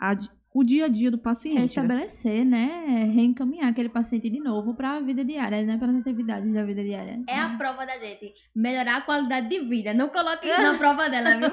a- 0.00 0.16
o 0.54 0.62
dia 0.62 0.84
a 0.84 0.88
dia 0.88 1.10
do 1.10 1.18
paciente. 1.18 1.56
né? 1.56 1.60
Restabelecer, 1.62 2.44
né? 2.44 3.10
Reencaminhar 3.12 3.68
aquele 3.70 3.88
paciente 3.88 4.28
de 4.28 4.38
novo 4.40 4.74
pra 4.74 5.00
vida 5.00 5.24
diária, 5.24 5.62
né? 5.62 5.78
Para 5.78 5.90
as 5.92 5.96
atividades 5.98 6.52
da 6.52 6.62
vida 6.64 6.82
diária. 6.82 7.20
É 7.26 7.38
a 7.38 7.50
prova 7.56 7.86
da 7.86 7.98
gente. 7.98 8.34
Melhorar 8.54 8.96
a 8.96 9.00
qualidade 9.00 9.48
de 9.48 9.60
vida. 9.60 9.94
Não 9.94 10.08
coloque 10.08 10.46
isso 10.48 10.60
na 10.60 10.74
prova 10.78 11.08
dela, 11.08 11.36
viu? 11.38 11.50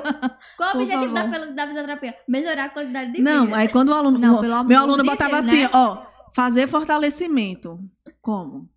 Qual 0.57 0.75
o 0.75 0.81
objetivo 0.81 1.13
da, 1.13 1.29
favor. 1.29 1.53
da 1.53 1.67
fisioterapia? 1.67 2.15
Melhorar 2.27 2.65
a 2.65 2.69
qualidade 2.69 3.13
de 3.13 3.21
Não, 3.21 3.45
vida. 3.45 3.57
aí 3.57 3.69
quando 3.69 3.89
o 3.89 3.93
aluno, 3.93 4.17
Não, 4.19 4.39
amor 4.39 4.65
meu 4.65 4.79
aluno 4.79 5.03
de 5.03 5.09
botava 5.09 5.41
Deus, 5.41 5.47
assim, 5.47 5.63
né? 5.63 5.69
ó, 5.73 6.05
fazer 6.35 6.67
fortalecimento. 6.67 7.79
Como? 8.21 8.67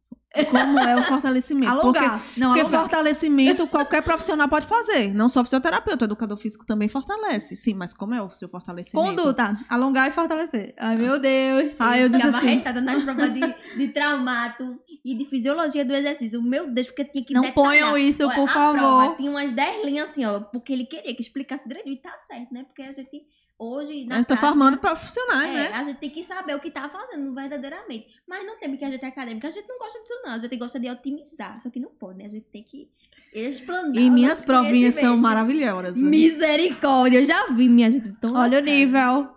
Como 0.51 0.79
é 0.79 0.97
o 0.97 1.05
fortalecimento? 1.05 1.71
Alongar. 1.73 2.25
não, 2.37 2.49
Porque 2.49 2.61
alongar. 2.61 2.81
fortalecimento 2.81 3.67
qualquer 3.67 4.03
profissional 4.03 4.49
pode 4.49 4.67
fazer, 4.67 5.13
não 5.15 5.29
só 5.29 5.43
fisioterapeuta, 5.45 6.05
educador 6.07 6.37
físico 6.39 6.65
também 6.67 6.89
fortalece. 6.89 7.57
Sim, 7.57 7.75
mas 7.75 7.93
como 7.93 8.15
é 8.15 8.23
o 8.23 8.31
seu 8.31 8.49
fortalecimento? 8.49 9.07
Conduta. 9.09 9.59
Alongar 9.69 10.09
e 10.09 10.13
fortalecer. 10.13 10.75
Ai, 10.79 10.97
meu 10.97 11.19
Deus. 11.19 11.81
Ah, 11.81 11.99
eu 11.99 12.09
disse 12.09 12.27
assim, 12.27 12.47
arretada 12.49 12.81
nas 12.81 13.03
provas 13.05 13.33
de, 13.35 13.41
de 13.77 13.89
traumato 13.89 14.79
e 15.05 15.17
de 15.17 15.25
fisiologia 15.27 15.85
do 15.85 15.95
exercício. 15.95 16.41
Meu 16.43 16.71
Deus, 16.71 16.87
porque 16.87 17.05
tinha 17.05 17.25
que 17.25 17.35
Não 17.35 17.43
detalhar. 17.43 17.55
ponham 17.55 17.99
isso, 17.99 18.25
Olha, 18.25 18.35
por 18.35 18.49
favor. 18.49 18.79
Prova 18.79 19.17
tinha 19.17 19.31
umas 19.31 19.53
10 19.53 19.85
linhas 19.85 20.11
assim, 20.11 20.25
ó, 20.25 20.41
porque 20.41 20.73
ele 20.73 20.85
queria 20.87 21.15
que 21.15 21.21
explicasse 21.23 21.67
direito. 21.69 21.89
E 21.89 21.97
tá 21.97 22.13
certo, 22.27 22.53
né? 22.55 22.65
Porque 22.65 22.83
a 22.83 22.93
gente, 22.93 23.23
hoje, 23.63 24.05
na 24.05 24.17
eu 24.17 24.21
tô 24.25 24.27
prática, 24.29 24.47
formando 24.49 24.79
profissionais, 24.79 25.51
É, 25.51 25.55
né? 25.55 25.71
a 25.73 25.85
gente 25.85 25.99
tem 25.99 26.11
que 26.11 26.23
saber 26.25 26.55
o 26.57 26.61
que 26.61 26.71
tá 26.71 26.89
fazendo 26.89 27.33
verdadeiramente. 27.35 28.07
Mas 28.29 28.45
não 28.47 28.59
tem 28.59 28.71
porque 28.71 28.85
a 28.85 28.91
gente 28.91 29.05
é 29.05 29.09
acadêmica, 29.09 29.49
a 29.49 29.51
gente 29.51 29.69
não 29.69 29.79
gosta 29.79 30.01
disso, 30.01 30.15
não. 30.25 30.33
A 30.33 30.39
gente 30.39 30.57
gosta 30.57 30.81
de 30.81 30.91
otimizar. 30.91 31.61
Só 31.63 31.71
que 31.71 31.79
não 31.81 31.91
pode, 31.91 32.19
né? 32.19 32.27
A 32.27 32.29
gente 32.29 32.47
tem 32.53 32.63
que 32.65 32.89
explanar. 33.35 33.97
E 33.97 34.11
minhas 34.11 34.41
provinhas 34.45 34.95
são 34.97 35.17
maravilhosas. 35.17 35.99
né? 35.99 36.09
Misericórdia, 36.11 37.19
eu 37.21 37.25
já 37.25 37.47
vi, 37.49 37.69
minha 37.69 37.91
gente. 37.91 38.13
Olha 38.25 38.59
o 38.59 38.63
nível. 38.63 39.29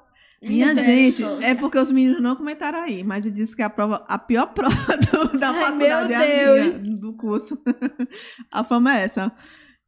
Minha 0.41 0.76
gente, 0.76 1.23
é 1.41 1.55
porque 1.55 1.78
os 1.80 1.89
meninos 1.89 2.21
não 2.21 2.36
comentaram 2.36 2.80
aí, 2.84 3.03
mas 3.03 3.26
ele 3.26 3.34
disse 3.34 3.55
que 3.55 3.63
a 3.63 3.69
prova, 3.69 4.05
a 4.07 4.19
pior 4.19 4.45
prova 4.53 4.95
do- 4.97 5.39
da 5.39 5.49
Ai, 5.49 5.61
faculdade 5.63 6.13
é 6.13 6.15
a 6.15 6.63
minha, 6.65 6.97
do 6.97 7.13
curso. 7.13 7.57
a 8.51 8.63
fama 8.63 8.95
é 8.95 9.03
essa. 9.05 9.32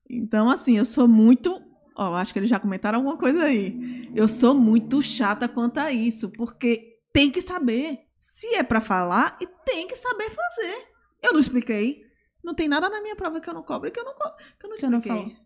Então, 0.10 0.50
assim, 0.50 0.78
eu 0.78 0.86
sou 0.86 1.08
muito. 1.08 1.62
Ó, 1.98 2.14
acho 2.14 2.32
que 2.32 2.38
eles 2.38 2.50
já 2.50 2.60
comentaram 2.60 3.00
alguma 3.00 3.18
coisa 3.18 3.46
aí. 3.46 4.12
Eu 4.16 4.28
sou 4.28 4.54
muito 4.54 5.02
chata 5.02 5.50
quanto 5.50 5.80
a 5.80 5.92
isso, 5.92 6.32
porque 6.32 7.00
tem 7.12 7.32
que 7.32 7.42
saber. 7.42 8.06
Se 8.20 8.56
é 8.56 8.64
pra 8.64 8.80
falar, 8.80 9.38
e 9.42 9.48
tem 9.66 9.88
que 9.88 9.96
saber 9.96 10.30
fazer. 10.30 10.88
Eu 11.24 11.34
não 11.34 11.40
expliquei. 11.40 12.06
Não 12.44 12.54
tem 12.54 12.68
nada 12.68 12.88
na 12.88 13.02
minha 13.02 13.16
prova 13.16 13.42
que 13.42 13.50
eu 13.50 13.54
não 13.54 13.64
cobro, 13.64 13.92
que 13.92 14.00
eu 14.00 14.04
não, 14.04 14.14
que 14.14 14.22
eu 14.22 14.30
não 14.30 14.40
Que 14.60 14.66
eu 14.66 14.70
não 14.70 14.76
expliquei. 14.76 15.38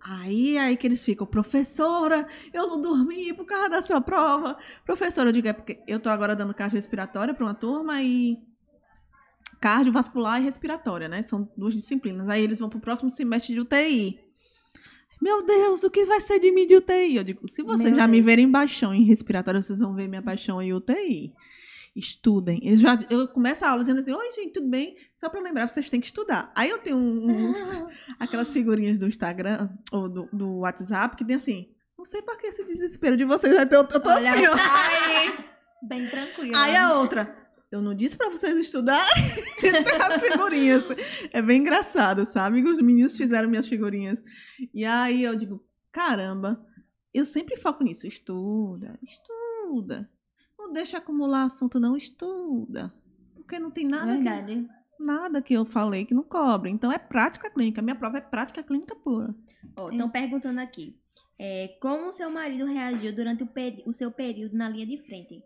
Aí, 0.00 0.56
aí 0.56 0.76
que 0.76 0.86
eles 0.86 1.04
ficam, 1.04 1.26
professora, 1.26 2.26
eu 2.52 2.68
não 2.68 2.80
dormi 2.80 3.34
por 3.34 3.44
causa 3.44 3.68
da 3.68 3.82
sua 3.82 4.00
prova. 4.00 4.56
Professora, 4.84 5.28
eu 5.28 5.32
digo, 5.32 5.48
é 5.48 5.52
porque 5.52 5.82
eu 5.88 5.98
tô 5.98 6.08
agora 6.08 6.36
dando 6.36 6.54
cardiorrespiratória 6.54 7.34
para 7.34 7.44
uma 7.44 7.54
turma 7.54 8.00
e 8.00 8.38
cardiovascular 9.60 10.40
e 10.40 10.44
respiratória, 10.44 11.08
né? 11.08 11.20
São 11.22 11.50
duas 11.56 11.74
disciplinas. 11.74 12.28
Aí 12.28 12.42
eles 12.42 12.60
vão 12.60 12.70
pro 12.70 12.80
próximo 12.80 13.10
semestre 13.10 13.54
de 13.54 13.60
UTI. 13.60 14.27
Meu 15.20 15.42
Deus, 15.44 15.82
o 15.84 15.90
que 15.90 16.04
vai 16.06 16.20
ser 16.20 16.38
de 16.38 16.50
mim 16.52 16.66
de 16.66 16.76
UTI? 16.76 17.16
Eu 17.16 17.24
digo, 17.24 17.48
se 17.50 17.62
vocês 17.62 17.90
Meu 17.90 17.98
já 18.00 18.06
me 18.06 18.22
verem 18.22 18.50
baixão 18.50 18.94
em 18.94 19.04
respiratório, 19.04 19.62
vocês 19.62 19.78
vão 19.78 19.94
ver 19.94 20.08
minha 20.08 20.22
paixão 20.22 20.60
em 20.62 20.72
UTI. 20.72 21.32
Estudem. 21.96 22.60
Eu, 22.62 22.78
já, 22.78 22.96
eu 23.10 23.26
começo 23.26 23.64
a 23.64 23.70
aula 23.70 23.80
dizendo 23.80 23.98
assim, 24.00 24.12
oi, 24.12 24.32
gente, 24.32 24.52
tudo 24.52 24.68
bem? 24.68 24.96
Só 25.14 25.28
pra 25.28 25.40
lembrar, 25.40 25.66
vocês 25.68 25.90
têm 25.90 26.00
que 26.00 26.06
estudar. 26.06 26.52
Aí 26.54 26.70
eu 26.70 26.78
tenho 26.78 26.96
um- 26.96 27.26
um- 27.50 27.86
aquelas 28.20 28.52
figurinhas 28.52 28.98
do 28.98 29.06
Instagram 29.08 29.68
ou 29.90 30.08
do, 30.08 30.28
do 30.32 30.58
WhatsApp 30.58 31.16
que 31.16 31.24
tem 31.24 31.34
assim, 31.36 31.68
não 31.96 32.04
sei 32.04 32.22
pra 32.22 32.36
que 32.36 32.46
esse 32.46 32.64
desespero 32.64 33.16
de 33.16 33.24
vocês. 33.24 33.52
Eu 33.56 33.68
tô, 33.68 33.76
eu 33.76 34.00
tô 34.00 34.08
Olha, 34.10 34.30
assim, 34.30 34.46
ó. 34.46 34.54
ai, 34.56 35.44
bem 35.82 36.06
tranquilo. 36.08 36.56
Aí 36.56 36.76
a 36.76 36.92
outra, 36.94 37.36
eu 37.70 37.82
não 37.82 37.94
disse 37.94 38.16
pra 38.16 38.30
vocês 38.30 38.58
estudarem? 38.58 39.24
As 40.06 40.20
figurinhas. 40.20 40.84
É 41.32 41.42
bem 41.42 41.60
engraçado, 41.60 42.24
sabe? 42.24 42.62
Os 42.62 42.80
meninos 42.80 43.16
fizeram 43.16 43.48
minhas 43.48 43.68
figurinhas. 43.68 44.22
E 44.72 44.84
aí 44.84 45.22
eu 45.22 45.36
digo, 45.36 45.62
caramba, 45.92 46.64
eu 47.12 47.24
sempre 47.24 47.56
foco 47.56 47.84
nisso. 47.84 48.06
Estuda, 48.06 48.98
estuda. 49.02 50.10
Não 50.58 50.72
deixa 50.72 50.98
acumular 50.98 51.44
assunto, 51.44 51.78
não. 51.78 51.96
Estuda. 51.96 52.92
Porque 53.34 53.58
não 53.58 53.70
tem 53.70 53.86
É 53.86 53.88
nada, 53.88 54.16
que, 54.16 54.22
verdade. 54.22 54.68
nada 54.98 55.42
que 55.42 55.54
eu 55.54 55.64
falei 55.64 56.04
que 56.04 56.14
não 56.14 56.22
cobre. 56.22 56.70
Então 56.70 56.90
é 56.90 56.98
prática 56.98 57.50
clínica. 57.50 57.82
Minha 57.82 57.96
prova 57.96 58.18
é 58.18 58.22
prática 58.22 58.62
clínica 58.62 58.96
pura. 58.96 59.34
Estão 59.92 60.10
perguntando 60.10 60.60
aqui. 60.60 60.98
É, 61.38 61.78
como 61.80 62.08
o 62.08 62.12
seu 62.12 62.28
marido 62.30 62.64
reagiu 62.66 63.14
durante 63.14 63.44
o, 63.44 63.48
o 63.86 63.92
seu 63.92 64.10
período 64.10 64.56
na 64.56 64.68
linha 64.68 64.86
de 64.86 64.98
frente? 65.06 65.42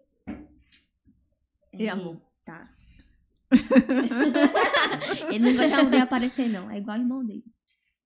E, 1.73 1.89
amor? 1.89 2.21
Tá. 2.45 2.69
Ele 5.31 5.39
não 5.39 5.57
gostava 5.57 5.91
de 5.91 5.97
aparecer, 5.97 6.49
não. 6.49 6.71
É 6.71 6.79
igual 6.79 6.97
o 6.97 7.01
irmão 7.01 7.25
dele. 7.25 7.45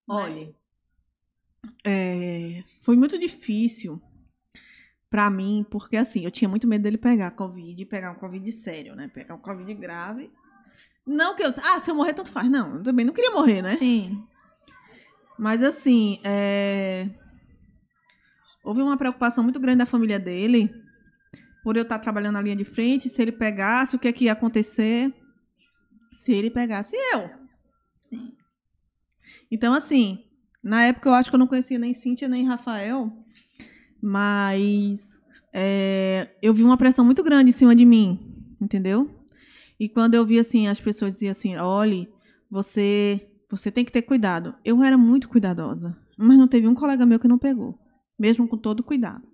Olha, 0.08 0.54
é, 1.84 2.62
foi 2.82 2.96
muito 2.96 3.18
difícil 3.18 4.00
pra 5.08 5.30
mim, 5.30 5.64
porque 5.70 5.96
assim, 5.96 6.24
eu 6.24 6.30
tinha 6.30 6.48
muito 6.48 6.66
medo 6.66 6.82
dele 6.82 6.98
pegar 6.98 7.30
Covid, 7.32 7.84
pegar 7.86 8.12
um 8.12 8.16
Covid 8.16 8.50
sério, 8.52 8.94
né? 8.94 9.08
Pegar 9.08 9.34
um 9.34 9.40
Covid 9.40 9.72
grave. 9.74 10.30
Não 11.06 11.34
que 11.36 11.42
eu, 11.42 11.52
ah, 11.62 11.78
se 11.78 11.90
eu 11.90 11.94
morrer, 11.94 12.14
tanto 12.14 12.32
faz. 12.32 12.50
Não, 12.50 12.76
eu 12.76 12.82
também 12.82 13.04
não 13.04 13.12
queria 13.12 13.30
morrer, 13.30 13.62
né? 13.62 13.76
Sim. 13.78 14.24
Mas 15.38 15.62
assim, 15.62 16.20
é, 16.24 17.08
houve 18.64 18.82
uma 18.82 18.96
preocupação 18.96 19.44
muito 19.44 19.60
grande 19.60 19.78
da 19.78 19.86
família 19.86 20.18
dele, 20.18 20.72
por 21.66 21.76
eu 21.76 21.82
estar 21.82 21.98
trabalhando 21.98 22.34
na 22.34 22.42
linha 22.42 22.54
de 22.54 22.64
frente, 22.64 23.08
se 23.08 23.20
ele 23.20 23.32
pegasse, 23.32 23.96
o 23.96 23.98
que, 23.98 24.06
é 24.06 24.12
que 24.12 24.26
ia 24.26 24.32
acontecer 24.34 25.12
se 26.12 26.32
ele 26.32 26.48
pegasse 26.48 26.94
eu. 27.12 27.28
Sim. 28.02 28.34
Então, 29.50 29.74
assim, 29.74 30.24
na 30.62 30.84
época 30.84 31.08
eu 31.08 31.14
acho 31.14 31.28
que 31.28 31.34
eu 31.34 31.40
não 31.40 31.48
conhecia 31.48 31.76
nem 31.76 31.92
Cíntia 31.92 32.28
nem 32.28 32.46
Rafael, 32.46 33.12
mas 34.00 35.20
é, 35.52 36.36
eu 36.40 36.54
vi 36.54 36.62
uma 36.62 36.76
pressão 36.78 37.04
muito 37.04 37.24
grande 37.24 37.48
em 37.48 37.52
cima 37.52 37.74
de 37.74 37.84
mim, 37.84 38.46
entendeu? 38.60 39.10
E 39.76 39.88
quando 39.88 40.14
eu 40.14 40.24
vi 40.24 40.38
assim, 40.38 40.68
as 40.68 40.80
pessoas 40.80 41.14
diziam 41.14 41.32
assim, 41.32 41.56
olhe, 41.56 42.08
você, 42.48 43.28
você 43.50 43.72
tem 43.72 43.84
que 43.84 43.90
ter 43.90 44.02
cuidado. 44.02 44.54
Eu 44.64 44.84
era 44.84 44.96
muito 44.96 45.28
cuidadosa, 45.28 45.96
mas 46.16 46.38
não 46.38 46.46
teve 46.46 46.68
um 46.68 46.76
colega 46.76 47.04
meu 47.04 47.18
que 47.18 47.26
não 47.26 47.38
pegou, 47.38 47.76
mesmo 48.16 48.46
com 48.46 48.56
todo 48.56 48.84
cuidado. 48.84 49.26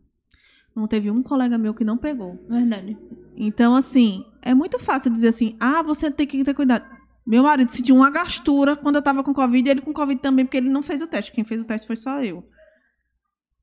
Não 0.74 0.86
teve 0.86 1.10
um 1.10 1.22
colega 1.22 1.58
meu 1.58 1.74
que 1.74 1.84
não 1.84 1.98
pegou. 1.98 2.42
Verdade. 2.48 2.96
Então, 3.36 3.74
assim, 3.74 4.24
é 4.40 4.54
muito 4.54 4.78
fácil 4.78 5.10
dizer 5.10 5.28
assim, 5.28 5.56
ah, 5.60 5.82
você 5.82 6.10
tem 6.10 6.26
que 6.26 6.42
ter 6.42 6.54
cuidado. 6.54 6.84
Meu 7.26 7.44
marido 7.44 7.70
sentiu 7.70 7.94
uma 7.94 8.10
gastura 8.10 8.74
quando 8.76 8.96
eu 8.96 9.02
tava 9.02 9.22
com 9.22 9.32
Covid, 9.32 9.68
e 9.68 9.70
ele 9.70 9.80
com 9.80 9.92
Covid 9.92 10.20
também, 10.20 10.44
porque 10.44 10.56
ele 10.56 10.70
não 10.70 10.82
fez 10.82 11.00
o 11.02 11.06
teste. 11.06 11.32
Quem 11.32 11.44
fez 11.44 11.60
o 11.60 11.66
teste 11.66 11.86
foi 11.86 11.96
só 11.96 12.22
eu. 12.22 12.48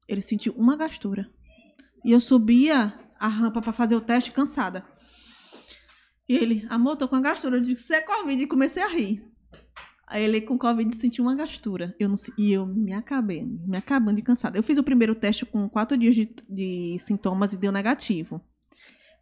Ele 0.08 0.22
sentiu 0.22 0.54
uma 0.54 0.78
gastura. 0.78 1.30
E 2.06 2.12
eu 2.12 2.22
subia 2.22 2.94
a 3.20 3.28
rampa 3.28 3.62
pra 3.62 3.74
fazer 3.74 3.96
o 3.96 4.02
teste 4.02 4.32
cansada. 4.32 4.86
E 6.28 6.36
ele, 6.36 6.66
amor, 6.70 6.96
tô 6.96 7.08
com 7.08 7.16
uma 7.16 7.22
gastura. 7.22 7.58
Eu 7.58 7.62
disse, 7.62 7.84
você 7.84 7.96
é 7.96 8.02
Covid, 8.02 8.42
e 8.42 8.48
comecei 8.48 8.82
a 8.82 8.88
rir. 8.88 9.24
Ele 10.14 10.42
com 10.42 10.58
Covid 10.58 10.94
sentiu 10.96 11.24
uma 11.24 11.36
gastura. 11.36 11.96
Eu 12.00 12.10
não, 12.10 12.16
e 12.38 12.52
eu 12.52 12.66
me 12.66 12.94
acabei, 12.94 13.44
me 13.44 13.78
acabando 13.78 14.16
de 14.16 14.22
cansada. 14.22 14.58
Eu 14.58 14.64
fiz 14.64 14.78
o 14.78 14.84
primeiro 14.84 15.14
teste 15.14 15.46
com 15.46 15.70
quatro 15.70 15.98
dias 15.98 16.16
de, 16.16 16.34
de 16.50 16.98
sintomas 17.00 17.54
e 17.54 17.58
deu 17.58 17.72
negativo. 17.72 18.42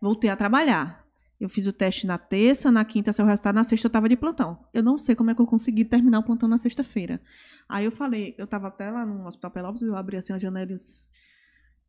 Voltei 0.01 0.29
a 0.29 0.35
trabalhar. 0.35 1.05
Eu 1.39 1.49
fiz 1.49 1.67
o 1.67 1.73
teste 1.73 2.07
na 2.07 2.17
terça, 2.17 2.71
na 2.71 2.83
quinta 2.83 3.11
o 3.21 3.25
resultado, 3.25 3.55
na 3.55 3.63
sexta 3.63 3.85
eu 3.85 3.91
tava 3.91 4.09
de 4.09 4.15
plantão. 4.15 4.57
Eu 4.73 4.81
não 4.81 4.97
sei 4.97 5.13
como 5.13 5.29
é 5.29 5.35
que 5.35 5.41
eu 5.41 5.45
consegui 5.45 5.85
terminar 5.85 6.19
o 6.19 6.23
plantão 6.23 6.49
na 6.49 6.57
sexta-feira. 6.57 7.21
Aí 7.69 7.85
eu 7.85 7.91
falei, 7.91 8.33
eu 8.37 8.47
tava 8.47 8.67
até 8.67 8.89
lá 8.89 9.05
no 9.05 9.27
Hospital 9.27 9.51
Pelópolis, 9.51 9.83
eu 9.83 9.95
abri 9.95 10.17
assim 10.17 10.33
a 10.33 10.39
janela 10.39 10.65
e 10.65 10.73
disse 10.73 11.07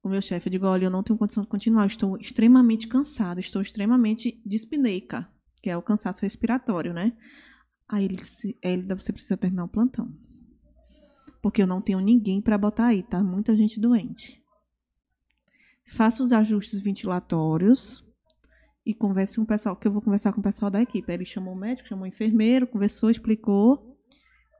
com 0.02 0.08
o 0.08 0.10
meu 0.12 0.22
chefe, 0.22 0.48
eu 0.48 0.52
digo, 0.52 0.66
olha, 0.66 0.84
eu 0.84 0.90
não 0.90 1.02
tenho 1.02 1.18
condição 1.18 1.42
de 1.42 1.48
continuar, 1.48 1.86
estou 1.86 2.16
extremamente 2.18 2.86
cansada, 2.86 3.40
estou 3.40 3.60
extremamente 3.60 4.40
dispneica, 4.44 5.26
que 5.62 5.70
é 5.70 5.76
o 5.76 5.82
cansaço 5.82 6.22
respiratório, 6.22 6.92
né? 6.92 7.14
Aí 7.88 8.04
ele 8.04 8.16
disse, 8.16 8.58
"É, 8.62 8.72
ele, 8.72 8.94
você 8.94 9.12
precisa 9.12 9.36
terminar 9.36 9.64
o 9.64 9.68
plantão. 9.68 10.12
Porque 11.40 11.62
eu 11.62 11.66
não 11.66 11.80
tenho 11.80 12.00
ninguém 12.00 12.40
para 12.40 12.58
botar 12.58 12.86
aí, 12.86 13.02
tá? 13.02 13.22
Muita 13.22 13.56
gente 13.56 13.80
doente. 13.80 14.42
Faça 15.86 16.22
os 16.22 16.32
ajustes 16.32 16.80
ventilatórios 16.80 18.04
e 18.84 18.92
converse 18.92 19.36
com 19.36 19.42
o 19.42 19.46
pessoal, 19.46 19.76
que 19.76 19.86
eu 19.86 19.92
vou 19.92 20.02
conversar 20.02 20.32
com 20.32 20.40
o 20.40 20.42
pessoal 20.42 20.70
da 20.70 20.82
equipe. 20.82 21.10
Ele 21.12 21.24
chamou 21.24 21.54
o 21.54 21.58
médico, 21.58 21.88
chamou 21.88 22.04
o 22.04 22.08
enfermeiro, 22.08 22.66
conversou, 22.66 23.10
explicou. 23.10 23.96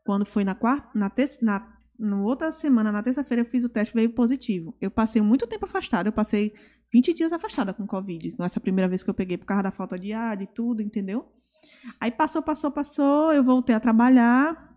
Quando 0.04 0.24
foi 0.24 0.44
na 0.44 0.54
quarta, 0.54 0.88
na 0.94 1.10
terça, 1.10 1.44
na 1.44 1.78
no 1.98 2.22
outra 2.22 2.52
semana, 2.52 2.92
na 2.92 3.02
terça-feira, 3.02 3.42
eu 3.42 3.46
fiz 3.46 3.64
o 3.64 3.68
teste, 3.68 3.92
veio 3.92 4.10
positivo. 4.10 4.72
Eu 4.80 4.90
passei 4.90 5.20
muito 5.20 5.48
tempo 5.48 5.66
afastada, 5.66 6.08
eu 6.08 6.12
passei 6.12 6.54
20 6.92 7.12
dias 7.12 7.32
afastada 7.32 7.74
com 7.74 7.86
Covid. 7.86 8.36
Essa 8.38 8.60
primeira 8.60 8.88
vez 8.88 9.02
que 9.02 9.10
eu 9.10 9.14
peguei 9.14 9.36
por 9.36 9.46
causa 9.46 9.64
da 9.64 9.72
falta 9.72 9.98
de 9.98 10.12
ar, 10.12 10.36
de 10.36 10.46
tudo, 10.46 10.80
entendeu? 10.80 11.26
Aí 12.00 12.10
passou, 12.10 12.42
passou, 12.42 12.70
passou, 12.70 13.32
eu 13.32 13.42
voltei 13.42 13.74
a 13.74 13.80
trabalhar. 13.80 14.76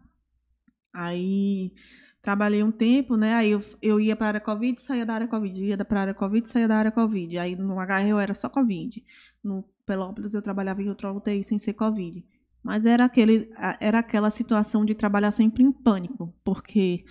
Aí 0.94 1.74
trabalhei 2.22 2.64
um 2.64 2.72
tempo, 2.72 3.16
né? 3.16 3.34
Aí 3.36 3.52
eu, 3.52 3.64
eu 3.82 4.00
ia 4.00 4.16
para 4.16 4.26
a 4.26 4.30
área 4.30 4.40
Covid, 4.40 4.80
saía 4.82 5.06
da 5.06 5.14
área 5.14 5.28
Covid, 5.28 5.66
ia 5.66 5.86
para 5.86 6.00
a 6.00 6.02
área 6.02 6.14
Covid, 6.14 6.48
saía 6.48 6.68
da 6.68 6.78
área 6.78 6.92
Covid. 6.92 7.38
Aí 7.38 7.56
no 7.56 7.80
HR 7.80 8.08
eu 8.08 8.20
era 8.20 8.34
só 8.34 8.50
Covid. 8.50 9.04
No 9.44 9.64
Pelópolis 9.86 10.34
eu 10.34 10.42
trabalhava 10.42 10.82
em 10.82 10.90
outra 10.90 11.12
UTI 11.12 11.44
sem 11.44 11.60
ser 11.60 11.74
Covid. 11.74 12.24
Mas 12.64 12.86
era, 12.86 13.06
aquele, 13.06 13.52
era 13.80 14.00
aquela 14.00 14.30
situação 14.30 14.86
de 14.86 14.94
trabalhar 14.94 15.32
sempre 15.32 15.64
em 15.64 15.72
pânico, 15.72 16.34
porque 16.44 17.04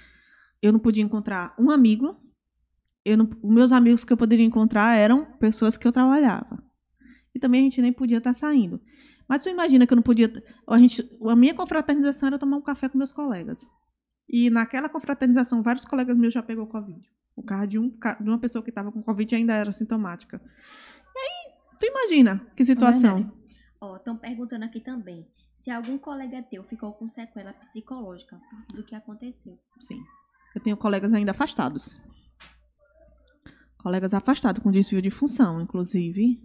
eu 0.63 0.73
não 0.73 0.79
podia 0.79 1.03
encontrar 1.03 1.55
um 1.59 1.71
amigo, 1.71 2.17
eu 3.05 3.17
não, 3.17 3.29
os 3.43 3.53
meus 3.53 3.73
amigos 3.73 4.05
que 4.05 4.13
eu 4.13 4.17
poderia 4.17 4.45
encontrar 4.45 4.97
eram 4.97 5.25
pessoas 5.25 5.77
que 5.77 5.89
eu 5.89 5.93
trabalhava. 5.93 6.63
E 7.35 7.41
também 7.41 7.63
a 7.63 7.65
gente 7.65 7.83
nem 7.83 7.93
podia 7.93 8.19
estar 8.19 8.33
saindo. 8.33 8.81
Mas 9.31 9.45
tu 9.45 9.49
imagina 9.49 9.87
que 9.87 9.93
eu 9.93 9.97
não 9.97 10.03
podia. 10.03 10.29
A, 10.67 10.77
gente, 10.77 11.09
a 11.25 11.37
minha 11.37 11.55
confraternização 11.55 12.27
era 12.27 12.37
tomar 12.37 12.57
um 12.57 12.61
café 12.61 12.89
com 12.89 12.99
meus 12.99 13.13
colegas. 13.13 13.71
E 14.29 14.51
naquela 14.51 14.89
confraternização, 14.89 15.63
vários 15.63 15.85
colegas 15.85 16.19
meus 16.19 16.35
já 16.35 16.43
pegou 16.43 16.67
Covid. 16.67 17.01
O 17.37 17.43
carro 17.45 17.65
de, 17.69 17.79
um, 17.79 17.89
de 17.89 18.29
uma 18.29 18.41
pessoa 18.41 18.61
que 18.61 18.71
estava 18.71 18.91
com 18.91 19.01
Covid 19.01 19.37
ainda 19.37 19.55
era 19.55 19.73
sintomática. 19.73 20.43
E 21.15 21.19
aí, 21.21 21.55
tu 21.79 21.87
imagina 21.87 22.45
que 22.57 22.65
situação. 22.65 23.19
verdade. 23.19 23.41
Ó, 23.81 23.95
estão 23.95 24.17
perguntando 24.17 24.65
aqui 24.65 24.81
também 24.81 25.25
se 25.55 25.71
algum 25.71 25.97
colega 25.97 26.43
teu 26.43 26.65
ficou 26.65 26.93
com 26.95 27.07
sequela 27.07 27.53
psicológica 27.53 28.37
tudo 28.69 28.83
que 28.83 28.97
aconteceu. 28.97 29.57
Sim. 29.79 30.03
Eu 30.57 30.61
tenho 30.61 30.77
colegas 30.77 31.13
ainda 31.13 31.31
afastados. 31.31 32.01
Colegas 33.83 34.13
afastados 34.13 34.63
com 34.63 34.71
desvio 34.71 35.01
de 35.01 35.11
função, 35.11 35.61
inclusive. 35.61 36.39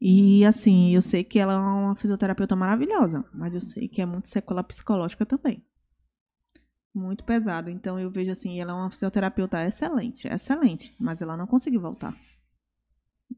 E 0.00 0.44
assim, 0.44 0.94
eu 0.94 1.00
sei 1.00 1.24
que 1.24 1.38
ela 1.38 1.54
é 1.54 1.56
uma 1.56 1.96
fisioterapeuta 1.96 2.54
maravilhosa, 2.54 3.24
mas 3.32 3.54
eu 3.54 3.60
sei 3.60 3.88
que 3.88 4.02
é 4.02 4.06
muito 4.06 4.28
sequela 4.28 4.62
psicológica 4.62 5.24
também. 5.24 5.64
Muito 6.94 7.24
pesado. 7.24 7.70
Então 7.70 7.98
eu 7.98 8.10
vejo 8.10 8.30
assim, 8.30 8.60
ela 8.60 8.72
é 8.72 8.74
uma 8.74 8.90
fisioterapeuta 8.90 9.66
excelente, 9.66 10.28
excelente, 10.28 10.94
mas 11.00 11.22
ela 11.22 11.36
não 11.36 11.46
conseguiu 11.46 11.80
voltar. 11.80 12.14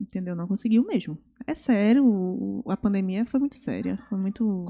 Entendeu? 0.01 0.35
Não 0.35 0.49
conseguiu 0.49 0.85
mesmo. 0.85 1.17
É 1.47 1.55
sério, 1.55 2.65
a 2.67 2.77
pandemia 2.77 3.25
foi 3.27 3.39
muito 3.39 3.57
séria, 3.57 3.99
foi 4.09 4.19
muito 4.19 4.65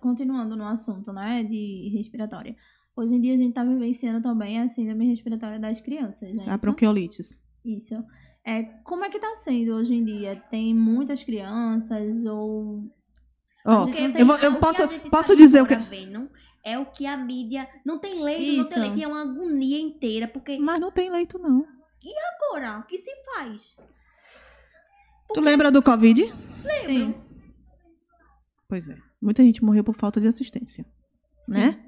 continuando 0.00 0.56
no 0.56 0.66
assunto, 0.66 1.12
né, 1.12 1.42
de 1.42 1.90
respiratória. 1.96 2.56
Hoje 2.96 3.14
em 3.14 3.20
dia 3.20 3.34
a 3.34 3.36
gente 3.36 3.54
tá 3.54 3.64
vivenciando 3.64 4.22
também 4.22 4.60
a 4.60 4.68
síndrome 4.68 5.06
respiratória 5.06 5.58
das 5.58 5.80
crianças, 5.80 6.32
né? 6.36 6.44
a 6.48 6.56
bronquiolites. 6.56 7.43
Isso. 7.64 7.94
É, 8.44 8.62
como 8.84 9.04
é 9.04 9.10
que 9.10 9.18
tá 9.18 9.34
sendo 9.36 9.74
hoje 9.74 9.94
em 9.94 10.04
dia? 10.04 10.36
Tem 10.50 10.74
muitas 10.74 11.24
crianças 11.24 12.24
ou... 12.26 12.82
Porque 13.64 13.98
eu, 14.18 14.26
vou- 14.26 14.36
eu 14.36 14.56
posso, 14.56 14.86
gente 14.86 15.04
tá 15.04 15.10
posso 15.10 15.34
dizer 15.34 15.62
o 15.62 15.66
que. 15.66 15.74
vendo 15.74 16.30
é 16.62 16.78
o 16.78 16.84
que 16.86 17.06
a 17.06 17.16
mídia. 17.16 17.68
Não 17.84 17.98
tem 17.98 18.22
leito, 18.22 18.56
não 18.56 18.62
Isso. 18.62 18.70
tem 18.74 18.80
leito. 18.82 18.98
E 18.98 19.02
é 19.02 19.08
uma 19.08 19.22
agonia 19.22 19.78
inteira. 19.78 20.26
Porque 20.28 20.58
Mas 20.58 20.80
não 20.80 20.90
tem 20.90 21.10
leito, 21.10 21.38
não. 21.38 21.66
agora, 22.50 22.80
o 22.80 22.82
que 22.86 22.98
se 22.98 23.10
faz? 23.24 23.76
Tu 25.32 25.40
lembra 25.40 25.70
do 25.70 25.82
Covid? 25.82 26.22
Sim. 26.84 27.14
Pois 28.68 28.88
é. 28.88 28.96
Muita 29.20 29.42
gente 29.42 29.62
morreu 29.64 29.84
por 29.84 29.94
falta 29.96 30.20
de 30.20 30.26
assistência. 30.26 30.84
Sim. 31.44 31.52
Né? 31.58 31.86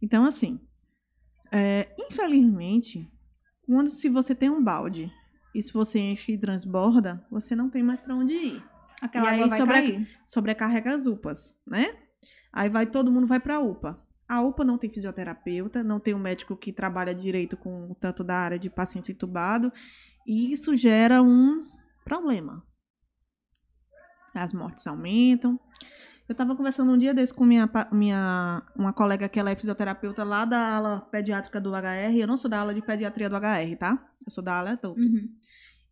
Então, 0.00 0.24
assim. 0.24 0.60
É, 1.50 1.94
infelizmente, 1.98 3.10
quando 3.66 3.88
se 3.88 4.08
você 4.08 4.34
tem 4.34 4.50
um 4.50 4.62
balde 4.62 5.12
e 5.54 5.62
se 5.62 5.72
você 5.72 5.98
enche 5.98 6.32
e 6.32 6.38
transborda, 6.38 7.24
você 7.30 7.54
não 7.54 7.68
tem 7.68 7.82
mais 7.82 8.00
para 8.00 8.14
onde 8.14 8.32
ir. 8.32 8.64
Aquela 9.00 9.36
E 9.36 9.42
aí 9.42 9.50
sobre. 9.50 10.08
Sobrecarrega 10.24 10.94
as 10.94 11.06
UPAs, 11.06 11.54
né? 11.66 11.96
Aí 12.52 12.68
vai 12.68 12.86
todo 12.86 13.10
mundo 13.10 13.26
vai 13.26 13.40
para 13.40 13.56
a 13.56 13.60
UPA. 13.60 14.00
A 14.28 14.40
UPA 14.40 14.64
não 14.64 14.78
tem 14.78 14.88
fisioterapeuta, 14.88 15.82
não 15.82 16.00
tem 16.00 16.14
um 16.14 16.18
médico 16.18 16.56
que 16.56 16.72
trabalha 16.72 17.14
direito 17.14 17.56
com 17.56 17.94
tanto 18.00 18.24
da 18.24 18.36
área 18.36 18.58
de 18.58 18.70
paciente 18.70 19.12
entubado, 19.12 19.72
e 20.26 20.52
isso 20.52 20.74
gera 20.76 21.22
um 21.22 21.66
problema. 22.04 22.64
As 24.34 24.52
mortes 24.52 24.86
aumentam. 24.86 25.60
Eu 26.32 26.34
estava 26.34 26.56
conversando 26.56 26.90
um 26.90 26.96
dia 26.96 27.12
desse 27.12 27.34
com 27.34 27.44
minha, 27.44 27.68
minha 27.92 28.62
uma 28.74 28.90
colega 28.90 29.28
que 29.28 29.38
ela 29.38 29.50
é 29.50 29.54
fisioterapeuta 29.54 30.24
lá 30.24 30.46
da 30.46 30.76
ala 30.76 31.00
pediátrica 31.02 31.60
do 31.60 31.74
HR. 31.74 32.16
Eu 32.18 32.26
não 32.26 32.38
sou 32.38 32.50
da 32.50 32.58
ala 32.58 32.72
de 32.72 32.80
pediatria 32.80 33.28
do 33.28 33.36
HR, 33.36 33.76
tá? 33.78 34.10
Eu 34.24 34.30
sou 34.32 34.42
da 34.42 34.58
ala 34.58 34.70
adulto. 34.70 34.98
Uhum. 34.98 35.28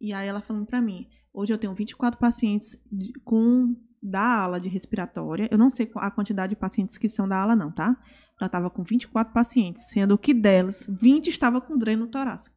E 0.00 0.14
aí 0.14 0.26
ela 0.26 0.40
falando 0.40 0.64
pra 0.64 0.80
mim, 0.80 1.06
hoje 1.30 1.52
eu 1.52 1.58
tenho 1.58 1.74
24 1.74 2.18
pacientes 2.18 2.82
de- 2.90 3.12
com 3.22 3.76
da 4.02 4.22
ala 4.44 4.58
de 4.58 4.66
respiratória. 4.70 5.46
Eu 5.50 5.58
não 5.58 5.68
sei 5.68 5.90
a 5.96 6.10
quantidade 6.10 6.54
de 6.54 6.56
pacientes 6.58 6.96
que 6.96 7.06
são 7.06 7.28
da 7.28 7.36
ala 7.36 7.54
não, 7.54 7.70
tá? 7.70 7.94
Ela 8.40 8.48
tava 8.48 8.70
com 8.70 8.82
24 8.82 9.34
pacientes, 9.34 9.88
sendo 9.90 10.16
que 10.16 10.32
delas 10.32 10.86
20 10.88 11.28
estava 11.28 11.60
com 11.60 11.76
dreno 11.76 12.06
torácico. 12.06 12.56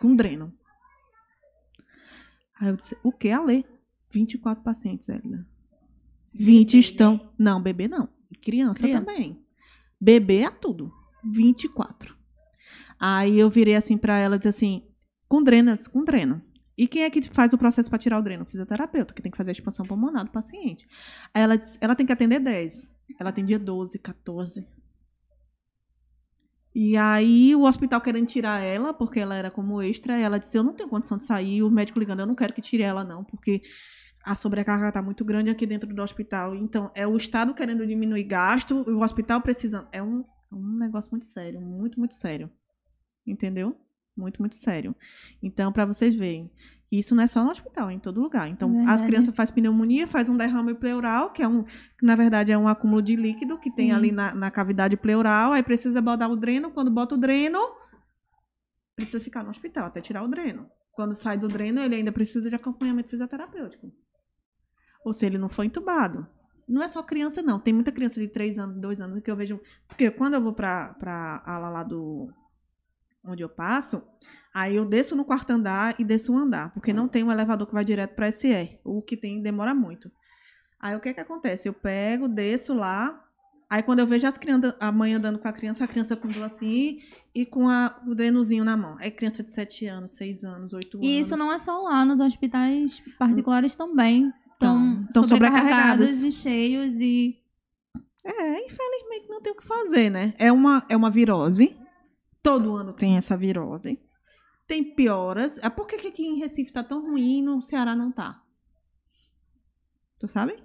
Com 0.00 0.16
dreno. 0.16 0.52
Aí 2.60 2.70
eu 2.70 2.76
disse, 2.76 2.96
o 3.04 3.12
que, 3.12 3.30
Ale? 3.30 3.64
24 4.10 4.64
pacientes, 4.64 5.08
Edna. 5.08 5.46
20 6.38 6.72
Bebê, 6.72 6.78
estão. 6.78 7.32
Não, 7.38 7.62
bebê 7.62 7.88
não. 7.88 8.08
Criança, 8.42 8.80
Criança. 8.80 9.04
também. 9.04 9.40
Bebê 10.00 10.42
é 10.42 10.50
tudo. 10.50 10.92
24. 11.24 12.14
Aí 12.98 13.38
eu 13.38 13.50
virei 13.50 13.74
assim 13.74 13.96
pra 13.96 14.16
ela 14.18 14.36
e 14.36 14.38
disse 14.38 14.48
assim: 14.48 14.82
com 15.28 15.42
drenas, 15.42 15.86
com 15.88 16.04
dreno. 16.04 16.42
E 16.78 16.86
quem 16.86 17.04
é 17.04 17.10
que 17.10 17.22
faz 17.30 17.52
o 17.52 17.58
processo 17.58 17.88
para 17.88 17.98
tirar 17.98 18.18
o 18.18 18.22
dreno? 18.22 18.42
O 18.42 18.46
fisioterapeuta, 18.46 19.14
que 19.14 19.22
tem 19.22 19.32
que 19.32 19.38
fazer 19.38 19.50
a 19.50 19.52
expansão 19.52 19.86
pulmonar 19.86 20.24
do 20.24 20.30
paciente. 20.30 20.86
Aí 21.32 21.42
ela 21.42 21.56
disse, 21.56 21.78
ela 21.80 21.94
tem 21.94 22.04
que 22.04 22.12
atender 22.12 22.38
10. 22.38 22.92
Ela 23.18 23.30
atendia 23.30 23.58
12, 23.58 23.98
14. 23.98 24.68
E 26.74 26.94
aí 26.94 27.54
o 27.54 27.62
hospital 27.62 28.02
querendo 28.02 28.26
tirar 28.26 28.60
ela, 28.60 28.92
porque 28.92 29.18
ela 29.18 29.34
era 29.34 29.50
como 29.50 29.80
extra, 29.80 30.18
ela 30.18 30.38
disse, 30.38 30.58
eu 30.58 30.62
não 30.62 30.74
tenho 30.74 30.90
condição 30.90 31.16
de 31.16 31.24
sair. 31.24 31.62
O 31.62 31.70
médico 31.70 31.98
ligando, 31.98 32.20
eu 32.20 32.26
não 32.26 32.34
quero 32.34 32.52
que 32.52 32.60
tire 32.60 32.82
ela 32.82 33.02
não, 33.02 33.24
porque 33.24 33.62
a 34.26 34.34
sobrecarga 34.34 34.88
está 34.88 35.00
muito 35.00 35.24
grande 35.24 35.50
aqui 35.50 35.64
dentro 35.64 35.94
do 35.94 36.02
hospital. 36.02 36.52
Então, 36.52 36.90
é 36.96 37.06
o 37.06 37.16
Estado 37.16 37.54
querendo 37.54 37.86
diminuir 37.86 38.24
gasto, 38.24 38.84
e 38.88 38.90
o 38.90 39.00
hospital 39.00 39.40
precisando. 39.40 39.86
É 39.92 40.02
um, 40.02 40.24
é 40.50 40.54
um 40.54 40.78
negócio 40.78 41.12
muito 41.12 41.26
sério, 41.26 41.60
muito, 41.60 41.96
muito 41.96 42.14
sério. 42.14 42.50
Entendeu? 43.24 43.76
Muito, 44.16 44.42
muito 44.42 44.56
sério. 44.56 44.96
Então, 45.40 45.72
para 45.72 45.84
vocês 45.84 46.16
verem, 46.16 46.50
isso 46.90 47.14
não 47.14 47.22
é 47.22 47.28
só 47.28 47.44
no 47.44 47.52
hospital, 47.52 47.88
é 47.88 47.92
em 47.92 48.00
todo 48.00 48.20
lugar. 48.20 48.48
Então, 48.48 48.88
as 48.88 49.00
crianças 49.00 49.32
fazem 49.32 49.54
pneumonia, 49.54 50.08
faz 50.08 50.28
um 50.28 50.36
derrame 50.36 50.74
pleural, 50.74 51.30
que 51.30 51.40
é 51.40 51.46
um, 51.46 51.62
que 51.62 52.04
na 52.04 52.16
verdade 52.16 52.50
é 52.50 52.58
um 52.58 52.66
acúmulo 52.66 53.02
de 53.02 53.14
líquido 53.14 53.56
que 53.58 53.72
tem 53.72 53.90
Sim. 53.90 53.92
ali 53.92 54.10
na, 54.10 54.34
na 54.34 54.50
cavidade 54.50 54.96
pleural, 54.96 55.52
aí 55.52 55.62
precisa 55.62 56.02
botar 56.02 56.26
o 56.26 56.34
dreno, 56.34 56.72
quando 56.72 56.90
bota 56.90 57.14
o 57.14 57.18
dreno, 57.18 57.60
precisa 58.96 59.20
ficar 59.20 59.44
no 59.44 59.50
hospital 59.50 59.86
até 59.86 60.00
tirar 60.00 60.24
o 60.24 60.28
dreno. 60.28 60.68
Quando 60.92 61.14
sai 61.14 61.38
do 61.38 61.46
dreno, 61.46 61.80
ele 61.80 61.94
ainda 61.94 62.10
precisa 62.10 62.48
de 62.48 62.56
acompanhamento 62.56 63.10
fisioterapêutico. 63.10 63.92
Ou 65.06 65.12
se 65.12 65.24
ele 65.24 65.38
não 65.38 65.48
foi 65.48 65.66
entubado. 65.66 66.26
Não 66.68 66.82
é 66.82 66.88
só 66.88 67.00
criança, 67.00 67.40
não. 67.40 67.60
Tem 67.60 67.72
muita 67.72 67.92
criança 67.92 68.18
de 68.18 68.26
3 68.26 68.58
anos, 68.58 68.80
2 68.80 69.00
anos 69.00 69.22
que 69.22 69.30
eu 69.30 69.36
vejo. 69.36 69.60
Porque 69.86 70.10
quando 70.10 70.34
eu 70.34 70.42
vou 70.42 70.52
pra, 70.52 70.94
pra 70.94 71.44
ala 71.46 71.68
lá 71.68 71.84
do. 71.84 72.28
onde 73.24 73.40
eu 73.40 73.48
passo, 73.48 74.02
aí 74.52 74.74
eu 74.74 74.84
desço 74.84 75.14
no 75.14 75.24
quarto 75.24 75.50
andar 75.50 75.94
e 75.96 76.04
desço 76.04 76.32
um 76.32 76.38
andar. 76.38 76.74
Porque 76.74 76.92
não 76.92 77.06
tem 77.06 77.22
um 77.22 77.30
elevador 77.30 77.68
que 77.68 77.72
vai 77.72 77.84
direto 77.84 78.16
pra 78.16 78.32
SE. 78.32 78.80
O 78.82 79.00
que 79.00 79.16
tem 79.16 79.40
demora 79.40 79.72
muito. 79.72 80.10
Aí 80.80 80.96
o 80.96 81.00
que 81.00 81.14
que 81.14 81.20
acontece? 81.20 81.68
Eu 81.68 81.72
pego, 81.72 82.26
desço 82.26 82.74
lá. 82.74 83.22
Aí 83.70 83.84
quando 83.84 84.00
eu 84.00 84.06
vejo 84.08 84.26
as 84.26 84.36
crianças, 84.36 84.74
a 84.80 84.90
mãe 84.90 85.14
andando 85.14 85.38
com 85.38 85.46
a 85.46 85.52
criança, 85.52 85.84
a 85.84 85.88
criança 85.88 86.16
com 86.16 86.28
assim 86.42 86.98
e 87.32 87.46
com 87.46 87.68
a, 87.68 87.96
o 88.08 88.12
drenozinho 88.12 88.64
na 88.64 88.76
mão. 88.76 88.96
É 88.98 89.08
criança 89.08 89.44
de 89.44 89.50
7 89.50 89.86
anos, 89.86 90.16
6 90.16 90.42
anos, 90.42 90.72
8 90.72 90.96
anos. 90.96 91.06
E 91.08 91.20
isso 91.20 91.36
não 91.36 91.52
é 91.52 91.58
só 91.60 91.80
lá, 91.82 92.04
nos 92.04 92.18
hospitais 92.18 93.00
particulares 93.16 93.76
também. 93.76 94.32
Tão- 94.58 95.02
Estão 95.02 95.12
tão 95.12 95.24
sobrecarregados 95.24 96.22
e 96.22 96.32
cheios 96.32 96.94
e. 96.96 97.38
É, 98.24 98.64
infelizmente 98.64 99.28
não 99.28 99.40
tem 99.40 99.52
o 99.52 99.56
que 99.56 99.64
fazer, 99.66 100.10
né? 100.10 100.34
É 100.38 100.50
uma, 100.50 100.84
é 100.88 100.96
uma 100.96 101.10
virose. 101.10 101.76
Todo 102.42 102.74
ano 102.76 102.92
tem 102.92 103.16
essa 103.16 103.36
virose. 103.36 104.00
Tem 104.66 104.82
pioras. 104.82 105.60
Ah, 105.62 105.70
por 105.70 105.86
que, 105.86 105.96
que 105.96 106.08
aqui 106.08 106.24
em 106.24 106.38
Recife 106.38 106.72
tá 106.72 106.82
tão 106.82 107.02
ruim 107.02 107.38
e 107.38 107.42
no 107.42 107.62
Ceará 107.62 107.94
não 107.94 108.10
tá? 108.10 108.42
Tu 110.18 110.26
sabe? 110.26 110.56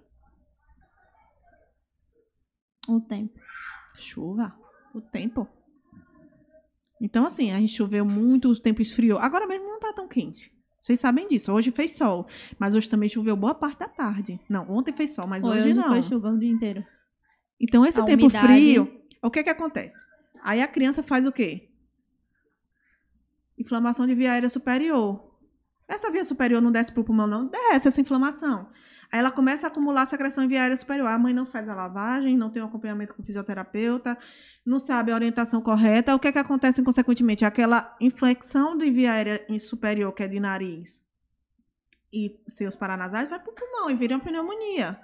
O 2.88 3.00
tempo. 3.00 3.40
Chuva. 3.96 4.56
O 4.94 5.02
tempo. 5.02 5.48
Então, 7.00 7.26
assim, 7.26 7.52
a 7.52 7.60
gente 7.60 7.74
choveu 7.74 8.06
muito, 8.06 8.50
o 8.50 8.60
tempo 8.60 8.82
esfriou. 8.82 9.20
Agora 9.20 9.48
mesmo 9.48 9.68
não 9.68 9.80
tá 9.80 9.94
tão 9.94 10.08
quente. 10.08 10.52
Vocês 10.82 11.00
sabem 11.00 11.28
disso. 11.28 11.52
Hoje 11.52 11.72
fez 11.72 11.96
sol. 11.96 12.28
Mas 12.58 12.74
hoje 12.74 12.90
também 12.90 13.08
choveu 13.08 13.36
boa 13.36 13.54
parte 13.54 13.80
da 13.80 13.88
tarde. 13.88 14.40
Não, 14.50 14.70
ontem 14.70 14.94
fez 14.94 15.12
sol, 15.12 15.28
mas 15.28 15.46
Foi, 15.46 15.58
hoje, 15.58 15.74
não. 15.74 15.90
foi 15.90 16.02
chuva 16.02 16.30
o 16.32 16.38
dia 16.40 16.50
inteiro. 16.50 16.84
Então, 17.60 17.86
esse 17.86 18.00
A 18.00 18.04
tempo 18.04 18.24
umidade. 18.24 18.46
frio, 18.48 19.02
o 19.22 19.30
que 19.30 19.44
que 19.44 19.50
acontece? 19.50 20.04
Aí 20.44 20.62
a 20.62 20.68
criança 20.68 21.04
faz 21.04 21.28
o 21.28 21.32
quê? 21.32 21.70
Inflamação 23.58 24.08
de 24.08 24.16
via 24.16 24.32
aérea 24.32 24.50
superior. 24.50 25.30
Essa 25.88 26.10
via 26.10 26.24
superior 26.24 26.62
não 26.62 26.72
desce 26.72 26.92
pro 26.92 27.04
pulmão, 27.04 27.28
não? 27.28 27.48
Desce 27.48 27.88
essa 27.88 28.02
inflamação. 28.02 28.70
Aí 29.12 29.20
ela 29.20 29.32
começa 29.32 29.68
a 29.68 29.70
acumular 29.70 30.06
secreção 30.06 30.44
em 30.44 30.48
via 30.48 30.62
aérea 30.62 30.78
superior. 30.78 31.08
A 31.08 31.20
mãe 31.20 31.34
não 31.34 31.46
faz 31.46 31.68
a 31.68 31.76
lavagem, 31.76 32.38
não 32.38 32.50
tem 32.50 32.62
um 32.62 32.66
acompanhamento 32.66 33.14
com 33.14 33.22
o 33.22 33.26
fisioterapeuta, 33.26 34.18
não 34.66 34.80
sabe 34.80 35.12
a 35.12 35.16
orientação 35.16 35.62
correta. 35.62 36.16
O 36.16 36.20
que 36.20 36.32
que 36.32 36.40
acontece 36.40 36.82
consequentemente? 36.82 37.44
Aquela 37.44 37.94
infecção 38.00 38.78
de 38.78 38.90
via 38.90 39.12
aérea 39.12 39.46
superior, 39.60 40.14
que 40.14 40.24
é 40.24 40.28
de 40.30 40.40
nariz, 40.40 41.02
e 42.14 42.40
seus 42.48 42.76
paranasais, 42.76 43.30
vai 43.30 43.40
pro 43.40 43.54
pulmão 43.54 43.90
e 43.90 43.96
vira 43.96 44.16
uma 44.16 44.24
pneumonia. 44.24 44.98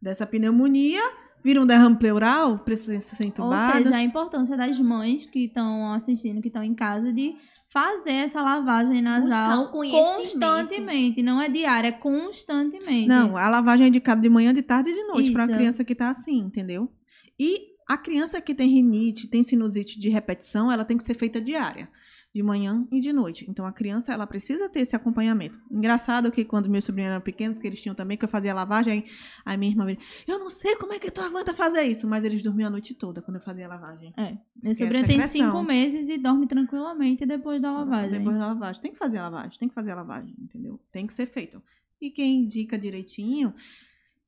Dessa 0.00 0.26
pneumonia, 0.26 1.02
vira 1.42 1.60
um 1.60 1.66
derrame 1.66 1.96
pleural, 1.96 2.58
precisa 2.58 3.00
ser 3.00 3.22
Ou 3.22 3.28
entubado. 3.28 3.82
seja, 3.82 3.96
a 3.96 4.02
importância 4.02 4.56
das 4.56 4.78
mães 4.78 5.24
que 5.24 5.46
estão 5.46 5.92
assistindo, 5.94 6.42
que 6.42 6.48
estão 6.48 6.62
em 6.62 6.74
casa, 6.74 7.12
de 7.12 7.34
fazer 7.72 8.12
essa 8.12 8.42
lavagem 8.42 9.00
nasal 9.00 9.70
constantemente. 9.70 11.22
Não 11.22 11.40
é 11.40 11.48
diária, 11.48 11.88
é 11.88 11.92
constantemente. 11.92 13.08
Não, 13.08 13.36
a 13.36 13.48
lavagem 13.48 13.86
é 13.86 13.88
indicada 13.88 14.20
de 14.20 14.28
manhã, 14.28 14.52
de 14.52 14.62
tarde 14.62 14.90
e 14.90 14.94
de 14.94 15.04
noite 15.04 15.30
para 15.32 15.44
a 15.44 15.48
criança 15.48 15.84
que 15.84 15.94
tá 15.94 16.10
assim, 16.10 16.38
entendeu? 16.38 16.92
E 17.38 17.70
a 17.88 17.96
criança 17.96 18.40
que 18.40 18.54
tem 18.54 18.68
rinite, 18.68 19.28
tem 19.28 19.42
sinusite 19.42 19.98
de 20.00 20.08
repetição, 20.08 20.70
ela 20.70 20.84
tem 20.84 20.96
que 20.96 21.04
ser 21.04 21.14
feita 21.14 21.40
diária, 21.40 21.88
de 22.32 22.42
manhã 22.42 22.86
e 22.92 23.00
de 23.00 23.12
noite. 23.12 23.44
Então 23.48 23.66
a 23.66 23.72
criança, 23.72 24.12
ela 24.12 24.26
precisa 24.26 24.68
ter 24.68 24.80
esse 24.80 24.94
acompanhamento. 24.94 25.60
Engraçado 25.70 26.30
que 26.30 26.44
quando 26.44 26.68
meus 26.68 26.84
sobrinhos 26.84 27.10
eram 27.10 27.20
pequenos, 27.20 27.58
que 27.58 27.66
eles 27.66 27.82
tinham 27.82 27.94
também, 27.94 28.16
que 28.16 28.24
eu 28.24 28.28
fazia 28.28 28.54
lavagem, 28.54 29.04
aí 29.44 29.54
a 29.54 29.56
minha 29.56 29.72
irmã 29.72 29.84
veio, 29.84 29.98
eu 30.26 30.38
não 30.38 30.48
sei 30.48 30.76
como 30.76 30.92
é 30.92 30.98
que 30.98 31.10
tu 31.10 31.20
aguenta 31.20 31.52
fazer 31.52 31.82
isso, 31.82 32.08
mas 32.08 32.24
eles 32.24 32.42
dormiam 32.42 32.68
a 32.68 32.70
noite 32.70 32.94
toda 32.94 33.20
quando 33.20 33.36
eu 33.36 33.42
fazia 33.42 33.66
a 33.66 33.68
lavagem. 33.68 34.14
Meu 34.62 34.72
é 34.72 34.74
sobrinho 34.74 35.06
tem 35.06 35.26
cinco 35.26 35.62
meses 35.62 36.08
e 36.08 36.18
dorme 36.18 36.46
tranquilamente 36.46 37.26
depois 37.26 37.60
da 37.60 37.72
lavagem. 37.72 38.18
Depois 38.18 38.38
da 38.38 38.46
lavagem. 38.46 38.80
Tem 38.80 38.92
que 38.92 38.98
fazer 38.98 39.18
a 39.18 39.22
lavagem, 39.22 39.58
tem 39.58 39.68
que 39.68 39.74
fazer 39.74 39.90
a 39.90 39.96
lavagem, 39.96 40.34
entendeu? 40.38 40.80
Tem 40.92 41.06
que 41.06 41.14
ser 41.14 41.26
feito. 41.26 41.60
E 42.00 42.10
quem 42.10 42.42
indica 42.42 42.78
direitinho 42.78 43.52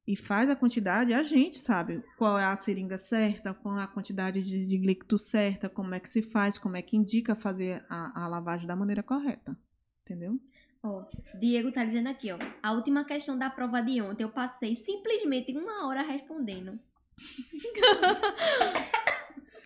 e 0.07 0.17
faz 0.17 0.51
a 0.51 0.57
quantidade, 0.57 1.15
a 1.15 1.23
gente 1.23 1.59
sabe 1.59 2.03
qual 2.19 2.39
é 2.39 2.45
a 2.45 2.57
seringa 2.57 2.99
certa, 2.99 3.55
qual 3.55 3.79
é 3.79 3.83
a 3.83 3.87
quantidade 3.87 4.43
de, 4.43 4.67
de 4.67 4.77
líquido 4.77 5.19
certa, 5.19 5.69
como 5.69 5.95
é 5.95 6.01
que 6.01 6.11
se 6.11 6.23
faz, 6.23 6.59
como 6.59 6.77
é 6.77 6.83
que 6.83 6.97
indica 6.97 7.37
fazer 7.37 7.85
a, 7.89 8.25
a 8.25 8.29
lavagem 8.29 8.67
da 8.67 8.75
maneira 8.75 9.03
correta. 9.03 9.57
Entendeu? 10.05 10.41
Ó, 10.83 11.05
Diego 11.39 11.71
tá 11.71 11.85
dizendo 11.85 12.09
aqui, 12.09 12.33
ó. 12.33 12.39
A 12.61 12.73
última 12.73 13.05
questão 13.05 13.39
da 13.39 13.49
prova 13.49 13.81
de 13.81 14.03
ontem, 14.03 14.25
eu 14.25 14.31
passei 14.31 14.75
simplesmente 14.75 15.57
uma 15.57 15.87
hora 15.87 16.03
respondendo. 16.03 16.79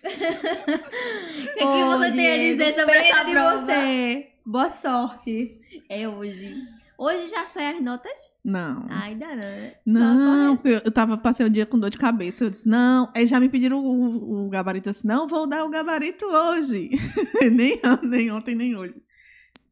O 0.06 0.08
que, 0.08 1.54
que 1.58 1.64
Ô, 1.64 1.98
você 1.98 2.12
tem 2.12 2.32
a 2.32 2.36
dizer 2.54 2.78
sobre 2.78 2.96
essa 2.96 3.24
de 3.24 3.30
prova? 3.32 3.66
você. 3.66 4.28
Boa 4.44 4.70
sorte. 4.70 5.60
É 5.88 6.08
hoje. 6.08 6.54
Hoje 6.98 7.28
já 7.28 7.46
sai 7.46 7.76
as 7.76 7.82
notas? 7.82 8.12
Não. 8.44 8.86
Ainda 8.88 9.26
não. 9.26 9.36
né? 9.36 9.74
Não, 9.84 10.60
eu, 10.64 10.80
eu 10.84 10.92
tava, 10.92 11.18
passei 11.18 11.44
o 11.44 11.50
dia 11.50 11.66
com 11.66 11.78
dor 11.78 11.90
de 11.90 11.98
cabeça. 11.98 12.44
Eu 12.44 12.50
disse, 12.50 12.68
não. 12.68 13.10
Aí 13.14 13.26
já 13.26 13.38
me 13.40 13.48
pediram 13.48 13.84
o, 13.84 14.46
o 14.46 14.48
gabarito. 14.48 14.88
Eu 14.88 14.92
disse, 14.92 15.06
não, 15.06 15.26
vou 15.26 15.46
dar 15.46 15.64
o 15.64 15.68
gabarito 15.68 16.24
hoje. 16.24 16.90
nem, 17.52 17.80
nem 18.02 18.30
ontem, 18.30 18.54
nem 18.54 18.76
hoje. 18.76 18.94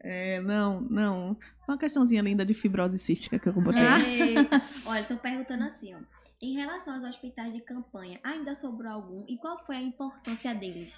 É, 0.00 0.40
não, 0.40 0.80
não. 0.82 1.36
Uma 1.66 1.78
questãozinha 1.78 2.20
linda 2.20 2.44
de 2.44 2.52
fibrose 2.52 2.98
cística 2.98 3.38
que 3.38 3.46
eu 3.46 3.52
botei. 3.54 3.82
É. 3.82 4.34
Olha, 4.84 5.04
tô 5.04 5.16
perguntando 5.16 5.64
assim, 5.64 5.94
ó. 5.94 5.98
Em 6.44 6.52
relação 6.52 6.96
aos 6.96 7.04
hospitais 7.04 7.54
de 7.54 7.60
campanha, 7.62 8.20
ainda 8.22 8.54
sobrou 8.54 8.92
algum? 8.92 9.24
E 9.26 9.38
qual 9.38 9.56
foi 9.64 9.76
a 9.76 9.82
importância 9.82 10.54
deles? 10.54 10.92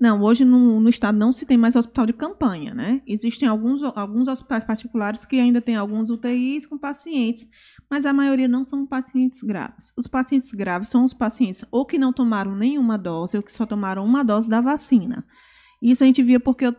Não, 0.00 0.20
hoje 0.20 0.44
no, 0.44 0.80
no 0.80 0.88
estado 0.88 1.16
não 1.16 1.32
se 1.32 1.46
tem 1.46 1.56
mais 1.56 1.76
hospital 1.76 2.06
de 2.06 2.12
campanha, 2.12 2.74
né? 2.74 3.00
Existem 3.06 3.46
alguns, 3.46 3.84
alguns 3.84 4.26
hospitais 4.26 4.64
particulares 4.64 5.24
que 5.24 5.38
ainda 5.38 5.60
têm 5.60 5.76
alguns 5.76 6.10
UTIs 6.10 6.66
com 6.66 6.76
pacientes, 6.76 7.48
mas 7.88 8.04
a 8.04 8.12
maioria 8.12 8.48
não 8.48 8.64
são 8.64 8.84
pacientes 8.84 9.44
graves. 9.44 9.92
Os 9.96 10.08
pacientes 10.08 10.50
graves 10.50 10.88
são 10.88 11.04
os 11.04 11.14
pacientes 11.14 11.64
ou 11.70 11.86
que 11.86 11.96
não 11.96 12.12
tomaram 12.12 12.56
nenhuma 12.56 12.98
dose 12.98 13.36
ou 13.36 13.44
que 13.44 13.52
só 13.52 13.64
tomaram 13.64 14.04
uma 14.04 14.24
dose 14.24 14.48
da 14.48 14.60
vacina. 14.60 15.24
Isso 15.80 16.02
a 16.02 16.06
gente 16.06 16.20
via 16.20 16.40
porque 16.40 16.66
eu 16.66 16.74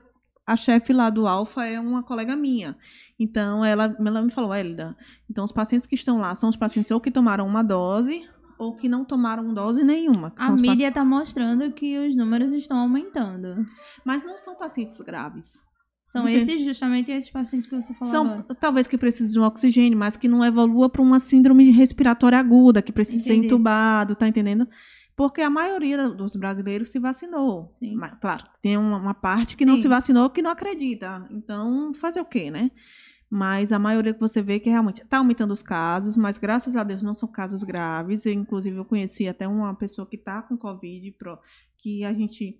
a 0.46 0.58
chefe 0.58 0.92
lá 0.92 1.10
do 1.10 1.28
Alfa 1.28 1.66
é 1.66 1.80
uma 1.80 2.04
colega 2.04 2.36
minha. 2.36 2.78
Então, 3.20 3.64
ela, 3.64 3.96
ela 4.00 4.22
me 4.22 4.32
falou, 4.32 4.54
Elida, 4.54 4.96
então 5.30 5.44
os 5.44 5.52
pacientes 5.52 5.88
que 5.88 5.96
estão 5.96 6.20
lá 6.20 6.36
são 6.36 6.50
os 6.50 6.56
pacientes 6.56 6.92
ou 6.92 7.00
que 7.00 7.12
tomaram 7.12 7.48
uma 7.48 7.64
dose 7.64 8.22
ou 8.58 8.76
que 8.76 8.88
não 8.88 9.04
tomaram 9.04 9.54
dose 9.54 9.84
nenhuma. 9.84 10.32
A 10.38 10.52
mídia 10.52 10.90
está 10.90 11.04
mostrando 11.04 11.72
que 11.72 11.98
os 11.98 12.16
números 12.16 12.54
estão 12.54 12.78
aumentando. 12.78 13.66
Mas 14.06 14.24
não 14.24 14.38
são 14.38 14.56
pacientes 14.56 15.02
graves. 15.02 15.64
São 16.06 16.28
esses, 16.28 16.62
justamente 16.62 17.10
esses 17.10 17.30
pacientes 17.30 17.70
que 17.70 17.76
você 17.76 17.94
falou. 17.94 18.12
São, 18.12 18.26
agora. 18.26 18.56
talvez 18.60 18.86
que 18.86 18.98
precisem 18.98 19.32
de 19.32 19.40
um 19.40 19.44
oxigênio, 19.44 19.98
mas 19.98 20.18
que 20.18 20.28
não 20.28 20.44
evolua 20.44 20.90
para 20.90 21.02
uma 21.02 21.20
síndrome 21.20 21.72
respiratória 21.72 22.38
aguda, 22.38 22.82
que 22.82 22.92
precisa 22.92 23.24
Entendi. 23.24 23.40
ser 23.40 23.46
entubado, 23.46 24.14
tá 24.14 24.28
entendendo? 24.28 24.68
Porque 25.16 25.42
a 25.42 25.50
maioria 25.50 26.10
dos 26.10 26.36
brasileiros 26.36 26.90
se 26.90 27.00
vacinou. 27.00 27.72
Sim. 27.76 27.96
Mas, 27.96 28.18
claro, 28.20 28.44
tem 28.62 28.78
uma, 28.78 28.98
uma 28.98 29.14
parte 29.14 29.56
que 29.56 29.64
Sim. 29.64 29.70
não 29.70 29.78
se 29.78 29.88
vacinou 29.88 30.30
que 30.30 30.42
não 30.42 30.52
acredita. 30.52 31.28
Então, 31.30 31.94
fazer 31.94 32.22
o 32.22 32.26
quê, 32.26 32.50
né? 32.50 32.72
Mas 33.30 33.72
a 33.72 33.80
maioria 33.80 34.14
que 34.14 34.20
você 34.20 34.42
vê 34.42 34.60
que 34.60 34.70
realmente 34.70 35.02
está 35.02 35.18
aumentando 35.18 35.54
os 35.54 35.64
casos, 35.64 36.18
mas 36.18 36.38
graças 36.38 36.76
a 36.76 36.84
Deus 36.84 37.02
não 37.02 37.14
são 37.14 37.30
casos 37.30 37.64
graves. 37.64 38.26
Eu, 38.26 38.34
inclusive, 38.34 38.76
eu 38.76 38.86
conheci 38.86 39.28
até 39.28 39.48
uma 39.48 39.74
pessoa 39.74 40.06
que 40.06 40.18
está 40.18 40.42
com 40.42 40.58
Covid, 40.58 41.16
que 41.78 42.04
a 42.04 42.14
gente 42.14 42.60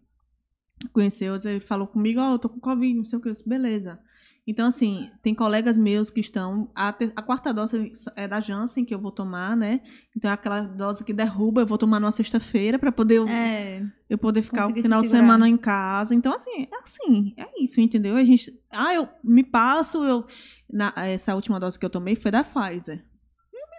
conheceu, 0.94 1.36
ele 1.44 1.60
falou 1.60 1.88
comigo, 1.88 2.20
ó, 2.20 2.32
oh, 2.32 2.34
eu 2.36 2.40
tô 2.40 2.50
com 2.50 2.60
Covid, 2.60 2.94
não 2.98 3.06
sei 3.06 3.20
o 3.20 3.22
que, 3.22 3.28
eu 3.28 3.34
disse, 3.34 3.48
beleza. 3.48 4.00
Então, 4.46 4.68
assim, 4.68 5.10
tem 5.22 5.36
colegas 5.36 5.78
meus 5.78 6.10
que 6.10 6.20
estão. 6.20 6.70
A, 6.76 6.90
a, 6.90 7.22
quarta 7.22 7.54
dose 7.54 7.92
é 8.16 8.28
da 8.28 8.42
Janssen, 8.42 8.84
que 8.84 8.94
eu 8.94 9.00
vou 9.00 9.12
tomar, 9.12 9.56
né? 9.56 9.82
Então, 10.18 10.32
é 10.32 10.34
aquela 10.34 10.62
dose 10.62 11.04
que 11.04 11.14
derruba, 11.14 11.62
eu 11.62 11.68
vou 11.68 11.78
tomar 11.78 12.00
numa 12.00 12.12
sexta-feira 12.12 12.80
para 12.80 12.92
poder 12.92 13.20
eu, 13.20 13.28
é, 13.28 13.86
eu 14.10 14.18
poder 14.18 14.42
ficar 14.42 14.68
o 14.68 14.74
final 14.74 15.02
de 15.02 15.10
semana 15.10 15.48
em 15.48 15.58
casa. 15.58 16.16
Então, 16.16 16.34
assim, 16.34 16.64
é 16.64 16.84
assim, 16.84 17.34
é 17.38 17.64
isso, 17.64 17.80
entendeu? 17.80 18.16
A 18.16 18.24
gente. 18.24 18.52
Ah, 18.72 18.94
eu 18.96 19.08
me 19.24 19.44
passo, 19.44 20.04
eu. 20.04 20.26
Na, 20.72 20.94
essa 20.98 21.36
última 21.36 21.60
dose 21.60 21.78
que 21.78 21.86
eu 21.86 21.90
tomei 21.90 22.16
foi 22.16 22.32
da 22.32 22.44
Pfizer 22.44 23.06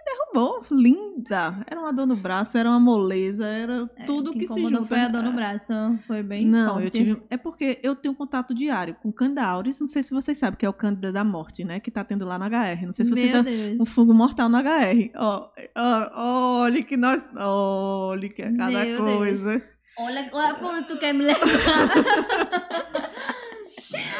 derrubou, 0.05 0.65
linda. 0.71 1.63
Era 1.67 1.79
uma 1.79 1.93
dor 1.93 2.05
no 2.05 2.15
braço, 2.15 2.57
era 2.57 2.69
uma 2.69 2.79
moleza, 2.79 3.45
era 3.45 3.89
é, 3.95 4.03
tudo 4.05 4.33
que, 4.33 4.39
que 4.39 4.47
se 4.47 4.61
junta. 4.61 4.79
Não 4.79 4.85
foi 4.85 4.99
a 4.99 5.07
dor 5.07 5.23
no 5.23 5.31
braço, 5.31 5.73
foi 6.07 6.23
bem 6.23 6.45
Não, 6.45 6.73
forte. 6.73 6.85
eu 6.85 6.91
tive, 6.91 7.23
é 7.29 7.37
porque 7.37 7.79
eu 7.81 7.95
tenho 7.95 8.13
contato 8.13 8.53
diário 8.53 8.95
com 8.95 9.11
Candida 9.11 9.43
auris, 9.43 9.79
não 9.79 9.87
sei 9.87 10.03
se 10.03 10.11
vocês 10.11 10.37
sabem, 10.37 10.57
que 10.57 10.65
é 10.65 10.69
o 10.69 10.73
Cândida 10.73 11.11
da 11.11 11.23
morte, 11.23 11.63
né, 11.63 11.79
que 11.79 11.91
tá 11.91 12.03
tendo 12.03 12.25
lá 12.25 12.37
no 12.37 12.45
HR. 12.45 12.85
Não 12.85 12.93
sei 12.93 13.05
se 13.05 13.11
vocês 13.11 13.43
Deus. 13.43 13.77
um 13.79 13.85
fungo 13.85 14.13
mortal 14.13 14.49
no 14.49 14.57
HR. 14.57 15.11
Ó, 15.15 15.49
oh, 15.75 16.61
olha 16.61 16.83
que 16.83 16.97
nós, 16.97 17.27
olha 17.35 18.29
que 18.29 18.41
é 18.41 18.51
cada 18.55 18.85
Meu 18.85 18.97
coisa. 19.03 19.59
Deus. 19.59 19.73
Olha, 19.97 20.27
olha 20.33 20.57
onde 20.63 20.87
tu 20.87 20.97
quer 20.97 21.13
me 21.13 21.23
levar. 21.23 21.39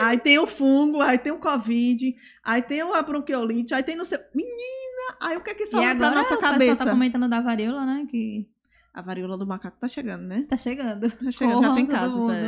aí 0.01 0.19
tem 0.19 0.37
o 0.37 0.45
fungo, 0.45 1.01
aí 1.01 1.17
tem 1.17 1.31
o 1.31 1.39
Covid, 1.39 2.15
aí 2.43 2.61
tem 2.61 2.81
a 2.81 3.01
bronquiolite, 3.01 3.73
aí 3.73 3.81
tem 3.81 3.95
no 3.95 4.05
seu. 4.05 4.19
Menina, 4.35 4.92
aí 5.21 5.37
o 5.37 5.41
que 5.41 5.51
é 5.51 5.53
que 5.53 5.65
sobra 5.67 5.95
pra 5.95 6.11
nossa 6.11 6.37
cabeça? 6.37 6.75
Você 6.75 6.85
tá 6.85 6.91
comentando 6.91 7.27
da 7.27 7.41
varíola, 7.41 7.85
né? 7.85 8.05
Que... 8.09 8.49
A 8.93 9.01
varíola 9.01 9.37
do 9.37 9.47
macaco 9.47 9.79
tá 9.79 9.87
chegando, 9.87 10.23
né? 10.23 10.45
Tá 10.47 10.55
chegando. 10.55 11.09
Tá 11.09 11.31
chegando, 11.31 11.63
já 11.63 11.73
tem 11.73 11.85
casos, 11.85 12.27
é. 12.29 12.47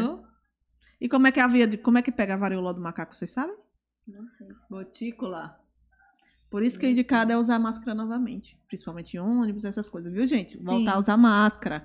E 1.02 1.10
como 1.10 1.27
é 1.27 1.32
que 1.32 1.40
é 1.40 1.44
a 1.44 1.48
via 1.48 1.68
de, 1.68 1.77
como 1.77 1.98
é 1.98 2.02
que 2.02 2.11
pega 2.11 2.36
a 2.36 2.38
varíola 2.38 2.73
do 2.73 2.82
macaco, 2.82 3.15
vocês 3.15 3.32
sabem? 3.32 3.56
Não 4.07 4.27
sei. 4.38 4.48
Gotícula. 4.69 5.60
Por 6.49 6.64
isso 6.64 6.80
que 6.80 6.86
é 6.86 6.91
indicado 6.91 7.32
é 7.32 7.38
usar 7.38 7.60
máscara 7.60 7.94
novamente, 7.94 8.57
principalmente 8.68 9.18
em 9.18 9.19
ônibus, 9.19 9.65
essas 9.65 9.90
coisas, 9.90 10.14
viu, 10.14 10.26
gente? 10.26 10.57
Voltar 10.64 10.91
Sim. 10.91 10.98
a 10.98 10.99
usar 10.99 11.18
máscara 11.18 11.84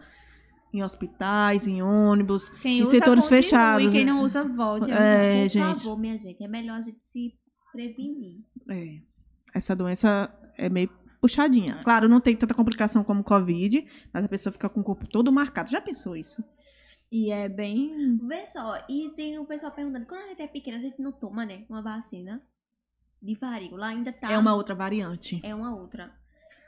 em 0.72 0.82
hospitais, 0.84 1.66
em 1.66 1.82
ônibus, 1.82 2.50
quem 2.50 2.78
em 2.78 2.82
usa, 2.82 2.92
setores 2.92 3.24
continue, 3.24 3.42
fechados. 3.42 3.86
E 3.86 3.90
quem 3.90 4.04
não 4.04 4.20
usa, 4.20 4.44
volte. 4.44 4.90
É, 4.90 5.42
Por 5.42 5.48
gente. 5.48 5.80
favor, 5.80 5.98
minha 5.98 6.16
gente, 6.16 6.44
é 6.44 6.46
melhor 6.46 6.76
a 6.76 6.82
gente 6.82 7.00
se 7.02 7.34
prevenir. 7.72 8.40
É. 8.68 9.00
Essa 9.54 9.74
doença 9.74 10.32
é 10.56 10.68
meio 10.68 10.88
puxadinha. 11.20 11.80
Claro, 11.84 12.08
não 12.08 12.20
tem 12.20 12.34
tanta 12.34 12.54
complicação 12.54 13.04
como 13.04 13.22
Covid, 13.22 13.86
mas 14.12 14.24
a 14.24 14.28
pessoa 14.28 14.52
fica 14.52 14.68
com 14.68 14.80
o 14.80 14.84
corpo 14.84 15.06
todo 15.06 15.30
marcado. 15.30 15.70
Já 15.70 15.80
pensou 15.80 16.16
isso? 16.16 16.42
E 17.12 17.30
é 17.30 17.48
bem. 17.48 18.18
Vê 18.22 18.48
só, 18.48 18.84
e 18.88 19.10
tem 19.16 19.38
o 19.38 19.44
pessoal 19.44 19.72
perguntando: 19.72 20.06
quando 20.06 20.22
a 20.22 20.28
gente 20.28 20.42
é 20.42 20.46
pequena, 20.46 20.78
a 20.78 20.80
gente 20.80 21.00
não 21.02 21.12
toma, 21.12 21.44
né? 21.44 21.64
Uma 21.68 21.82
vacina 21.82 22.40
de 23.20 23.34
varíola. 23.34 23.88
Ainda 23.88 24.12
tá. 24.12 24.30
É 24.30 24.38
uma 24.38 24.54
outra 24.54 24.74
variante. 24.74 25.40
É 25.42 25.54
uma 25.54 25.74
outra. 25.74 26.14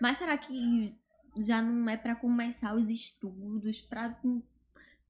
Mas 0.00 0.18
será 0.18 0.36
que 0.36 0.94
já 1.38 1.62
não 1.62 1.88
é 1.88 1.96
para 1.96 2.16
começar 2.16 2.74
os 2.74 2.88
estudos, 2.88 3.80
para 3.82 4.16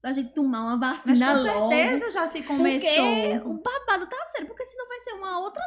a 0.03 0.13
gente 0.13 0.33
tomar 0.33 0.61
uma 0.61 0.77
vacina 0.77 1.33
Mas 1.33 1.41
com 1.41 1.47
logo? 1.47 1.69
certeza 1.71 2.11
já 2.11 2.27
se 2.29 2.43
começou. 2.43 2.79
Porque 2.79 3.41
o 3.43 3.53
babado 3.55 4.07
tá 4.07 4.27
sério, 4.27 4.47
porque 4.47 4.65
senão 4.65 4.87
vai 4.87 4.99
ser 4.99 5.13
uma 5.13 5.39
outra 5.39 5.63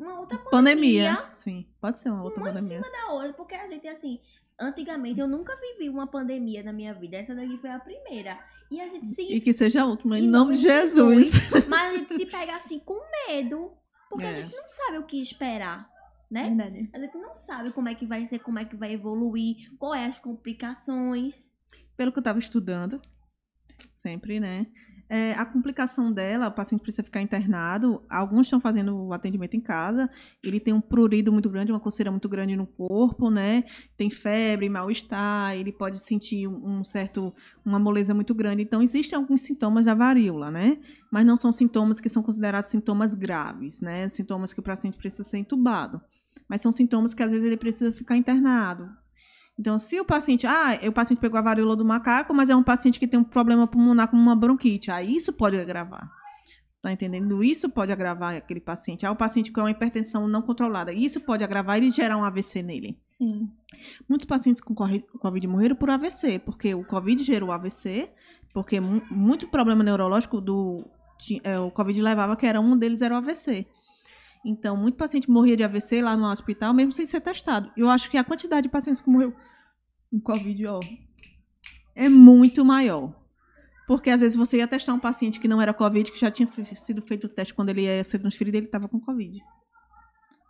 uma 0.00 0.20
outra 0.20 0.38
pandemia. 0.38 1.14
pandemia. 1.14 1.36
Sim, 1.36 1.66
pode 1.80 2.00
ser 2.00 2.08
uma 2.08 2.22
outra 2.22 2.40
uma 2.40 2.52
pandemia. 2.52 2.78
Uma 2.78 2.86
em 2.86 2.90
cima 2.90 3.06
da 3.06 3.12
outra, 3.12 3.32
porque 3.34 3.54
a 3.54 3.68
gente, 3.68 3.86
assim, 3.86 4.18
antigamente 4.58 5.20
eu 5.20 5.28
nunca 5.28 5.54
vivi 5.56 5.88
uma 5.88 6.06
pandemia 6.06 6.62
na 6.62 6.72
minha 6.72 6.94
vida. 6.94 7.18
Essa 7.18 7.34
daqui 7.34 7.58
foi 7.58 7.70
a 7.70 7.78
primeira. 7.78 8.38
E 8.70 8.80
a 8.80 8.88
gente 8.88 9.10
se. 9.10 9.22
E 9.22 9.40
que 9.40 9.52
seja 9.52 9.82
a 9.82 9.86
última, 9.86 10.18
em, 10.18 10.26
nome 10.26 10.54
de 10.54 10.62
Jesus. 10.62 11.30
mas 11.68 11.94
a 11.94 11.98
gente 11.98 12.14
se 12.14 12.26
pega 12.26 12.56
assim 12.56 12.78
com 12.78 12.98
medo, 13.28 13.72
porque 14.08 14.24
é. 14.24 14.30
a 14.30 14.32
gente 14.32 14.54
não 14.54 14.68
sabe 14.68 14.98
o 14.98 15.06
que 15.06 15.20
esperar. 15.20 15.90
Né? 16.30 16.44
Verdade. 16.44 16.88
A 16.92 16.98
gente 17.00 17.18
não 17.18 17.34
sabe 17.34 17.72
como 17.72 17.88
é 17.88 17.94
que 17.94 18.06
vai 18.06 18.24
ser, 18.26 18.38
como 18.38 18.58
é 18.58 18.64
que 18.64 18.76
vai 18.76 18.92
evoluir, 18.92 19.68
quais 19.78 20.02
é 20.02 20.06
as 20.06 20.20
complicações. 20.20 21.52
Pelo 21.96 22.12
que 22.12 22.18
eu 22.18 22.22
estava 22.22 22.38
estudando, 22.38 23.02
sempre, 23.96 24.38
né? 24.38 24.66
É, 25.12 25.32
a 25.32 25.44
complicação 25.44 26.12
dela, 26.12 26.46
o 26.46 26.52
paciente 26.52 26.82
precisa 26.82 27.02
ficar 27.02 27.20
internado. 27.20 28.00
Alguns 28.08 28.46
estão 28.46 28.60
fazendo 28.60 28.96
o 28.96 29.12
atendimento 29.12 29.56
em 29.56 29.60
casa. 29.60 30.08
Ele 30.40 30.60
tem 30.60 30.72
um 30.72 30.80
prurido 30.80 31.32
muito 31.32 31.50
grande, 31.50 31.72
uma 31.72 31.80
coceira 31.80 32.12
muito 32.12 32.28
grande 32.28 32.54
no 32.54 32.64
corpo, 32.64 33.28
né? 33.28 33.64
Tem 33.96 34.08
febre, 34.08 34.68
mal-estar, 34.68 35.56
ele 35.56 35.72
pode 35.72 35.98
sentir 35.98 36.46
um 36.46 36.84
certo, 36.84 37.34
uma 37.64 37.80
moleza 37.80 38.14
muito 38.14 38.32
grande. 38.32 38.62
Então, 38.62 38.80
existem 38.80 39.18
alguns 39.18 39.42
sintomas 39.42 39.86
da 39.86 39.94
varíola, 39.94 40.48
né? 40.48 40.78
Mas 41.10 41.26
não 41.26 41.36
são 41.36 41.50
sintomas 41.50 41.98
que 41.98 42.08
são 42.08 42.22
considerados 42.22 42.70
sintomas 42.70 43.12
graves, 43.12 43.80
né? 43.80 44.08
Sintomas 44.08 44.52
que 44.52 44.60
o 44.60 44.62
paciente 44.62 44.96
precisa 44.96 45.24
ser 45.24 45.38
entubado. 45.38 46.00
Mas 46.48 46.60
são 46.60 46.70
sintomas 46.70 47.12
que 47.12 47.22
às 47.24 47.30
vezes 47.32 47.44
ele 47.44 47.56
precisa 47.56 47.92
ficar 47.92 48.16
internado. 48.16 48.88
Então, 49.60 49.78
se 49.78 50.00
o 50.00 50.06
paciente, 50.06 50.46
ah, 50.46 50.80
o 50.88 50.92
paciente 50.92 51.20
pegou 51.20 51.38
a 51.38 51.42
varíola 51.42 51.76
do 51.76 51.84
macaco, 51.84 52.32
mas 52.32 52.48
é 52.48 52.56
um 52.56 52.62
paciente 52.62 52.98
que 52.98 53.06
tem 53.06 53.20
um 53.20 53.24
problema 53.24 53.66
pulmonar 53.66 54.08
como 54.08 54.22
uma 54.22 54.34
bronquite, 54.34 54.90
aí 54.90 55.14
isso 55.14 55.34
pode 55.34 55.54
agravar. 55.60 56.10
Tá 56.80 56.90
entendendo? 56.90 57.44
Isso 57.44 57.68
pode 57.68 57.92
agravar 57.92 58.34
aquele 58.36 58.58
paciente. 58.58 59.04
Ah, 59.04 59.12
o 59.12 59.16
paciente 59.16 59.52
com 59.52 59.60
uma 59.60 59.70
hipertensão 59.70 60.26
não 60.26 60.40
controlada, 60.40 60.94
isso 60.94 61.20
pode 61.20 61.44
agravar 61.44 61.82
e 61.82 61.90
gerar 61.90 62.16
um 62.16 62.24
AVC 62.24 62.62
nele. 62.62 62.98
Sim. 63.06 63.50
Muitos 64.08 64.24
pacientes 64.24 64.62
com 64.62 64.74
COVID 64.74 65.46
morreram 65.46 65.76
por 65.76 65.90
AVC, 65.90 66.38
porque 66.38 66.74
o 66.74 66.82
COVID 66.82 67.22
gerou 67.22 67.52
AVC, 67.52 68.08
porque 68.54 68.80
muito 68.80 69.46
problema 69.46 69.84
neurológico 69.84 70.40
do 70.40 70.86
é, 71.44 71.60
o 71.60 71.70
COVID 71.70 72.00
levava 72.00 72.34
que 72.34 72.46
era 72.46 72.62
um 72.62 72.78
deles 72.78 73.02
era 73.02 73.14
o 73.14 73.18
AVC. 73.18 73.66
Então, 74.44 74.76
muito 74.76 74.96
paciente 74.96 75.30
morria 75.30 75.56
de 75.56 75.62
AVC 75.62 76.00
lá 76.00 76.16
no 76.16 76.26
hospital, 76.26 76.72
mesmo 76.72 76.92
sem 76.92 77.04
ser 77.04 77.20
testado. 77.20 77.70
Eu 77.76 77.90
acho 77.90 78.10
que 78.10 78.16
a 78.16 78.24
quantidade 78.24 78.62
de 78.62 78.68
pacientes 78.70 79.00
que 79.00 79.10
morreu 79.10 79.34
com 80.10 80.20
Covid, 80.20 80.66
ó, 80.66 80.80
é 81.94 82.08
muito 82.08 82.64
maior. 82.64 83.14
Porque 83.86 84.08
às 84.08 84.20
vezes 84.20 84.36
você 84.36 84.58
ia 84.58 84.68
testar 84.68 84.94
um 84.94 85.00
paciente 85.00 85.38
que 85.38 85.48
não 85.48 85.60
era 85.60 85.74
Covid, 85.74 86.10
que 86.10 86.18
já 86.18 86.30
tinha 86.30 86.48
sido 86.76 87.02
feito 87.02 87.24
o 87.24 87.28
teste 87.28 87.52
quando 87.52 87.70
ele 87.70 87.82
ia 87.82 88.04
ser 88.04 88.18
transferido, 88.18 88.56
ele 88.56 88.66
estava 88.66 88.88
com 88.88 89.00
Covid. 89.00 89.42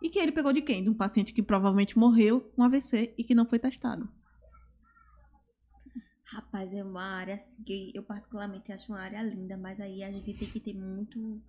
E 0.01 0.09
que 0.09 0.19
ele 0.19 0.31
pegou 0.31 0.53
de 0.53 0.61
quem? 0.61 0.83
De 0.83 0.89
um 0.89 0.93
paciente 0.93 1.33
que 1.33 1.43
provavelmente 1.43 1.97
morreu 1.97 2.41
com 2.55 2.63
AVC 2.63 3.13
e 3.17 3.23
que 3.23 3.35
não 3.35 3.45
foi 3.45 3.59
testado. 3.59 4.09
Rapaz, 6.25 6.73
é 6.73 6.83
uma 6.83 7.03
área 7.03 7.35
assim, 7.35 7.61
que 7.63 7.91
eu 7.93 8.03
particularmente 8.03 8.71
acho 8.71 8.89
uma 8.91 9.01
área 9.01 9.21
linda, 9.21 9.57
mas 9.57 9.79
aí 9.81 10.01
a 10.01 10.09
gente 10.09 10.33
tem 10.33 10.47
que 10.47 10.59
ter 10.61 10.73
muito 10.73 11.41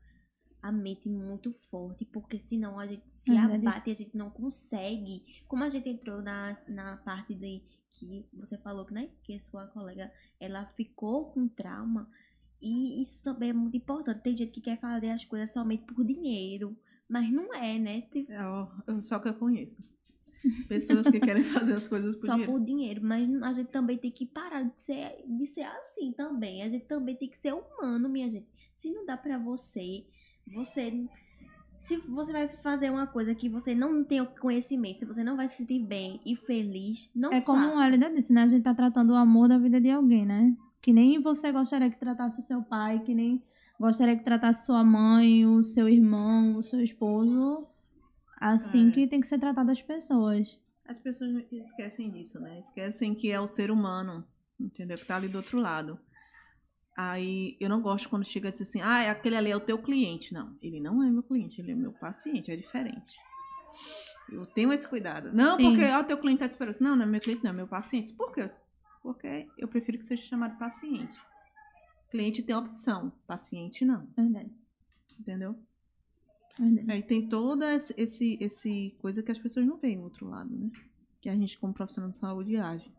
a 0.62 0.70
mente 0.70 1.09
muito 1.09 1.52
forte, 1.52 2.05
porque 2.05 2.39
senão 2.39 2.78
a 2.78 2.86
gente 2.86 3.02
se 3.09 3.32
é 3.32 3.39
abate 3.39 3.90
e 3.90 3.93
a 3.93 3.97
gente 3.97 4.16
não 4.16 4.30
consegue. 4.30 5.24
Como 5.48 5.64
a 5.64 5.68
gente 5.68 5.89
entrou 5.89 6.22
na, 6.22 6.56
na 6.68 6.97
parte 6.98 7.34
de 7.34 7.62
que 7.93 8.24
você 8.32 8.56
falou, 8.59 8.86
né? 8.90 9.10
Que 9.24 9.39
sua 9.40 9.66
colega 9.66 10.10
ela 10.39 10.64
ficou 10.76 11.32
com 11.32 11.48
trauma. 11.48 12.09
E 12.60 13.02
isso 13.02 13.22
também 13.24 13.51
é 13.51 13.52
muito 13.52 13.76
importante. 13.76 14.22
Tem 14.22 14.36
gente 14.36 14.52
que 14.52 14.60
quer 14.60 14.78
fazer 14.78 15.10
as 15.10 15.24
coisas 15.24 15.52
somente 15.52 15.84
por 15.84 16.05
dinheiro. 16.05 16.76
Mas 17.09 17.30
não 17.30 17.52
é, 17.52 17.78
né? 17.78 18.02
Tipo... 18.02 18.32
É, 18.32 19.01
só 19.02 19.18
que 19.18 19.28
eu 19.28 19.34
conheço. 19.34 19.82
Pessoas 20.68 21.09
que 21.09 21.20
querem 21.20 21.44
fazer 21.44 21.74
as 21.74 21.86
coisas 21.86 22.14
por 22.14 22.26
só 22.26 22.32
dinheiro. 22.32 22.52
por 22.52 22.64
dinheiro, 22.64 23.01
mas 23.05 23.43
a 23.43 23.52
gente 23.52 23.70
também 23.70 23.97
tem 23.97 24.10
que 24.10 24.26
parar 24.26 24.62
de 24.62 24.82
ser, 24.82 25.24
de 25.26 25.47
ser 25.47 25.62
assim 25.62 26.12
também. 26.12 26.62
A 26.62 26.68
gente 26.68 26.86
também 26.86 27.16
tem 27.16 27.28
que 27.28 27.39
ser 27.39 27.52
humano, 27.52 28.09
minha 28.09 28.30
gente. 28.30 28.48
Se 28.72 28.90
não 28.90 29.05
dá 29.05 29.16
pra 29.16 29.39
você, 29.39 30.05
você 30.47 31.06
se 31.81 31.97
você 31.97 32.31
vai 32.32 32.47
fazer 32.59 32.90
uma 32.90 33.09
coisa 33.09 33.35
que 33.35 33.48
você 33.48 33.74
não 33.74 34.05
tem 34.05 34.20
o 34.20 34.27
conhecimento, 34.27 35.01
se 35.01 35.05
você 35.06 35.24
não 35.24 35.36
vai 35.36 35.48
se 35.48 35.56
sentir 35.56 35.81
bem 35.85 36.20
e 36.24 36.36
feliz, 36.36 37.10
não 37.12 37.32
É 37.32 37.40
como 37.40 37.60
faça. 37.70 37.81
a 37.81 37.89
Elida 37.89 38.09
disse, 38.09 38.32
né? 38.32 38.43
A 38.43 38.48
gente 38.48 38.62
tá 38.62 38.73
tratando 38.73 39.10
o 39.12 39.16
amor 39.16 39.48
da 39.48 39.59
vida 39.59 39.81
de 39.81 39.90
alguém, 39.90 40.24
né? 40.24 40.56
Que 40.81 40.93
nem 40.93 41.20
você 41.20 41.51
gostaria 41.51 41.90
que 41.90 41.98
tratasse 41.98 42.39
o 42.39 42.43
seu 42.43 42.62
pai, 42.62 43.01
que 43.01 43.12
nem 43.14 43.43
gostaria 43.81 44.16
que 44.16 44.23
tratasse 44.24 44.64
sua 44.64 44.85
mãe, 44.85 45.44
o 45.44 45.60
seu 45.64 45.89
irmão, 45.89 46.56
o 46.56 46.62
seu 46.62 46.81
esposo. 46.81 47.66
Assim 48.39 48.89
É. 48.89 48.90
que 48.93 49.06
tem 49.09 49.20
que 49.20 49.27
ser 49.27 49.39
tratado 49.40 49.70
as 49.73 49.82
pessoas. 49.82 50.56
As 50.86 51.01
pessoas 51.01 51.32
esquecem 51.51 52.10
disso, 52.10 52.39
né? 52.40 52.60
Esquecem 52.60 53.12
que 53.12 53.31
é 53.31 53.40
o 53.40 53.47
ser 53.47 53.73
humano, 53.73 54.24
entendeu? 54.60 54.97
Que 54.98 55.05
tá 55.06 55.16
ali 55.16 55.27
do 55.28 55.39
outro 55.39 55.59
lado. 55.59 55.98
Aí 57.04 57.56
eu 57.58 57.68
não 57.68 57.82
gosto 57.82 58.08
quando 58.08 58.24
chega 58.24 58.48
e 58.48 58.50
diz 58.52 58.62
assim, 58.62 58.80
ah, 58.80 59.10
aquele 59.10 59.34
ali 59.34 59.50
é 59.50 59.56
o 59.56 59.60
teu 59.60 59.76
cliente. 59.76 60.32
Não, 60.32 60.56
ele 60.62 60.78
não 60.78 61.02
é 61.02 61.10
meu 61.10 61.22
cliente, 61.22 61.60
ele 61.60 61.72
é 61.72 61.74
meu 61.74 61.92
paciente, 61.92 62.52
é 62.52 62.56
diferente. 62.56 63.18
Eu 64.30 64.46
tenho 64.46 64.72
esse 64.72 64.88
cuidado. 64.88 65.32
Não, 65.32 65.56
Sim. 65.56 65.64
porque 65.64 65.84
ó, 65.84 66.00
o 66.00 66.04
teu 66.04 66.16
cliente 66.16 66.38
tá 66.38 66.48
te 66.48 66.52
esperando. 66.52 66.80
Não, 66.80 66.94
não 66.94 67.02
é 67.02 67.06
meu 67.06 67.20
cliente, 67.20 67.42
não, 67.42 67.50
é 67.50 67.54
meu 67.54 67.66
paciente. 67.66 68.12
Por 68.12 68.32
quê? 68.32 68.46
Porque 69.02 69.48
eu 69.58 69.66
prefiro 69.66 69.98
que 69.98 70.04
seja 70.04 70.22
chamado 70.22 70.56
paciente. 70.58 71.20
Cliente 72.08 72.42
tem 72.42 72.54
opção, 72.54 73.10
paciente 73.26 73.84
não, 73.84 74.06
Verdade. 74.16 74.50
entendeu? 75.18 75.58
Verdade. 76.56 76.92
Aí 76.92 77.02
tem 77.02 77.28
toda 77.28 77.74
esse, 77.74 78.38
esse, 78.38 78.94
coisa 79.00 79.22
que 79.22 79.32
as 79.32 79.38
pessoas 79.38 79.66
não 79.66 79.78
veem 79.78 79.96
do 79.96 80.04
outro 80.04 80.28
lado, 80.28 80.54
né? 80.54 80.70
Que 81.20 81.28
a 81.28 81.34
gente, 81.34 81.58
como 81.58 81.72
profissional 81.72 82.10
de 82.10 82.18
saúde, 82.18 82.56
age. 82.58 82.92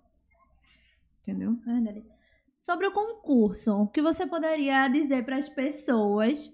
Entendeu? 1.22 1.54
Verdade. 1.66 2.04
Sobre 2.56 2.88
o 2.88 2.92
concurso, 2.92 3.74
o 3.74 3.88
que 3.88 4.02
você 4.02 4.26
poderia 4.26 4.88
dizer 4.88 5.26
para 5.26 5.38
as 5.38 5.50
pessoas 5.50 6.52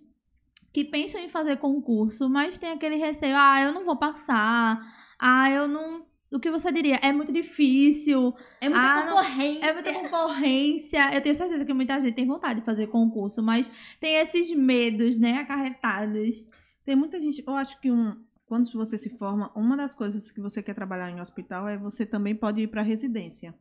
que 0.73 0.83
pensam 0.85 1.19
em 1.21 1.29
fazer 1.29 1.57
concurso, 1.57 2.29
mas 2.29 2.57
tem 2.57 2.71
aquele 2.71 2.95
receio, 2.95 3.35
ah, 3.37 3.61
eu 3.61 3.73
não 3.73 3.85
vou 3.85 3.97
passar, 3.97 4.79
ah, 5.19 5.49
eu 5.51 5.67
não. 5.67 6.07
O 6.31 6.39
que 6.39 6.51
você 6.51 6.71
diria? 6.71 6.95
É 7.01 7.11
muito 7.11 7.31
difícil, 7.33 8.35
É 8.61 8.69
muita 8.69 8.85
Ah, 8.85 9.05
não- 9.05 9.15
concorrência. 9.17 9.65
é 9.65 9.73
muita 9.73 9.93
concorrência. 9.93 11.13
Eu 11.15 11.21
tenho 11.21 11.33
certeza 11.35 11.65
que 11.65 11.73
muita 11.73 11.99
gente 11.99 12.13
tem 12.13 12.27
vontade 12.27 12.59
de 12.59 12.65
fazer 12.65 12.85
concurso, 12.87 13.41
mas 13.41 13.71
tem 13.99 14.13
esses 14.15 14.51
medos, 14.55 15.17
né, 15.17 15.39
acarretados. 15.39 16.47
Tem 16.85 16.95
muita 16.95 17.19
gente. 17.19 17.43
Eu 17.45 17.53
acho 17.55 17.79
que 17.81 17.91
um, 17.91 18.15
quando 18.45 18.71
você 18.73 18.95
se 18.97 19.09
forma, 19.17 19.51
uma 19.55 19.75
das 19.75 19.95
coisas 19.95 20.29
que 20.29 20.39
você 20.39 20.61
quer 20.61 20.75
trabalhar 20.75 21.09
em 21.09 21.19
hospital 21.19 21.67
é 21.67 21.77
você 21.77 22.05
também 22.05 22.35
pode 22.35 22.61
ir 22.61 22.67
para 22.67 22.83
residência, 22.83 23.55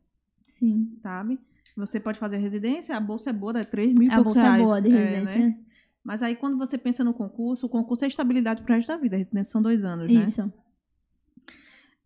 Sim. 0.45 0.95
sabe? 1.01 1.39
Você 1.77 1.99
pode 1.99 2.19
fazer 2.19 2.37
residência, 2.37 2.95
a 2.95 2.99
bolsa 2.99 3.29
é 3.29 3.33
boa, 3.33 3.53
dá 3.53 3.63
3 3.65 3.93
mil 3.97 4.11
A 4.11 4.21
bolsa 4.21 4.39
é 4.39 4.43
reais. 4.43 4.63
boa 4.63 4.81
de 4.81 4.91
É, 4.91 4.95
residência. 5.05 5.39
né? 5.47 5.57
Mas 6.03 6.21
aí 6.21 6.35
quando 6.35 6.57
você 6.57 6.77
pensa 6.77 7.03
no 7.03 7.13
concurso, 7.13 7.65
o 7.65 7.69
concurso 7.69 8.05
é 8.05 8.07
estabilidade 8.07 8.61
pro 8.63 8.73
resto 8.73 8.87
da 8.87 8.97
vida. 8.97 9.15
A 9.15 9.19
residência 9.19 9.51
são 9.51 9.61
dois 9.61 9.83
anos, 9.83 10.11
né? 10.11 10.23
Isso. 10.23 10.51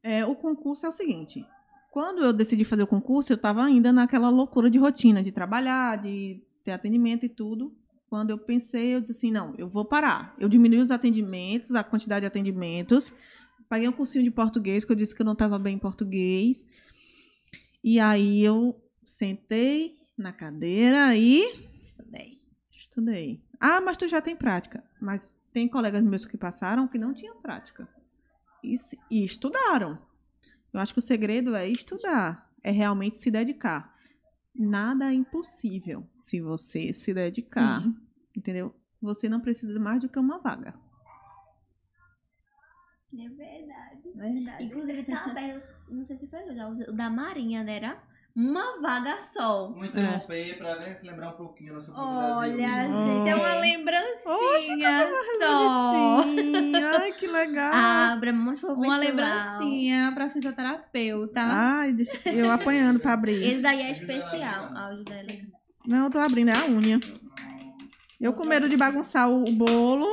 É, 0.02 0.26
o 0.26 0.36
concurso 0.36 0.86
é 0.86 0.90
o 0.90 0.92
seguinte. 0.92 1.46
Quando 1.92 2.24
eu 2.24 2.34
decidi 2.34 2.66
fazer 2.66 2.84
o 2.84 2.88
concurso, 2.88 3.32
eu 3.32 3.36
estava 3.36 3.64
ainda 3.64 3.94
naquela 3.94 4.30
loucura 4.30 4.70
de 4.70 4.78
rotina, 4.80 5.22
de 5.24 5.32
trabalhar, 5.32 5.98
de 6.02 6.42
ter 6.64 6.72
atendimento 6.72 7.26
e 7.26 7.30
tudo. 7.30 7.74
Quando 8.10 8.32
eu 8.32 8.38
pensei, 8.38 8.96
eu 8.96 9.00
disse 9.02 9.12
assim, 9.14 9.32
não, 9.32 9.54
eu 9.58 9.68
vou 9.70 9.86
parar. 9.86 10.36
Eu 10.40 10.50
diminui 10.50 10.80
os 10.80 10.92
atendimentos, 10.92 11.74
a 11.76 11.84
quantidade 11.84 12.22
de 12.22 12.28
atendimentos. 12.28 13.14
Paguei 13.70 13.88
um 13.88 13.92
cursinho 13.92 14.24
de 14.24 14.32
português, 14.32 14.84
que 14.84 14.92
eu 14.92 14.96
disse 14.96 15.16
que 15.16 15.22
eu 15.22 15.26
não 15.26 15.34
estava 15.34 15.58
bem 15.58 15.76
em 15.76 15.80
português. 15.80 16.66
E 17.84 18.00
aí 18.00 18.44
eu 18.44 18.76
sentei 19.06 19.98
na 20.18 20.32
cadeira 20.32 21.16
e 21.16 21.42
Estudei. 21.82 22.38
estudei. 22.72 23.44
Ah, 23.60 23.82
mas 23.82 23.98
tu 23.98 24.08
já 24.08 24.22
tem 24.22 24.36
prática. 24.36 24.84
Mas 25.02 25.32
tem 25.52 25.68
colegas 25.68 26.02
meus 26.04 26.26
que 26.26 26.38
passaram 26.38 26.88
que 26.88 26.98
não 26.98 27.14
tinham 27.14 27.42
prática. 27.42 27.88
E, 28.64 28.76
e 29.12 29.24
estudaram. 29.24 30.00
Eu 30.72 30.80
acho 30.80 30.94
que 30.94 31.00
o 31.00 31.02
segredo 31.02 31.56
é 31.56 31.68
estudar. 31.68 32.50
É 32.64 32.72
realmente 32.72 33.18
se 33.18 33.30
dedicar. 33.30 33.94
Nada 34.56 35.12
é 35.12 35.14
impossível 35.14 36.08
se 36.18 36.40
você 36.40 36.94
se 36.94 37.14
dedicar. 37.14 37.82
Sim. 37.82 37.96
Entendeu? 38.36 38.74
Você 39.02 39.28
não 39.28 39.42
precisa 39.42 39.80
mais 39.80 40.00
do 40.00 40.08
que 40.10 40.18
uma 40.18 40.40
vaga. 40.40 40.74
É 43.16 43.30
verdade. 43.30 44.12
Verdade. 44.16 44.64
Inclusive, 44.64 45.06
não 45.90 46.06
sei 46.06 46.18
se 46.18 46.28
foi 46.28 46.40
o 46.90 46.94
da 46.94 47.10
Marinha, 47.10 47.64
né? 47.64 47.76
Era 47.76 48.04
uma 48.36 48.82
vaga 48.82 49.20
só. 49.32 49.68
Vamos 49.68 49.90
interromper 49.90 50.58
pra 50.58 50.80
né, 50.80 50.94
se 50.96 51.06
lembrar 51.06 51.30
um 51.30 51.38
pouquinho 51.38 51.70
da 51.70 51.76
nossa 51.76 51.92
convidada 51.92 52.38
Olha, 52.38 52.54
gente, 52.56 53.30
é 53.30 53.36
uma 53.36 53.54
lembrancinha 53.60 55.10
só. 55.40 56.24
Bonitinho. 56.24 56.86
Ai, 57.00 57.12
que 57.14 57.28
legal. 57.28 57.72
Ah, 57.72 58.14
Abra, 58.14 58.34
mostrou 58.34 58.74
Uma 58.74 58.98
lembrancinha 58.98 60.12
pra 60.16 60.32
fisioterapeuta. 60.32 61.42
Ai, 61.42 61.94
deixa 61.94 62.18
eu 62.30 62.52
apanhando 62.52 63.00
pra 63.00 63.14
abrir. 63.14 63.44
Esse 63.44 63.62
daí 63.62 63.82
é 63.82 63.92
especial. 63.92 64.72
Não, 65.86 66.06
eu 66.06 66.10
tô 66.10 66.18
abrindo, 66.18 66.50
é 66.50 66.58
a 66.58 66.66
unha. 66.66 67.00
Eu 68.20 68.34
com 68.34 68.48
medo 68.48 68.68
de 68.68 68.76
bagunçar 68.76 69.30
o, 69.30 69.44
o 69.44 69.52
bolo. 69.52 70.08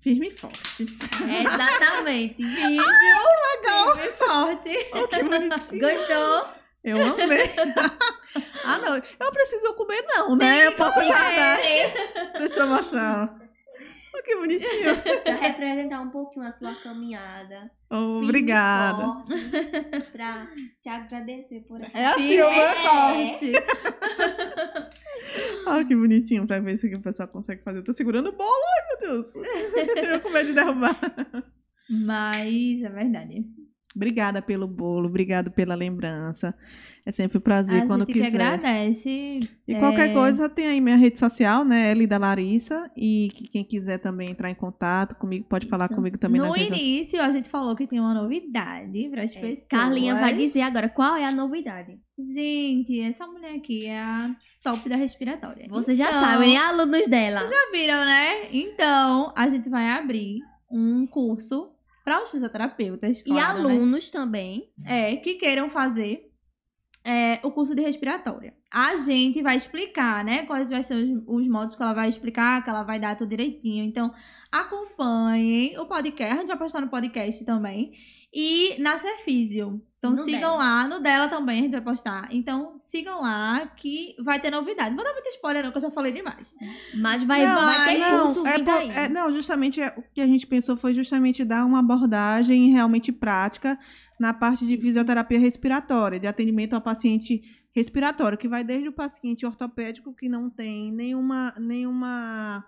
Firme 0.00 0.28
e 0.28 0.30
forte. 0.36 0.86
É, 1.28 1.42
exatamente. 1.42 2.36
Vídeo 2.36 2.82
legal. 3.62 3.96
Firme 3.96 4.08
e 4.08 4.16
forte. 4.16 4.70
Oh. 4.92 5.78
Gostou? 5.78 6.65
Eu 6.86 7.02
amei. 7.04 7.50
ah, 8.64 8.78
não. 8.78 8.94
Eu 8.96 9.32
preciso 9.32 9.74
comer, 9.74 10.04
não, 10.06 10.36
né? 10.36 10.68
Eu 10.68 10.72
posso 10.76 11.00
guardar. 11.00 11.58
Deixa 12.38 12.60
eu 12.60 12.68
mostrar. 12.68 13.36
Oh, 14.14 14.22
que 14.22 14.36
bonitinho. 14.36 14.96
Pra 15.24 15.34
representar 15.34 16.00
um 16.00 16.10
pouquinho 16.10 16.46
a 16.46 16.52
tua 16.52 16.76
caminhada. 16.76 17.68
Oh, 17.90 18.22
obrigada. 18.22 19.24
Pra 20.12 20.46
te 20.80 20.88
agradecer 20.88 21.66
por 21.66 21.82
essa. 21.82 21.98
É 21.98 22.06
assim, 22.06 22.34
eu 22.34 22.48
forte. 22.48 23.52
Olha 25.66 25.84
que 25.84 25.96
bonitinho 25.96 26.46
pra 26.46 26.60
ver 26.60 26.76
se 26.76 26.94
o 26.94 27.02
pessoal 27.02 27.28
consegue 27.28 27.64
fazer. 27.64 27.80
Eu 27.80 27.84
tô 27.84 27.92
segurando 27.92 28.28
o 28.28 28.32
bolo, 28.32 28.48
ai 28.48 28.86
meu 28.88 29.10
Deus. 29.10 29.34
eu 29.34 30.20
com 30.20 30.30
medo 30.30 30.46
de 30.46 30.54
derrubar. 30.54 30.96
Mas 31.90 32.82
é 32.82 32.88
verdade. 32.88 33.44
Obrigada 33.96 34.42
pelo 34.42 34.68
bolo, 34.68 35.08
obrigado 35.08 35.50
pela 35.50 35.74
lembrança. 35.74 36.54
É 37.04 37.10
sempre 37.12 37.38
um 37.38 37.40
prazer 37.40 37.82
a 37.82 37.86
quando 37.86 38.00
gente 38.00 38.12
que 38.12 38.20
quiser. 38.20 38.42
agradece. 38.42 39.08
E 39.66 39.72
É, 39.74 39.78
qualquer 39.78 40.12
coisa 40.12 40.48
tem 40.50 40.66
aí 40.66 40.80
minha 40.80 40.96
rede 40.96 41.18
social, 41.18 41.64
né? 41.64 41.92
L 41.92 42.06
da 42.06 42.18
Larissa. 42.18 42.90
E 42.96 43.30
que 43.32 43.48
quem 43.48 43.64
quiser 43.64 43.98
também 43.98 44.30
entrar 44.32 44.50
em 44.50 44.54
contato 44.54 45.14
comigo, 45.14 45.46
pode 45.48 45.66
falar 45.68 45.88
comigo 45.88 46.18
também 46.18 46.40
No 46.40 46.50
redes 46.50 46.76
início, 46.78 47.22
a 47.22 47.30
gente 47.30 47.48
falou 47.48 47.74
que 47.76 47.86
tem 47.86 47.98
uma 48.00 48.12
novidade 48.12 49.08
para 49.08 49.22
as 49.22 49.34
É, 49.34 49.40
pessoas. 49.40 49.66
Carlinha 49.68 50.14
vai 50.16 50.34
dizer 50.36 50.62
agora 50.62 50.88
qual 50.88 51.16
é 51.16 51.24
a 51.24 51.30
novidade. 51.32 51.96
Gente, 52.18 53.00
essa 53.00 53.26
mulher 53.26 53.54
aqui 53.54 53.86
é 53.86 53.98
a 54.00 54.34
top 54.64 54.88
da 54.88 54.96
respiratória. 54.96 55.66
Vocês 55.70 55.96
já 55.96 56.08
Então, 56.08 56.20
sabem, 56.20 56.54
né? 56.54 56.58
Alunos 56.58 57.06
dela. 57.08 57.40
Já 57.48 57.70
viram, 57.72 58.04
né? 58.04 58.48
Então, 58.52 59.32
a 59.36 59.48
gente 59.48 59.68
vai 59.68 59.88
abrir 59.90 60.40
um 60.70 61.06
curso 61.06 61.70
para 62.06 62.22
os 62.22 62.30
fisioterapeutas. 62.30 63.18
E 63.18 63.24
claro, 63.24 63.64
né? 63.64 63.74
alunos 63.74 64.12
também. 64.12 64.70
é, 64.84 65.16
que 65.16 65.34
queiram 65.34 65.68
fazer 65.68 66.25
é, 67.06 67.40
o 67.42 67.50
curso 67.52 67.74
de 67.74 67.82
respiratória. 67.82 68.52
A 68.72 68.96
gente 68.96 69.40
vai 69.42 69.56
explicar, 69.56 70.24
né? 70.24 70.44
Quais 70.44 70.68
vão 70.68 70.82
ser 70.82 70.94
os, 70.94 71.22
os 71.26 71.48
modos 71.48 71.76
que 71.76 71.82
ela 71.82 71.94
vai 71.94 72.08
explicar, 72.08 72.62
que 72.64 72.68
ela 72.70 72.82
vai 72.82 72.98
dar 72.98 73.16
tudo 73.16 73.30
direitinho. 73.30 73.84
Então, 73.84 74.12
acompanhem 74.80 75.78
o 75.78 75.86
podcast. 75.86 76.32
A 76.34 76.36
gente 76.38 76.48
vai 76.48 76.58
postar 76.58 76.80
no 76.80 76.88
podcast 76.88 77.44
também. 77.44 77.92
E 78.34 78.76
na 78.80 78.98
Cefísio. 78.98 79.80
Então, 79.98 80.10
No 80.10 80.24
sigam 80.24 80.40
dela. 80.40 80.54
lá. 80.56 80.88
No 80.88 81.00
dela 81.00 81.26
também 81.26 81.58
a 81.60 81.62
gente 81.62 81.72
vai 81.72 81.80
postar. 81.80 82.28
Então, 82.30 82.74
sigam 82.78 83.20
lá 83.22 83.66
que 83.76 84.14
vai 84.22 84.38
ter 84.40 84.50
novidade. 84.50 84.90
Não 84.90 84.96
vou 84.96 85.04
dar 85.04 85.12
muito 85.14 85.28
spoiler, 85.30 85.64
não, 85.64 85.70
que 85.72 85.78
eu 85.78 85.82
já 85.82 85.90
falei 85.90 86.12
demais. 86.12 86.54
Mas 87.00 87.22
vai, 87.24 87.44
não, 87.46 87.54
vai 87.60 87.94
ter 87.94 87.98
não, 87.98 88.24
curso 88.34 88.46
é 88.46 88.56
vindo 88.58 88.64
por- 88.66 88.74
aí. 88.74 88.90
é- 88.90 89.08
não, 89.08 89.32
justamente 89.32 89.80
é- 89.80 89.94
o 89.96 90.02
que 90.14 90.20
a 90.20 90.26
gente 90.26 90.46
pensou 90.46 90.76
foi 90.76 90.92
justamente 90.92 91.44
dar 91.44 91.64
uma 91.64 91.78
abordagem 91.80 92.70
realmente 92.72 93.10
prática 93.10 93.78
na 94.20 94.32
parte 94.32 94.66
de 94.66 94.76
fisioterapia 94.78 95.38
respiratória, 95.38 96.18
de 96.20 96.26
atendimento 96.26 96.74
ao 96.74 96.80
paciente 96.80 97.42
respiratório, 97.74 98.38
que 98.38 98.48
vai 98.48 98.64
desde 98.64 98.88
o 98.88 98.92
paciente 98.92 99.44
ortopédico 99.44 100.14
que 100.14 100.28
não 100.28 100.48
tem 100.48 100.90
nenhuma 100.92 101.52
nenhuma 101.58 102.64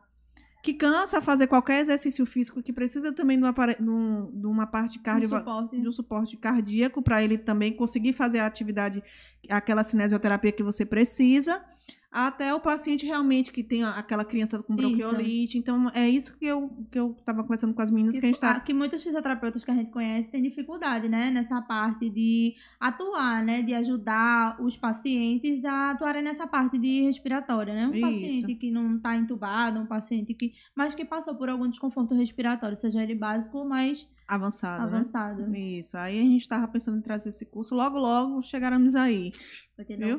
que 0.63 0.75
cansa 0.75 1.23
fazer 1.23 1.47
qualquer 1.47 1.81
exercício 1.81 2.27
físico, 2.27 2.63
que 2.63 2.73
precisa 2.73 3.13
também 3.13 3.39
de 3.39 3.45
uma, 3.45 3.53
de 3.53 3.83
um- 3.91 4.31
uma 4.51 4.67
parte 4.67 4.99
Um 4.99 5.03
cardiovascular 5.03 5.63
suporte. 5.63 5.81
de 5.81 5.89
um 5.89 5.93
suporte 5.93 6.37
cardíaco 6.37 7.01
para 7.01 7.23
ele 7.23 7.39
também 7.39 7.73
conseguir 7.73 8.13
fazer 8.13 8.41
a 8.41 8.47
atividade, 8.47 9.03
aquela 9.49 9.83
cinesioterapia 9.85 10.53
que 10.53 10.63
você 10.63 10.85
precisa. 10.85 11.65
Até 12.11 12.55
o 12.55 12.61
paciente 12.61 13.05
realmente 13.05 13.53
que 13.53 13.63
tem 13.63 13.85
aquela 13.85 14.25
criança 14.25 14.63
com 14.63 14.75
bronquiolite. 14.75 15.59
Então, 15.59 15.91
é 15.95 16.09
isso 16.09 16.37
que 16.39 16.47
eu, 16.47 16.71
que 16.91 16.99
eu 16.99 17.15
tava 17.25 17.43
conversando 17.43 17.75
com 17.75 17.83
as 17.83 17.91
meninas, 17.91 18.19
que, 18.19 18.25
a 18.25 18.29
gente 18.29 18.45
ah, 18.45 18.55
tá... 18.55 18.61
que 18.61 18.73
muitos 18.73 19.03
fisioterapeutas 19.03 19.63
que 19.63 19.71
a 19.71 19.75
gente 19.75 19.91
conhece 19.91 20.31
têm 20.31 20.43
dificuldade, 20.43 21.09
né? 21.09 21.31
Nessa 21.31 21.61
parte 21.61 22.09
de 22.09 22.55
atuar, 22.81 23.45
né? 23.45 23.63
De 23.63 23.75
ajudar 23.75 24.61
os 24.61 24.77
pacientes 24.77 25.65
a 25.65 25.91
atuarem 25.91 26.23
nessa 26.23 26.47
parte 26.47 26.79
de 26.79 27.03
respiratória, 27.03 27.75
né? 27.75 27.87
Um 27.87 27.95
Isso. 27.95 28.01
paciente 28.01 28.55
que 28.55 28.71
não 28.71 28.99
tá 28.99 29.15
entubado, 29.15 29.79
um 29.79 29.87
paciente 29.87 30.33
que... 30.33 30.55
Mas 30.75 30.95
que 30.95 31.05
passou 31.05 31.35
por 31.35 31.51
algum 31.51 31.69
desconforto 31.69 32.15
respiratório, 32.15 32.77
seja 32.77 33.03
ele 33.03 33.15
básico 33.15 33.59
ou 33.59 33.69
mais 33.69 34.09
Avançada, 34.27 34.85
né? 34.91 34.99
avançado. 34.99 35.57
Isso. 35.57 35.97
Aí 35.97 36.19
a 36.19 36.23
gente 36.23 36.47
tava 36.47 36.69
pensando 36.69 36.99
em 36.99 37.03
trazer 37.03 37.31
esse 37.31 37.47
curso. 37.47 37.75
Logo, 37.75 37.99
logo 37.99 38.43
chegaremos 38.43 38.95
aí. 38.95 39.33
Vai 39.77 39.87
ter 39.87 39.97
Viu? 39.97 40.19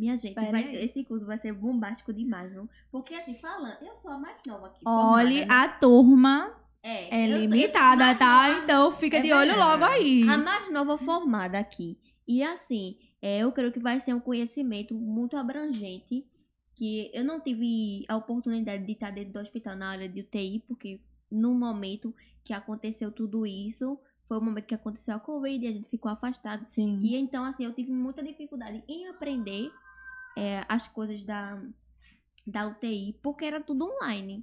Minha 0.00 0.16
gente, 0.16 0.34
vai 0.34 0.74
esse 0.76 1.04
curso 1.04 1.26
vai 1.26 1.36
ser 1.38 1.52
bombástico 1.52 2.12
demais, 2.12 2.50
viu? 2.50 2.66
Porque 2.90 3.14
assim, 3.14 3.34
falando, 3.34 3.76
eu 3.82 3.94
sou 3.98 4.10
a 4.10 4.18
mais 4.18 4.36
nova 4.46 4.68
aqui. 4.68 4.80
Olhe, 4.86 5.40
formada, 5.40 5.46
né? 5.46 5.46
a 5.64 5.68
turma 5.68 6.56
É, 6.82 7.08
é 7.08 7.28
sou- 7.28 7.38
sou 7.42 7.48
limitada, 7.50 8.04
mais 8.06 8.18
tá? 8.18 8.48
nova- 8.48 8.64
Então 8.64 8.96
fica 8.96 9.18
É 9.18 9.20
de 9.20 9.32
olho 9.32 9.52
verdade. 9.52 9.80
logo 9.80 9.84
aí. 9.84 10.22
A 10.28 10.38
mais 10.38 10.72
nova 10.72 10.96
formada 10.96 11.58
aqui. 11.58 11.98
E 12.26 12.42
assim, 12.42 12.96
é, 13.20 13.40
eu 13.40 13.52
creio 13.52 13.70
que 13.72 13.78
vai 13.78 14.00
ser 14.00 14.14
um 14.14 14.20
conhecimento 14.20 14.94
muito 14.94 15.36
abrangente. 15.36 16.26
Que 16.74 17.10
eu 17.12 17.22
não 17.22 17.38
tive 17.38 18.06
a 18.08 18.16
oportunidade 18.16 18.86
de 18.86 18.92
estar 18.92 19.10
dentro 19.10 19.34
do 19.34 19.38
hospital 19.40 19.76
na 19.76 19.90
área 19.90 20.08
de 20.08 20.20
UTI, 20.22 20.64
porque 20.66 20.98
no 21.30 21.52
momento 21.54 22.14
que 22.42 22.54
aconteceu 22.54 23.12
tudo 23.12 23.44
isso, 23.46 23.98
foi 24.26 24.38
o 24.38 24.40
momento 24.40 24.64
que 24.64 24.74
aconteceu 24.74 25.14
a 25.14 25.20
Covid 25.20 25.62
e 25.62 25.68
a 25.68 25.72
gente 25.72 25.90
ficou 25.90 26.10
afastado. 26.10 26.64
Sim. 26.64 26.98
E 27.02 27.16
então, 27.16 27.44
assim, 27.44 27.66
eu 27.66 27.74
tive 27.74 27.92
muita 27.92 28.22
dificuldade 28.22 28.82
em 28.88 29.08
aprender 29.08 29.70
é, 30.40 30.64
as 30.66 30.88
coisas 30.88 31.22
da, 31.22 31.62
da 32.46 32.66
UTI, 32.66 33.18
porque 33.22 33.44
era 33.44 33.60
tudo 33.60 33.84
online. 33.84 34.42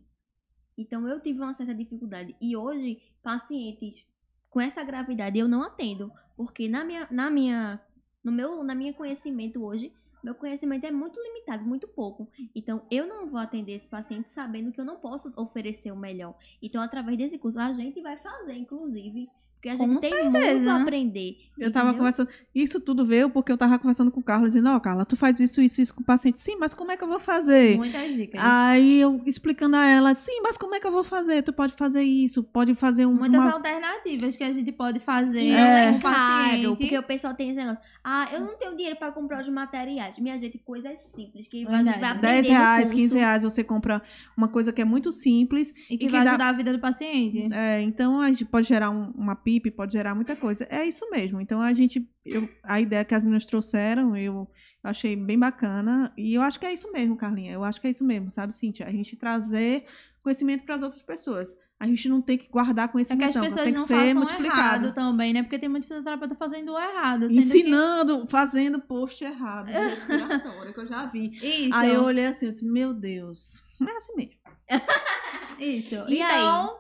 Então, 0.77 1.07
eu 1.07 1.19
tive 1.19 1.39
uma 1.39 1.55
certa 1.55 1.73
dificuldade. 1.73 2.35
E 2.39 2.55
hoje, 2.55 3.01
pacientes 3.23 4.07
com 4.47 4.61
essa 4.61 4.83
gravidade 4.83 5.39
eu 5.39 5.47
não 5.47 5.63
atendo, 5.63 6.11
porque 6.35 6.69
na 6.69 6.85
minha, 6.85 7.07
na 7.09 7.31
minha, 7.31 7.81
no 8.23 8.31
meu, 8.31 8.63
na 8.63 8.75
minha 8.75 8.93
conhecimento 8.93 9.63
hoje, 9.63 9.91
meu 10.23 10.35
conhecimento 10.35 10.85
é 10.85 10.91
muito 10.91 11.19
limitado, 11.19 11.65
muito 11.65 11.87
pouco. 11.87 12.29
Então, 12.53 12.85
eu 12.91 13.07
não 13.07 13.27
vou 13.27 13.39
atender 13.39 13.73
esse 13.73 13.87
paciente 13.87 14.31
sabendo 14.31 14.71
que 14.71 14.79
eu 14.79 14.85
não 14.85 14.97
posso 14.97 15.33
oferecer 15.35 15.91
o 15.91 15.97
melhor. 15.97 16.37
Então, 16.61 16.81
através 16.81 17.17
desse 17.17 17.39
curso, 17.39 17.59
a 17.59 17.73
gente 17.73 17.99
vai 18.01 18.17
fazer, 18.17 18.53
inclusive, 18.53 19.27
porque 19.57 19.69
a 19.69 19.75
gente 19.75 19.87
Com 19.87 19.99
tem 19.99 20.09
certeza. 20.11 20.29
muito 20.59 20.69
a 20.69 20.81
aprender. 20.81 21.35
Eu 21.59 21.71
tava 21.71 21.87
entendeu? 21.89 21.97
conversando. 21.97 22.29
Isso 22.53 22.79
tudo 22.79 23.03
veio 23.03 23.31
porque 23.31 23.51
eu 23.51 23.57
tava 23.57 23.79
conversando 23.79 24.11
com 24.11 24.19
o 24.19 24.23
Carlos, 24.23 24.49
dizendo, 24.49 24.69
ó, 24.69 24.79
Carla, 24.79 25.03
tu 25.05 25.15
faz 25.17 25.39
isso, 25.39 25.59
isso, 25.59 25.81
isso 25.81 25.95
com 25.95 26.01
o 26.01 26.05
paciente. 26.05 26.37
Sim, 26.37 26.55
mas 26.59 26.75
como 26.75 26.91
é 26.91 26.97
que 26.97 27.03
eu 27.03 27.07
vou 27.07 27.19
fazer? 27.19 27.75
Muitas 27.77 28.13
dicas. 28.13 28.39
Aí 28.43 28.99
eu 29.01 29.19
explicando 29.25 29.75
a 29.75 29.83
ela, 29.83 30.13
sim, 30.13 30.39
mas 30.43 30.55
como 30.55 30.75
é 30.75 30.79
que 30.79 30.85
eu 30.85 30.91
vou 30.91 31.03
fazer? 31.03 31.41
Tu 31.41 31.51
pode 31.51 31.73
fazer 31.73 32.03
isso, 32.03 32.43
pode 32.43 32.75
fazer 32.75 33.07
um, 33.07 33.15
Muitas 33.15 33.41
uma. 33.41 33.53
alternativas 33.53 34.37
que 34.37 34.43
a 34.43 34.53
gente 34.53 34.71
pode 34.71 34.99
fazer 34.99 35.39
E 35.41 35.51
É. 35.51 35.85
é 35.89 35.99
caro, 35.99 36.13
paciente. 36.43 36.77
porque 36.77 36.97
o 36.99 37.03
pessoal 37.03 37.33
tem 37.33 37.49
esse 37.49 37.57
negócio. 37.57 37.79
Ah, 38.03 38.29
eu 38.31 38.39
não 38.41 38.55
tenho 38.55 38.75
dinheiro 38.77 38.95
pra 38.95 39.11
comprar 39.11 39.41
os 39.41 39.49
materiais. 39.49 40.17
Minha 40.19 40.37
gente, 40.37 40.59
coisas 40.59 40.99
simples 41.15 41.47
que 41.47 41.65
a 41.67 41.77
gente 41.83 41.99
vai 41.99 42.11
aprender 42.11 42.21
10 42.21 42.45
no 42.47 42.53
reais, 42.53 42.81
curso. 42.83 42.95
15 42.95 43.17
reais, 43.17 43.43
você 43.43 43.63
compra 43.63 44.01
uma 44.37 44.47
coisa 44.47 44.71
que 44.71 44.81
é 44.81 44.85
muito 44.85 45.11
simples. 45.11 45.71
E 45.89 45.97
que, 45.97 46.05
e 46.05 46.07
que 46.07 46.09
vai 46.09 46.23
dá- 46.23 46.29
ajudar 46.31 46.49
a 46.49 46.53
vida 46.53 46.71
do 46.71 46.79
paciente. 46.79 47.49
É, 47.51 47.81
então 47.81 48.21
a 48.21 48.27
gente 48.27 48.45
pode 48.45 48.67
gerar 48.67 48.91
um- 48.91 49.11
uma 49.17 49.35
PIP, 49.47 49.71
pode 49.71 49.93
gerar 49.93 50.13
muita 50.13 50.35
coisa. 50.35 50.67
É 50.69 50.83
isso 50.85 51.09
mesmo. 51.09 51.39
Então 51.39 51.61
a 51.61 51.73
gente. 51.73 52.05
eu- 52.25 52.49
a 52.61 52.81
ideia 52.81 53.05
que 53.05 53.15
as 53.15 53.23
meninas 53.23 53.45
trouxeram, 53.45 54.13
eu 54.17 54.45
achei 54.83 55.15
bem 55.15 55.39
bacana. 55.39 56.11
E 56.17 56.33
eu 56.33 56.41
acho 56.41 56.59
que 56.59 56.65
é 56.65 56.73
isso 56.73 56.91
mesmo, 56.91 57.15
Carlinha. 57.15 57.53
Eu 57.53 57.63
acho 57.63 57.79
que 57.79 57.87
é 57.87 57.89
isso 57.89 58.03
mesmo, 58.03 58.29
sabe, 58.29 58.53
Cíntia? 58.53 58.85
A 58.85 58.91
gente 58.91 59.15
trazer 59.15 59.85
conhecimento 60.21 60.65
para 60.65 60.75
as 60.75 60.83
outras 60.83 61.01
pessoas. 61.01 61.55
A 61.79 61.87
gente 61.87 62.09
não 62.09 62.21
tem 62.21 62.37
que 62.37 62.49
guardar 62.49 62.85
É 62.85 62.87
que 62.87 62.91
conhecimento, 62.91 63.29
as 63.29 63.35
não, 63.35 63.43
pessoas 63.43 63.63
tem 63.63 63.73
que 63.73 63.79
não 63.79 63.85
ser 63.87 63.95
façam 63.95 64.15
multiplicado. 64.15 64.85
errado 64.87 64.93
também, 64.95 65.31
né? 65.31 65.43
Porque 65.43 65.59
tem 65.59 65.69
muito 65.69 65.87
fisioterapeuta 65.87 66.35
fazendo 66.35 66.73
o 66.73 66.77
errado. 66.77 67.31
Ensinando, 67.31 68.27
fazendo 68.27 68.81
post 68.81 69.23
errado, 69.23 69.67
respiratório, 69.67 70.73
que 70.73 70.79
eu 70.81 70.87
já 70.87 71.05
vi. 71.05 71.29
Que... 71.29 71.45
Isso. 71.69 71.75
Aí 71.75 71.93
eu 71.93 72.03
olhei 72.03 72.25
assim, 72.25 72.47
eu 72.47 72.51
disse, 72.51 72.65
meu 72.65 72.93
Deus, 72.93 73.63
não 73.79 73.87
é 73.87 73.95
assim 73.95 74.13
mesmo. 74.17 74.33
Isso. 75.59 75.95
E 76.09 76.15
então, 76.21 76.79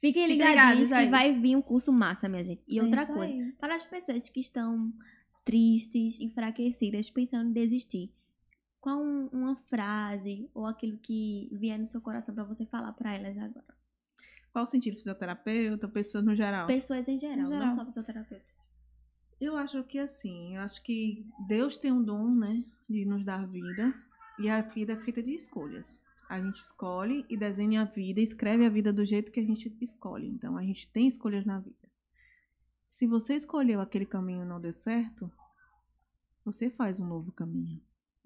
Fiquem 0.00 0.26
ligados 0.28 0.88
que 0.90 1.06
vai 1.10 1.38
vir 1.38 1.56
um 1.56 1.62
curso 1.62 1.92
massa, 1.92 2.28
minha 2.28 2.42
gente. 2.42 2.62
E 2.66 2.78
é 2.78 2.82
outra 2.82 3.06
coisa, 3.06 3.22
aí. 3.34 3.52
para 3.60 3.76
as 3.76 3.84
pessoas 3.84 4.28
que 4.30 4.40
estão 4.40 4.92
tristes, 5.44 6.18
enfraquecidas, 6.20 7.10
pensando 7.10 7.50
em 7.50 7.52
desistir, 7.52 8.10
qual 8.80 8.98
um- 9.02 9.28
uma 9.32 9.56
frase 9.56 10.48
ou 10.54 10.64
aquilo 10.66 10.96
que 10.98 11.48
vier 11.52 11.78
no 11.78 11.86
seu 11.86 12.00
coração 12.00 12.34
pra 12.34 12.44
você 12.44 12.64
falar 12.66 12.92
pra 12.92 13.12
elas 13.14 13.36
agora? 13.36 13.74
Qual 14.52 14.64
o 14.64 14.66
sentido 14.66 14.96
fisioterapeuta, 14.96 15.86
pessoas 15.86 16.24
no 16.24 16.34
geral? 16.34 16.66
Pessoas 16.66 17.06
em 17.06 17.18
geral, 17.18 17.46
geral. 17.46 17.66
não 17.66 17.72
só 17.72 17.84
fisioterapeutas. 17.84 18.52
Eu 19.40 19.56
acho 19.56 19.82
que 19.84 19.98
assim, 19.98 20.56
eu 20.56 20.62
acho 20.62 20.82
que 20.82 21.26
Deus 21.46 21.76
tem 21.76 21.92
um 21.92 22.02
dom, 22.02 22.34
né, 22.34 22.64
de 22.88 23.04
nos 23.04 23.24
dar 23.24 23.46
vida, 23.46 23.94
e 24.38 24.48
a 24.48 24.60
vida 24.62 24.94
é 24.94 24.96
feita 24.96 25.22
de 25.22 25.34
escolhas. 25.34 26.02
A 26.30 26.40
gente 26.40 26.60
escolhe 26.60 27.26
e 27.28 27.36
desenha 27.36 27.82
a 27.82 27.84
vida, 27.84 28.20
escreve 28.20 28.64
a 28.64 28.68
vida 28.68 28.92
do 28.92 29.04
jeito 29.04 29.32
que 29.32 29.40
a 29.40 29.44
gente 29.44 29.76
escolhe. 29.80 30.28
Então 30.28 30.56
a 30.56 30.62
gente 30.62 30.88
tem 30.88 31.08
escolhas 31.08 31.44
na 31.44 31.58
vida. 31.58 31.90
Se 32.86 33.04
você 33.04 33.34
escolheu 33.34 33.80
aquele 33.80 34.06
caminho 34.06 34.44
e 34.44 34.46
não 34.46 34.60
deu 34.60 34.72
certo, 34.72 35.28
você 36.44 36.70
faz 36.70 37.00
um 37.00 37.06
novo 37.08 37.32
caminho. 37.32 37.80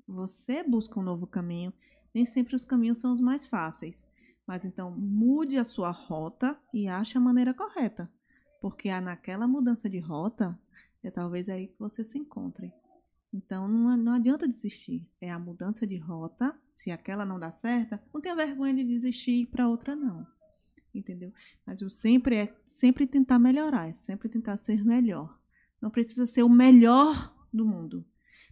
Você 0.06 0.62
busca 0.62 1.01
um 1.01 1.02
novo 1.02 1.26
caminho. 1.26 1.72
Nem 2.12 2.26
sempre 2.26 2.55
os 2.55 2.62
caminhos 2.62 2.98
são 2.98 3.10
os 3.10 3.22
mais 3.22 3.47
fáceis. 3.47 4.06
Mas 4.47 4.66
então 4.66 4.90
mude 4.90 5.56
a 5.56 5.64
sua 5.64 5.90
rota 5.90 6.60
e 6.74 6.86
ache 6.86 7.16
a 7.16 7.20
maneira 7.22 7.55
correta. 7.55 8.12
Porque 8.60 8.90
é 8.90 9.01
naquela 9.01 9.48
mudança 9.48 9.89
de 9.89 9.98
rota 9.98 10.55
é 11.02 11.10
talvez 11.10 11.48
aí 11.48 11.68
que 11.68 11.78
você 11.78 12.05
se 12.05 12.18
encontre. 12.18 12.70
Então 13.35 13.66
não, 13.66 13.97
não 13.97 14.12
adianta 14.12 14.47
desistir. 14.47 15.05
É 15.20 15.28
a 15.28 15.39
mudança 15.39 15.85
de 15.85 15.97
rota. 15.97 16.56
Se 16.70 16.93
aquela 16.93 17.27
não 17.27 17.39
dá 17.39 17.51
certa, 17.51 18.01
não 18.12 18.20
tenha 18.20 18.36
vergonha 18.36 18.74
de 18.74 18.85
desistir 18.85 19.47
para 19.47 19.69
outra 19.69 19.97
não. 19.97 20.24
Entendeu? 20.94 21.32
Mas 21.66 21.82
o 21.82 21.90
sempre 21.90 22.36
é 22.36 22.55
sempre 22.65 23.05
tentar 23.09 23.40
melhorar, 23.40 23.89
é 23.89 23.93
sempre 23.93 24.28
tentar 24.28 24.56
ser 24.56 24.85
melhor. 24.85 25.36
Não 25.82 25.90
precisa 25.90 26.27
ser 26.27 26.44
o 26.44 26.48
melhor 26.48 27.35
do 27.52 27.66
mundo, 27.66 28.06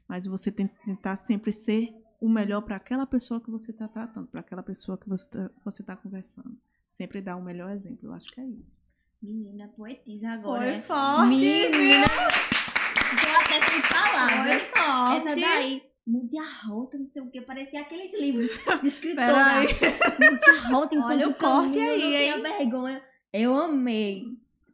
mas 0.09 0.26
você 0.26 0.50
tem 0.50 0.66
que 0.66 0.84
tentar 0.84 1.14
sempre 1.16 1.52
ser 1.52 1.94
o 2.20 2.28
melhor 2.28 2.62
para 2.62 2.76
aquela 2.76 3.06
pessoa 3.06 3.40
que 3.40 3.50
você 3.50 3.70
está 3.70 3.86
tratando, 3.86 4.26
para 4.26 4.40
aquela 4.40 4.62
pessoa 4.62 4.98
que 4.98 5.09
você 5.09 5.24
está 5.24 5.50
você 5.64 5.82
tá 5.84 5.96
conversando. 5.96 6.59
Sempre 6.88 7.22
dar 7.22 7.36
o 7.36 7.42
melhor 7.42 7.70
exemplo. 7.70 8.09
Eu 8.09 8.12
acho 8.12 8.30
que 8.32 8.40
é 8.40 8.46
isso. 8.46 8.76
Menina, 9.22 9.68
poetisa 9.68 10.30
agora. 10.30 10.62
Foi 10.62 10.74
é. 10.74 10.82
forte. 10.82 11.28
Menina, 11.28 12.06
tô 13.16 13.28
até 13.40 13.66
sem 13.66 13.82
palavras. 13.82 14.62
Foi 14.62 14.82
forte. 14.82 15.26
Essa 15.28 15.40
daí, 15.40 15.82
mude 16.06 16.39
a 16.39 16.66
rota, 16.66 16.98
não 16.98 17.06
sei 17.06 17.22
o 17.22 17.30
que, 17.30 17.40
parecia 17.40 17.80
aqueles 17.80 18.12
livros 18.18 18.51
de 18.80 18.86
escritora. 18.86 19.60
Mude 19.60 20.51
a 20.51 20.68
rota, 20.68 20.94
então 20.94 21.09
Olha 21.09 21.28
o 21.28 21.34
corte 21.34 21.78
aí, 21.78 22.30
não 22.30 22.43
vergonha. 22.43 23.02
Eu 23.32 23.55
amei. 23.55 24.24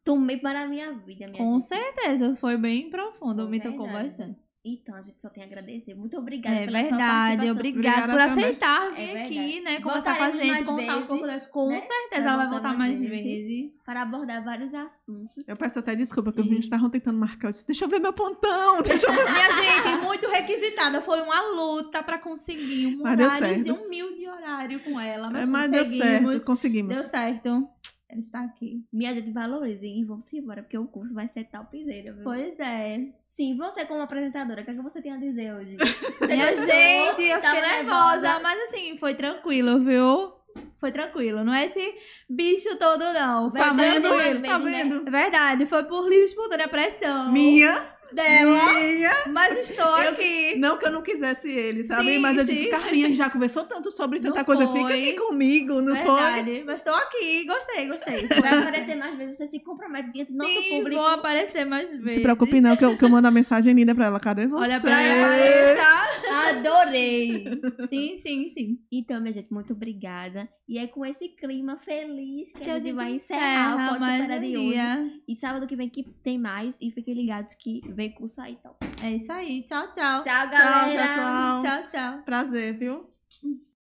Tomei 0.04 0.38
para 0.38 0.62
a 0.62 0.66
minha 0.66 0.92
vida, 0.94 1.26
minha 1.26 1.36
Com 1.36 1.60
gente. 1.60 1.68
certeza, 1.68 2.34
foi 2.36 2.56
bem 2.56 2.88
profundo, 2.88 3.42
Foi 3.42 3.50
me 3.50 3.60
tocou 3.60 3.86
bastante. 3.86 4.38
Então, 4.74 4.94
a 4.94 5.02
gente 5.02 5.20
só 5.20 5.28
tem 5.28 5.42
a 5.42 5.46
agradecer. 5.46 5.94
Muito 5.94 6.16
obrigada 6.16 6.56
É 6.56 6.64
pela 6.66 6.78
sua 6.80 6.88
verdade, 6.88 7.08
participação. 7.36 7.52
obrigada 7.52 7.78
Obrigada 7.78 8.12
por 8.12 8.28
também. 8.28 8.44
aceitar 8.44 8.90
vir 8.94 9.00
É 9.16 9.24
aqui, 9.24 9.60
né? 9.60 9.80
Conversar 9.80 10.16
com 10.18 10.24
a 10.24 10.30
gente, 10.30 10.64
contar 10.64 10.96
um 10.98 11.06
pouco 11.06 11.24
vezes, 11.24 11.40
das 11.42 11.46
Com 11.50 11.68
né? 11.68 11.80
certeza, 11.80 12.28
ela 12.28 12.36
vai 12.36 12.48
voltar 12.50 12.68
mais 12.76 12.98
mais 12.98 13.00
vezes. 13.00 13.22
vezes. 13.48 13.78
Para 13.84 14.02
abordar 14.02 14.44
vários 14.44 14.74
assuntos. 14.74 15.44
Eu 15.46 15.56
peço 15.56 15.78
até 15.78 15.94
desculpa, 15.94 16.30
porque 16.30 16.40
os 16.40 16.46
meninos 16.46 16.66
estavam 16.66 16.90
tentando 16.90 17.18
marcar. 17.18 17.48
Eu 17.48 17.52
disse, 17.52 17.66
deixa 17.66 17.84
eu 17.84 17.88
ver 17.88 18.00
meu 18.00 18.12
plantão. 18.12 18.82
Deixa 18.82 19.06
eu 19.06 19.12
ver. 19.14 19.30
Minha 19.32 19.50
gente, 19.52 20.02
muito 20.04 20.28
requisitada. 20.28 21.00
Foi 21.02 21.20
uma 21.20 21.40
luta 21.52 22.02
pra 22.02 22.18
conseguir 22.18 22.86
um 22.86 23.02
Mas 23.02 23.16
deu 23.16 23.26
horáriozinho 23.26 23.64
certo. 23.66 23.86
humilde 23.86 24.26
horário 24.28 24.80
com 24.80 24.98
ela. 25.00 25.30
Mas, 25.30 25.42
É, 25.42 25.46
Mas 25.46 25.70
deu 25.70 25.84
conseguimos. 25.84 26.30
certo, 26.32 26.44
conseguimos. 26.46 26.94
Deu 26.94 27.08
certo. 27.08 27.68
Ela 28.08 28.20
está 28.20 28.40
aqui. 28.42 28.84
Minha 28.92 29.14
gente, 29.14 29.30
valorizem 29.30 30.00
e 30.00 30.04
vamos 30.04 30.32
embora, 30.32 30.62
porque 30.62 30.78
o 30.78 30.86
curso 30.86 31.12
vai 31.12 31.28
ser 31.28 31.44
topzera, 31.44 32.14
viu? 32.14 32.24
Pois 32.24 32.58
é. 32.58 33.06
Sim, 33.28 33.56
você 33.56 33.84
como 33.84 34.00
apresentadora, 34.00 34.62
o 34.62 34.64
que, 34.64 34.70
é 34.70 34.74
que 34.74 34.82
você 34.82 35.02
tem 35.02 35.12
a 35.12 35.18
dizer 35.18 35.54
hoje? 35.54 35.76
Minha 36.26 36.56
gente, 36.56 37.22
eu 37.22 37.40
Tava 37.40 37.56
fiquei 37.56 37.70
nervosa, 37.70 38.40
mas 38.40 38.60
assim, 38.62 38.96
foi 38.98 39.14
tranquilo, 39.14 39.84
viu? 39.84 40.32
Foi 40.80 40.90
tranquilo. 40.90 41.44
Não 41.44 41.52
é 41.52 41.66
esse 41.66 41.94
bicho 42.28 42.76
todo, 42.78 43.04
não. 43.12 43.50
Foi 43.50 43.60
Tá 43.60 43.72
vendo? 43.72 44.08
Tá 44.42 44.58
vendo? 44.58 45.06
É 45.06 45.10
verdade, 45.10 45.66
foi 45.66 45.84
por 45.84 46.08
livre 46.08 46.24
espontânea 46.24 46.68
pressão. 46.68 47.30
Minha. 47.30 47.97
Dela, 48.14 48.72
Minha. 48.80 49.10
mas 49.28 49.70
estou 49.70 49.98
Eu- 49.98 50.10
aqui. 50.10 50.56
Não 50.58 50.76
que 50.78 50.86
eu 50.86 50.90
não 50.92 51.02
quisesse 51.02 51.48
ele, 51.50 51.84
sabe? 51.84 52.14
Sim, 52.14 52.18
Mas 52.18 52.36
eu 52.38 52.44
sim. 52.46 52.52
disse, 52.54 52.66
Carlinha, 52.68 53.14
já 53.14 53.30
conversou 53.30 53.64
tanto 53.64 53.90
sobre 53.90 54.20
tanta 54.20 54.38
Não 54.38 54.44
coisa. 54.44 54.66
foi. 54.66 54.78
Fica 54.82 54.94
aqui 54.94 55.12
comigo, 55.14 55.80
não 55.80 55.94
foi? 55.94 56.04
Verdade, 56.04 56.62
mas 56.66 56.76
estou 56.76 56.94
aqui, 56.94 57.44
gostei, 57.46 57.86
gostei. 57.88 58.26
Vai 58.40 58.58
aparecer 58.58 58.96
mais 58.96 59.16
vezes, 59.16 59.36
você 59.36 59.48
se 59.48 59.60
compromete 59.60 60.10
diante 60.12 60.32
do 60.32 60.38
nosso 60.38 60.50
Sim, 60.50 60.70
público. 60.78 61.00
vou 61.02 61.10
aparecer 61.10 61.64
mais 61.64 61.90
vezes. 61.90 62.12
Se 62.12 62.20
preocupe 62.20 62.60
não, 62.60 62.76
que 62.76 62.84
eu, 62.84 62.96
que 62.96 63.04
eu 63.04 63.08
mando 63.08 63.28
a 63.28 63.30
mensagem 63.30 63.72
linda 63.74 63.94
pra 63.94 64.06
ela. 64.06 64.20
Cadê 64.20 64.46
você? 64.46 64.62
Olha 64.64 64.80
pra 64.80 65.00
ela, 65.02 65.76
tá? 65.76 66.48
Adorei! 66.50 67.44
Sim, 67.88 68.18
sim, 68.18 68.52
sim. 68.56 68.78
Então, 68.92 69.20
minha 69.20 69.32
gente, 69.32 69.52
muito 69.52 69.72
obrigada. 69.72 70.48
E 70.68 70.78
é 70.78 70.86
com 70.86 71.04
esse 71.04 71.28
clima 71.28 71.78
feliz 71.84 72.52
que, 72.52 72.60
Que 72.60 72.70
a 72.70 72.78
gente 72.78 72.94
vai 72.94 73.12
encerrar 73.12 73.92
o 73.94 73.96
um 73.96 74.40
de 74.40 74.56
hoje. 74.56 74.68
dia. 74.70 75.10
E 75.26 75.34
sábado 75.36 75.66
que 75.66 75.74
vem 75.76 75.88
que 75.88 76.04
tem 76.22 76.38
mais. 76.38 76.76
E 76.80 76.90
fiquem 76.90 77.14
ligados 77.14 77.54
que 77.54 77.80
vem 77.98 78.12
curso 78.12 78.40
aí, 78.40 78.52
então. 78.52 78.76
É 79.02 79.10
isso 79.10 79.32
aí. 79.32 79.64
Tchau, 79.64 79.90
tchau. 79.90 80.22
Tchau, 80.22 80.22
Tchau, 80.22 80.50
galera! 80.50 81.02
pessoal. 81.02 81.62
Tchau, 81.62 81.90
tchau. 81.90 82.22
Prazer, 82.22 82.78
viu? 82.78 83.17